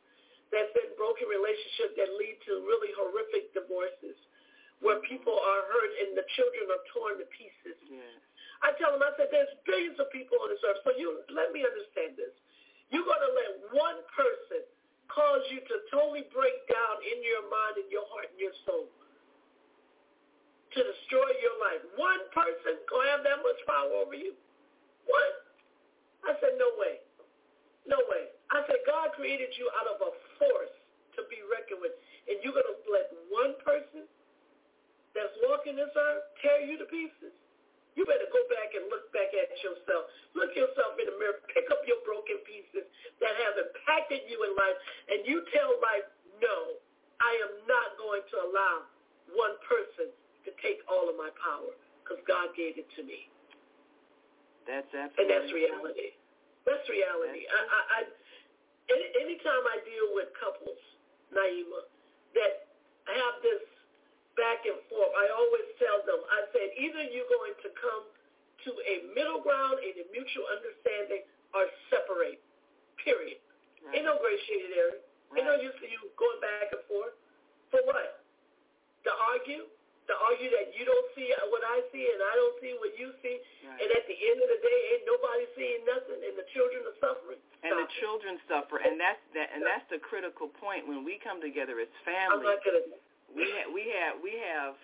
that's 0.51 0.76
in 0.76 0.91
broken 0.99 1.26
relationships 1.31 1.95
that 1.97 2.11
lead 2.19 2.38
to 2.45 2.61
really 2.68 2.91
horrific 2.99 3.55
divorces, 3.55 4.19
where 4.84 4.99
people 5.07 5.34
are 5.34 5.61
hurt 5.72 5.91
and 6.03 6.19
the 6.19 6.26
children 6.35 6.68
are 6.69 6.84
torn 6.91 7.15
to 7.23 7.26
pieces. 7.31 7.80
Yes. 7.88 8.19
I 8.61 8.76
tell 8.77 8.93
them, 8.95 9.03
I 9.03 9.11
said, 9.18 9.27
there's 9.34 9.49
billions 9.65 9.97
of 9.99 10.07
people 10.14 10.39
on 10.43 10.51
this 10.51 10.61
earth. 10.68 10.84
So 10.84 10.93
you 10.95 11.23
let 11.31 11.51
me 11.55 11.64
understand 11.65 12.19
this. 12.19 12.31
You're 12.91 13.07
going 13.07 13.23
to 13.23 13.34
let 13.34 13.49
one 13.76 13.99
person 14.14 14.61
cause 15.10 15.43
you 15.49 15.60
to 15.64 15.76
totally 15.89 16.27
break 16.30 16.55
down 16.69 16.95
in 17.01 17.18
your 17.26 17.43
mind 17.49 17.81
and 17.81 17.89
your 17.89 18.05
heart 18.14 18.30
and 18.31 18.39
your 18.39 18.55
soul 18.68 18.88
to 20.73 20.81
destroy 20.81 21.29
your 21.41 21.57
life. 21.61 21.81
One 21.95 22.23
person 22.33 22.81
to 22.81 22.95
have 23.13 23.21
that 23.25 23.39
much 23.45 23.59
power 23.69 23.93
over 24.01 24.17
you. 24.17 24.33
One. 25.05 25.33
I 26.23 26.33
said, 26.39 26.55
no 26.55 26.69
way. 26.79 27.03
No 27.83 27.99
way. 28.07 28.31
I 28.49 28.63
said, 28.65 28.79
God 28.87 29.11
created 29.13 29.51
you 29.59 29.67
out 29.75 29.91
of 29.91 29.99
a 29.99 30.11
force 30.39 30.75
to 31.19 31.21
be 31.27 31.43
reckoned 31.45 31.83
with. 31.83 31.93
And 32.31 32.39
you're 32.39 32.55
going 32.55 32.65
to 32.65 32.77
let 32.87 33.11
one 33.27 33.59
person 33.59 34.07
that's 35.11 35.35
walking 35.45 35.77
this 35.77 35.91
earth 35.93 36.23
tear 36.41 36.63
you 36.63 36.79
to 36.79 36.87
pieces? 36.87 37.35
You 37.93 38.07
better 38.09 38.25
go 38.33 38.41
back 38.49 38.73
and 38.73 38.89
look 38.89 39.05
back 39.13 39.29
at 39.37 39.53
yourself. 39.61 40.09
Look 40.33 40.57
yourself 40.57 40.97
in 40.97 41.05
the 41.05 41.15
mirror. 41.21 41.37
Pick 41.53 41.69
up 41.69 41.85
your 41.85 42.01
broken 42.01 42.41
pieces 42.41 42.89
that 43.21 43.33
have 43.45 43.55
impacted 43.61 44.25
you 44.25 44.41
in 44.49 44.57
life, 44.57 44.77
and 45.13 45.21
you 45.29 45.45
tell 45.53 45.77
life, 45.77 46.09
no, 46.41 46.81
I 47.21 47.31
am 47.45 47.53
not 47.69 47.93
going 48.01 48.25
to 48.33 48.35
allow 48.49 48.89
one 49.37 49.55
person 49.69 50.09
to 50.45 50.51
take 50.59 50.83
all 50.87 51.07
of 51.07 51.15
my 51.15 51.31
power 51.39 51.71
because 52.03 52.19
God 52.27 52.51
gave 52.55 52.75
it 52.75 52.87
to 52.99 53.01
me. 53.03 53.31
That's 54.67 54.87
absolutely 54.91 55.19
And 55.19 55.27
that's 55.27 55.49
reality. 55.51 56.09
That's 56.63 56.85
reality. 56.87 57.43
That's 57.47 57.67
I, 57.67 57.75
I, 57.75 57.81
I, 57.83 57.99
any, 58.91 59.07
anytime 59.27 59.63
I 59.67 59.79
deal 59.83 60.07
with 60.15 60.31
couples, 60.39 60.79
Naima, 61.31 61.87
that 62.35 62.71
have 63.11 63.35
this 63.43 63.63
back 64.39 64.63
and 64.63 64.79
forth, 64.87 65.11
I 65.15 65.27
always 65.35 65.67
tell 65.79 66.03
them, 66.07 66.19
I 66.31 66.47
said, 66.55 66.67
either 66.79 67.03
you're 67.11 67.29
going 67.29 67.55
to 67.63 67.69
come 67.75 68.03
to 68.67 68.71
a 68.87 68.95
middle 69.11 69.43
ground 69.43 69.83
and 69.83 69.95
a 69.99 70.05
mutual 70.15 70.47
understanding 70.47 71.27
or 71.51 71.67
separate, 71.91 72.39
period. 73.03 73.39
Right. 73.83 73.99
Ain't 73.99 74.07
no 74.07 74.15
gray 74.23 74.39
shaded 74.47 74.71
area. 74.71 75.03
Right. 75.29 75.43
Ain't 75.43 75.47
no 75.51 75.55
use 75.59 75.75
for 75.77 75.89
you 75.91 75.99
going 76.15 76.39
back 76.39 76.71
and 76.71 76.83
forth. 76.87 77.15
For 77.69 77.83
what? 77.83 78.23
To 79.03 79.11
argue? 79.35 79.67
To 80.03 80.13
argue 80.19 80.51
that 80.51 80.75
you 80.75 80.84
don't 80.84 81.09
see 81.15 81.31
what 81.47 81.63
I 81.63 81.80
see 81.95 82.03
and 82.11 82.19
I 82.19 82.34
don't 82.35 82.57
see 82.59 82.75
what 82.75 82.91
you 82.99 83.15
see. 83.23 83.39
Right. 83.63 83.80
And 83.80 83.88
at 83.95 84.03
the 84.03 84.17
end 84.19 84.35
of 84.43 84.49
the 84.51 84.59
day, 84.59 84.80
ain't 84.91 85.07
nobody 85.07 85.45
seeing 85.55 85.81
nothing 85.88 86.19
and 86.19 86.35
the 86.35 86.43
children 86.51 86.84
are 86.84 86.97
suffering. 86.99 87.39
And 87.63 87.71
Stop 87.71 87.80
the 87.80 87.88
it. 87.88 87.99
children 88.03 88.34
suffer. 88.51 88.77
And 88.84 88.99
that's 88.99 89.23
that, 89.31 89.55
and 89.55 89.63
that's 89.63 89.88
the 89.88 90.03
critical 90.03 90.51
point 90.51 90.84
when 90.84 91.07
we 91.07 91.23
come 91.23 91.39
together 91.39 91.80
as 91.80 91.88
family. 92.03 92.35
I'm 92.35 92.43
not 92.43 92.59
gonna 92.67 92.84
we 93.31 93.47
have 93.55 93.67
we 93.71 93.84
have 93.95 94.13
we 94.19 94.34
have 94.43 94.75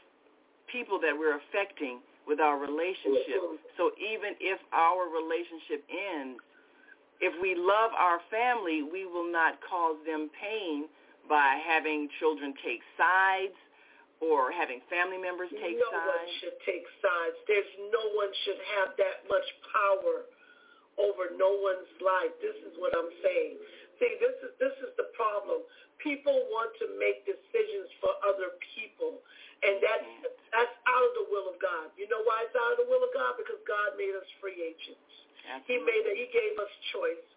people 0.71 1.03
that 1.03 1.11
we're 1.11 1.35
affecting 1.35 1.99
with 2.23 2.39
our 2.39 2.55
relationship. 2.55 3.59
So 3.75 3.91
even 3.99 4.37
if 4.39 4.61
our 4.71 5.09
relationship 5.09 5.83
ends, 5.89 6.39
if 7.19 7.33
we 7.41 7.59
love 7.59 7.91
our 7.97 8.23
family, 8.31 8.87
we 8.87 9.03
will 9.03 9.27
not 9.27 9.59
cause 9.65 9.97
them 10.07 10.29
pain 10.39 10.87
by 11.27 11.59
having 11.67 12.07
children 12.19 12.53
take 12.63 12.81
sides 12.95 13.57
or 14.19 14.51
having 14.51 14.83
family 14.91 15.19
members 15.19 15.47
take 15.55 15.79
no 15.79 15.87
sides. 15.91 16.03
No 16.03 16.11
one 16.11 16.27
should 16.43 16.57
take 16.67 16.85
sides. 16.99 17.37
There's 17.47 17.73
no 17.91 18.03
one 18.19 18.31
should 18.43 18.61
have 18.79 18.89
that 18.99 19.23
much 19.31 19.47
power 19.71 20.27
over 20.99 21.31
no 21.39 21.55
one's 21.63 21.87
life. 22.03 22.35
This 22.43 22.59
is 22.67 22.75
what 22.75 22.91
I'm 22.91 23.11
saying. 23.23 23.55
See, 23.99 24.11
this 24.19 24.35
is 24.43 24.51
this 24.59 24.75
is 24.83 24.91
the 24.99 25.11
problem 25.15 25.63
people 25.99 26.35
want 26.51 26.71
to 26.79 26.87
make 26.99 27.27
decisions 27.27 27.91
for 27.99 28.15
other 28.23 28.55
people, 28.75 29.19
and 29.63 29.79
that's 29.83 30.07
mm-hmm. 30.07 30.31
that's 30.55 30.75
out 30.87 31.03
of 31.03 31.13
the 31.23 31.25
will 31.31 31.51
of 31.51 31.59
God. 31.59 31.91
You 31.99 32.07
know 32.07 32.23
why 32.23 32.47
it's 32.47 32.55
out 32.55 32.79
of 32.79 32.79
the 32.83 32.87
will 32.87 33.03
of 33.03 33.11
God? 33.11 33.35
Because 33.39 33.59
God 33.67 33.95
made 33.99 34.15
us 34.15 34.27
free 34.39 34.59
agents. 34.59 35.11
Absolutely. 35.47 35.67
He 35.67 35.75
made 35.83 36.03
it. 36.07 36.15
He 36.15 36.27
gave 36.31 36.55
us 36.59 36.71
choice, 36.95 37.27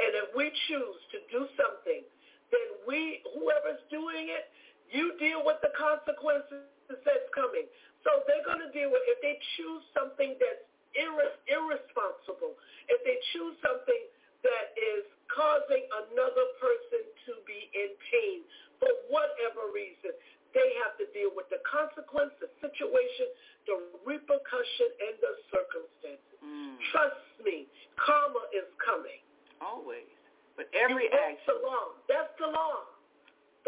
and 0.00 0.10
if 0.24 0.28
we 0.36 0.52
choose 0.68 1.00
to 1.16 1.18
do 1.32 1.48
something, 1.56 2.04
then 2.52 2.68
we, 2.84 3.24
whoever's 3.36 3.80
doing 3.88 4.28
it, 4.28 4.48
you 4.90 5.14
deal 5.18 5.42
with 5.46 5.58
the 5.62 5.72
consequences 5.78 6.66
that's 6.90 7.28
coming. 7.34 7.66
So 8.02 8.24
they're 8.26 8.44
going 8.46 8.62
to 8.64 8.72
deal 8.74 8.90
with 8.90 9.02
if 9.06 9.18
they 9.22 9.38
choose 9.56 9.84
something 9.94 10.34
that's 10.38 10.64
irre- 10.98 11.38
irresponsible, 11.46 12.58
if 12.90 12.98
they 13.06 13.18
choose 13.32 13.54
something 13.62 14.02
that 14.42 14.72
is 14.74 15.04
causing 15.28 15.84
another 16.08 16.46
person 16.58 17.02
to 17.28 17.32
be 17.44 17.70
in 17.76 17.92
pain 18.10 18.42
for 18.80 18.90
whatever 19.12 19.68
reason. 19.70 20.16
They 20.50 20.74
have 20.82 20.98
to 20.98 21.06
deal 21.14 21.30
with 21.30 21.46
the 21.54 21.62
consequence, 21.62 22.34
the 22.42 22.50
situation, 22.58 23.30
the 23.70 23.76
repercussion, 24.02 24.88
and 24.98 25.14
the 25.22 25.32
circumstances. 25.46 26.38
Mm. 26.42 26.74
Trust 26.90 27.22
me, 27.46 27.70
karma 27.94 28.42
is 28.50 28.66
coming. 28.82 29.22
Always. 29.62 30.10
But 30.58 30.66
every 30.74 31.06
That's 31.06 31.38
action. 31.38 31.54
the 31.54 31.56
law. 31.62 31.84
That's 32.10 32.34
the 32.42 32.50
law. 32.50 32.82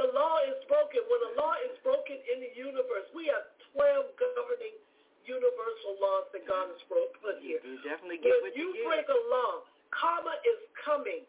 The 0.00 0.08
law 0.16 0.40
is 0.48 0.56
broken. 0.68 1.04
When 1.04 1.20
a 1.30 1.32
law 1.36 1.54
is 1.68 1.76
broken 1.84 2.16
in 2.16 2.40
the 2.40 2.52
universe, 2.56 3.08
we 3.12 3.28
have 3.28 3.44
12 3.76 4.16
governing 4.16 4.76
universal 5.28 6.00
laws 6.00 6.26
that 6.32 6.44
God 6.48 6.72
has 6.72 6.82
put 6.88 7.38
here. 7.38 7.62
You 7.62 7.78
definitely 7.86 8.18
get 8.18 8.34
when 8.42 8.54
you, 8.58 8.74
you 8.74 8.86
break 8.86 9.06
a 9.06 9.20
law, 9.30 9.62
karma 9.94 10.34
is 10.42 10.60
coming. 10.74 11.22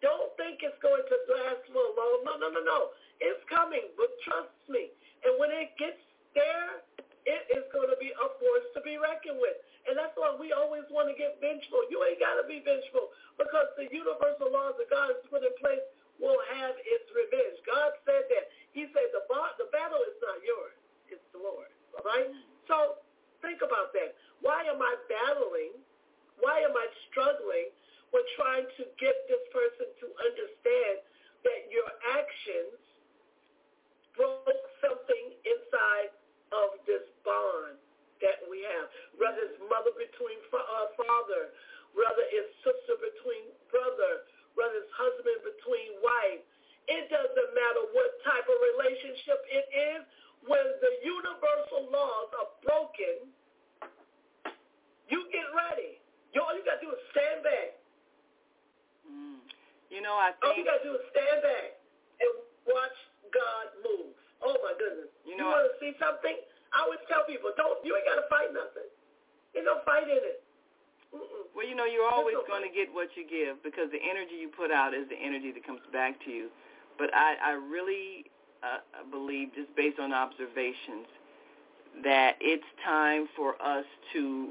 Don't 0.00 0.32
think 0.36 0.64
it's 0.64 0.76
going 0.80 1.04
to 1.04 1.16
last 1.32 1.64
for 1.68 1.80
long. 1.96 2.24
No, 2.24 2.32
no, 2.40 2.48
no, 2.52 2.60
no. 2.64 2.80
It's 3.20 3.40
coming, 3.48 3.88
but 3.96 4.12
trust 4.24 4.52
me. 4.68 4.92
And 5.24 5.36
when 5.40 5.52
it 5.52 5.72
gets 5.80 6.00
there, 6.36 6.84
it 7.24 7.42
is 7.56 7.64
going 7.72 7.88
to 7.88 7.96
be 7.96 8.12
a 8.12 8.26
force 8.36 8.68
to 8.76 8.80
be 8.84 9.00
reckoned 9.00 9.40
with. 9.40 9.56
And 9.88 9.96
that's 9.96 10.12
why 10.16 10.32
we 10.36 10.52
always 10.52 10.84
want 10.92 11.08
to 11.12 11.16
get 11.16 11.40
vengeful. 11.40 11.84
You 11.88 12.04
ain't 12.04 12.20
got 12.20 12.36
to 12.40 12.44
be 12.44 12.60
vengeful 12.60 13.12
because 13.36 13.68
the 13.80 13.88
universal 13.88 14.52
laws 14.52 14.76
that 14.80 14.88
God 14.92 15.12
has 15.12 15.20
put 15.28 15.44
in 15.44 15.52
place 15.60 15.84
will 16.22 16.38
have 16.58 16.74
its 16.78 17.06
revenge. 17.10 17.58
God 17.66 17.94
said 18.06 18.24
that. 18.30 18.50
He 18.74 18.90
said 18.90 19.10
the, 19.14 19.26
bar, 19.30 19.54
the 19.58 19.70
battle 19.70 20.02
is 20.06 20.16
not 20.22 20.38
yours. 20.42 20.76
It's 21.10 21.26
the 21.34 21.40
Lord. 21.42 21.70
All 21.94 22.06
right? 22.06 22.30
So 22.66 23.02
think 23.42 23.62
about 23.62 23.94
that. 23.94 24.14
Why 24.42 24.66
am 24.66 24.82
I 24.82 24.94
battling? 25.06 25.78
Why 26.42 26.62
am 26.66 26.74
I 26.74 26.86
struggling 27.10 27.70
we're 28.14 28.30
trying 28.38 28.70
to 28.78 28.86
get 29.02 29.26
this 29.26 29.42
person 29.50 29.90
to 29.90 30.06
understand 30.22 31.02
that 31.42 31.66
your 31.66 31.90
actions 32.14 32.78
broke 34.14 34.46
something 34.78 35.34
inside 35.42 36.14
of 36.54 36.78
this 36.86 37.02
bond 37.26 37.74
that 38.22 38.38
we 38.46 38.62
have. 38.62 38.86
Whether 39.18 39.50
it's 39.50 39.58
mother 39.66 39.90
between 39.98 40.38
uh, 40.54 40.94
father, 40.94 41.50
whether 41.98 42.22
it's 42.30 42.54
sister 42.62 42.94
between 43.02 43.50
brother, 43.66 44.30
whether 44.54 44.78
it's 44.78 44.94
husband 44.94 45.42
between 45.42 45.98
wife. 45.98 46.46
It 46.86 47.10
doesn't 47.10 47.50
matter 47.50 47.82
what 47.98 48.14
type 48.22 48.46
of 48.46 48.58
relationship 48.78 49.42
it 49.50 49.66
is. 49.74 50.06
When 50.46 50.62
the 50.78 50.92
universal 51.02 51.90
laws 51.90 52.30
are 52.38 52.50
broken, 52.62 53.26
you 55.10 55.26
get 55.34 55.48
ready. 55.50 55.98
You, 56.30 56.44
all 56.44 56.54
you 56.54 56.62
got 56.62 56.78
to 56.78 56.84
do 56.84 56.92
is 56.94 57.02
stand 57.10 57.42
back 57.42 57.82
you 59.94 60.02
know, 60.02 60.18
I 60.18 60.34
think... 60.34 60.42
All 60.42 60.56
you 60.58 60.66
got 60.66 60.82
to 60.82 60.86
do 60.90 60.92
is 60.98 61.06
stand 61.14 61.38
back 61.46 61.78
and 62.18 62.32
watch 62.66 62.98
God 63.30 63.66
move. 63.86 64.10
Oh, 64.42 64.58
my 64.66 64.74
goodness. 64.74 65.06
You, 65.22 65.38
know, 65.38 65.46
you 65.46 65.54
want 65.54 65.70
to 65.70 65.74
see 65.78 65.92
something? 66.02 66.34
I 66.74 66.76
always 66.82 66.98
tell 67.06 67.22
people, 67.30 67.54
don't, 67.54 67.78
you 67.86 67.94
ain't 67.94 68.02
got 68.02 68.18
to 68.18 68.26
fight 68.26 68.50
nothing. 68.50 68.90
There's 69.54 69.62
no 69.62 69.78
fight 69.86 70.10
in 70.10 70.18
it. 70.18 70.42
Mm-mm. 71.14 71.46
Well, 71.54 71.62
you 71.62 71.78
know, 71.78 71.86
you're 71.86 72.10
always 72.10 72.34
no 72.34 72.42
going 72.42 72.66
to 72.66 72.72
get 72.74 72.90
what 72.90 73.02
you 73.16 73.24
give 73.28 73.62
because 73.62 73.90
the 73.90 74.02
energy 74.02 74.36
you 74.40 74.48
put 74.48 74.70
out 74.70 74.94
is 74.94 75.08
the 75.08 75.16
energy 75.16 75.52
that 75.52 75.66
comes 75.66 75.80
back 75.92 76.22
to 76.24 76.30
you. 76.30 76.48
But 76.98 77.10
I, 77.14 77.34
I 77.42 77.50
really 77.52 78.26
uh, 78.62 78.78
believe, 79.10 79.48
just 79.54 79.74
based 79.76 79.98
on 79.98 80.12
observations, 80.12 81.06
that 82.02 82.36
it's 82.40 82.64
time 82.84 83.28
for 83.36 83.54
us 83.62 83.84
to 84.12 84.50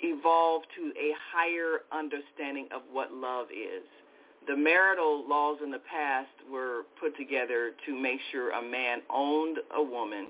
evolve 0.00 0.62
to 0.76 0.92
a 0.98 1.14
higher 1.32 1.80
understanding 1.92 2.68
of 2.74 2.82
what 2.92 3.12
love 3.12 3.46
is. 3.50 3.84
The 4.46 4.56
marital 4.56 5.26
laws 5.26 5.58
in 5.62 5.70
the 5.70 5.80
past 5.90 6.28
were 6.50 6.82
put 7.00 7.16
together 7.16 7.72
to 7.86 7.98
make 7.98 8.20
sure 8.30 8.50
a 8.50 8.62
man 8.62 9.00
owned 9.08 9.58
a 9.74 9.82
woman, 9.82 10.26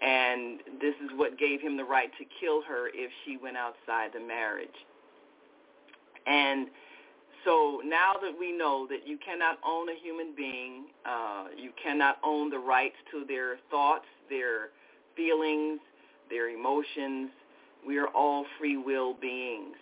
and 0.00 0.60
this 0.80 0.94
is 1.04 1.10
what 1.16 1.38
gave 1.38 1.60
him 1.60 1.76
the 1.76 1.84
right 1.84 2.10
to 2.18 2.24
kill 2.40 2.62
her 2.62 2.88
if 2.94 3.10
she 3.24 3.36
went 3.36 3.58
outside 3.58 4.12
the 4.14 4.20
marriage. 4.20 4.68
And 6.26 6.68
so 7.44 7.80
now 7.84 8.12
that 8.20 8.32
we 8.38 8.52
know 8.52 8.86
that 8.90 9.06
you 9.06 9.18
cannot 9.24 9.58
own 9.66 9.88
a 9.88 9.94
human 10.02 10.34
being, 10.36 10.84
uh, 11.06 11.46
you 11.56 11.70
cannot 11.82 12.18
own 12.24 12.50
the 12.50 12.58
rights 12.58 12.96
to 13.12 13.24
their 13.26 13.56
thoughts, 13.70 14.04
their 14.28 14.68
feelings, 15.16 15.80
their 16.28 16.50
emotions, 16.50 17.30
we 17.86 17.98
are 17.98 18.08
all 18.08 18.44
free 18.58 18.76
will 18.76 19.14
beings. 19.14 19.76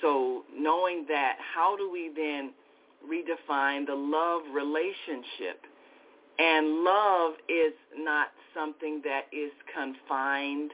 So 0.00 0.44
knowing 0.54 1.04
that, 1.08 1.36
how 1.54 1.76
do 1.76 1.90
we 1.90 2.10
then 2.14 2.52
redefine 3.06 3.86
the 3.86 3.94
love 3.94 4.42
relationship? 4.52 5.62
And 6.38 6.82
love 6.82 7.34
is 7.48 7.74
not 7.96 8.28
something 8.54 9.02
that 9.04 9.26
is 9.32 9.52
confined 9.72 10.72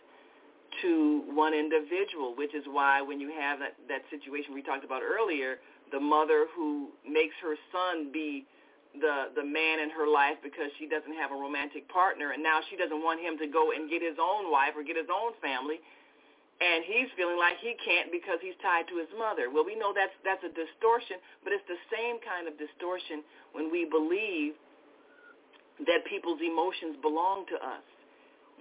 to 0.82 1.24
one 1.32 1.54
individual, 1.54 2.34
which 2.36 2.54
is 2.54 2.64
why 2.70 3.02
when 3.02 3.20
you 3.20 3.30
have 3.38 3.58
that, 3.58 3.76
that 3.88 4.02
situation 4.10 4.54
we 4.54 4.62
talked 4.62 4.84
about 4.84 5.02
earlier, 5.02 5.58
the 5.92 6.00
mother 6.00 6.46
who 6.54 6.88
makes 7.04 7.34
her 7.42 7.54
son 7.72 8.10
be 8.12 8.46
the 8.98 9.30
the 9.38 9.46
man 9.46 9.78
in 9.78 9.86
her 9.94 10.10
life 10.10 10.34
because 10.42 10.66
she 10.74 10.90
doesn't 10.90 11.14
have 11.14 11.30
a 11.30 11.38
romantic 11.38 11.86
partner 11.86 12.34
and 12.34 12.42
now 12.42 12.58
she 12.66 12.74
doesn't 12.74 13.06
want 13.06 13.22
him 13.22 13.38
to 13.38 13.46
go 13.46 13.70
and 13.70 13.86
get 13.86 14.02
his 14.02 14.18
own 14.18 14.50
wife 14.50 14.74
or 14.74 14.82
get 14.82 14.98
his 14.98 15.06
own 15.06 15.30
family 15.38 15.78
and 16.60 16.84
he's 16.84 17.08
feeling 17.16 17.40
like 17.40 17.56
he 17.64 17.72
can't 17.80 18.12
because 18.12 18.36
he's 18.44 18.56
tied 18.60 18.84
to 18.92 19.00
his 19.00 19.08
mother. 19.16 19.48
Well, 19.48 19.64
we 19.64 19.74
know 19.74 19.96
that's 19.96 20.12
that's 20.22 20.44
a 20.44 20.52
distortion, 20.52 21.16
but 21.40 21.56
it's 21.56 21.64
the 21.66 21.80
same 21.88 22.20
kind 22.20 22.44
of 22.44 22.54
distortion 22.60 23.24
when 23.56 23.72
we 23.72 23.88
believe 23.88 24.52
that 25.88 26.04
people's 26.04 26.40
emotions 26.44 27.00
belong 27.00 27.48
to 27.48 27.56
us. 27.56 27.84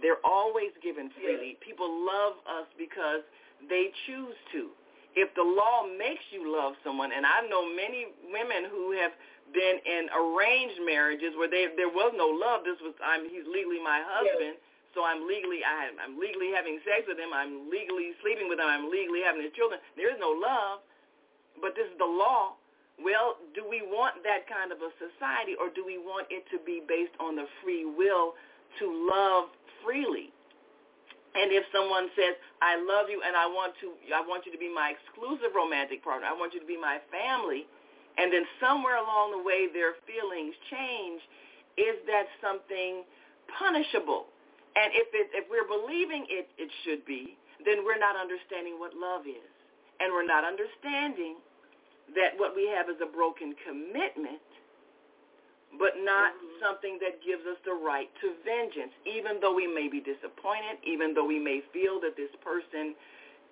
They're 0.02 0.24
always 0.24 0.72
given 0.82 1.12
freely. 1.20 1.58
People 1.60 1.88
love 1.88 2.40
us 2.48 2.68
because 2.78 3.22
they 3.68 3.92
choose 4.08 4.36
to. 4.56 4.72
If 5.18 5.34
the 5.36 5.44
law 5.44 5.90
makes 5.90 6.24
you 6.32 6.48
love 6.48 6.78
someone, 6.86 7.12
and 7.12 7.26
I 7.26 7.44
know 7.50 7.66
many 7.66 8.08
women 8.32 8.70
who 8.70 8.94
have 8.96 9.12
been 9.52 9.82
in 9.82 10.08
arranged 10.14 10.80
marriages 10.86 11.34
where 11.34 11.50
they, 11.50 11.74
there 11.74 11.90
was 11.90 12.14
no 12.14 12.30
love. 12.30 12.62
This 12.64 12.78
was 12.82 12.94
I'm 13.02 13.26
he's 13.28 13.46
legally 13.50 13.82
my 13.82 14.02
husband, 14.06 14.62
yes. 14.62 14.94
so 14.94 15.02
I'm 15.02 15.26
legally 15.26 15.66
I, 15.66 15.90
I'm 15.98 16.16
legally 16.22 16.54
having 16.54 16.78
sex 16.86 17.10
with 17.10 17.18
him. 17.18 17.34
I'm 17.34 17.68
legally 17.68 18.14
sleeping 18.22 18.48
with 18.48 18.62
him. 18.62 18.70
I'm 18.70 18.94
legally 18.94 19.26
having 19.26 19.42
his 19.42 19.54
children. 19.58 19.82
There 19.98 20.14
is 20.14 20.22
no 20.22 20.32
love, 20.32 20.86
but 21.58 21.74
this 21.74 21.90
is 21.90 21.98
the 21.98 22.08
law. 22.08 22.56
Well, 23.00 23.40
do 23.56 23.64
we 23.64 23.80
want 23.82 24.22
that 24.28 24.44
kind 24.46 24.76
of 24.76 24.84
a 24.84 24.92
society, 25.00 25.56
or 25.56 25.72
do 25.72 25.88
we 25.88 25.96
want 25.98 26.28
it 26.30 26.44
to 26.52 26.60
be 26.62 26.84
based 26.84 27.16
on 27.18 27.34
the 27.40 27.48
free 27.64 27.88
will 27.88 28.36
to 28.78 28.86
love 28.86 29.50
freely? 29.84 30.32
And 31.36 31.54
if 31.54 31.64
someone 31.72 32.10
says, 32.18 32.36
"I 32.62 32.76
love 32.76 33.10
you, 33.10 33.22
and 33.22 33.36
I 33.38 33.46
want 33.46 33.78
to, 33.82 33.94
I 34.14 34.22
want 34.22 34.46
you 34.46 34.52
to 34.52 34.58
be 34.58 34.68
my 34.68 34.96
exclusive 34.98 35.54
romantic 35.54 36.04
partner. 36.04 36.26
I 36.26 36.34
want 36.34 36.54
you 36.54 36.60
to 36.60 36.66
be 36.66 36.78
my 36.78 36.98
family," 37.14 37.68
and 38.18 38.34
then 38.34 38.46
somewhere 38.60 38.98
along 38.98 39.32
the 39.32 39.44
way 39.46 39.68
their 39.68 39.94
feelings 40.10 40.56
change, 40.70 41.22
is 41.78 41.96
that 42.08 42.28
something 42.42 43.06
punishable? 43.58 44.28
And 44.76 44.92
if 44.94 45.08
it, 45.14 45.30
if 45.34 45.46
we're 45.50 45.70
believing 45.70 46.26
it, 46.30 46.50
it 46.58 46.70
should 46.84 47.06
be, 47.06 47.38
then 47.66 47.86
we're 47.86 48.00
not 48.00 48.16
understanding 48.16 48.80
what 48.80 48.94
love 48.98 49.28
is, 49.28 49.54
and 50.00 50.12
we're 50.12 50.28
not 50.28 50.44
understanding 50.44 51.38
that 52.16 52.34
what 52.38 52.56
we 52.56 52.68
have 52.74 52.90
is 52.90 52.98
a 53.02 53.06
broken 53.06 53.54
commitment, 53.66 54.42
but 55.78 55.94
not 56.02 56.34
mm-hmm. 56.34 56.58
something 56.64 56.98
that 56.98 57.22
gives 57.22 57.46
us 57.46 57.60
the 57.62 57.76
right 57.76 58.10
to 58.26 58.34
vengeance, 58.42 58.94
even 59.06 59.38
though 59.38 59.54
we 59.54 59.70
may 59.70 59.86
be 59.86 60.02
disappointed, 60.02 60.82
even 60.82 61.14
though 61.14 61.28
we 61.28 61.38
may 61.38 61.62
feel 61.70 62.02
that 62.02 62.18
this 62.18 62.34
person 62.42 62.98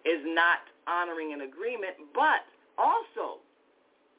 is 0.02 0.24
not 0.26 0.66
honoring 0.90 1.34
an 1.36 1.46
agreement, 1.46 1.94
but 2.16 2.48
also 2.78 3.44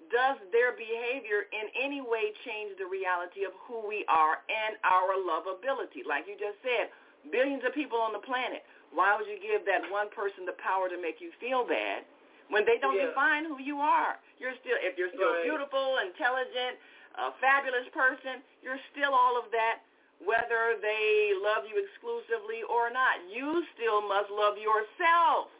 does 0.08 0.40
their 0.52 0.72
behavior 0.72 1.48
in 1.52 1.68
any 1.76 2.00
way 2.00 2.32
change 2.46 2.76
the 2.80 2.88
reality 2.88 3.44
of 3.44 3.52
who 3.66 3.84
we 3.84 4.04
are 4.08 4.40
and 4.48 4.80
our 4.84 5.16
lovability? 5.20 6.04
Like 6.04 6.24
you 6.24 6.36
just 6.38 6.56
said, 6.64 6.88
billions 7.28 7.62
of 7.64 7.76
people 7.76 8.00
on 8.00 8.16
the 8.16 8.24
planet. 8.24 8.64
Why 8.92 9.16
would 9.16 9.28
you 9.28 9.36
give 9.36 9.68
that 9.68 9.84
one 9.92 10.08
person 10.08 10.48
the 10.48 10.56
power 10.56 10.88
to 10.88 10.96
make 10.96 11.20
you 11.20 11.28
feel 11.36 11.68
bad 11.68 12.08
when 12.48 12.64
they 12.64 12.80
don't 12.80 12.96
yeah. 12.96 13.12
define 13.12 13.44
who 13.44 13.60
you 13.60 13.84
are? 13.84 14.16
You're 14.40 14.56
still, 14.64 14.80
if 14.80 14.96
you're 14.96 15.12
still 15.12 15.34
right. 15.36 15.44
beautiful, 15.44 16.00
intelligent, 16.00 16.80
a 17.18 17.34
fabulous 17.42 17.90
person, 17.90 18.40
you're 18.62 18.80
still 18.94 19.10
all 19.10 19.34
of 19.34 19.50
that, 19.50 19.82
whether 20.22 20.78
they 20.78 21.34
love 21.42 21.66
you 21.66 21.78
exclusively 21.78 22.62
or 22.66 22.90
not. 22.90 23.18
You 23.26 23.62
still 23.74 24.02
must 24.06 24.30
love 24.30 24.54
yourself 24.58 25.50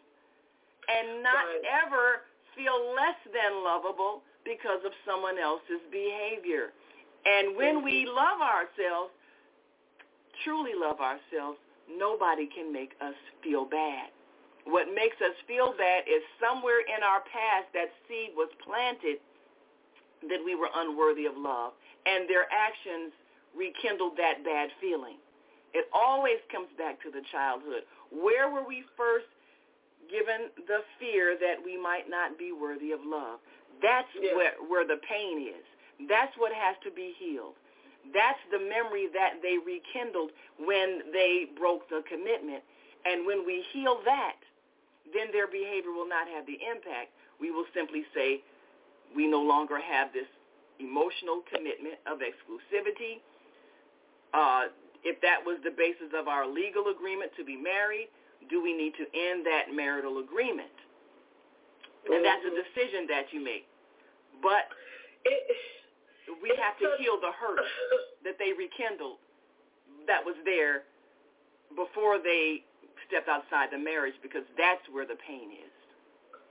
and 0.88 1.22
not 1.22 1.44
right. 1.46 1.84
ever 1.84 2.26
feel 2.54 2.94
less 2.94 3.18
than 3.30 3.62
lovable 3.62 4.22
because 4.46 4.80
of 4.86 4.94
someone 5.04 5.38
else's 5.38 5.82
behavior. 5.92 6.72
And 7.26 7.54
when 7.54 7.84
we 7.84 8.06
mm-hmm. 8.06 8.16
love 8.16 8.40
ourselves, 8.40 9.12
truly 10.42 10.72
love 10.72 11.02
ourselves, 11.02 11.58
nobody 11.90 12.46
can 12.46 12.72
make 12.72 12.94
us 13.02 13.18
feel 13.42 13.66
bad. 13.66 14.10
What 14.64 14.92
makes 14.92 15.16
us 15.24 15.34
feel 15.48 15.72
bad 15.76 16.04
is 16.04 16.20
somewhere 16.36 16.84
in 16.84 17.00
our 17.02 17.24
past 17.24 17.72
that 17.72 17.88
seed 18.06 18.36
was 18.36 18.52
planted 18.60 19.18
that 20.26 20.40
we 20.44 20.54
were 20.54 20.68
unworthy 20.74 21.26
of 21.26 21.36
love, 21.36 21.72
and 22.06 22.28
their 22.28 22.46
actions 22.50 23.12
rekindled 23.56 24.16
that 24.16 24.44
bad 24.44 24.70
feeling. 24.80 25.16
It 25.74 25.86
always 25.92 26.40
comes 26.50 26.68
back 26.78 27.00
to 27.02 27.10
the 27.10 27.22
childhood. 27.30 27.84
Where 28.10 28.50
were 28.50 28.66
we 28.66 28.84
first 28.96 29.28
given 30.10 30.48
the 30.66 30.80
fear 30.98 31.36
that 31.36 31.60
we 31.62 31.76
might 31.76 32.08
not 32.08 32.38
be 32.38 32.52
worthy 32.52 32.92
of 32.92 33.00
love? 33.04 33.38
That's 33.82 34.08
where, 34.34 34.56
where 34.66 34.86
the 34.86 34.98
pain 35.06 35.46
is. 35.46 35.64
That's 36.08 36.32
what 36.38 36.52
has 36.52 36.76
to 36.84 36.90
be 36.90 37.14
healed. 37.18 37.54
That's 38.14 38.40
the 38.50 38.58
memory 38.58 39.08
that 39.12 39.42
they 39.42 39.58
rekindled 39.60 40.30
when 40.58 41.12
they 41.12 41.46
broke 41.58 41.88
the 41.90 42.02
commitment. 42.08 42.64
And 43.04 43.26
when 43.26 43.44
we 43.44 43.64
heal 43.72 44.00
that, 44.04 44.40
then 45.12 45.28
their 45.32 45.46
behavior 45.46 45.92
will 45.92 46.08
not 46.08 46.26
have 46.28 46.46
the 46.46 46.58
impact. 46.64 47.12
We 47.40 47.50
will 47.50 47.66
simply 47.74 48.04
say 48.14 48.40
we 49.14 49.26
no 49.26 49.40
longer 49.40 49.78
have 49.80 50.12
this 50.12 50.28
emotional 50.80 51.42
commitment 51.52 51.98
of 52.06 52.18
exclusivity. 52.18 53.20
Uh, 54.34 54.70
if 55.04 55.20
that 55.22 55.38
was 55.44 55.58
the 55.64 55.70
basis 55.70 56.10
of 56.14 56.28
our 56.28 56.46
legal 56.46 56.90
agreement 56.90 57.30
to 57.36 57.44
be 57.44 57.56
married, 57.56 58.08
do 58.50 58.62
we 58.62 58.72
need 58.72 58.92
to 58.98 59.06
end 59.14 59.44
that 59.46 59.74
marital 59.74 60.18
agreement? 60.18 60.72
And 62.08 62.24
that's 62.24 62.42
a 62.46 62.54
decision 62.54 63.06
that 63.08 63.28
you 63.32 63.42
make. 63.42 63.66
But 64.40 64.70
it, 65.24 65.42
we 66.40 66.52
have 66.56 66.78
to 66.78 66.96
heal 67.02 67.20
the 67.20 67.32
hurt 67.34 67.66
that 68.24 68.38
they 68.38 68.54
rekindled 68.54 69.18
that 70.06 70.24
was 70.24 70.36
there 70.44 70.88
before 71.76 72.16
they 72.18 72.64
stepped 73.06 73.28
outside 73.28 73.68
the 73.72 73.78
marriage 73.78 74.16
because 74.22 74.44
that's 74.56 74.82
where 74.90 75.04
the 75.04 75.18
pain 75.26 75.52
is. 75.52 75.77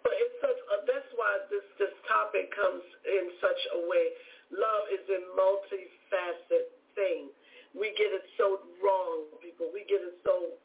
But 0.07 0.15
it's 0.23 0.39
such 0.39 0.55
uh, 0.71 0.87
that's 0.87 1.11
why 1.19 1.43
this 1.51 1.67
this 1.75 1.91
topic 2.07 2.47
comes 2.55 2.79
in 3.03 3.27
such 3.43 3.59
a 3.75 3.79
way. 3.91 4.15
Love 4.55 4.87
is 4.95 5.03
a 5.11 5.19
multifaceted 5.35 6.71
thing. 6.95 7.27
We 7.75 7.91
get 7.99 8.15
it 8.15 8.23
so 8.39 8.63
wrong, 8.79 9.27
people. 9.43 9.67
We 9.75 9.83
get 9.83 9.99
it 9.99 10.15
so. 10.23 10.55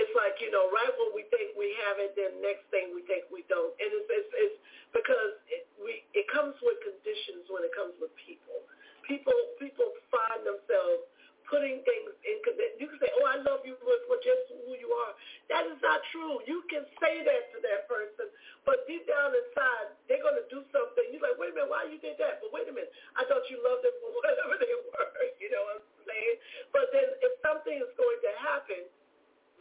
It's 0.00 0.14
like 0.16 0.40
you 0.40 0.48
know, 0.48 0.72
right 0.72 0.88
when 0.96 1.12
we 1.12 1.28
think 1.28 1.52
we 1.52 1.68
have 1.84 2.00
it, 2.00 2.16
then 2.16 2.40
next 2.40 2.64
thing 2.72 2.96
we 2.96 3.04
think 3.04 3.28
we 3.28 3.44
don't, 3.52 3.76
and 3.76 3.92
it's 3.92 4.08
it's, 4.08 4.32
it's 4.40 4.58
because 4.96 5.36
it, 5.52 5.68
we 5.76 6.00
it 6.16 6.24
comes 6.32 6.56
with 6.64 6.80
conditions 6.80 7.44
when 7.52 7.60
it 7.60 7.76
comes 7.76 7.92
with 8.00 8.08
people. 8.16 8.64
People 9.04 9.36
people 9.60 9.92
find 10.08 10.48
themselves 10.48 11.04
putting 11.48 11.82
things 11.86 12.10
in. 12.26 12.36
You 12.76 12.86
can 12.90 12.98
say, 13.00 13.10
"Oh, 13.18 13.26
I 13.26 13.40
love 13.42 13.64
you 13.64 13.74
for, 13.80 13.94
for 14.10 14.18
just 14.22 14.52
who 14.52 14.76
you 14.76 14.90
are." 14.90 15.12
That 15.50 15.66
is 15.70 15.78
not 15.80 16.02
true. 16.12 16.42
You 16.44 16.66
can 16.68 16.84
say 17.00 17.22
that 17.24 17.42
to 17.54 17.58
that 17.64 17.88
person, 17.90 18.28
but 18.68 18.84
deep 18.86 19.06
down 19.08 19.32
inside, 19.32 19.96
they're 20.06 20.22
going 20.22 20.38
to 20.38 20.48
do 20.52 20.60
something. 20.70 21.06
You're 21.10 21.24
like, 21.24 21.38
"Wait 21.40 21.54
a 21.54 21.62
minute, 21.62 21.72
why 21.72 21.88
you 21.88 21.98
did 22.02 22.18
that?" 22.20 22.42
But 22.44 22.52
wait 22.52 22.68
a 22.68 22.74
minute, 22.74 22.92
I 23.16 23.24
thought 23.26 23.46
you 23.48 23.58
loved 23.62 23.86
them 23.86 23.96
for 24.02 24.10
whatever 24.18 24.54
they 24.60 24.74
were. 24.74 25.08
You 25.40 25.48
know 25.54 25.62
what 25.66 25.82
I'm 25.82 26.04
saying? 26.04 26.36
But 26.74 26.86
then, 26.92 27.08
if 27.22 27.32
something 27.40 27.76
is 27.78 27.92
going 27.96 28.20
to 28.22 28.32
happen, 28.42 28.82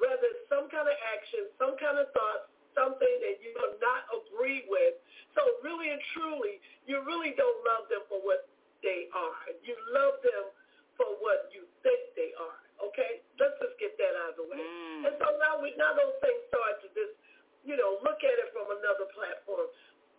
whether 0.02 0.28
it's 0.36 0.46
some 0.52 0.68
kind 0.68 0.88
of 0.88 0.98
action, 1.16 1.48
some 1.56 1.80
kind 1.80 1.98
of 2.02 2.12
thought, 2.12 2.52
something 2.76 3.16
that 3.24 3.40
you 3.40 3.56
do 3.56 3.80
not 3.80 4.06
agree 4.12 4.68
with. 4.68 5.00
So 5.34 5.42
really 5.64 5.90
and 5.90 6.04
truly, 6.14 6.60
you 6.86 7.00
really 7.08 7.34
don't 7.40 7.60
love 7.64 7.88
them 7.88 8.04
for 8.12 8.20
what 8.22 8.48
they 8.84 9.08
are. 9.16 9.40
You 9.64 9.76
love 9.96 10.20
them 10.22 10.52
for 11.00 11.08
what 11.24 11.52
you 11.52 11.68
think 11.84 12.00
they 12.16 12.32
are. 12.36 12.60
Okay? 12.92 13.24
Let's 13.40 13.56
just 13.60 13.76
get 13.80 13.96
that 14.00 14.14
out 14.26 14.36
of 14.36 14.38
the 14.40 14.48
way. 14.48 14.60
Mm. 14.60 15.12
And 15.12 15.14
so 15.20 15.28
now 15.40 15.60
we 15.60 15.76
now 15.76 15.96
those 15.96 16.16
things 16.24 16.42
start 16.52 16.82
to 16.84 16.88
just, 16.96 17.16
you 17.64 17.76
know, 17.76 18.00
look 18.04 18.20
at 18.24 18.36
it 18.36 18.50
from 18.52 18.68
another 18.72 19.08
platform. 19.12 19.68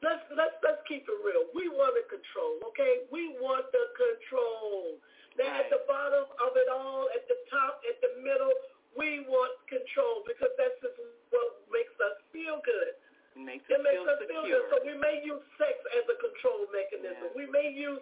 Let's 0.05 0.25
let's 0.37 0.57
let's 0.61 0.83
keep 0.85 1.09
it 1.09 1.19
real. 1.25 1.49
We 1.57 1.73
want 1.73 1.97
to 1.97 2.05
control, 2.09 2.61
okay? 2.73 3.09
We 3.09 3.33
want 3.41 3.69
the 3.73 3.85
control. 3.97 5.01
Now 5.37 5.53
right. 5.53 5.65
at 5.65 5.69
the 5.69 5.85
bottom 5.85 6.29
of 6.41 6.53
it 6.57 6.69
all, 6.69 7.09
at 7.13 7.25
the 7.29 7.37
top, 7.53 7.85
at 7.85 7.97
the 8.01 8.25
middle, 8.25 8.53
we 8.97 9.25
want 9.29 9.53
control 9.69 10.25
because 10.25 10.53
that's 10.57 10.77
just 10.81 10.97
what 11.29 11.61
makes 11.69 11.93
us 12.01 12.17
feel 12.33 12.61
good. 12.65 12.97
It 13.37 13.45
makes, 13.45 13.69
it 13.69 13.81
makes 13.85 14.01
us 14.01 14.17
secure. 14.25 14.49
feel 14.49 14.49
good. 14.49 14.65
So 14.73 14.77
we 14.89 14.97
may 14.97 15.21
use 15.21 15.45
sex 15.61 15.77
as 15.93 16.09
a 16.09 16.17
control 16.17 16.65
mechanism. 16.73 17.29
Yeah. 17.33 17.37
We 17.37 17.45
may 17.53 17.69
use 17.69 18.01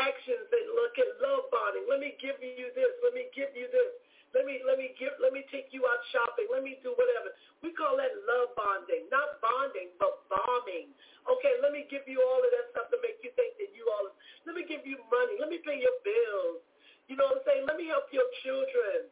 actions 0.00 0.48
and 0.52 0.66
look 0.76 0.94
at 1.00 1.08
love 1.20 1.48
bonding. 1.48 1.86
Let 1.88 2.00
me 2.00 2.16
give 2.20 2.36
you 2.40 2.68
this. 2.76 2.92
Let 3.00 3.12
me 3.16 3.28
give 3.32 3.52
you 3.56 3.68
this. 3.72 3.92
Let 4.36 4.44
me 4.44 4.60
let 4.68 4.76
me 4.76 4.92
give 5.00 5.16
let 5.16 5.32
me 5.32 5.48
take 5.48 5.72
you 5.72 5.88
out 5.88 6.02
shopping. 6.12 6.50
Let 6.52 6.60
me 6.60 6.76
do 6.84 6.92
whatever. 6.92 7.32
We 7.64 7.72
call 7.72 7.96
that 7.96 8.12
love 8.28 8.52
bonding, 8.52 9.08
not 9.08 9.40
bonding, 9.40 9.96
but 9.96 10.28
bombing. 10.28 10.92
Okay, 11.24 11.54
let 11.64 11.72
me 11.72 11.88
give 11.88 12.04
you 12.04 12.20
all 12.20 12.40
of 12.44 12.50
that 12.52 12.66
stuff 12.76 12.92
to 12.92 12.98
make 13.00 13.16
you 13.24 13.32
think 13.32 13.56
that 13.56 13.72
you 13.72 13.88
all. 13.96 14.12
Let 14.44 14.54
me 14.54 14.68
give 14.68 14.84
you 14.84 15.00
money. 15.08 15.40
Let 15.40 15.48
me 15.48 15.62
pay 15.64 15.80
your 15.80 15.96
bills. 16.04 16.60
You 17.08 17.16
know 17.16 17.32
what 17.32 17.40
I'm 17.40 17.44
saying? 17.46 17.64
Let 17.64 17.78
me 17.80 17.88
help 17.88 18.12
your 18.12 18.26
children. 18.42 19.08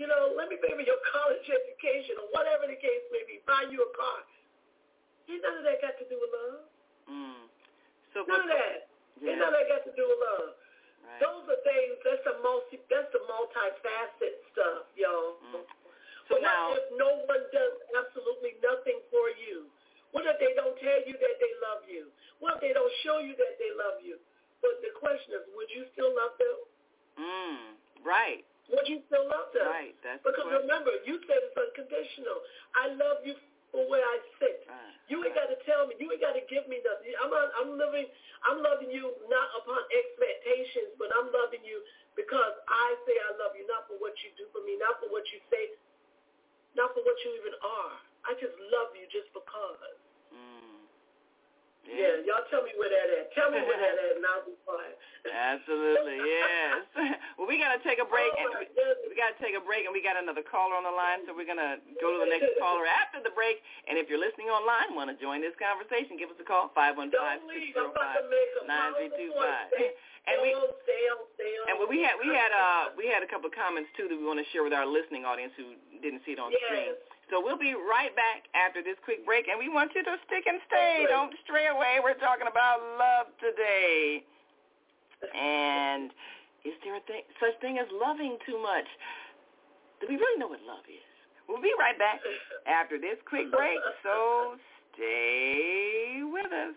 You 0.00 0.08
know, 0.08 0.32
let 0.34 0.48
me 0.48 0.56
pay 0.56 0.72
for 0.72 0.82
your 0.82 0.98
college 1.14 1.44
education 1.46 2.16
or 2.18 2.32
whatever 2.32 2.64
the 2.64 2.78
case 2.78 3.04
may 3.12 3.28
be. 3.28 3.44
Buy 3.44 3.68
you 3.68 3.82
a 3.82 3.90
car. 3.92 4.24
Ain't 5.28 5.42
none 5.42 5.60
of 5.60 5.64
that 5.68 5.78
got 5.84 5.94
to 6.00 6.06
do 6.08 6.16
with 6.16 6.32
love. 6.32 6.64
Mm. 7.12 7.44
So 8.14 8.24
none 8.24 8.46
of 8.46 8.50
that. 8.50 8.91
Yeah. 9.22 9.38
Of 9.38 9.54
that 9.54 9.66
got 9.70 9.82
to 9.86 9.94
do 9.94 10.02
with 10.02 10.20
love. 10.20 10.50
Right. 11.06 11.20
Those 11.22 11.44
are 11.46 11.62
things. 11.62 11.94
That's 12.02 12.22
the 12.26 12.34
multi. 12.42 12.82
That's 12.90 13.10
the 13.14 13.22
multifaceted 13.30 14.34
stuff, 14.50 14.90
y'all. 14.98 15.38
Mm. 15.54 15.62
So 16.26 16.38
but 16.38 16.42
now, 16.42 16.74
what 16.74 16.82
if 16.82 16.86
no 16.98 17.10
one 17.26 17.44
does 17.54 17.74
absolutely 17.94 18.58
nothing 18.62 18.98
for 19.14 19.30
you? 19.38 19.70
What 20.10 20.26
if 20.28 20.36
they 20.42 20.52
don't 20.58 20.76
tell 20.78 21.00
you 21.06 21.14
that 21.16 21.36
they 21.38 21.52
love 21.62 21.82
you? 21.88 22.10
What 22.42 22.58
if 22.58 22.66
they 22.66 22.74
don't 22.76 22.92
show 23.06 23.22
you 23.22 23.38
that 23.38 23.54
they 23.56 23.72
love 23.78 24.02
you? 24.02 24.18
But 24.60 24.78
the 24.82 24.94
question 24.94 25.34
is, 25.34 25.42
would 25.54 25.70
you 25.74 25.88
still 25.96 26.12
love 26.14 26.38
them? 26.38 26.58
Mm, 27.18 27.58
right. 28.06 28.46
Would 28.70 28.86
you 28.86 29.02
still 29.10 29.26
love 29.26 29.50
them? 29.50 29.66
Right. 29.66 29.96
That's 30.06 30.22
because 30.22 30.46
remember, 30.46 30.94
you 31.02 31.18
said 31.26 31.42
it's 31.42 31.58
unconditional. 31.58 32.38
I 32.78 32.94
love 32.94 33.26
you 33.26 33.34
for 33.72 33.88
where 33.88 34.04
I 34.04 34.20
sit. 34.38 34.68
You 35.10 35.24
ain't 35.24 35.34
got 35.34 35.48
to 35.50 35.58
tell 35.66 35.88
me. 35.88 35.96
You 35.98 36.12
ain't 36.12 36.22
got 36.22 36.36
to 36.36 36.44
give 36.46 36.68
me 36.68 36.78
nothing. 36.84 37.12
I'm 37.18 37.32
not, 37.32 37.48
I'm 37.58 37.72
living. 37.74 38.06
I'm 38.44 38.60
loving 38.60 38.92
you 38.92 39.16
not 39.32 39.48
upon 39.58 39.80
expectations, 39.90 40.92
but 41.00 41.08
I'm 41.16 41.32
loving 41.32 41.64
you 41.64 41.80
because 42.14 42.54
I 42.68 42.94
say 43.08 43.16
I 43.16 43.32
love 43.40 43.56
you, 43.56 43.64
not 43.66 43.88
for 43.88 43.96
what 43.98 44.14
you 44.20 44.30
do 44.36 44.46
for 44.52 44.60
me, 44.62 44.76
not 44.76 45.00
for 45.00 45.08
what 45.08 45.24
you 45.32 45.40
say, 45.48 45.72
not 46.76 46.92
for 46.92 47.02
what 47.02 47.16
you 47.24 47.32
even 47.40 47.56
are. 47.64 47.96
I 48.28 48.36
just 48.38 48.54
love 48.70 48.92
you 48.94 49.08
just 49.10 49.32
because. 49.32 50.01
Yeah. 52.02 52.26
y'all 52.26 52.46
tell 52.50 52.66
me 52.66 52.74
where 52.74 52.90
that 52.90 53.08
at. 53.14 53.30
Tell 53.32 53.48
me 53.54 53.62
where 53.62 53.78
that 53.78 53.94
at, 53.94 54.18
and 54.18 54.26
I'll 54.26 54.42
be 54.42 54.58
quiet. 54.66 54.98
Absolutely, 55.54 56.18
yes. 56.18 56.82
well, 57.38 57.46
we 57.46 57.54
gotta 57.54 57.78
take 57.86 58.02
a 58.02 58.08
break, 58.08 58.34
oh, 58.34 58.42
and 58.42 58.50
we, 58.58 58.66
we 59.06 59.14
gotta 59.14 59.38
take 59.38 59.54
a 59.54 59.62
break, 59.62 59.86
and 59.86 59.94
we 59.94 60.02
got 60.02 60.18
another 60.18 60.42
caller 60.42 60.74
on 60.74 60.82
the 60.82 60.90
line, 60.90 61.22
so 61.24 61.30
we're 61.30 61.46
gonna 61.46 61.78
go 62.02 62.10
to 62.10 62.18
the 62.26 62.30
next 62.30 62.50
caller 62.58 62.84
after 62.90 63.22
the 63.22 63.30
break. 63.30 63.62
And 63.86 63.94
if 63.94 64.10
you're 64.10 64.20
listening 64.20 64.50
online, 64.50 64.98
want 64.98 65.14
to 65.14 65.16
join 65.22 65.38
this 65.38 65.54
conversation, 65.62 66.18
give 66.18 66.34
us 66.34 66.38
a 66.42 66.46
call 66.46 66.74
five 66.74 66.98
one 66.98 67.14
five 67.14 67.38
six 67.46 67.70
zero 67.70 67.94
five 67.94 68.26
nine 68.66 68.98
three 68.98 69.14
two 69.14 69.30
five. 69.38 69.70
And 70.22 70.38
we 70.38 70.54
and 70.54 71.74
we 71.90 71.98
had 71.98 72.14
we 72.22 72.30
had 72.30 72.54
uh 72.54 72.94
we 72.94 73.10
had 73.10 73.26
a 73.26 73.28
couple 73.28 73.50
of 73.50 73.54
comments 73.58 73.90
too 73.98 74.06
that 74.06 74.14
we 74.14 74.22
want 74.22 74.38
to 74.38 74.46
share 74.54 74.62
with 74.62 74.70
our 74.70 74.86
listening 74.86 75.26
audience 75.26 75.50
who 75.58 75.74
didn't 75.98 76.22
see 76.22 76.38
it 76.38 76.38
on 76.38 76.54
yes. 76.54 76.62
screen. 76.62 76.94
So 77.32 77.40
we'll 77.40 77.56
be 77.56 77.72
right 77.72 78.12
back 78.12 78.44
after 78.52 78.84
this 78.84 79.00
quick 79.08 79.24
break, 79.24 79.48
and 79.48 79.56
we 79.56 79.72
want 79.72 79.96
you 79.96 80.04
to 80.04 80.20
stick 80.28 80.44
and 80.44 80.60
stay. 80.68 81.08
Don't 81.08 81.32
stray 81.48 81.72
away. 81.72 81.96
We're 82.04 82.20
talking 82.20 82.44
about 82.44 82.84
love 83.00 83.32
today. 83.40 84.20
And 85.32 86.12
is 86.68 86.76
there 86.84 87.00
a 87.00 87.00
thing, 87.08 87.24
such 87.40 87.56
thing 87.64 87.80
as 87.80 87.88
loving 87.88 88.36
too 88.44 88.60
much? 88.60 88.84
Do 90.04 90.12
we 90.12 90.20
really 90.20 90.36
know 90.36 90.52
what 90.52 90.60
love 90.68 90.84
is? 90.84 91.00
We'll 91.48 91.64
be 91.64 91.72
right 91.80 91.96
back 91.96 92.20
after 92.68 93.00
this 93.00 93.16
quick 93.24 93.48
break, 93.48 93.80
so 94.04 94.60
stay 94.92 96.20
with 96.20 96.52
us. 96.52 96.76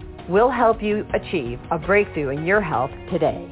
We'll 0.29 0.51
help 0.51 0.81
you 0.81 1.05
achieve 1.13 1.59
a 1.71 1.79
breakthrough 1.79 2.29
in 2.29 2.45
your 2.45 2.61
health 2.61 2.91
today. 3.11 3.49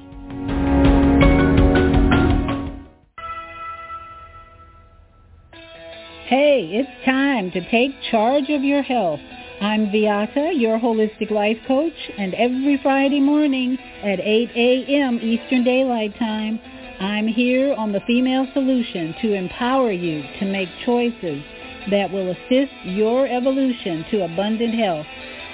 Hey, 6.28 6.70
it's 6.74 7.06
time 7.06 7.50
to 7.52 7.72
take 7.72 7.92
charge 8.12 8.50
of 8.50 8.64
your 8.64 8.84
health. 8.84 9.20
I'm 9.62 9.88
Viata, 9.88 10.52
your 10.60 10.80
holistic 10.80 11.32
life 11.32 11.58
coach, 11.68 11.92
and 12.18 12.34
every 12.36 12.80
Friday 12.84 13.20
morning 13.20 13.78
at 14.04 14.20
8 14.20 14.52
a.m. 14.56 15.20
Eastern 15.22 15.64
Daylight 15.64 16.18
Time, 16.20 16.60
I'm 17.00 17.28
here 17.28 17.74
on 17.74 17.92
the 17.92 18.02
Female 18.08 18.46
Solution 18.54 19.16
to 19.22 19.34
empower 19.34 19.92
you 19.92 20.22
to 20.40 20.46
make 20.46 20.70
choices 20.86 21.44
that 21.90 22.12
will 22.12 22.30
assist 22.32 22.72
your 22.84 23.26
evolution 23.28 24.06
to 24.12 24.24
abundant 24.24 24.76
health. 24.76 25.08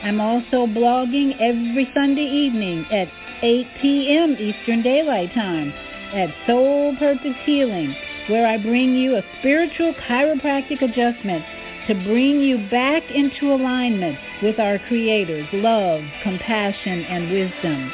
I'm 0.03 0.21
also 0.21 0.67
blogging 0.67 1.35
every 1.39 1.89
Sunday 1.93 2.25
evening 2.25 2.85
at 2.91 3.07
8 3.41 3.67
p.m. 3.81 4.35
Eastern 4.39 4.81
Daylight 4.81 5.33
Time 5.33 5.73
at 6.13 6.29
Soul 6.47 6.95
Purpose 6.97 7.35
Healing, 7.45 7.95
where 8.27 8.45
I 8.45 8.57
bring 8.57 8.95
you 8.95 9.15
a 9.15 9.23
spiritual 9.39 9.93
chiropractic 10.07 10.81
adjustment 10.81 11.43
to 11.87 11.93
bring 12.03 12.41
you 12.41 12.57
back 12.69 13.03
into 13.11 13.53
alignment 13.53 14.17
with 14.41 14.59
our 14.59 14.79
Creator's 14.87 15.47
love, 15.53 16.01
compassion, 16.23 17.05
and 17.05 17.31
wisdom. 17.31 17.91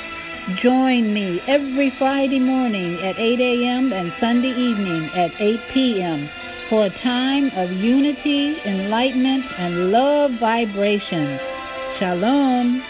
Join 0.61 1.14
me 1.14 1.40
every 1.48 1.94
Friday 1.98 2.40
morning 2.40 2.95
at 2.99 3.18
8 3.18 3.40
a.m. 3.40 3.94
and 3.94 4.11
Sunday 4.19 4.49
evening 4.49 5.10
at 5.15 5.32
8 5.40 5.60
p.m. 5.73 6.30
for 6.69 6.86
a 6.86 7.03
time 7.03 7.52
of 7.56 7.72
unity, 7.72 8.57
enlightenment, 8.65 9.45
and 9.57 9.91
love 9.91 10.32
vibrations. 10.40 11.40
Shalom. 12.02 12.82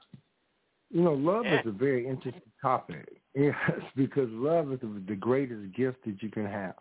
You 0.91 1.03
know, 1.03 1.15
love 1.15 1.45
Yeah. 1.45 1.61
is 1.61 1.67
a 1.67 1.71
very 1.71 2.07
interesting 2.07 2.43
topic. 2.61 3.09
Yes, 3.35 3.55
because 3.95 4.29
love 4.31 4.73
is 4.73 4.81
the 5.07 5.15
greatest 5.15 5.73
gift 5.77 5.99
that 6.07 6.21
you 6.21 6.29
can 6.29 6.45
have. 6.45 6.75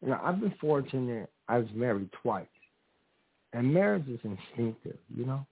You 0.00 0.10
know, 0.10 0.20
I've 0.22 0.38
been 0.38 0.54
fortunate. 0.60 1.28
I 1.48 1.58
was 1.58 1.66
married 1.74 2.08
twice, 2.22 2.46
and 3.52 3.74
marriage 3.74 4.06
is 4.06 4.20
instinctive. 4.22 4.98
You 5.12 5.26
know, 5.26 5.44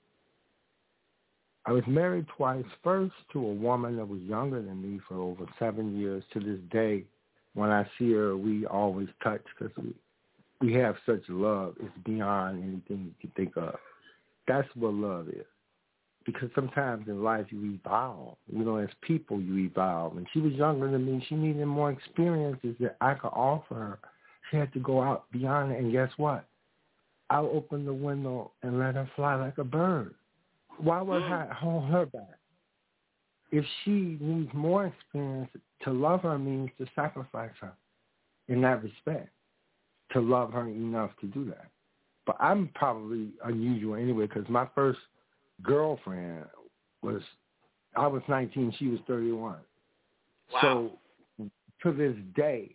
I 1.69 1.73
was 1.73 1.85
married 1.86 2.24
twice. 2.35 2.65
First 2.82 3.12
to 3.35 3.45
a 3.45 3.53
woman 3.53 3.97
that 3.97 4.09
was 4.09 4.23
younger 4.23 4.62
than 4.62 4.81
me 4.81 5.01
for 5.07 5.16
over 5.16 5.45
seven 5.59 6.01
years. 6.01 6.24
To 6.32 6.40
this 6.40 6.59
day, 6.73 7.05
when 7.53 7.69
I 7.69 7.86
see 7.99 8.11
her, 8.12 8.39
we 8.39 8.65
always 8.65 9.09
touch 9.23 9.43
because 9.59 9.77
we 9.77 9.95
we 10.62 10.73
have 10.81 10.97
such 11.05 11.20
love. 11.28 11.74
It's 11.78 11.93
beyond 12.07 12.62
anything 12.62 13.05
you 13.05 13.12
can 13.20 13.31
think 13.36 13.59
of. 13.59 13.74
That's 14.47 14.66
what 14.77 14.95
love 14.95 15.28
is. 15.28 15.45
Because 16.24 16.49
sometimes 16.55 17.07
in 17.07 17.23
life 17.23 17.45
you 17.51 17.74
evolve. 17.74 18.39
You 18.51 18.65
know, 18.65 18.77
as 18.78 18.89
people 19.03 19.39
you 19.39 19.59
evolve. 19.66 20.16
And 20.16 20.27
she 20.32 20.40
was 20.40 20.55
younger 20.55 20.90
than 20.90 21.05
me. 21.05 21.23
She 21.28 21.35
needed 21.35 21.66
more 21.66 21.93
experiences 21.93 22.77
that 22.81 22.97
I 23.03 23.12
could 23.12 23.28
offer 23.28 23.74
her. 23.74 23.99
She 24.51 24.57
had 24.57 24.73
to 24.73 24.81
go 24.81 25.03
out 25.03 25.31
beyond 25.32 25.73
it. 25.73 25.81
And 25.81 25.93
guess 25.93 26.11
what? 26.16 26.47
I'll 27.28 27.51
open 27.53 27.85
the 27.85 27.93
window 27.93 28.53
and 28.62 28.78
let 28.78 28.95
her 28.95 29.09
fly 29.15 29.35
like 29.35 29.59
a 29.59 29.65
bird. 29.65 30.15
Why 30.78 31.02
would 31.02 31.22
hmm. 31.22 31.32
I 31.32 31.46
hold 31.52 31.84
her 31.90 32.06
back? 32.06 32.38
If 33.50 33.64
she 33.84 34.18
needs 34.20 34.50
more 34.52 34.86
experience, 34.86 35.50
to 35.82 35.90
love 35.90 36.22
her 36.22 36.38
means 36.38 36.70
to 36.78 36.86
sacrifice 36.94 37.52
her 37.60 37.72
in 38.48 38.60
that 38.62 38.82
respect, 38.82 39.30
to 40.12 40.20
love 40.20 40.52
her 40.52 40.68
enough 40.68 41.10
to 41.20 41.26
do 41.26 41.44
that. 41.46 41.66
But 42.26 42.36
I'm 42.40 42.68
probably 42.74 43.30
unusual 43.44 43.94
anyway 43.94 44.26
because 44.26 44.48
my 44.48 44.66
first 44.74 44.98
girlfriend 45.62 46.44
was, 47.02 47.22
I 47.96 48.06
was 48.06 48.22
19, 48.28 48.74
she 48.78 48.88
was 48.88 49.00
31. 49.06 49.56
Wow. 50.52 50.60
So 50.60 51.48
to 51.82 51.92
this 51.92 52.14
day, 52.36 52.74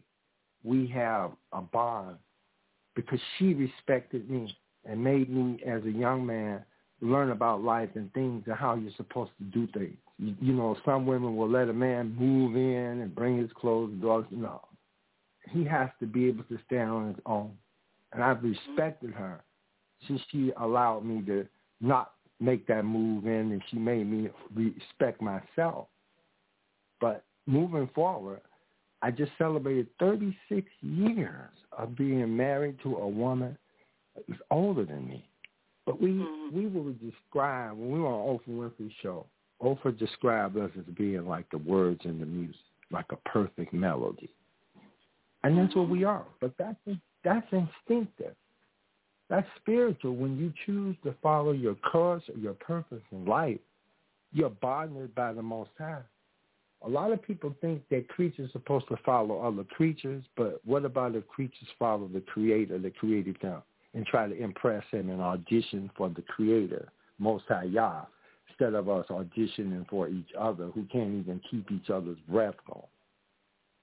we 0.64 0.88
have 0.88 1.32
a 1.52 1.62
bond 1.62 2.18
because 2.96 3.20
she 3.38 3.54
respected 3.54 4.30
me 4.30 4.56
and 4.86 5.04
made 5.04 5.30
me 5.30 5.62
as 5.68 5.84
a 5.84 5.92
young 5.92 6.26
man 6.26 6.64
learn 7.04 7.32
about 7.32 7.64
life 7.64 7.90
and 7.96 8.12
things 8.14 8.44
and 8.46 8.56
how 8.56 8.76
you're 8.76 8.92
supposed 8.96 9.32
to 9.38 9.44
do 9.46 9.68
things. 9.78 9.98
You, 10.18 10.36
you 10.40 10.54
know, 10.54 10.78
some 10.86 11.06
women 11.06 11.36
will 11.36 11.50
let 11.50 11.70
a 11.70 11.74
man 11.74 12.16
move 12.18 12.56
in 12.56 13.02
and 13.02 13.14
bring 13.14 13.38
his 13.38 13.52
clothes 13.60 13.92
and 13.92 14.02
dogs. 14.02 14.28
No, 14.32 14.62
he 15.50 15.66
has 15.66 15.90
to 16.00 16.08
be 16.08 16.28
able 16.28 16.44
to 16.46 16.58
stand 16.66 16.90
on 16.90 17.08
his 17.10 17.18
own. 17.26 17.52
And 18.14 18.24
I've 18.24 18.38
mm-hmm. 18.38 18.54
respected 18.70 19.12
her 19.14 19.44
since 20.08 20.22
she 20.32 20.52
allowed 20.60 21.06
me 21.06 21.22
to 21.26 21.46
not 21.82 22.14
make 22.40 22.68
that 22.68 22.84
move 22.84 23.26
in 23.26 23.52
and 23.52 23.62
she 23.70 23.78
made 23.78 24.10
me 24.10 24.30
respect 24.54 25.22
myself. 25.22 25.88
But 27.02 27.24
moving 27.48 27.90
forward, 27.94 28.42
I 29.02 29.12
just 29.12 29.32
celebrated 29.38 29.88
36 30.00 30.68
years 30.82 31.50
of 31.78 31.98
being 31.98 32.36
married 32.36 32.78
to 32.84 32.96
a 32.96 33.08
woman 33.08 33.58
that 34.16 34.28
was 34.30 34.38
older 34.50 34.86
than 34.86 35.08
me. 35.08 35.28
But 35.86 36.02
we 36.02 36.10
mm-hmm. 36.10 36.56
we 36.56 36.68
will 36.68 36.94
describe 36.94 37.78
when 37.78 37.92
we 37.92 38.00
were 38.00 38.08
on 38.08 38.40
Oprah 38.40 38.72
Winfrey 38.72 38.92
show. 39.02 39.26
Oprah 39.62 39.98
described 39.98 40.58
us 40.58 40.72
as 40.78 40.86
being 40.96 41.26
like 41.28 41.50
the 41.52 41.58
words 41.58 42.02
in 42.06 42.20
the 42.20 42.26
music, 42.26 42.56
like 42.92 43.06
a 43.12 43.30
perfect 43.30 43.74
melody, 43.74 44.30
and 45.44 45.58
that's 45.58 45.76
what 45.76 45.90
we 45.90 46.04
are. 46.04 46.26
But 46.40 46.54
that's 46.58 46.78
that's 47.24 47.48
instinctive. 47.52 48.36
That's 49.30 49.48
spiritual. 49.62 50.16
When 50.16 50.38
you 50.38 50.54
choose 50.66 50.96
to 51.04 51.16
follow 51.22 51.54
your 51.54 51.76
course 51.76 52.24
or 52.30 52.38
your 52.38 52.54
purpose 52.54 53.02
in 53.12 53.26
life, 53.26 53.60
you're 54.32 54.50
bonded 54.50 55.16
by 55.16 55.34
the 55.34 55.42
Most 55.42 55.72
High. 55.78 56.02
A 56.86 56.90
lot 56.90 57.14
of 57.14 57.22
people 57.24 57.56
think 57.62 57.82
that 57.90 58.10
creatures 58.10 58.50
are 58.50 58.52
supposed 58.52 58.90
to 58.90 58.98
follow 59.06 59.40
other 59.40 59.64
creatures, 59.64 60.24
but 60.36 60.60
what 60.66 60.84
about 60.84 61.16
if 61.16 61.26
creatures 61.28 61.68
follow 61.80 62.10
the 62.14 62.20
Creator 62.20 62.78
that 62.80 62.98
created 62.98 63.38
them? 63.42 63.62
And 63.94 64.06
try 64.06 64.28
to 64.28 64.36
impress 64.36 64.84
him 64.92 65.10
and 65.10 65.22
audition 65.22 65.90
for 65.96 66.10
the 66.10 66.22
creator, 66.24 66.90
Most 67.20 67.46
High 67.48 67.66
Yah, 67.66 68.06
instead 68.50 68.74
of 68.74 68.90
us 68.90 69.06
auditioning 69.10 69.88
for 69.90 70.08
each 70.08 70.30
other 70.40 70.68
who 70.74 70.86
can't 70.92 71.14
even 71.14 71.42
keep 71.50 71.72
each 71.72 71.90
other's 71.90 72.18
breath 72.28 72.56
going. 72.68 72.86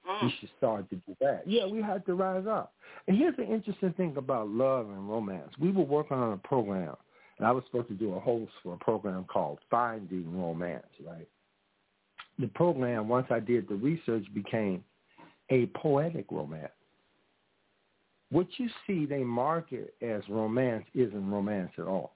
Mm. 0.09 0.25
We 0.25 0.35
should 0.41 0.51
start 0.59 0.89
to 0.91 0.97
do 0.97 1.17
that. 1.21 1.43
Yeah, 1.47 1.67
we 1.67 1.83
have 1.83 2.05
to 2.07 2.15
rise 2.15 2.47
up. 2.49 2.73
And 3.07 3.17
here's 3.17 3.37
the 3.37 3.45
interesting 3.45 3.93
thing 3.93 4.15
about 4.17 4.49
love 4.49 4.89
and 4.89 5.09
romance. 5.09 5.51
We 5.59 5.71
were 5.71 5.85
working 5.85 6.17
on 6.17 6.33
a 6.33 6.37
program, 6.39 6.97
and 7.39 7.47
I 7.47 7.53
was 7.53 7.65
supposed 7.67 7.89
to 7.89 7.95
do 7.95 8.15
a 8.15 8.21
host 8.21 8.53
for 8.63 8.75
a 8.75 8.79
program 8.79 9.25
called 9.25 9.59
Finding 9.71 10.41
Romance, 10.41 10.87
right? 11.07 11.29
The 12.39 12.49
program, 12.49 13.09
once 13.09 13.27
I 13.31 13.41
did 13.41 13.69
the 13.69 13.75
research, 13.75 14.25
became 14.35 14.83
a 15.51 15.67
poetic 15.67 16.27
romance 16.31 16.71
what 18.31 18.47
you 18.59 18.69
see 18.87 19.07
they 19.07 19.25
market 19.25 19.95
as 20.03 20.23
romance 20.29 20.85
isn't 20.95 21.31
romance 21.31 21.73
at 21.79 21.87
all. 21.87 22.15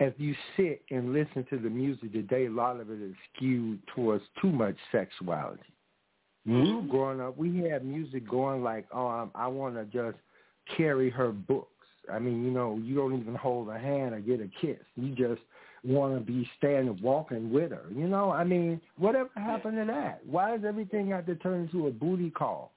As 0.00 0.12
you 0.16 0.34
sit 0.56 0.82
and 0.90 1.12
listen 1.12 1.44
to 1.50 1.58
the 1.58 1.70
music 1.70 2.12
today, 2.12 2.46
a 2.46 2.50
lot 2.50 2.80
of 2.80 2.90
it 2.90 3.00
is 3.00 3.14
skewed 3.34 3.80
towards 3.94 4.24
too 4.40 4.50
much 4.50 4.76
sexuality. 4.90 5.62
When 6.44 6.62
we 6.62 6.72
were 6.72 6.80
mm-hmm. 6.80 6.90
growing 6.90 7.20
up, 7.20 7.38
we 7.38 7.58
had 7.58 7.84
music 7.84 8.28
going 8.28 8.62
like, 8.62 8.86
oh, 8.92 9.06
I'm, 9.06 9.30
I 9.34 9.46
want 9.46 9.76
to 9.76 9.84
just 9.84 10.18
carry 10.76 11.10
her 11.10 11.30
books. 11.32 11.68
I 12.12 12.18
mean, 12.18 12.44
you 12.44 12.50
know, 12.50 12.78
you 12.82 12.94
don't 12.94 13.18
even 13.18 13.34
hold 13.34 13.68
a 13.70 13.78
hand 13.78 14.14
or 14.14 14.20
get 14.20 14.40
a 14.40 14.50
kiss. 14.60 14.80
You 14.94 15.14
just 15.14 15.40
want 15.84 16.14
to 16.14 16.20
be 16.20 16.48
standing 16.58 16.98
walking 17.02 17.50
with 17.50 17.70
her. 17.70 17.86
You 17.94 18.08
know, 18.08 18.30
I 18.30 18.44
mean, 18.44 18.80
whatever 18.98 19.30
happened 19.36 19.76
to 19.78 19.84
that? 19.86 20.20
Why 20.26 20.56
does 20.56 20.66
everything 20.66 21.10
have 21.10 21.24
to 21.26 21.34
turn 21.36 21.62
into 21.62 21.86
a 21.86 21.90
booty 21.90 22.30
call? 22.30 22.72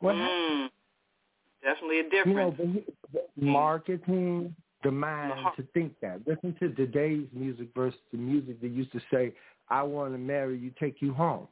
What 0.00 0.14
mm. 0.14 0.18
happened? 0.18 0.70
Definitely 1.64 2.00
a 2.00 2.10
difference. 2.10 2.56
You 2.58 2.66
know, 2.66 2.82
the 3.12 3.44
marketing, 3.44 4.54
the 4.82 4.90
mind 4.90 5.32
to 5.56 5.62
think 5.72 5.94
that. 6.02 6.20
Listen 6.26 6.54
to 6.60 6.68
today's 6.74 7.26
music 7.32 7.68
versus 7.74 7.98
the 8.12 8.18
music 8.18 8.60
that 8.60 8.70
used 8.70 8.92
to 8.92 9.00
say, 9.10 9.32
I 9.68 9.82
want 9.82 10.12
to 10.12 10.18
marry 10.18 10.58
you, 10.58 10.70
take 10.78 11.00
you 11.00 11.14
home. 11.14 11.48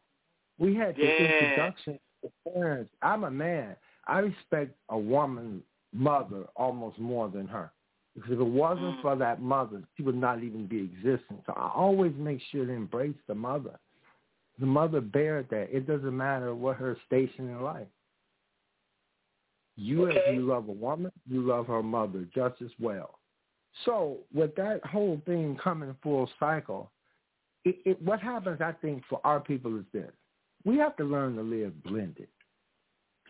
We 0.59 0.74
had 0.74 0.97
the 0.97 1.05
yeah. 1.05 1.16
introduction 1.16 1.98
to 2.22 2.52
parents. 2.52 2.90
I'm 3.01 3.24
a 3.24 3.30
man. 3.30 3.74
I 4.06 4.18
respect 4.18 4.76
a 4.90 4.98
woman 4.98 5.62
mother 5.94 6.44
almost 6.56 6.98
more 6.98 7.28
than 7.28 7.47
her. 7.48 7.72
Because 8.14 8.32
if 8.32 8.40
it 8.40 8.44
wasn't 8.44 8.98
mm. 8.98 9.02
for 9.02 9.16
that 9.16 9.40
mother, 9.40 9.82
she 9.97 10.02
would 10.02 10.16
not 10.16 10.43
even 10.43 10.66
be 10.66 10.78
existing. 10.80 11.39
So 11.47 11.55
I 11.56 11.70
always 11.74 12.12
make 12.18 12.40
sure 12.51 12.66
to 12.66 12.72
embrace 12.72 13.16
the 13.26 13.34
mother. 13.34 13.78
The 14.59 14.66
mother 14.66 15.01
bared 15.01 15.48
that. 15.51 15.74
It 15.74 15.86
doesn't 15.86 16.14
matter 16.14 16.55
what 16.55 16.76
her 16.76 16.98
station 17.06 17.48
in 17.48 17.62
life. 17.62 17.86
You, 19.77 20.09
okay. 20.09 20.20
if 20.27 20.35
you 20.35 20.43
love 20.43 20.69
a 20.69 20.73
woman, 20.73 21.12
you 21.28 21.43
love 21.43 21.66
her 21.66 21.82
mother 21.82 22.27
just 22.35 22.61
as 22.62 22.70
well. 22.78 23.19
So 23.85 24.19
with 24.35 24.55
that 24.57 24.85
whole 24.85 25.20
thing 25.24 25.59
coming 25.62 25.94
full 26.03 26.28
cycle, 26.39 26.90
it, 27.65 27.78
it, 27.85 28.03
what 28.03 28.20
happens, 28.20 28.61
I 28.61 28.73
think, 28.73 29.03
for 29.09 29.20
our 29.24 29.40
people 29.40 29.78
is 29.78 29.85
this. 29.93 30.11
We 30.65 30.77
have 30.78 30.97
to 30.97 31.05
learn 31.05 31.36
to 31.36 31.43
live 31.43 31.82
blended. 31.85 32.28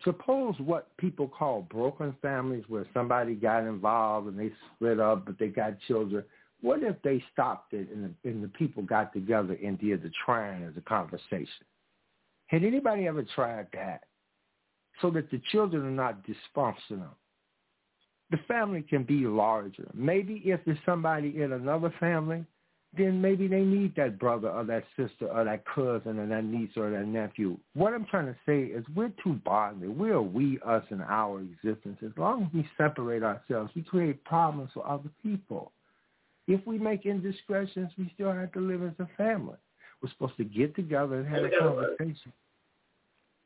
Suppose 0.03 0.55
what 0.59 0.95
people 0.97 1.27
call 1.27 1.61
broken 1.61 2.15
families 2.21 2.65
where 2.67 2.85
somebody 2.93 3.35
got 3.35 3.63
involved 3.63 4.27
and 4.27 4.37
they 4.37 4.51
split 4.75 4.99
up, 4.99 5.25
but 5.25 5.39
they 5.39 5.47
got 5.47 5.79
children. 5.87 6.23
What 6.61 6.83
if 6.83 6.95
they 7.03 7.23
stopped 7.31 7.73
it 7.73 7.89
and 7.89 8.13
the, 8.23 8.29
and 8.29 8.43
the 8.43 8.47
people 8.49 8.83
got 8.83 9.13
together 9.13 9.57
and 9.63 9.79
did 9.79 10.03
the 10.03 10.11
trying 10.25 10.63
as 10.63 10.73
a 10.77 10.81
conversation? 10.81 11.65
Had 12.47 12.63
anybody 12.63 13.07
ever 13.07 13.23
tried 13.35 13.67
that? 13.73 14.03
So 15.01 15.09
that 15.11 15.29
the 15.31 15.41
children 15.51 15.85
are 15.85 15.91
not 15.91 16.23
dysfunctional. 16.25 17.13
The 18.31 18.37
family 18.47 18.81
can 18.81 19.03
be 19.03 19.25
larger. 19.25 19.89
Maybe 19.93 20.41
if 20.45 20.59
there's 20.65 20.77
somebody 20.85 21.41
in 21.41 21.53
another 21.53 21.93
family, 21.99 22.45
then 22.95 23.19
maybe 23.19 23.47
they 23.47 23.61
need 23.61 23.95
that 23.95 24.19
brother 24.19 24.49
or 24.49 24.63
that 24.65 24.83
sister 24.95 25.27
or 25.27 25.43
that 25.43 25.63
cousin 25.65 26.19
or 26.19 26.27
that 26.27 26.43
niece 26.43 26.69
or 26.77 26.91
that 26.91 27.07
nephew. 27.07 27.57
What 27.73 27.93
I'm 27.93 28.05
trying 28.05 28.27
to 28.27 28.35
say 28.45 28.63
is 28.63 28.85
we're 28.95 29.11
too 29.23 29.39
bonded. 29.43 29.97
We're 29.97 30.21
we, 30.21 30.59
us, 30.65 30.83
and 30.89 31.01
our 31.01 31.41
existence. 31.41 31.97
As 32.05 32.11
long 32.17 32.43
as 32.43 32.53
we 32.53 32.67
separate 32.77 33.23
ourselves, 33.23 33.71
we 33.75 33.81
create 33.81 34.23
problems 34.25 34.69
for 34.73 34.87
other 34.87 35.09
people. 35.23 35.71
If 36.47 36.65
we 36.67 36.77
make 36.77 37.05
indiscretions, 37.05 37.89
we 37.97 38.11
still 38.13 38.31
have 38.31 38.51
to 38.51 38.59
live 38.59 38.83
as 38.83 38.93
a 38.99 39.07
family. 39.17 39.57
We're 40.01 40.09
supposed 40.09 40.37
to 40.37 40.43
get 40.43 40.75
together 40.75 41.15
and 41.15 41.27
have 41.27 41.43
a 41.45 41.49
conversation. 41.57 42.33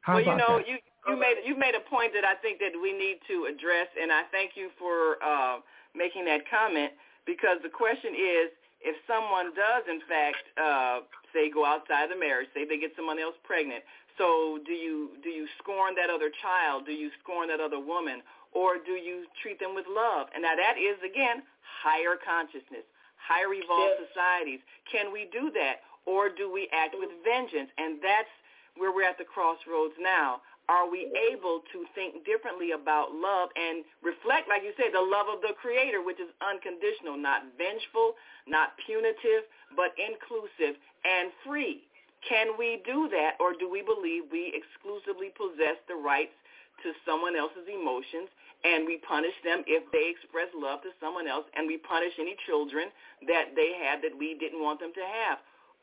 How 0.02 0.16
well, 0.16 0.24
you 0.24 0.36
know, 0.38 0.58
that? 0.58 0.68
you 0.68 0.78
you 1.08 1.16
made 1.20 1.38
you 1.46 1.56
made 1.58 1.76
a 1.76 1.84
point 1.90 2.14
that 2.14 2.26
I 2.26 2.36
think 2.36 2.60
that 2.60 2.76
we 2.76 2.94
need 2.94 3.20
to 3.28 3.48
address, 3.48 3.88
and 4.00 4.12
I 4.12 4.24
thank 4.32 4.56
you 4.56 4.70
for 4.78 5.22
uh, 5.24 5.60
making 5.96 6.26
that 6.26 6.48
comment 6.50 6.92
because 7.26 7.58
the 7.64 7.72
question 7.72 8.14
is, 8.14 8.52
if 8.82 8.96
someone 9.08 9.56
does 9.56 9.84
in 9.90 10.02
fact 10.08 10.44
uh, 10.60 11.08
say 11.34 11.50
go 11.50 11.66
outside 11.66 12.10
the 12.12 12.20
marriage, 12.20 12.48
say 12.54 12.66
they 12.66 12.78
get 12.78 12.92
someone 12.96 13.20
else 13.20 13.36
pregnant, 13.44 13.84
so 14.18 14.60
do 14.66 14.74
you 14.74 15.16
do 15.24 15.30
you 15.30 15.48
scorn 15.58 15.96
that 15.96 16.10
other 16.10 16.30
child? 16.30 16.86
Do 16.86 16.94
you 16.94 17.10
scorn 17.24 17.48
that 17.50 17.60
other 17.60 17.80
woman, 17.80 18.22
or 18.54 18.78
do 18.78 19.00
you 19.00 19.26
treat 19.42 19.60
them 19.60 19.76
with 19.76 19.86
love? 19.90 20.28
And 20.36 20.44
now 20.44 20.56
that 20.56 20.76
is 20.78 21.00
again 21.04 21.42
higher 21.64 22.20
consciousness, 22.20 22.86
higher 23.16 23.54
evolved 23.54 24.00
yes. 24.00 24.08
societies. 24.12 24.62
Can 24.92 25.12
we 25.12 25.28
do 25.32 25.52
that? 25.56 25.88
or 26.08 26.32
do 26.32 26.50
we 26.50 26.72
act 26.72 26.96
with 26.98 27.12
vengeance? 27.22 27.70
And 27.78 28.00
that's 28.02 28.32
where 28.80 28.96
we're 28.96 29.04
at 29.04 29.20
the 29.20 29.28
crossroads 29.28 29.94
now. 30.00 30.42
Are 30.68 30.90
we 30.90 31.08
able 31.32 31.64
to 31.72 31.88
think 31.96 32.28
differently 32.28 32.76
about 32.76 33.16
love 33.16 33.50
and 33.56 33.88
reflect, 34.04 34.52
like 34.52 34.68
you 34.68 34.76
said, 34.76 34.92
the 34.92 35.00
love 35.00 35.32
of 35.32 35.40
the 35.40 35.56
Creator, 35.56 36.04
which 36.04 36.20
is 36.20 36.28
unconditional, 36.44 37.16
not 37.16 37.48
vengeful, 37.56 38.20
not 38.44 38.76
punitive, 38.84 39.48
but 39.80 39.96
inclusive 39.96 40.76
and 41.08 41.32
free? 41.48 41.88
Can 42.28 42.60
we 42.60 42.84
do 42.84 43.08
that, 43.16 43.40
or 43.40 43.56
do 43.56 43.72
we 43.72 43.80
believe 43.80 44.28
we 44.28 44.52
exclusively 44.52 45.32
possess 45.40 45.80
the 45.88 45.96
rights 45.96 46.36
to 46.84 46.92
someone 47.08 47.40
else's 47.40 47.64
emotions 47.72 48.28
and 48.66 48.86
we 48.86 48.98
punish 49.08 49.34
them 49.48 49.64
if 49.68 49.88
they 49.96 50.12
express 50.12 50.50
love 50.52 50.82
to 50.82 50.92
someone 51.00 51.28
else 51.32 51.46
and 51.56 51.68
we 51.68 51.78
punish 51.78 52.12
any 52.20 52.36
children 52.46 52.90
that 53.30 53.56
they 53.56 53.78
had 53.80 54.02
that 54.02 54.12
we 54.18 54.36
didn't 54.36 54.60
want 54.60 54.84
them 54.84 54.92
to 54.94 55.06
have? 55.06 55.40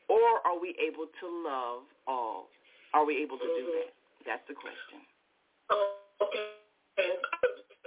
Or 0.07 0.45
are 0.45 0.59
we 0.59 0.77
able 0.77 1.09
to 1.09 1.25
love 1.41 1.81
all? 2.05 2.53
Are 2.93 3.05
we 3.05 3.17
able 3.23 3.37
to 3.39 3.49
do 3.49 3.65
that? 3.81 3.89
That's 4.25 4.43
the 4.49 4.57
question. 4.57 5.05
Oh, 5.69 6.01
okay. 6.21 6.49
And, 6.97 7.17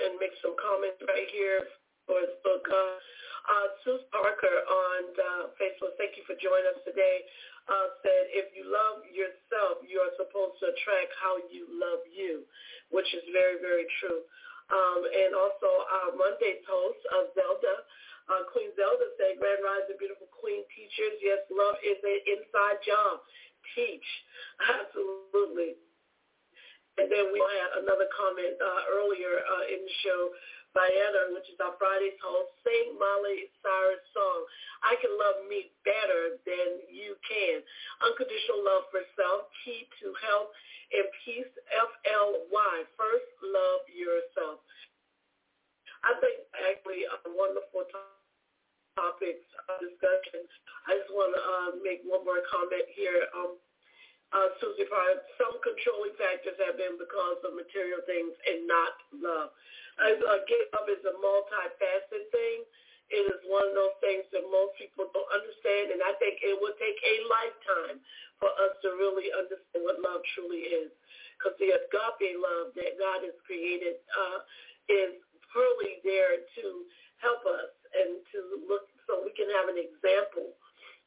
and 0.07 0.13
make 0.23 0.35
some 0.41 0.55
comments 0.57 1.03
right 1.03 1.29
here 1.35 1.67
for 2.07 2.17
Facebook. 2.17 2.65
Uh, 2.71 2.97
uh, 3.49 3.67
Sue 3.81 3.97
Parker 4.13 4.57
on 4.69 5.03
uh, 5.17 5.45
Facebook, 5.57 5.97
thank 5.97 6.21
you 6.21 6.25
for 6.29 6.37
joining 6.37 6.69
us 6.69 6.81
today, 6.85 7.25
uh, 7.73 7.97
said, 8.05 8.29
if 8.29 8.53
you 8.53 8.69
love 8.69 9.01
yourself, 9.09 9.81
you 9.89 10.05
are 10.05 10.13
supposed 10.21 10.61
to 10.61 10.69
attract 10.69 11.11
how 11.17 11.41
you 11.49 11.65
love 11.73 12.05
you, 12.13 12.45
which 12.93 13.09
is 13.17 13.25
very, 13.33 13.57
very 13.65 13.89
true. 14.05 14.21
Um, 14.69 15.01
and 15.01 15.33
also 15.33 15.69
our 15.89 16.13
Monday 16.13 16.61
post 16.69 17.01
of 17.17 17.33
Zelda, 17.33 17.89
uh, 18.29 18.45
Queen 18.53 18.69
Zelda 18.77 19.09
said, 19.17 19.41
Grand 19.41 19.65
Rise, 19.65 19.89
Rising, 19.89 19.97
beautiful 19.97 20.29
Queen 20.29 20.61
teachers, 20.77 21.17
yes, 21.25 21.41
love 21.49 21.81
is 21.81 21.97
an 22.05 22.21
inside 22.29 22.85
job. 22.85 23.25
Teach. 23.73 24.05
Absolutely. 24.77 25.81
And 26.99 27.07
then 27.07 27.31
we 27.31 27.39
had 27.39 27.87
another 27.87 28.11
comment 28.11 28.59
uh, 28.59 28.83
earlier 28.91 29.39
uh, 29.39 29.65
in 29.71 29.87
the 29.87 29.95
show 30.03 30.35
Diana, 30.77 31.33
which 31.33 31.49
is 31.49 31.59
our 31.59 31.75
Friday's 31.81 32.19
host, 32.21 32.53
sing 32.63 32.95
Miley 33.01 33.49
Cyrus' 33.65 34.05
song, 34.13 34.41
I 34.85 34.95
Can 35.01 35.11
Love 35.17 35.49
Me 35.49 35.73
Better 35.83 36.37
Than 36.45 36.85
You 36.93 37.17
Can. 37.25 37.65
Unconditional 38.05 38.63
love 38.63 38.85
for 38.93 39.03
self, 39.17 39.49
key 39.65 39.89
to 39.99 40.13
health 40.23 40.53
and 40.93 41.09
peace, 41.25 41.53
F-L-Y. 41.73 42.75
First, 42.95 43.29
love 43.43 43.83
yourself. 43.91 44.61
I 46.07 46.15
think 46.23 46.47
actually 46.63 47.09
a 47.11 47.19
wonderful 47.35 47.83
topics 48.95 49.49
of 49.67 49.83
discussion. 49.83 50.47
I 50.87 51.01
just 51.01 51.11
want 51.11 51.35
to 51.35 51.43
uh, 51.43 51.71
make 51.83 52.07
one 52.07 52.23
more 52.23 52.45
comment 52.47 52.87
here. 52.95 53.27
Um, 53.35 53.59
uh, 54.33 54.49
Susie 54.61 54.85
Pryor, 54.85 55.25
some 55.41 55.57
controlling 55.65 56.13
factors 56.21 56.59
have 56.61 56.77
been 56.77 57.01
because 57.01 57.41
of 57.49 57.57
material 57.57 58.05
things 58.05 58.37
and 58.45 58.69
not 58.69 58.95
love. 59.17 59.49
Uh, 59.97 60.15
uh, 60.15 60.41
give 60.45 60.69
up 60.77 60.87
is 60.87 61.01
a 61.09 61.17
multifaceted 61.17 62.29
thing. 62.31 62.59
It 63.09 63.25
is 63.25 63.41
one 63.49 63.65
of 63.65 63.73
those 63.73 63.97
things 64.05 64.29
that 64.37 64.45
most 64.53 64.77
people 64.77 65.09
don't 65.17 65.33
understand, 65.33 65.97
and 65.97 66.05
I 66.05 66.13
think 66.21 66.45
it 66.45 66.53
will 66.61 66.77
take 66.77 67.01
a 67.01 67.15
lifetime 67.25 68.05
for 68.37 68.53
us 68.69 68.77
to 68.85 69.01
really 69.01 69.33
understand 69.33 69.81
what 69.81 69.97
love 70.05 70.21
truly 70.37 70.69
is. 70.69 70.93
Because 71.41 71.57
the 71.57 71.73
agape 71.73 72.37
love 72.37 72.77
that 72.77 73.01
God 73.01 73.25
has 73.25 73.33
created 73.49 73.97
uh, 74.13 74.45
is 74.93 75.17
purely 75.57 76.05
there 76.05 76.45
to 76.61 76.67
help 77.25 77.43
us 77.49 77.73
and 77.97 78.21
to 78.37 78.39
look 78.69 78.85
so 79.09 79.25
we 79.25 79.33
can 79.33 79.49
have 79.57 79.73
an 79.73 79.81
example 79.81 80.53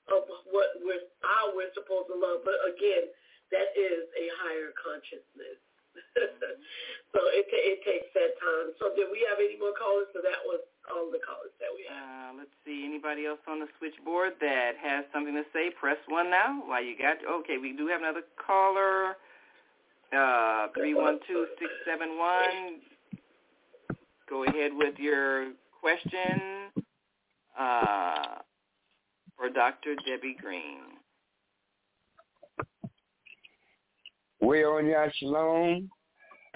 of 0.09 0.25
what 0.49 0.75
we're 0.81 1.05
how 1.21 1.53
we're 1.53 1.71
supposed 1.77 2.09
to 2.09 2.17
love. 2.17 2.41
But 2.43 2.50
again, 2.67 3.09
that 3.51 3.69
is 3.75 4.07
a 4.15 4.25
higher 4.43 4.71
consciousness. 4.77 5.59
so 7.11 7.19
it 7.35 7.45
it 7.51 7.79
takes 7.83 8.07
that 8.15 8.39
time. 8.39 8.71
So 8.79 8.95
did 8.95 9.11
we 9.11 9.23
have 9.27 9.39
any 9.39 9.59
more 9.59 9.75
callers? 9.75 10.07
So 10.15 10.23
that 10.23 10.39
was 10.47 10.63
all 10.87 11.11
the 11.11 11.19
callers 11.19 11.51
that 11.59 11.71
we 11.71 11.83
had. 11.83 11.99
Uh, 11.99 12.31
let's 12.39 12.55
see. 12.63 12.87
Anybody 12.87 13.27
else 13.27 13.43
on 13.47 13.59
the 13.59 13.67
switchboard 13.79 14.39
that 14.39 14.79
has 14.79 15.03
something 15.11 15.35
to 15.35 15.43
say? 15.51 15.71
Press 15.75 15.99
one 16.07 16.31
now. 16.31 16.63
While 16.63 16.83
you 16.83 16.95
got 16.95 17.19
okay, 17.43 17.59
we 17.59 17.75
do 17.75 17.87
have 17.87 17.99
another 17.99 18.23
caller. 18.39 19.19
Uh, 20.15 20.67
three 20.75 20.95
one 20.95 21.19
two 21.27 21.47
six 21.59 21.71
seven 21.83 22.17
one. 22.17 22.79
Go 24.29 24.43
ahead 24.47 24.71
with 24.73 24.95
your 24.97 25.51
question. 25.75 26.71
Uh, 27.51 28.39
for 29.41 29.49
Dr. 29.49 29.95
Debbie 30.07 30.37
Green. 30.39 31.00
We 34.41 34.63
on 34.63 34.87
Ya 34.87 35.07
Shalom. 35.17 35.89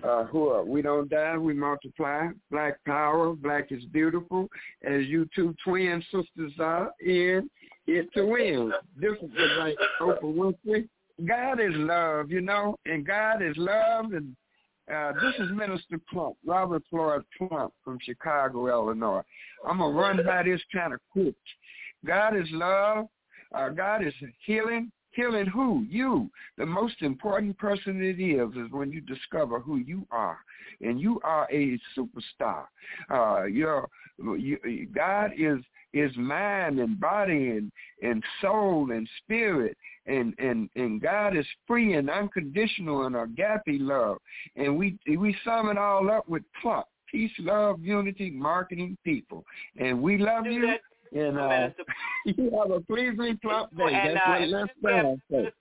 Uh, 0.03 0.25
who 0.25 0.49
are, 0.49 0.65
we 0.65 0.81
don't 0.81 1.09
die, 1.09 1.37
we 1.37 1.53
multiply. 1.53 2.27
Black 2.51 2.83
power, 2.85 3.33
black 3.33 3.71
is 3.71 3.85
beautiful, 3.85 4.49
as 4.83 5.05
you 5.05 5.25
two 5.33 5.55
twin 5.63 6.03
sisters 6.11 6.51
are 6.59 6.91
in 6.99 7.49
it 7.87 8.11
to 8.13 8.25
win. 8.25 8.73
This 8.99 9.13
is 9.21 9.31
like 9.57 9.77
Oprah 10.01 10.21
Winfrey. 10.21 10.89
God 11.25 11.61
is 11.61 11.73
love, 11.75 12.29
you 12.29 12.41
know, 12.41 12.77
and 12.85 13.07
God 13.07 13.41
is 13.41 13.55
love, 13.55 14.11
and 14.11 14.35
uh, 14.93 15.13
this 15.13 15.33
is 15.39 15.49
Minister 15.55 15.99
Plump, 16.11 16.35
Robert 16.45 16.83
Floyd 16.89 17.23
Plump 17.37 17.73
from 17.83 17.97
Chicago, 18.01 18.67
Illinois. 18.67 19.21
I'm 19.65 19.77
going 19.77 19.93
to 19.93 19.99
run 19.99 20.25
by 20.25 20.43
this 20.43 20.61
kind 20.73 20.93
of 20.93 20.99
quick. 21.11 21.35
God 22.05 22.35
is 22.35 22.47
love. 22.51 23.05
Uh, 23.53 23.69
God 23.69 24.05
is 24.05 24.13
healing. 24.45 24.91
Healing 25.15 25.45
who? 25.45 25.85
You. 25.89 26.29
The 26.57 26.65
most 26.65 27.01
important 27.01 27.57
person 27.57 28.03
it 28.03 28.21
is 28.21 28.49
is 28.51 28.71
when 28.71 28.91
you 28.91 28.99
discover 28.99 29.59
who 29.59 29.77
you 29.77 30.05
are, 30.11 30.39
and 30.81 30.99
you 30.99 31.21
are 31.23 31.47
a 31.51 31.79
superstar. 31.97 32.65
Uh, 33.09 33.45
you're, 33.45 33.87
you, 34.17 34.87
God 34.93 35.31
is 35.37 35.59
is 35.93 36.11
mind 36.17 36.79
and 36.79 36.99
body 36.99 37.51
and 37.51 37.71
and 38.03 38.21
soul 38.41 38.91
and 38.91 39.07
spirit, 39.23 39.77
and 40.05 40.33
and 40.37 40.69
and 40.75 41.01
God 41.01 41.37
is 41.37 41.45
free 41.65 41.93
and 41.93 42.09
unconditional 42.09 43.05
and 43.05 43.15
agape 43.15 43.79
love, 43.79 44.17
and 44.57 44.77
we 44.77 44.97
we 45.07 45.33
sum 45.45 45.69
it 45.69 45.77
all 45.77 46.11
up 46.11 46.27
with 46.27 46.43
plump 46.61 46.87
peace, 47.09 47.31
love, 47.39 47.79
unity, 47.81 48.29
marketing, 48.31 48.97
people, 49.05 49.45
and 49.77 50.01
we 50.01 50.17
love 50.17 50.45
you. 50.45 50.75
And 51.13 51.37
uh, 51.37 51.69
you 52.25 52.51
have 52.57 52.71
a 52.71 52.81
pleasing 52.81 53.39
plump 53.41 53.75
day. 53.77 53.93
And, 53.93 54.17
That's 54.17 54.25
uh, 54.25 54.63
what 54.81 55.19
let's. 55.29 55.55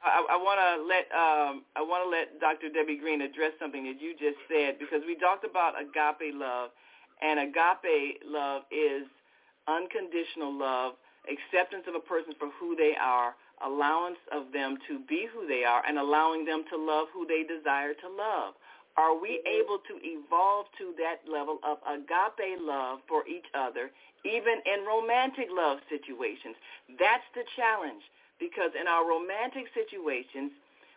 I, 0.00 0.24
I 0.30 0.36
want 0.40 0.56
to 0.56 0.70
let 0.88 1.04
um, 1.12 1.64
I 1.76 1.82
want 1.84 2.00
to 2.04 2.08
let 2.08 2.40
Dr. 2.40 2.72
Debbie 2.72 2.96
Green 2.96 3.20
address 3.20 3.52
something 3.60 3.84
that 3.84 4.00
you 4.00 4.16
just 4.16 4.40
said 4.48 4.78
because 4.78 5.02
we 5.06 5.16
talked 5.16 5.44
about 5.44 5.76
agape 5.76 6.32
love, 6.32 6.70
and 7.20 7.40
agape 7.40 8.22
love 8.24 8.62
is 8.72 9.04
unconditional 9.68 10.56
love, 10.56 10.94
acceptance 11.28 11.84
of 11.88 11.94
a 11.94 12.00
person 12.00 12.32
for 12.38 12.48
who 12.56 12.76
they 12.76 12.94
are, 12.96 13.34
allowance 13.64 14.20
of 14.32 14.52
them 14.52 14.78
to 14.88 15.00
be 15.04 15.26
who 15.28 15.46
they 15.46 15.64
are, 15.64 15.82
and 15.86 15.98
allowing 15.98 16.44
them 16.44 16.64
to 16.70 16.76
love 16.76 17.08
who 17.12 17.26
they 17.26 17.42
desire 17.44 17.92
to 17.92 18.08
love. 18.08 18.54
Are 18.96 19.18
we 19.18 19.42
able 19.46 19.78
to 19.88 19.94
evolve 20.02 20.66
to 20.78 20.94
that 20.98 21.30
level 21.30 21.58
of 21.62 21.78
agape 21.86 22.58
love 22.60 23.00
for 23.08 23.26
each 23.28 23.44
other 23.54 23.90
even 24.26 24.58
in 24.66 24.82
romantic 24.82 25.46
love 25.54 25.78
situations. 25.86 26.58
That's 26.98 27.26
the 27.34 27.46
challenge 27.54 28.02
because 28.42 28.74
in 28.74 28.90
our 28.90 29.06
romantic 29.06 29.70
situations, 29.70 30.50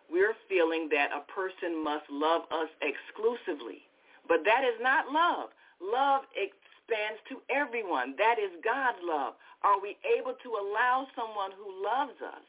we're 0.10 0.34
feeling 0.50 0.90
that 0.90 1.14
a 1.14 1.22
person 1.30 1.78
must 1.84 2.10
love 2.10 2.50
us 2.50 2.70
exclusively. 2.82 3.86
But 4.28 4.42
that 4.46 4.66
is 4.66 4.78
not 4.82 5.14
love. 5.14 5.54
Love 5.78 6.26
expands 6.34 7.22
to 7.30 7.38
everyone. 7.54 8.18
That 8.18 8.42
is 8.42 8.50
God's 8.66 9.00
love. 9.06 9.38
Are 9.62 9.78
we 9.80 9.98
able 10.18 10.34
to 10.34 10.50
allow 10.58 11.06
someone 11.14 11.54
who 11.54 11.70
loves 11.70 12.18
us 12.26 12.46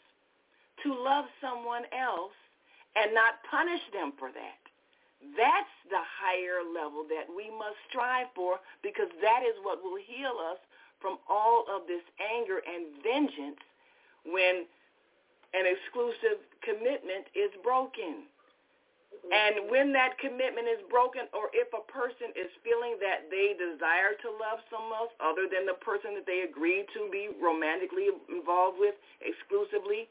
to 0.85 0.97
love 0.97 1.27
someone 1.45 1.85
else 1.93 2.37
and 2.97 3.13
not 3.13 3.45
punish 3.51 3.85
them 3.93 4.13
for 4.19 4.33
that? 4.33 4.60
That's 5.37 5.75
the 5.93 6.01
higher 6.01 6.65
level 6.65 7.05
that 7.13 7.29
we 7.29 7.53
must 7.53 7.77
strive 7.93 8.33
for 8.35 8.61
because 8.81 9.13
that 9.21 9.45
is 9.45 9.53
what 9.63 9.85
will 9.85 10.01
heal 10.01 10.41
us 10.41 10.57
from 11.01 11.21
all 11.29 11.65
of 11.69 11.85
this 11.89 12.05
anger 12.21 12.65
and 12.65 12.89
vengeance 13.05 13.61
when 14.25 14.65
an 15.53 15.65
exclusive 15.69 16.41
commitment 16.65 17.29
is 17.37 17.53
broken. 17.65 18.29
And 19.29 19.69
when 19.69 19.93
that 19.93 20.17
commitment 20.17 20.71
is 20.71 20.81
broken, 20.89 21.29
or 21.37 21.53
if 21.53 21.69
a 21.77 21.85
person 21.91 22.33
is 22.33 22.49
feeling 22.65 22.97
that 23.05 23.29
they 23.29 23.53
desire 23.59 24.17
to 24.17 24.29
love 24.33 24.65
someone 24.73 24.97
else 24.97 25.15
other 25.21 25.45
than 25.51 25.69
the 25.69 25.77
person 25.85 26.17
that 26.17 26.25
they 26.25 26.49
agreed 26.49 26.89
to 26.97 27.11
be 27.13 27.29
romantically 27.37 28.09
involved 28.31 28.81
with 28.81 28.97
exclusively, 29.21 30.09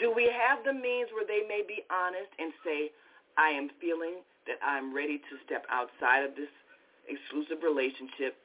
do 0.00 0.08
we 0.14 0.30
have 0.30 0.64
the 0.64 0.72
means 0.72 1.12
where 1.12 1.26
they 1.26 1.44
may 1.44 1.60
be 1.66 1.84
honest 1.92 2.30
and 2.38 2.52
say, 2.64 2.90
I 3.38 3.50
am 3.50 3.70
feeling 3.80 4.20
that 4.46 4.58
I'm 4.60 4.94
ready 4.94 5.18
to 5.18 5.34
step 5.46 5.64
outside 5.70 6.24
of 6.24 6.34
this 6.36 6.50
exclusive 7.08 7.62
relationship 7.62 8.36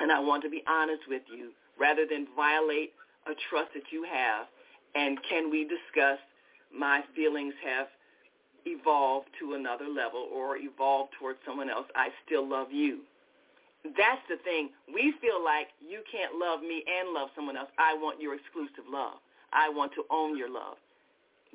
and 0.00 0.10
I 0.10 0.20
want 0.20 0.42
to 0.44 0.50
be 0.50 0.62
honest 0.66 1.02
with 1.08 1.22
you 1.28 1.50
rather 1.78 2.06
than 2.08 2.26
violate 2.34 2.92
a 3.26 3.34
trust 3.50 3.74
that 3.74 3.92
you 3.92 4.04
have 4.04 4.46
And 4.94 5.18
can 5.28 5.50
we 5.50 5.64
discuss 5.64 6.18
my 6.74 7.02
feelings 7.16 7.54
have 7.64 7.88
evolved 8.64 9.28
to 9.40 9.54
another 9.54 9.88
level 9.88 10.28
or 10.32 10.56
evolved 10.56 11.12
towards 11.18 11.38
someone 11.46 11.70
else? 11.70 11.86
I 11.96 12.08
still 12.24 12.48
love 12.48 12.70
you. 12.70 13.00
That's 13.84 14.22
the 14.28 14.36
thing. 14.44 14.70
We 14.86 15.14
feel 15.20 15.42
like 15.42 15.68
you 15.80 16.02
can't 16.06 16.38
love 16.38 16.62
me 16.62 16.84
and 16.86 17.10
love 17.12 17.30
someone 17.34 17.56
else. 17.56 17.70
I 17.78 17.94
want 17.94 18.20
your 18.20 18.34
exclusive 18.34 18.86
love. 18.86 19.18
I 19.52 19.68
want 19.68 19.92
to 19.94 20.04
own 20.10 20.38
your 20.38 20.48
love. 20.48 20.78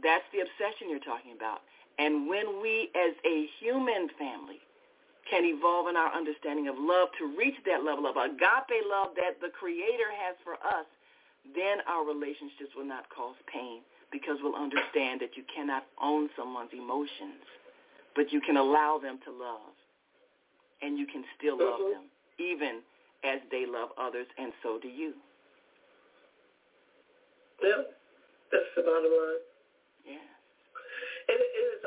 That's 0.04 0.26
the 0.34 0.44
obsession 0.44 0.92
you're 0.92 1.08
talking 1.08 1.34
about. 1.34 1.64
And 1.98 2.30
when 2.30 2.62
we 2.62 2.90
as 2.96 3.14
a 3.26 3.48
human 3.60 4.10
family 4.18 4.62
can 5.30 5.44
evolve 5.44 5.88
in 5.88 5.98
our 5.98 6.14
understanding 6.14 6.68
of 6.68 6.76
love 6.78 7.10
to 7.20 7.26
reach 7.38 7.56
that 7.66 7.84
level 7.84 8.08
of 8.08 8.16
agape 8.16 8.80
love 8.88 9.10
that 9.16 9.42
the 9.42 9.50
Creator 9.50 10.10
has 10.24 10.36
for 10.44 10.54
us, 10.54 10.86
then 11.56 11.80
our 11.88 12.06
relationships 12.06 12.72
will 12.76 12.88
not 12.88 13.10
cause 13.10 13.36
pain 13.52 13.82
because 14.12 14.38
we'll 14.42 14.56
understand 14.56 15.20
that 15.20 15.36
you 15.36 15.44
cannot 15.54 15.84
own 16.02 16.30
someone's 16.38 16.72
emotions, 16.72 17.44
but 18.16 18.32
you 18.32 18.40
can 18.40 18.56
allow 18.56 19.00
them 19.02 19.20
to 19.26 19.32
love. 19.32 19.76
And 20.82 20.98
you 20.98 21.08
can 21.08 21.26
still 21.36 21.58
love 21.58 21.82
mm-hmm. 21.82 22.06
them 22.06 22.06
even 22.38 22.82
as 23.24 23.42
they 23.50 23.66
love 23.66 23.90
others, 23.98 24.28
and 24.38 24.54
so 24.62 24.80
do 24.80 24.88
you. 24.88 25.14
Yeah, 27.64 27.90
that's 28.52 28.70
the 28.76 28.84
bottom 28.84 29.10
line. 29.10 29.42
Yeah. 30.06 30.37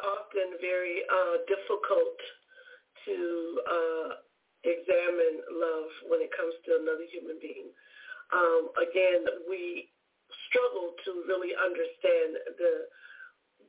Often 0.00 0.60
very 0.60 1.04
uh, 1.06 1.36
difficult 1.44 2.18
to 3.06 3.18
uh, 3.64 4.08
examine 4.64 5.40
love 5.56 5.90
when 6.08 6.20
it 6.20 6.32
comes 6.36 6.52
to 6.68 6.80
another 6.80 7.06
human 7.08 7.40
being. 7.40 7.72
Um, 8.32 8.70
again, 8.78 9.24
we 9.48 9.90
struggle 10.48 10.94
to 11.04 11.10
really 11.26 11.52
understand 11.56 12.38
the 12.58 12.74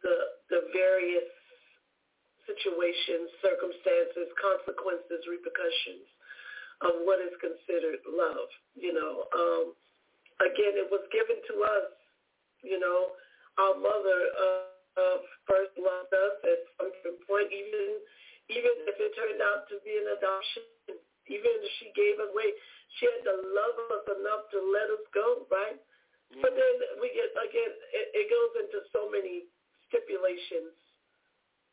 the 0.03 0.15
the 0.49 0.61
various 0.73 1.29
situations, 2.45 3.29
circumstances, 3.39 4.27
consequences, 4.37 5.23
repercussions 5.29 6.05
of 6.81 7.05
what 7.05 7.21
is 7.21 7.33
considered 7.37 8.01
love. 8.09 8.49
You 8.73 8.93
know, 8.97 9.29
um, 9.31 9.65
again, 10.41 10.75
it 10.77 10.89
was 10.89 11.05
given 11.13 11.37
to 11.53 11.55
us. 11.63 11.89
You 12.61 12.77
know, 12.77 13.17
our 13.57 13.73
mother 13.77 14.19
uh, 14.37 14.70
uh, 15.01 15.17
first 15.49 15.73
loved 15.81 16.13
us 16.13 16.35
at 16.45 16.59
some 16.77 17.17
point, 17.25 17.49
even 17.49 17.97
even 18.51 18.73
if 18.85 18.97
it 18.99 19.11
turned 19.15 19.39
out 19.41 19.65
to 19.71 19.79
be 19.81 19.95
an 19.95 20.11
adoption, 20.17 20.67
even 21.31 21.51
if 21.63 21.71
she 21.79 21.87
gave 21.95 22.19
away, 22.19 22.51
she 22.99 23.07
had 23.07 23.23
to 23.23 23.35
love 23.55 23.75
us 23.95 24.05
enough 24.19 24.51
to 24.51 24.59
let 24.59 24.91
us 24.91 25.05
go, 25.15 25.47
right? 25.47 25.79
Mm-hmm. 25.79 26.41
But 26.43 26.51
then 26.53 26.75
we 26.99 27.09
get 27.15 27.31
again, 27.31 27.71
it, 27.95 28.07
it 28.11 28.27
goes 28.27 28.53
into 28.67 28.83
so 28.91 29.07
many 29.07 29.47
stipulations. 29.87 30.75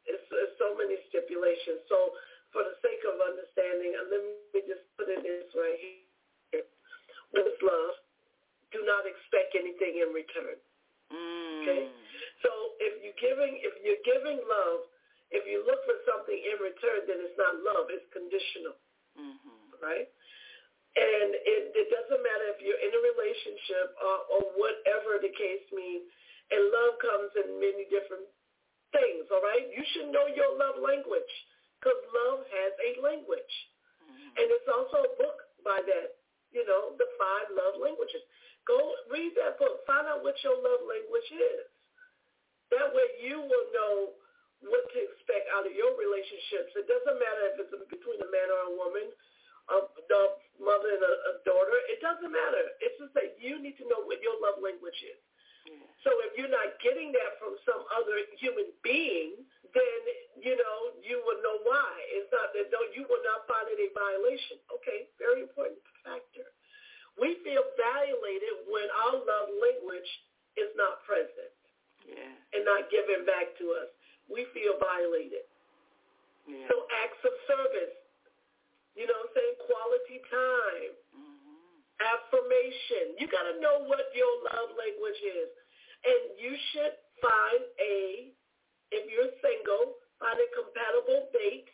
It's, 0.07 0.25
it's 0.31 0.57
so 0.57 0.73
many 0.79 0.97
stipulations. 1.13 1.85
So 1.91 2.17
for 2.55 2.65
the 2.65 2.77
sake 2.81 3.03
of 3.05 3.21
understanding, 3.21 3.93
and 3.93 4.07
let 4.09 4.21
me 4.25 4.61
just 4.65 4.87
put 4.97 5.11
it 5.13 5.21
this 5.21 5.53
here. 5.53 6.65
With 7.35 7.61
love, 7.61 7.95
do 8.73 8.81
not 8.89 9.05
expect 9.05 9.53
anything 9.53 10.01
in 10.01 10.17
return. 10.17 10.57
Mm. 11.13 11.63
Okay? 11.65 11.83
So 12.45 12.51
if 12.79 13.03
you're 13.03 13.21
giving 13.21 13.59
if 13.61 13.75
you're 13.83 14.05
giving 14.05 14.39
love, 14.45 14.81
if 15.35 15.45
you 15.45 15.65
look 15.65 15.81
for 15.85 15.99
something 16.09 16.37
in 16.37 16.57
return, 16.61 17.05
then 17.09 17.19
it's 17.25 17.37
not 17.37 17.61
love, 17.61 17.91
it's 17.93 18.07
conditional. 18.13 18.77
Mm-hmm. 19.19 19.83
Right? 19.83 20.09
And 20.99 21.31
it, 21.31 21.63
it 21.79 21.89
doesn't 21.95 22.23
matter 22.23 22.47
if 22.51 22.59
you're 22.59 22.81
in 22.81 22.91
a 22.91 23.03
relationship 23.15 23.95
or, 24.03 24.17
or 24.35 24.43
whatever 24.59 25.23
the 25.23 25.31
case 25.31 25.63
means, 25.71 26.03
and 26.51 26.63
love 26.75 26.99
comes 26.99 27.31
in 27.39 27.61
many 27.61 27.87
different 27.87 28.27
things, 28.91 29.29
all 29.29 29.45
right? 29.45 29.69
You 29.69 29.85
should 29.95 30.09
know 30.11 30.27
your 30.33 30.49
love 30.57 30.81
language 30.81 31.33
because 31.79 31.99
love 32.11 32.43
has 32.51 32.73
a 32.83 32.91
language. 33.05 33.55
Mm-hmm. 34.03 34.43
And 34.43 34.47
it's 34.49 34.67
also 34.67 35.07
a 35.07 35.13
book 35.21 35.39
by 35.63 35.79
that, 35.87 36.19
you 36.51 36.65
know, 36.65 36.97
the 36.97 37.07
five 37.21 37.53
love 37.53 37.79
languages. 37.79 38.25
Go 38.69 38.77
read 39.09 39.33
that 39.41 39.57
book. 39.57 39.83
Find 39.89 40.05
out 40.05 40.21
what 40.21 40.37
your 40.45 40.55
love 40.61 40.85
language 40.85 41.31
is. 41.33 41.67
That 42.69 42.93
way 42.93 43.09
you 43.25 43.41
will 43.41 43.69
know 43.73 44.13
what 44.61 44.85
to 44.93 44.99
expect 45.01 45.49
out 45.57 45.65
of 45.65 45.73
your 45.73 45.97
relationships. 45.97 46.77
It 46.77 46.85
doesn't 46.85 47.17
matter 47.17 47.43
if 47.57 47.65
it's 47.65 47.73
between 47.89 48.21
a 48.21 48.29
man 48.29 48.49
or 48.53 48.61
a 48.69 48.73
woman, 48.77 49.07
a, 49.73 49.77
a 49.89 50.21
mother 50.61 50.91
and 50.93 51.01
a, 51.01 51.15
a 51.33 51.35
daughter. 51.49 51.79
It 51.89 52.05
doesn't 52.05 52.29
matter. 52.29 52.77
It's 52.85 53.01
just 53.01 53.17
that 53.17 53.41
you 53.41 53.57
need 53.57 53.81
to 53.81 53.89
know 53.89 54.05
what 54.05 54.21
your 54.21 54.37
love 54.45 54.61
language 54.61 55.01
is. 55.01 55.17
So 56.07 56.15
if 56.25 56.33
you're 56.39 56.53
not 56.53 56.81
getting 56.81 57.13
that 57.13 57.37
from 57.37 57.59
some 57.69 57.85
other 57.93 58.17
human 58.41 58.73
being, 58.81 59.37
then 59.77 60.01
you 60.41 60.57
know 60.57 60.97
you 61.05 61.21
will 61.27 61.41
know 61.45 61.61
why. 61.67 61.93
It's 62.17 62.31
not 62.33 62.57
that 62.57 62.73
though 62.73 62.89
you 62.97 63.05
will 63.05 63.21
not 63.21 63.45
find 63.45 63.69
it 63.69 63.77
a 63.77 63.89
violation. 63.93 64.57
Okay, 64.81 65.11
very 65.21 65.45
important 65.45 65.83
factor. 66.01 66.49
We 67.19 67.43
feel 67.43 67.67
violated 67.75 68.71
when 68.71 68.87
our 69.07 69.19
love 69.19 69.51
language 69.59 70.11
is 70.55 70.71
not 70.79 71.03
present 71.03 71.55
yeah. 72.07 72.31
and 72.55 72.63
not 72.63 72.87
given 72.89 73.27
back 73.27 73.55
to 73.59 73.75
us. 73.79 73.91
We 74.31 74.47
feel 74.55 74.79
violated. 74.79 75.45
Yeah. 76.47 76.65
So 76.71 76.87
acts 77.05 77.21
of 77.27 77.35
service, 77.45 77.97
you 78.97 79.07
know 79.07 79.15
what 79.19 79.31
I'm 79.31 79.37
saying? 79.37 79.57
Quality 79.67 80.19
time, 80.27 80.93
mm-hmm. 81.15 81.59
affirmation. 82.03 83.15
You 83.21 83.31
got 83.31 83.47
to 83.47 83.55
know 83.63 83.85
what 83.87 84.11
your 84.17 84.33
love 84.51 84.75
language 84.75 85.21
is. 85.23 85.51
And 86.03 86.23
you 86.39 86.53
should 86.73 86.95
find 87.23 87.63
a, 87.79 88.31
if 88.95 89.05
you're 89.11 89.35
single, 89.43 89.99
find 90.19 90.39
a 90.39 90.49
compatible 90.55 91.31
mate 91.35 91.71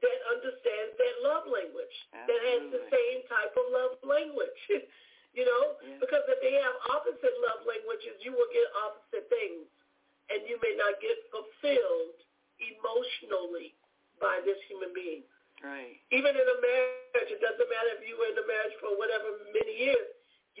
that 0.00 0.18
understands 0.32 0.92
that 0.96 1.14
love 1.24 1.44
language, 1.48 1.94
Absolutely. 2.12 2.28
that 2.28 2.40
has 2.44 2.62
the 2.72 2.82
same 2.88 3.20
type 3.28 3.52
of 3.56 3.66
love 3.70 3.94
language. 4.04 4.60
you 5.36 5.44
know, 5.44 5.78
yeah. 5.84 6.00
because 6.00 6.24
if 6.26 6.38
they 6.40 6.56
have 6.58 6.74
opposite 6.90 7.36
love 7.44 7.62
languages, 7.68 8.18
you 8.24 8.32
will 8.32 8.50
get 8.50 8.66
opposite 8.88 9.28
things, 9.28 9.68
and 10.32 10.44
you 10.48 10.56
may 10.64 10.74
not 10.74 10.98
get 10.98 11.16
fulfilled 11.30 12.18
emotionally 12.60 13.76
by 14.20 14.40
this 14.44 14.58
human 14.68 14.92
being. 14.92 15.24
Right. 15.60 16.00
Even 16.08 16.32
in 16.32 16.46
a 16.46 16.58
marriage, 16.64 17.30
it 17.30 17.40
doesn't 17.40 17.68
matter 17.68 17.92
if 18.00 18.02
you 18.08 18.16
were 18.16 18.32
in 18.32 18.38
a 18.40 18.46
marriage 18.48 18.76
for 18.80 18.96
whatever 18.96 19.44
many 19.52 19.76
years 19.76 20.08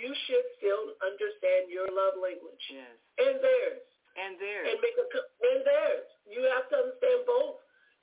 you 0.00 0.10
should 0.26 0.46
still 0.56 0.96
understand 1.02 1.68
your 1.68 1.88
love 1.90 2.16
language. 2.20 2.64
Yes. 2.70 2.94
And 3.20 3.36
theirs. 3.42 3.84
And 4.16 4.32
theirs. 4.40 4.66
And 4.70 4.76
make 4.80 4.96
a 4.96 5.06
and 5.06 5.60
theirs. 5.64 6.06
You 6.28 6.40
have 6.56 6.66
to 6.72 6.76
understand 6.88 7.20
both. 7.26 7.60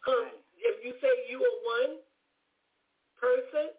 Right. 0.08 0.40
If 0.62 0.84
you 0.86 0.94
say 1.00 1.12
you 1.30 1.40
are 1.42 1.58
one 1.82 1.94
person, 3.18 3.74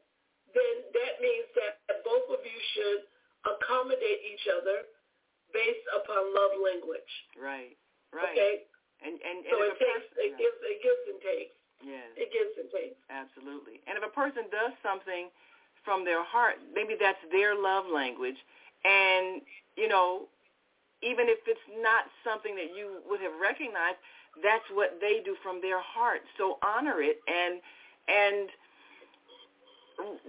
then 0.55 0.75
that 0.95 1.15
means 1.23 1.47
that 1.59 2.03
both 2.03 2.27
of 2.33 2.41
you 2.43 2.59
should 2.75 3.03
accommodate 3.47 4.21
each 4.27 4.47
other 4.51 4.89
based 5.55 5.87
upon 5.95 6.35
love 6.35 6.55
language. 6.59 7.13
Right. 7.39 7.77
Right. 8.11 8.33
Okay. 8.33 8.55
And 9.05 9.15
and, 9.15 9.47
and 9.47 9.53
so 9.53 9.57
it 9.63 9.79
takes 9.79 10.07
person, 10.11 10.27
it 10.27 10.33
gives 10.41 10.59
it 10.65 10.79
gives 10.83 11.05
and 11.07 11.21
takes. 11.23 11.57
Yes. 11.79 12.09
It 12.19 12.29
gives 12.35 12.55
and 12.59 12.69
takes. 12.75 12.99
Absolutely. 13.07 13.79
And 13.87 13.95
if 13.95 14.03
a 14.03 14.11
person 14.11 14.51
does 14.51 14.75
something 14.83 15.31
from 15.87 16.03
their 16.03 16.27
heart, 16.27 16.59
maybe 16.75 16.99
that's 16.99 17.23
their 17.31 17.55
love 17.55 17.87
language, 17.87 18.37
and 18.83 19.41
you 19.79 19.87
know, 19.87 20.27
even 21.07 21.31
if 21.31 21.39
it's 21.47 21.63
not 21.79 22.11
something 22.27 22.59
that 22.59 22.75
you 22.75 22.99
would 23.07 23.23
have 23.23 23.39
recognized, 23.39 24.03
that's 24.43 24.65
what 24.73 24.99
they 25.01 25.21
do 25.25 25.37
from 25.43 25.61
their 25.61 25.81
heart. 25.81 26.23
So 26.37 26.59
honor 26.63 27.01
it 27.01 27.21
and 27.27 27.61
and 28.09 28.49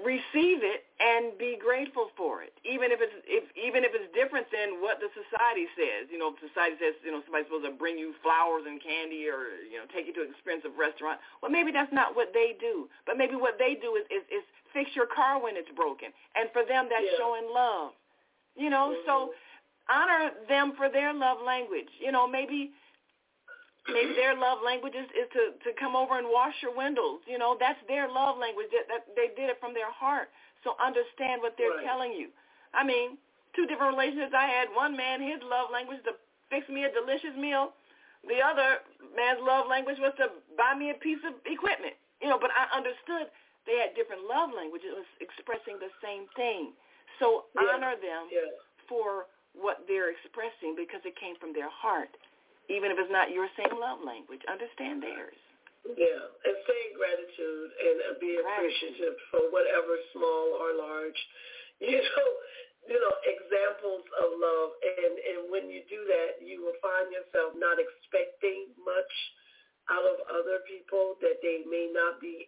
receive 0.02 0.65
it 0.65 0.90
and 0.98 1.38
be 1.38 1.53
grateful 1.53 2.10
for 2.18 2.41
it, 2.41 2.53
even 2.65 2.91
if 2.91 2.99
it's 3.02 3.14
if 3.30 3.45
even 3.53 3.86
if 3.86 3.94
it's 3.94 4.10
different 4.18 4.49
than 4.49 4.81
what 4.81 4.98
the 4.99 5.14
society 5.14 5.69
says. 5.77 6.10
You 6.10 6.18
know, 6.18 6.34
society 6.41 6.76
says 6.81 6.98
you 7.06 7.14
know 7.14 7.22
somebody's 7.26 7.45
supposed 7.48 7.69
to 7.69 7.76
bring 7.77 7.98
you 7.98 8.18
flowers 8.26 8.65
and 8.65 8.81
candy 8.81 9.30
or 9.30 9.61
you 9.69 9.77
know 9.77 9.86
take 9.94 10.10
you 10.10 10.14
to 10.18 10.26
an 10.26 10.34
expensive 10.34 10.73
restaurant. 10.73 11.22
Well, 11.41 11.53
maybe 11.53 11.72
that's 11.72 11.94
not 11.94 12.18
what 12.18 12.34
they 12.34 12.57
do, 12.57 12.90
but 13.06 13.18
maybe 13.18 13.38
what 13.38 13.61
they 13.61 13.77
do 13.77 13.94
is 13.94 14.06
is, 14.10 14.26
is 14.34 14.44
fix 14.73 14.98
your 14.98 15.06
car 15.06 15.38
when 15.38 15.53
it's 15.53 15.72
broken, 15.77 16.10
and 16.34 16.49
for 16.49 16.65
them 16.65 16.90
that's 16.90 17.06
yeah. 17.06 17.22
showing 17.22 17.45
love. 17.53 17.94
You 18.57 18.73
know, 18.73 18.98
mm-hmm. 18.98 19.06
so 19.06 19.38
honor 19.86 20.34
them 20.49 20.73
for 20.76 20.90
their 20.90 21.14
love 21.14 21.38
language. 21.45 21.94
You 22.02 22.11
know, 22.11 22.26
maybe 22.26 22.73
maybe 23.94 24.14
their 24.14 24.36
love 24.38 24.60
language 24.66 24.94
is, 24.95 25.07
is 25.16 25.28
to, 25.34 25.56
to 25.66 25.70
come 25.78 25.95
over 25.95 26.18
and 26.18 26.28
wash 26.30 26.56
your 26.61 26.76
windows. 26.76 27.22
You 27.28 27.38
know, 27.38 27.57
that's 27.60 27.80
their 27.88 28.07
love 28.07 28.38
language. 28.38 28.68
That, 28.72 28.88
that 28.90 29.02
they 29.16 29.34
did 29.36 29.49
it 29.49 29.57
from 29.60 29.74
their 29.74 29.91
heart. 29.91 30.30
So 30.64 30.76
understand 30.80 31.41
what 31.41 31.56
they're 31.56 31.76
right. 31.76 31.88
telling 31.88 32.11
you. 32.14 32.30
I 32.74 32.84
mean, 32.84 33.18
two 33.56 33.66
different 33.66 33.95
relationships 33.95 34.36
I 34.36 34.48
had. 34.48 34.70
One 34.76 34.95
man, 34.95 35.22
his 35.22 35.40
love 35.45 35.72
language 35.72 36.03
to 36.06 36.18
fix 36.52 36.68
me 36.68 36.84
a 36.84 36.91
delicious 36.91 37.34
meal. 37.38 37.74
The 38.28 38.44
other 38.44 38.84
man's 39.16 39.40
love 39.40 39.72
language 39.72 39.98
was 39.98 40.11
to 40.20 40.28
buy 40.60 40.76
me 40.76 40.91
a 40.91 40.98
piece 40.99 41.24
of 41.24 41.40
equipment. 41.48 41.95
You 42.20 42.28
know, 42.28 42.40
but 42.40 42.52
I 42.52 42.68
understood 42.76 43.32
they 43.64 43.80
had 43.80 43.95
different 43.95 44.28
love 44.28 44.52
languages. 44.52 44.91
It 44.91 44.99
was 44.99 45.11
expressing 45.24 45.80
the 45.80 45.94
same 46.03 46.28
thing. 46.36 46.76
So 47.24 47.48
yeah. 47.56 47.72
honor 47.72 47.95
them 47.95 48.28
yeah. 48.28 48.52
for 48.91 49.32
what 49.56 49.84
they're 49.88 50.11
expressing 50.11 50.76
because 50.76 51.02
it 51.07 51.16
came 51.20 51.36
from 51.40 51.56
their 51.56 51.70
heart, 51.72 52.11
even 52.70 52.94
if 52.94 52.98
it's 53.02 53.12
not 53.12 53.34
your 53.34 53.50
same 53.58 53.74
love 53.76 54.00
language. 54.06 54.46
Understand 54.46 55.02
theirs. 55.02 55.38
Yeah, 55.98 56.22
and 56.46 56.58
saying 56.70 56.91
gratitude 56.94 57.70
and 57.82 57.98
be 58.22 58.38
appreciative 58.38 59.18
for 59.34 59.50
whatever 59.50 59.98
small 60.14 60.60
or 60.60 60.76
large, 60.78 61.18
you 61.82 61.98
know, 61.98 62.30
you 62.86 63.00
know, 63.00 63.16
examples 63.26 64.06
of 64.22 64.30
love. 64.38 64.70
And 64.84 65.14
and 65.18 65.40
when 65.50 65.72
you 65.72 65.82
do 65.90 66.04
that, 66.06 66.44
you 66.44 66.62
will 66.62 66.78
find 66.84 67.10
yourself 67.10 67.58
not 67.58 67.82
expecting 67.82 68.76
much 68.84 69.14
out 69.90 70.06
of 70.06 70.22
other 70.30 70.62
people 70.70 71.18
that 71.26 71.41
they 71.41 71.66
may 71.66 71.90
not 71.90 72.22
be, 72.22 72.46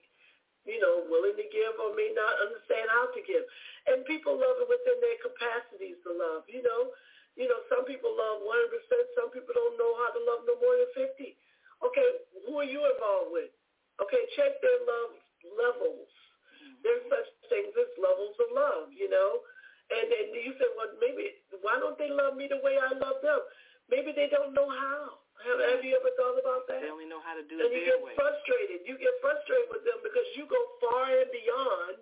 you 0.68 0.78
know, 0.78 1.08
willing 1.10 1.34
to 1.34 1.48
give 1.50 1.74
or 1.82 1.98
may 1.98 2.14
not 2.14 2.36
understand 2.46 2.86
how 2.94 3.10
to 3.10 3.22
give. 3.26 3.48
And 3.90 4.06
people 4.06 4.38
love 4.38 4.62
it 4.62 4.70
within 4.70 5.00
their 5.02 5.18
capacities 5.24 5.98
to 6.06 6.14
love. 6.14 6.46
You 6.52 6.62
know, 6.62 6.94
you 7.42 7.50
know, 7.50 7.58
some 7.74 7.90
people 7.90 8.14
love 8.14 8.46
100%. 8.46 9.18
Some 9.18 9.34
people 9.34 9.50
don't 9.58 9.74
know 9.82 9.98
how 9.98 10.14
to 10.14 10.22
love 10.22 10.46
no 10.46 10.62
more 10.62 10.78
than 10.78 11.10
50. 11.10 11.34
Okay, 11.82 12.10
who 12.46 12.62
are 12.62 12.70
you 12.70 12.86
involved 12.86 13.34
with? 13.34 13.50
Okay, 13.98 14.22
check 14.38 14.62
their 14.62 14.80
love 14.86 15.18
levels. 15.58 16.06
Mm-hmm. 16.06 16.86
There's 16.86 17.06
such 17.10 17.30
things 17.50 17.74
as 17.74 17.90
levels 17.98 18.38
of 18.38 18.50
love, 18.54 18.94
you 18.94 19.10
know. 19.10 19.42
And 19.90 20.06
then 20.14 20.30
you 20.38 20.54
say, 20.62 20.70
well, 20.78 20.94
maybe 21.02 21.34
why 21.66 21.82
don't 21.82 21.98
they 21.98 22.14
love 22.14 22.38
me 22.38 22.46
the 22.46 22.62
way 22.62 22.78
I 22.78 22.94
love 22.94 23.26
them? 23.26 23.42
Maybe 23.90 24.14
they 24.14 24.30
don't 24.30 24.54
know 24.54 24.70
how. 24.70 25.26
Have, 25.42 25.58
have 25.58 25.82
you 25.82 25.98
ever 25.98 26.14
thought 26.14 26.38
about 26.38 26.70
that? 26.70 26.86
They 26.86 26.94
only 26.94 27.10
know 27.10 27.26
how 27.26 27.34
to 27.34 27.42
do 27.42 27.58
and 27.58 27.74
it 27.74 27.74
you 27.74 27.82
their 27.90 27.98
get 27.98 28.06
way. 28.06 28.14
frustrated. 28.14 28.86
You 28.86 28.96
get 29.02 29.18
frustrated 29.26 29.74
with 29.74 29.82
them 29.82 29.98
because 30.06 30.30
you 30.38 30.46
go 30.46 30.62
far 30.78 31.10
and 31.10 31.28
beyond, 31.34 31.98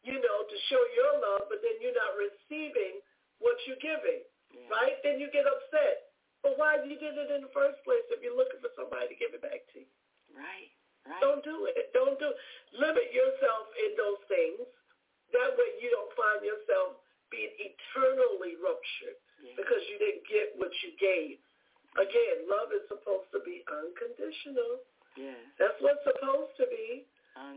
you 0.00 0.16
know, 0.16 0.38
to 0.48 0.56
show 0.72 0.80
your 0.96 1.12
love, 1.20 1.52
but 1.52 1.60
then 1.60 1.76
you're 1.84 1.94
not 1.94 2.16
receiving 2.16 3.04
what 3.44 3.60
you're 3.68 3.80
giving, 3.84 4.24
right? 4.70 4.96
Then 5.02 5.18
you 5.20 5.28
get 5.30 5.46
upset. 5.48 6.12
But 6.44 6.60
why 6.60 6.76
you 6.84 7.00
did 7.00 7.16
it 7.16 7.32
in 7.32 7.48
the 7.48 7.52
first 7.56 7.80
place 7.88 8.04
if 8.12 8.20
you're 8.20 8.36
looking 8.36 8.60
for 8.60 8.68
somebody 8.76 9.08
to 9.08 9.16
give 9.16 9.32
it 9.32 9.40
back 9.40 9.64
to 9.72 9.80
you? 9.80 9.88
Right, 10.36 10.68
right. 11.08 11.22
Don't 11.24 11.40
do 11.40 11.64
it. 11.72 11.88
Don't 11.96 12.20
do 12.20 12.28
Limit 12.76 13.08
yourself 13.14 13.64
in 13.80 13.90
those 13.96 14.22
things. 14.28 14.66
That 15.32 15.56
way 15.56 15.70
you 15.80 15.88
don't 15.88 16.12
find 16.12 16.44
yourself 16.44 17.00
being 17.32 17.50
eternally 17.58 18.60
ruptured 18.60 19.18
because 19.56 19.82
you 19.90 19.96
didn't 19.98 20.24
get 20.28 20.54
what 20.56 20.70
you 20.84 20.94
gave. 21.00 21.40
Again, 21.94 22.50
love 22.50 22.74
is 22.74 22.82
supposed 22.90 23.30
to 23.30 23.40
be 23.46 23.62
unconditional. 23.70 24.82
Yes. 25.14 25.38
That's 25.62 25.78
what's 25.78 26.02
supposed 26.02 26.54
to 26.58 26.66
be, 26.66 27.06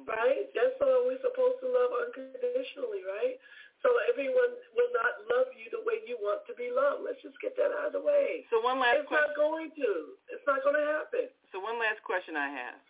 right? 0.06 0.45
That's 0.53 0.78
all 0.78 1.10
we're 1.10 1.22
supposed 1.26 1.57
to 1.65 1.68
love 1.69 1.91
unconditionally, 2.06 3.02
right? 3.02 3.41
So 3.88 3.96
everyone 4.12 4.52
will 4.76 4.92
not 4.92 5.16
love 5.32 5.48
you 5.56 5.72
the 5.72 5.80
way 5.88 6.04
you 6.04 6.20
want 6.20 6.44
to 6.52 6.54
be 6.60 6.68
loved. 6.68 7.08
Let's 7.08 7.24
just 7.24 7.40
get 7.40 7.56
that 7.56 7.72
out 7.72 7.96
of 7.96 7.96
the 7.96 8.04
way. 8.04 8.44
So 8.52 8.60
one 8.60 8.84
last 8.84 9.08
It's 9.08 9.08
not 9.08 9.32
going 9.32 9.72
to. 9.80 9.90
It's 10.28 10.44
not 10.44 10.60
going 10.60 10.76
to 10.76 10.84
happen. 10.92 11.32
So 11.56 11.64
one 11.64 11.80
last 11.80 12.04
question 12.04 12.36
I 12.36 12.52
have. 12.52 12.84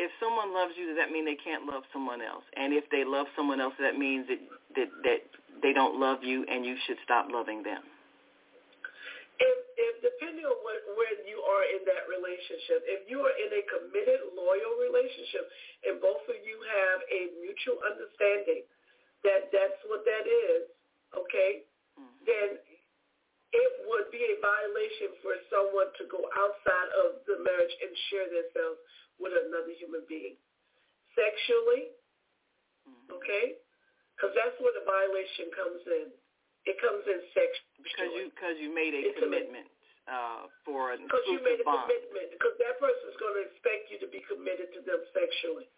If 0.00 0.08
someone 0.16 0.56
loves 0.56 0.72
you, 0.80 0.88
does 0.88 0.96
that 0.96 1.12
mean 1.12 1.28
they 1.28 1.36
can't 1.36 1.68
love 1.68 1.84
someone 1.92 2.24
else? 2.24 2.42
And 2.56 2.72
if 2.72 2.88
they 2.88 3.04
love 3.04 3.28
someone 3.36 3.60
else, 3.60 3.76
that 3.84 4.00
means 4.00 4.24
that 4.32 4.40
that, 4.80 4.88
that 5.04 5.20
they 5.60 5.76
don't 5.76 6.00
love 6.00 6.24
you 6.24 6.48
and 6.48 6.64
you 6.64 6.80
should 6.88 6.96
stop 7.04 7.28
loving 7.28 7.60
them. 7.60 7.84
If, 9.36 9.56
if 9.76 9.94
depending 10.00 10.48
on 10.48 10.56
what, 10.64 10.78
where 10.96 11.20
you 11.28 11.36
are 11.44 11.64
in 11.68 11.84
that 11.84 12.08
relationship, 12.08 12.80
if 12.88 13.04
you 13.12 13.20
are 13.20 13.34
in 13.36 13.50
a 13.52 13.62
committed, 13.68 14.24
loyal 14.32 14.80
relationship, 14.80 15.44
and 15.84 16.00
both 16.00 16.24
of 16.32 16.38
you 16.40 16.56
have 16.64 16.98
a 17.12 17.20
mutual 17.44 17.76
understanding 17.84 18.64
that 19.24 19.48
that's 19.50 19.80
what 19.88 20.04
that 20.04 20.24
is, 20.28 20.68
okay, 21.16 21.64
then 22.28 22.60
it 23.54 23.70
would 23.86 24.10
be 24.10 24.20
a 24.20 24.36
violation 24.42 25.14
for 25.22 25.34
someone 25.52 25.88
to 26.00 26.04
go 26.10 26.20
outside 26.36 26.90
of 27.06 27.22
the 27.28 27.38
marriage 27.44 27.74
and 27.84 27.92
share 28.10 28.26
themselves 28.28 28.80
with 29.22 29.30
another 29.30 29.72
human 29.78 30.02
being. 30.10 30.34
Sexually, 31.14 31.94
okay, 33.08 33.54
because 34.18 34.34
that's 34.34 34.56
where 34.58 34.74
the 34.74 34.82
violation 34.82 35.46
comes 35.54 35.82
in. 35.86 36.06
It 36.66 36.76
comes 36.80 37.04
in 37.06 37.20
sexually. 37.36 37.78
Because 37.84 38.10
you 38.16 38.22
because 38.32 38.56
you 38.58 38.68
made 38.72 38.96
a 38.96 39.02
Intimate. 39.12 39.20
commitment 39.20 39.68
uh, 40.10 40.48
for 40.64 40.96
an 40.96 41.04
Because 41.06 41.22
you 41.28 41.38
made 41.44 41.60
a 41.60 41.66
bond. 41.68 41.86
commitment. 41.86 42.32
Because 42.34 42.56
that 42.58 42.80
person's 42.82 43.14
going 43.20 43.36
to 43.38 43.42
expect 43.52 43.92
you 43.92 44.00
to 44.02 44.08
be 44.10 44.24
committed 44.26 44.72
to 44.74 44.80
them 44.82 44.98
sexually. 45.14 45.68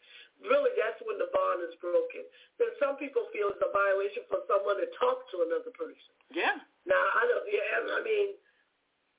Really, 0.45 0.73
that's 0.77 1.01
when 1.01 1.17
the 1.17 1.33
bond 1.33 1.65
is 1.65 1.73
broken. 1.81 2.23
Then 2.61 2.71
some 2.77 3.01
people 3.01 3.25
feel 3.33 3.49
it's 3.51 3.63
a 3.65 3.73
violation 3.73 4.29
for 4.29 4.45
someone 4.45 4.77
to 4.79 4.89
talk 5.01 5.25
to 5.33 5.49
another 5.49 5.73
person. 5.73 6.13
Yeah. 6.29 6.61
Now, 6.85 7.01
I 7.01 7.23
don't. 7.25 7.47
Yeah, 7.49 7.97
I 7.97 8.01
mean, 8.05 8.37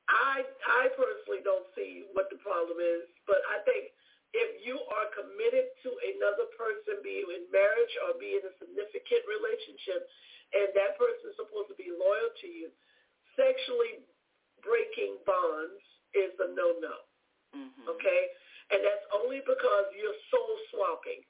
I 0.08 0.46
I 0.46 0.94
personally 0.94 1.42
don't 1.42 1.66
see 1.74 2.08
what 2.14 2.30
the 2.30 2.40
problem 2.40 2.78
is, 2.80 3.10
but 3.26 3.42
I 3.50 3.66
think 3.66 3.92
if 4.38 4.62
you 4.62 4.78
are 4.94 5.08
committed 5.16 5.74
to 5.84 5.90
another 6.16 6.48
person, 6.54 7.02
be 7.02 7.24
it 7.24 7.28
in 7.28 7.50
marriage 7.50 7.94
or 8.06 8.16
be 8.22 8.38
in 8.38 8.44
a 8.46 8.54
significant 8.62 9.24
relationship, 9.26 10.06
and 10.54 10.70
that 10.78 10.96
person 11.02 11.34
is 11.34 11.36
supposed 11.40 11.72
to 11.74 11.78
be 11.80 11.92
loyal 11.92 12.32
to 12.44 12.48
you, 12.48 12.70
sexually 13.36 14.06
breaking 14.62 15.18
bonds 15.26 15.82
is 16.16 16.34
a 16.40 16.48
no-no. 16.56 16.98
Mm-hmm. 17.56 17.84
Okay, 17.96 18.22
and 18.74 18.80
that's 18.84 19.06
only 19.16 19.40
because 19.46 19.86
you're 19.96 20.20
soul 20.32 20.54
swapping. 20.74 21.22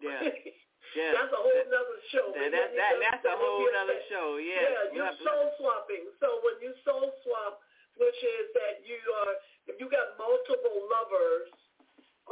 Yeah. 0.00 0.32
Yeah. 0.96 1.12
That's 1.12 1.28
a 1.36 1.40
whole 1.44 1.64
nother 1.68 2.00
show. 2.08 2.32
That, 2.32 2.48
that, 2.48 2.72
that, 2.72 2.94
that's 2.96 3.24
a 3.28 3.36
whole 3.36 3.60
other 3.76 4.00
show. 4.08 4.40
Yes. 4.40 4.72
Yeah, 4.72 4.82
You 4.88 5.04
you're 5.04 5.16
soul 5.20 5.52
swapping. 5.60 6.08
So 6.16 6.40
when 6.40 6.56
you 6.64 6.72
soul 6.80 7.12
swap, 7.28 7.60
which 8.00 8.16
is 8.16 8.44
that 8.56 8.80
you 8.88 8.96
are, 8.96 9.34
if 9.68 9.76
you 9.76 9.92
got 9.92 10.16
multiple 10.16 10.88
lovers, 10.88 11.52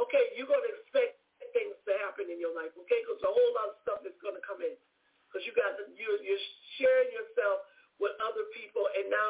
okay, 0.01 0.33
you're 0.33 0.49
going 0.49 0.65
to 0.65 0.73
expect 0.73 1.21
things 1.53 1.77
to 1.85 1.93
happen 2.01 2.33
in 2.33 2.41
your 2.41 2.49
life, 2.57 2.73
okay? 2.85 2.97
Because 3.05 3.21
a 3.21 3.29
whole 3.29 3.51
lot 3.53 3.73
of 3.73 3.77
stuff 3.85 4.01
is 4.09 4.17
going 4.25 4.35
to 4.35 4.41
come 4.41 4.59
in. 4.65 4.73
Because 5.29 5.45
you 5.45 5.53
got 5.53 5.77
you 5.93 6.07
you're 6.25 6.45
sharing 6.81 7.13
yourself 7.13 7.61
with 8.01 8.15
other 8.23 8.47
people, 8.57 8.89
and 8.95 9.05
now 9.11 9.29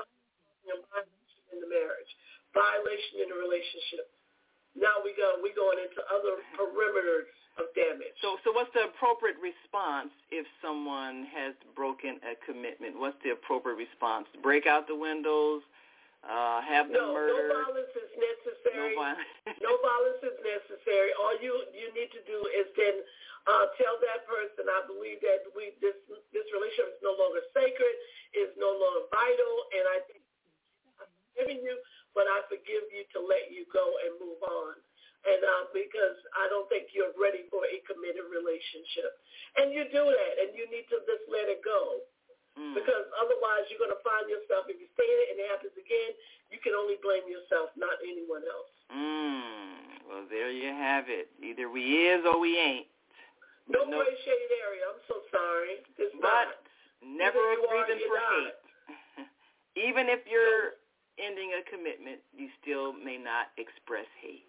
you're 0.63 0.79
violation 0.87 1.43
in 1.51 1.57
the 1.59 1.67
marriage, 1.67 2.11
violation 2.53 3.25
in 3.25 3.27
the 3.33 3.37
relationship. 3.37 4.07
Now 4.77 5.01
we 5.01 5.17
go 5.17 5.41
we 5.41 5.51
going 5.57 5.81
into 5.81 6.01
other 6.13 6.37
perimeters 6.53 7.27
of 7.57 7.73
damage. 7.73 8.13
So, 8.21 8.37
so 8.45 8.53
what's 8.53 8.69
the 8.77 8.85
appropriate 8.85 9.41
response 9.41 10.13
if 10.29 10.45
someone 10.61 11.25
has 11.33 11.57
broken 11.73 12.21
a 12.21 12.37
commitment? 12.45 12.97
What's 13.01 13.17
the 13.25 13.33
appropriate 13.33 13.81
response? 13.81 14.29
Break 14.45 14.69
out 14.69 14.85
the 14.85 14.95
windows, 14.95 15.65
uh, 16.21 16.61
have 16.61 16.93
them 16.93 17.01
no, 17.01 17.13
murdered? 17.13 17.49
no 17.49 17.65
violence 17.65 17.93
is 17.97 18.11
necessary. 18.13 18.93
No 18.93 19.01
violence. 19.01 19.57
no 19.65 19.73
violence 19.81 20.21
is 20.21 20.37
necessary. 20.45 21.09
All 21.17 21.33
you 21.41 21.53
you 21.73 21.89
need 21.97 22.13
to 22.13 22.21
do 22.29 22.37
is 22.53 22.69
then 22.77 23.01
uh, 23.49 23.71
tell 23.79 23.95
that 24.03 24.27
person, 24.27 24.67
I 24.67 24.85
believe 24.85 25.23
that 25.25 25.49
we 25.57 25.73
this 25.81 25.97
this 26.29 26.45
relationship 26.53 26.99
is 26.99 27.01
no 27.01 27.17
longer 27.17 27.41
sacred, 27.55 27.95
is 28.37 28.53
no 28.59 28.69
longer 28.75 29.09
vital, 29.09 29.53
and 29.73 29.85
I 29.89 29.97
think 30.05 30.21
I'm 31.01 31.09
forgiving 31.33 31.65
you, 31.65 31.75
but 32.17 32.25
I 32.25 32.41
forgive 32.49 32.89
you 32.89 33.05
to 33.13 33.19
let 33.21 33.53
you 33.53 33.69
go 33.69 33.85
and 34.01 34.17
move 34.17 34.41
on. 34.41 34.73
And 35.27 35.41
uh, 35.43 35.63
because 35.75 36.17
I 36.39 36.49
don't 36.49 36.65
think 36.71 36.89
you're 36.97 37.13
ready 37.19 37.45
for 37.53 37.61
a 37.69 37.77
committed 37.85 38.25
relationship, 38.31 39.11
and 39.61 39.69
you 39.75 39.85
do 39.91 40.01
that, 40.07 40.33
and 40.41 40.55
you 40.57 40.65
need 40.73 40.87
to 40.89 40.97
just 41.05 41.25
let 41.29 41.45
it 41.51 41.61
go. 41.61 42.01
Mm. 42.57 42.73
Because 42.73 43.05
otherwise 43.21 43.67
you're 43.69 43.81
going 43.81 43.93
to 43.93 44.01
find 44.07 44.25
yourself, 44.31 44.65
if 44.71 44.77
you 44.81 44.87
stay 44.97 45.05
in 45.05 45.17
it 45.21 45.27
and 45.33 45.37
it 45.45 45.47
happens 45.51 45.75
again, 45.77 46.11
you 46.49 46.57
can 46.63 46.73
only 46.73 46.97
blame 47.05 47.27
yourself, 47.27 47.69
not 47.77 47.97
anyone 48.01 48.41
else. 48.47 48.71
Mm. 48.89 50.07
Well, 50.07 50.23
there 50.31 50.49
you 50.49 50.71
have 50.73 51.11
it. 51.11 51.27
Either 51.43 51.67
we 51.69 52.07
is 52.07 52.23
or 52.23 52.39
we 52.39 52.55
ain't. 52.57 52.87
No, 53.67 53.83
No- 53.83 53.99
gray 53.99 54.15
shaded 54.23 54.53
area. 54.63 54.85
I'm 54.89 55.01
so 55.11 55.17
sorry. 55.29 55.83
It's 55.99 56.15
But 56.23 56.55
not. 56.55 56.63
never 57.03 57.41
Either 57.41 57.67
a 57.67 57.73
reason 57.83 57.97
for 58.07 58.15
not. 58.15 58.31
hate. 58.31 59.27
Even 59.91 60.07
if 60.07 60.23
you're 60.25 60.79
ending 61.17 61.53
a 61.57 61.61
commitment, 61.67 62.21
you 62.33 62.47
still 62.61 62.93
may 62.93 63.17
not 63.17 63.53
express 63.57 64.07
hate. 64.21 64.45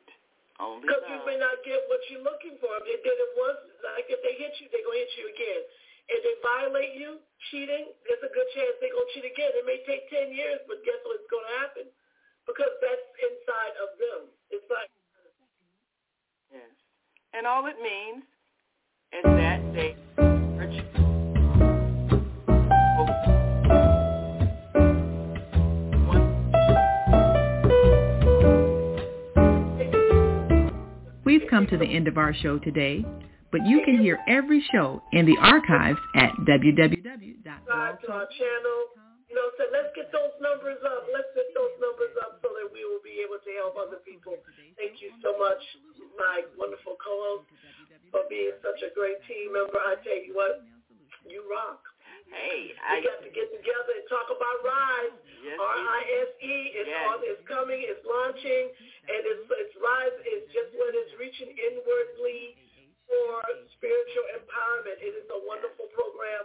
Only 0.58 0.90
Because 0.90 1.06
you 1.06 1.18
may 1.22 1.38
not 1.38 1.62
get 1.62 1.78
what 1.86 2.02
you're 2.10 2.24
looking 2.24 2.58
for. 2.58 2.70
If 2.82 2.84
they 2.86 2.98
did 3.02 3.14
it 3.14 3.32
once, 3.38 3.62
like 3.82 4.06
if 4.10 4.18
they 4.26 4.34
hit 4.36 4.52
you, 4.58 4.66
they're 4.74 4.82
going 4.82 4.98
to 4.98 5.04
hit 5.06 5.14
you 5.14 5.26
again. 5.30 5.62
If 6.10 6.20
they 6.24 6.34
violate 6.42 6.98
you, 6.98 7.22
cheating, 7.52 7.94
there's 8.08 8.24
a 8.24 8.32
good 8.32 8.48
chance 8.56 8.74
they're 8.82 8.90
going 8.90 9.06
to 9.06 9.12
cheat 9.14 9.28
again. 9.28 9.54
It 9.54 9.64
may 9.68 9.78
take 9.86 10.10
10 10.10 10.34
years, 10.34 10.58
but 10.66 10.82
guess 10.82 10.98
what's 11.06 11.28
going 11.30 11.46
to 11.46 11.54
happen? 11.62 11.86
Because 12.48 12.74
that's 12.82 13.06
inside 13.22 13.74
of 13.78 13.90
them. 14.02 14.20
It's 14.50 14.66
like, 14.66 14.90
Yes. 16.50 16.72
And 17.36 17.46
all 17.46 17.66
it 17.68 17.76
means 17.78 18.24
is 19.12 19.24
that 19.24 19.60
they 19.76 20.27
We've 31.48 31.64
come 31.64 31.72
to 31.72 31.80
the 31.80 31.88
end 31.88 32.04
of 32.12 32.20
our 32.20 32.36
show 32.44 32.60
today, 32.60 33.00
but 33.48 33.64
you 33.64 33.80
can 33.80 33.96
hear 33.96 34.20
every 34.28 34.60
show 34.68 35.00
in 35.16 35.24
the 35.24 35.32
archives 35.40 35.96
at 36.12 36.28
www. 36.44 36.92
subscribe 36.92 37.96
to 38.04 38.08
our 38.12 38.28
channel. 38.36 38.78
You 39.32 39.34
know, 39.40 39.48
said, 39.56 39.72
let's 39.72 39.88
get 39.96 40.12
those 40.12 40.36
numbers 40.44 40.76
up. 40.84 41.08
Let's 41.08 41.32
get 41.32 41.48
those 41.56 41.72
numbers 41.80 42.12
up 42.20 42.44
so 42.44 42.52
that 42.52 42.68
we 42.68 42.84
will 42.84 43.00
be 43.00 43.24
able 43.24 43.40
to 43.40 43.50
help 43.64 43.80
other 43.80 43.96
people. 44.04 44.36
Thank 44.76 45.00
you 45.00 45.08
so 45.24 45.40
much, 45.40 45.56
my 46.20 46.44
wonderful 46.60 47.00
co-host, 47.00 47.48
for 48.12 48.28
being 48.28 48.52
such 48.60 48.84
a 48.84 48.92
great 48.92 49.16
team 49.24 49.56
member. 49.56 49.80
I 49.80 49.96
tell 50.04 50.20
you 50.20 50.36
what, 50.36 50.68
you 51.24 51.48
rock. 51.48 51.80
Hey, 52.28 52.72
we 52.76 52.96
got 53.04 53.20
to 53.24 53.30
get 53.32 53.48
together 53.50 53.92
and 53.96 54.04
talk 54.12 54.28
about 54.28 54.56
Rise. 54.60 55.16
Yes, 55.40 55.56
R-I-S-E 55.56 56.56
is 56.76 56.86
Yes. 56.88 57.08
on, 57.08 57.16
it's 57.24 57.40
coming, 57.48 57.80
it's 57.80 58.04
launching, 58.04 58.64
and 59.08 59.20
it's, 59.24 59.44
it's 59.48 59.74
Rise 59.80 60.16
is 60.28 60.42
just 60.52 60.70
when 60.76 60.92
it's 60.92 61.12
reaching 61.16 61.50
inwardly 61.56 62.58
for 63.08 63.40
spiritual 63.80 64.26
empowerment. 64.36 65.00
It 65.00 65.14
is 65.16 65.26
a 65.32 65.40
wonderful 65.48 65.88
program. 65.96 66.42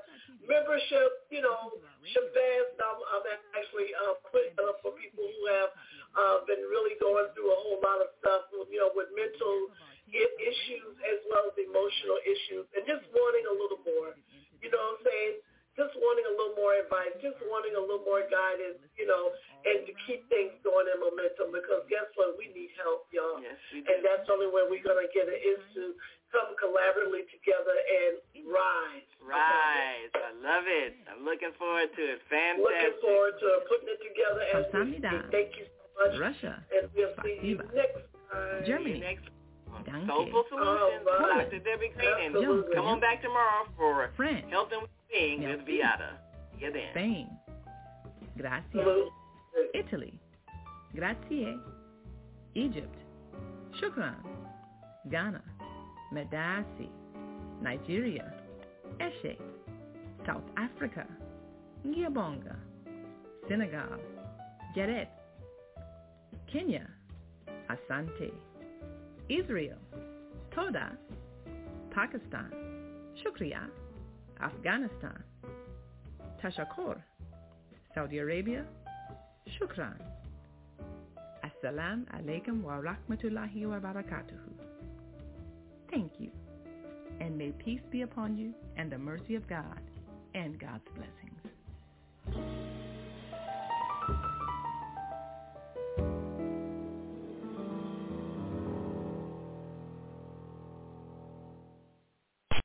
Membership, 0.48 1.28
you 1.32 1.44
know, 1.44 1.76
Shabazz, 2.16 2.68
I'm, 2.80 3.00
I'm 3.20 3.26
actually 3.60 3.92
uh, 3.96 4.20
putting 4.32 4.56
it 4.56 4.64
up 4.64 4.80
for 4.84 4.96
people 4.96 5.24
who 5.28 5.42
have 5.52 5.72
uh, 6.16 6.38
been 6.48 6.64
really 6.72 6.96
going 7.04 7.28
through 7.36 7.52
a 7.52 7.60
whole 7.60 7.80
lot 7.84 8.00
of 8.00 8.12
stuff, 8.24 8.48
you 8.72 8.80
know, 8.80 8.92
with 8.96 9.12
mental 9.16 9.72
issues 10.14 10.94
as 11.10 11.20
well 11.32 11.48
as 11.52 11.56
emotional 11.58 12.20
issues, 12.28 12.68
and 12.76 12.84
just 12.88 13.04
wanting 13.12 13.46
a 13.50 13.56
little 13.56 13.82
more. 13.84 14.14
You 14.62 14.72
know 14.72 14.80
what 14.80 15.00
I'm 15.00 15.04
saying? 15.04 15.34
Just 15.74 15.94
wanting 15.98 16.26
a 16.30 16.34
little 16.38 16.54
more 16.54 16.78
advice, 16.78 17.10
just 17.18 17.42
wanting 17.50 17.74
a 17.74 17.82
little 17.82 18.06
more 18.06 18.22
guidance, 18.30 18.78
you 18.94 19.10
know, 19.10 19.34
and 19.66 19.82
to 19.90 19.94
keep 20.06 20.22
things 20.30 20.54
going 20.62 20.86
in 20.86 21.02
momentum 21.02 21.50
because 21.50 21.82
guess 21.90 22.06
what? 22.14 22.38
We 22.38 22.54
need 22.54 22.70
help, 22.78 23.10
y'all. 23.10 23.42
Yes, 23.42 23.58
we 23.74 23.82
do. 23.82 23.90
And 23.90 24.06
that's 24.06 24.22
the 24.30 24.38
only 24.38 24.54
way 24.54 24.70
we're 24.70 24.86
going 24.86 25.02
to 25.02 25.10
get 25.10 25.26
it 25.26 25.42
is 25.42 25.58
to 25.74 25.98
come 26.30 26.54
collaboratively 26.62 27.26
together 27.34 27.74
and 27.74 28.14
rise. 28.46 29.08
Rise. 29.18 30.14
I 30.14 30.30
love 30.46 30.66
it. 30.70 30.94
I'm 31.10 31.26
looking 31.26 31.54
forward 31.58 31.90
to 31.90 32.02
it. 32.06 32.22
Fantastic. 32.30 32.62
Looking 32.70 32.98
forward 33.02 33.34
to 33.42 33.50
putting 33.66 33.90
it 33.90 34.00
together 34.06 34.42
as 34.54 34.64
we 34.70 35.02
Kamsahamnida. 35.02 35.10
speak. 35.10 35.34
Thank 35.34 35.50
you 35.58 35.66
so 35.74 35.82
much. 35.98 36.14
Russia. 36.22 36.54
And 36.70 36.86
we'll 36.94 37.18
see 37.26 37.38
you 37.42 37.58
next 37.74 37.98
time. 38.30 38.62
Germany. 38.66 39.02
Next 39.02 39.26
Danke. 39.90 40.06
Soulful 40.06 40.46
Solutions, 40.54 41.02
All 41.10 41.28
right. 41.34 41.50
Dr. 41.50 41.60
Debbie 41.66 41.90
Green. 41.98 42.30
And 42.30 42.64
come 42.78 42.86
on 42.86 43.00
back 43.02 43.22
tomorrow 43.26 43.66
for 43.76 44.10
France. 44.16 44.46
Health 44.54 44.70
and 44.72 44.86
Being 45.14 45.42
with 45.42 45.60
Merci. 45.60 45.78
Beata. 45.78 46.10
See 46.58 46.66
you 46.66 46.72
then. 46.74 46.82
Spain. 46.92 47.28
Gracias. 48.38 48.72
Salute. 48.72 49.12
Italy. 49.74 50.20
Grazie. 50.96 51.58
Egypt. 52.56 52.96
Shukran. 53.80 54.16
Ghana. 55.10 55.42
Medasi. 56.14 56.90
Nigeria. 57.62 58.34
Eshe. 59.00 59.38
South 60.26 60.44
Africa. 60.58 61.06
Ngiyabonga. 61.86 62.56
Senegal. 63.48 64.00
Geret. 64.76 65.10
Kenya. 66.52 66.88
Asante. 67.70 68.32
Israel. 69.30 69.78
Toda. 70.52 70.98
Pakistan. 71.92 72.52
Shukriya. 73.24 73.70
Afghanistan. 74.44 75.24
Tashakor. 76.42 77.02
Saudi 77.96 78.18
Arabia. 78.20 78.66
Shukran. 79.48 80.00
Assalamu 81.44 82.06
alaikum 82.14 82.62
wa 82.62 82.82
rahmatullahi 82.82 83.66
wa 83.66 83.80
barakatuhu. 83.80 84.52
Thank 85.90 86.14
you. 86.20 86.32
And 87.22 87.38
may 87.38 87.52
peace 87.52 87.82
be 87.92 88.02
upon 88.02 88.38
you 88.38 88.54
and 88.76 88.92
the 88.92 88.98
mercy 88.98 89.36
of 89.36 89.48
God 89.48 89.80
and 90.34 90.60
God's 90.60 90.88
blessings. 90.96 91.43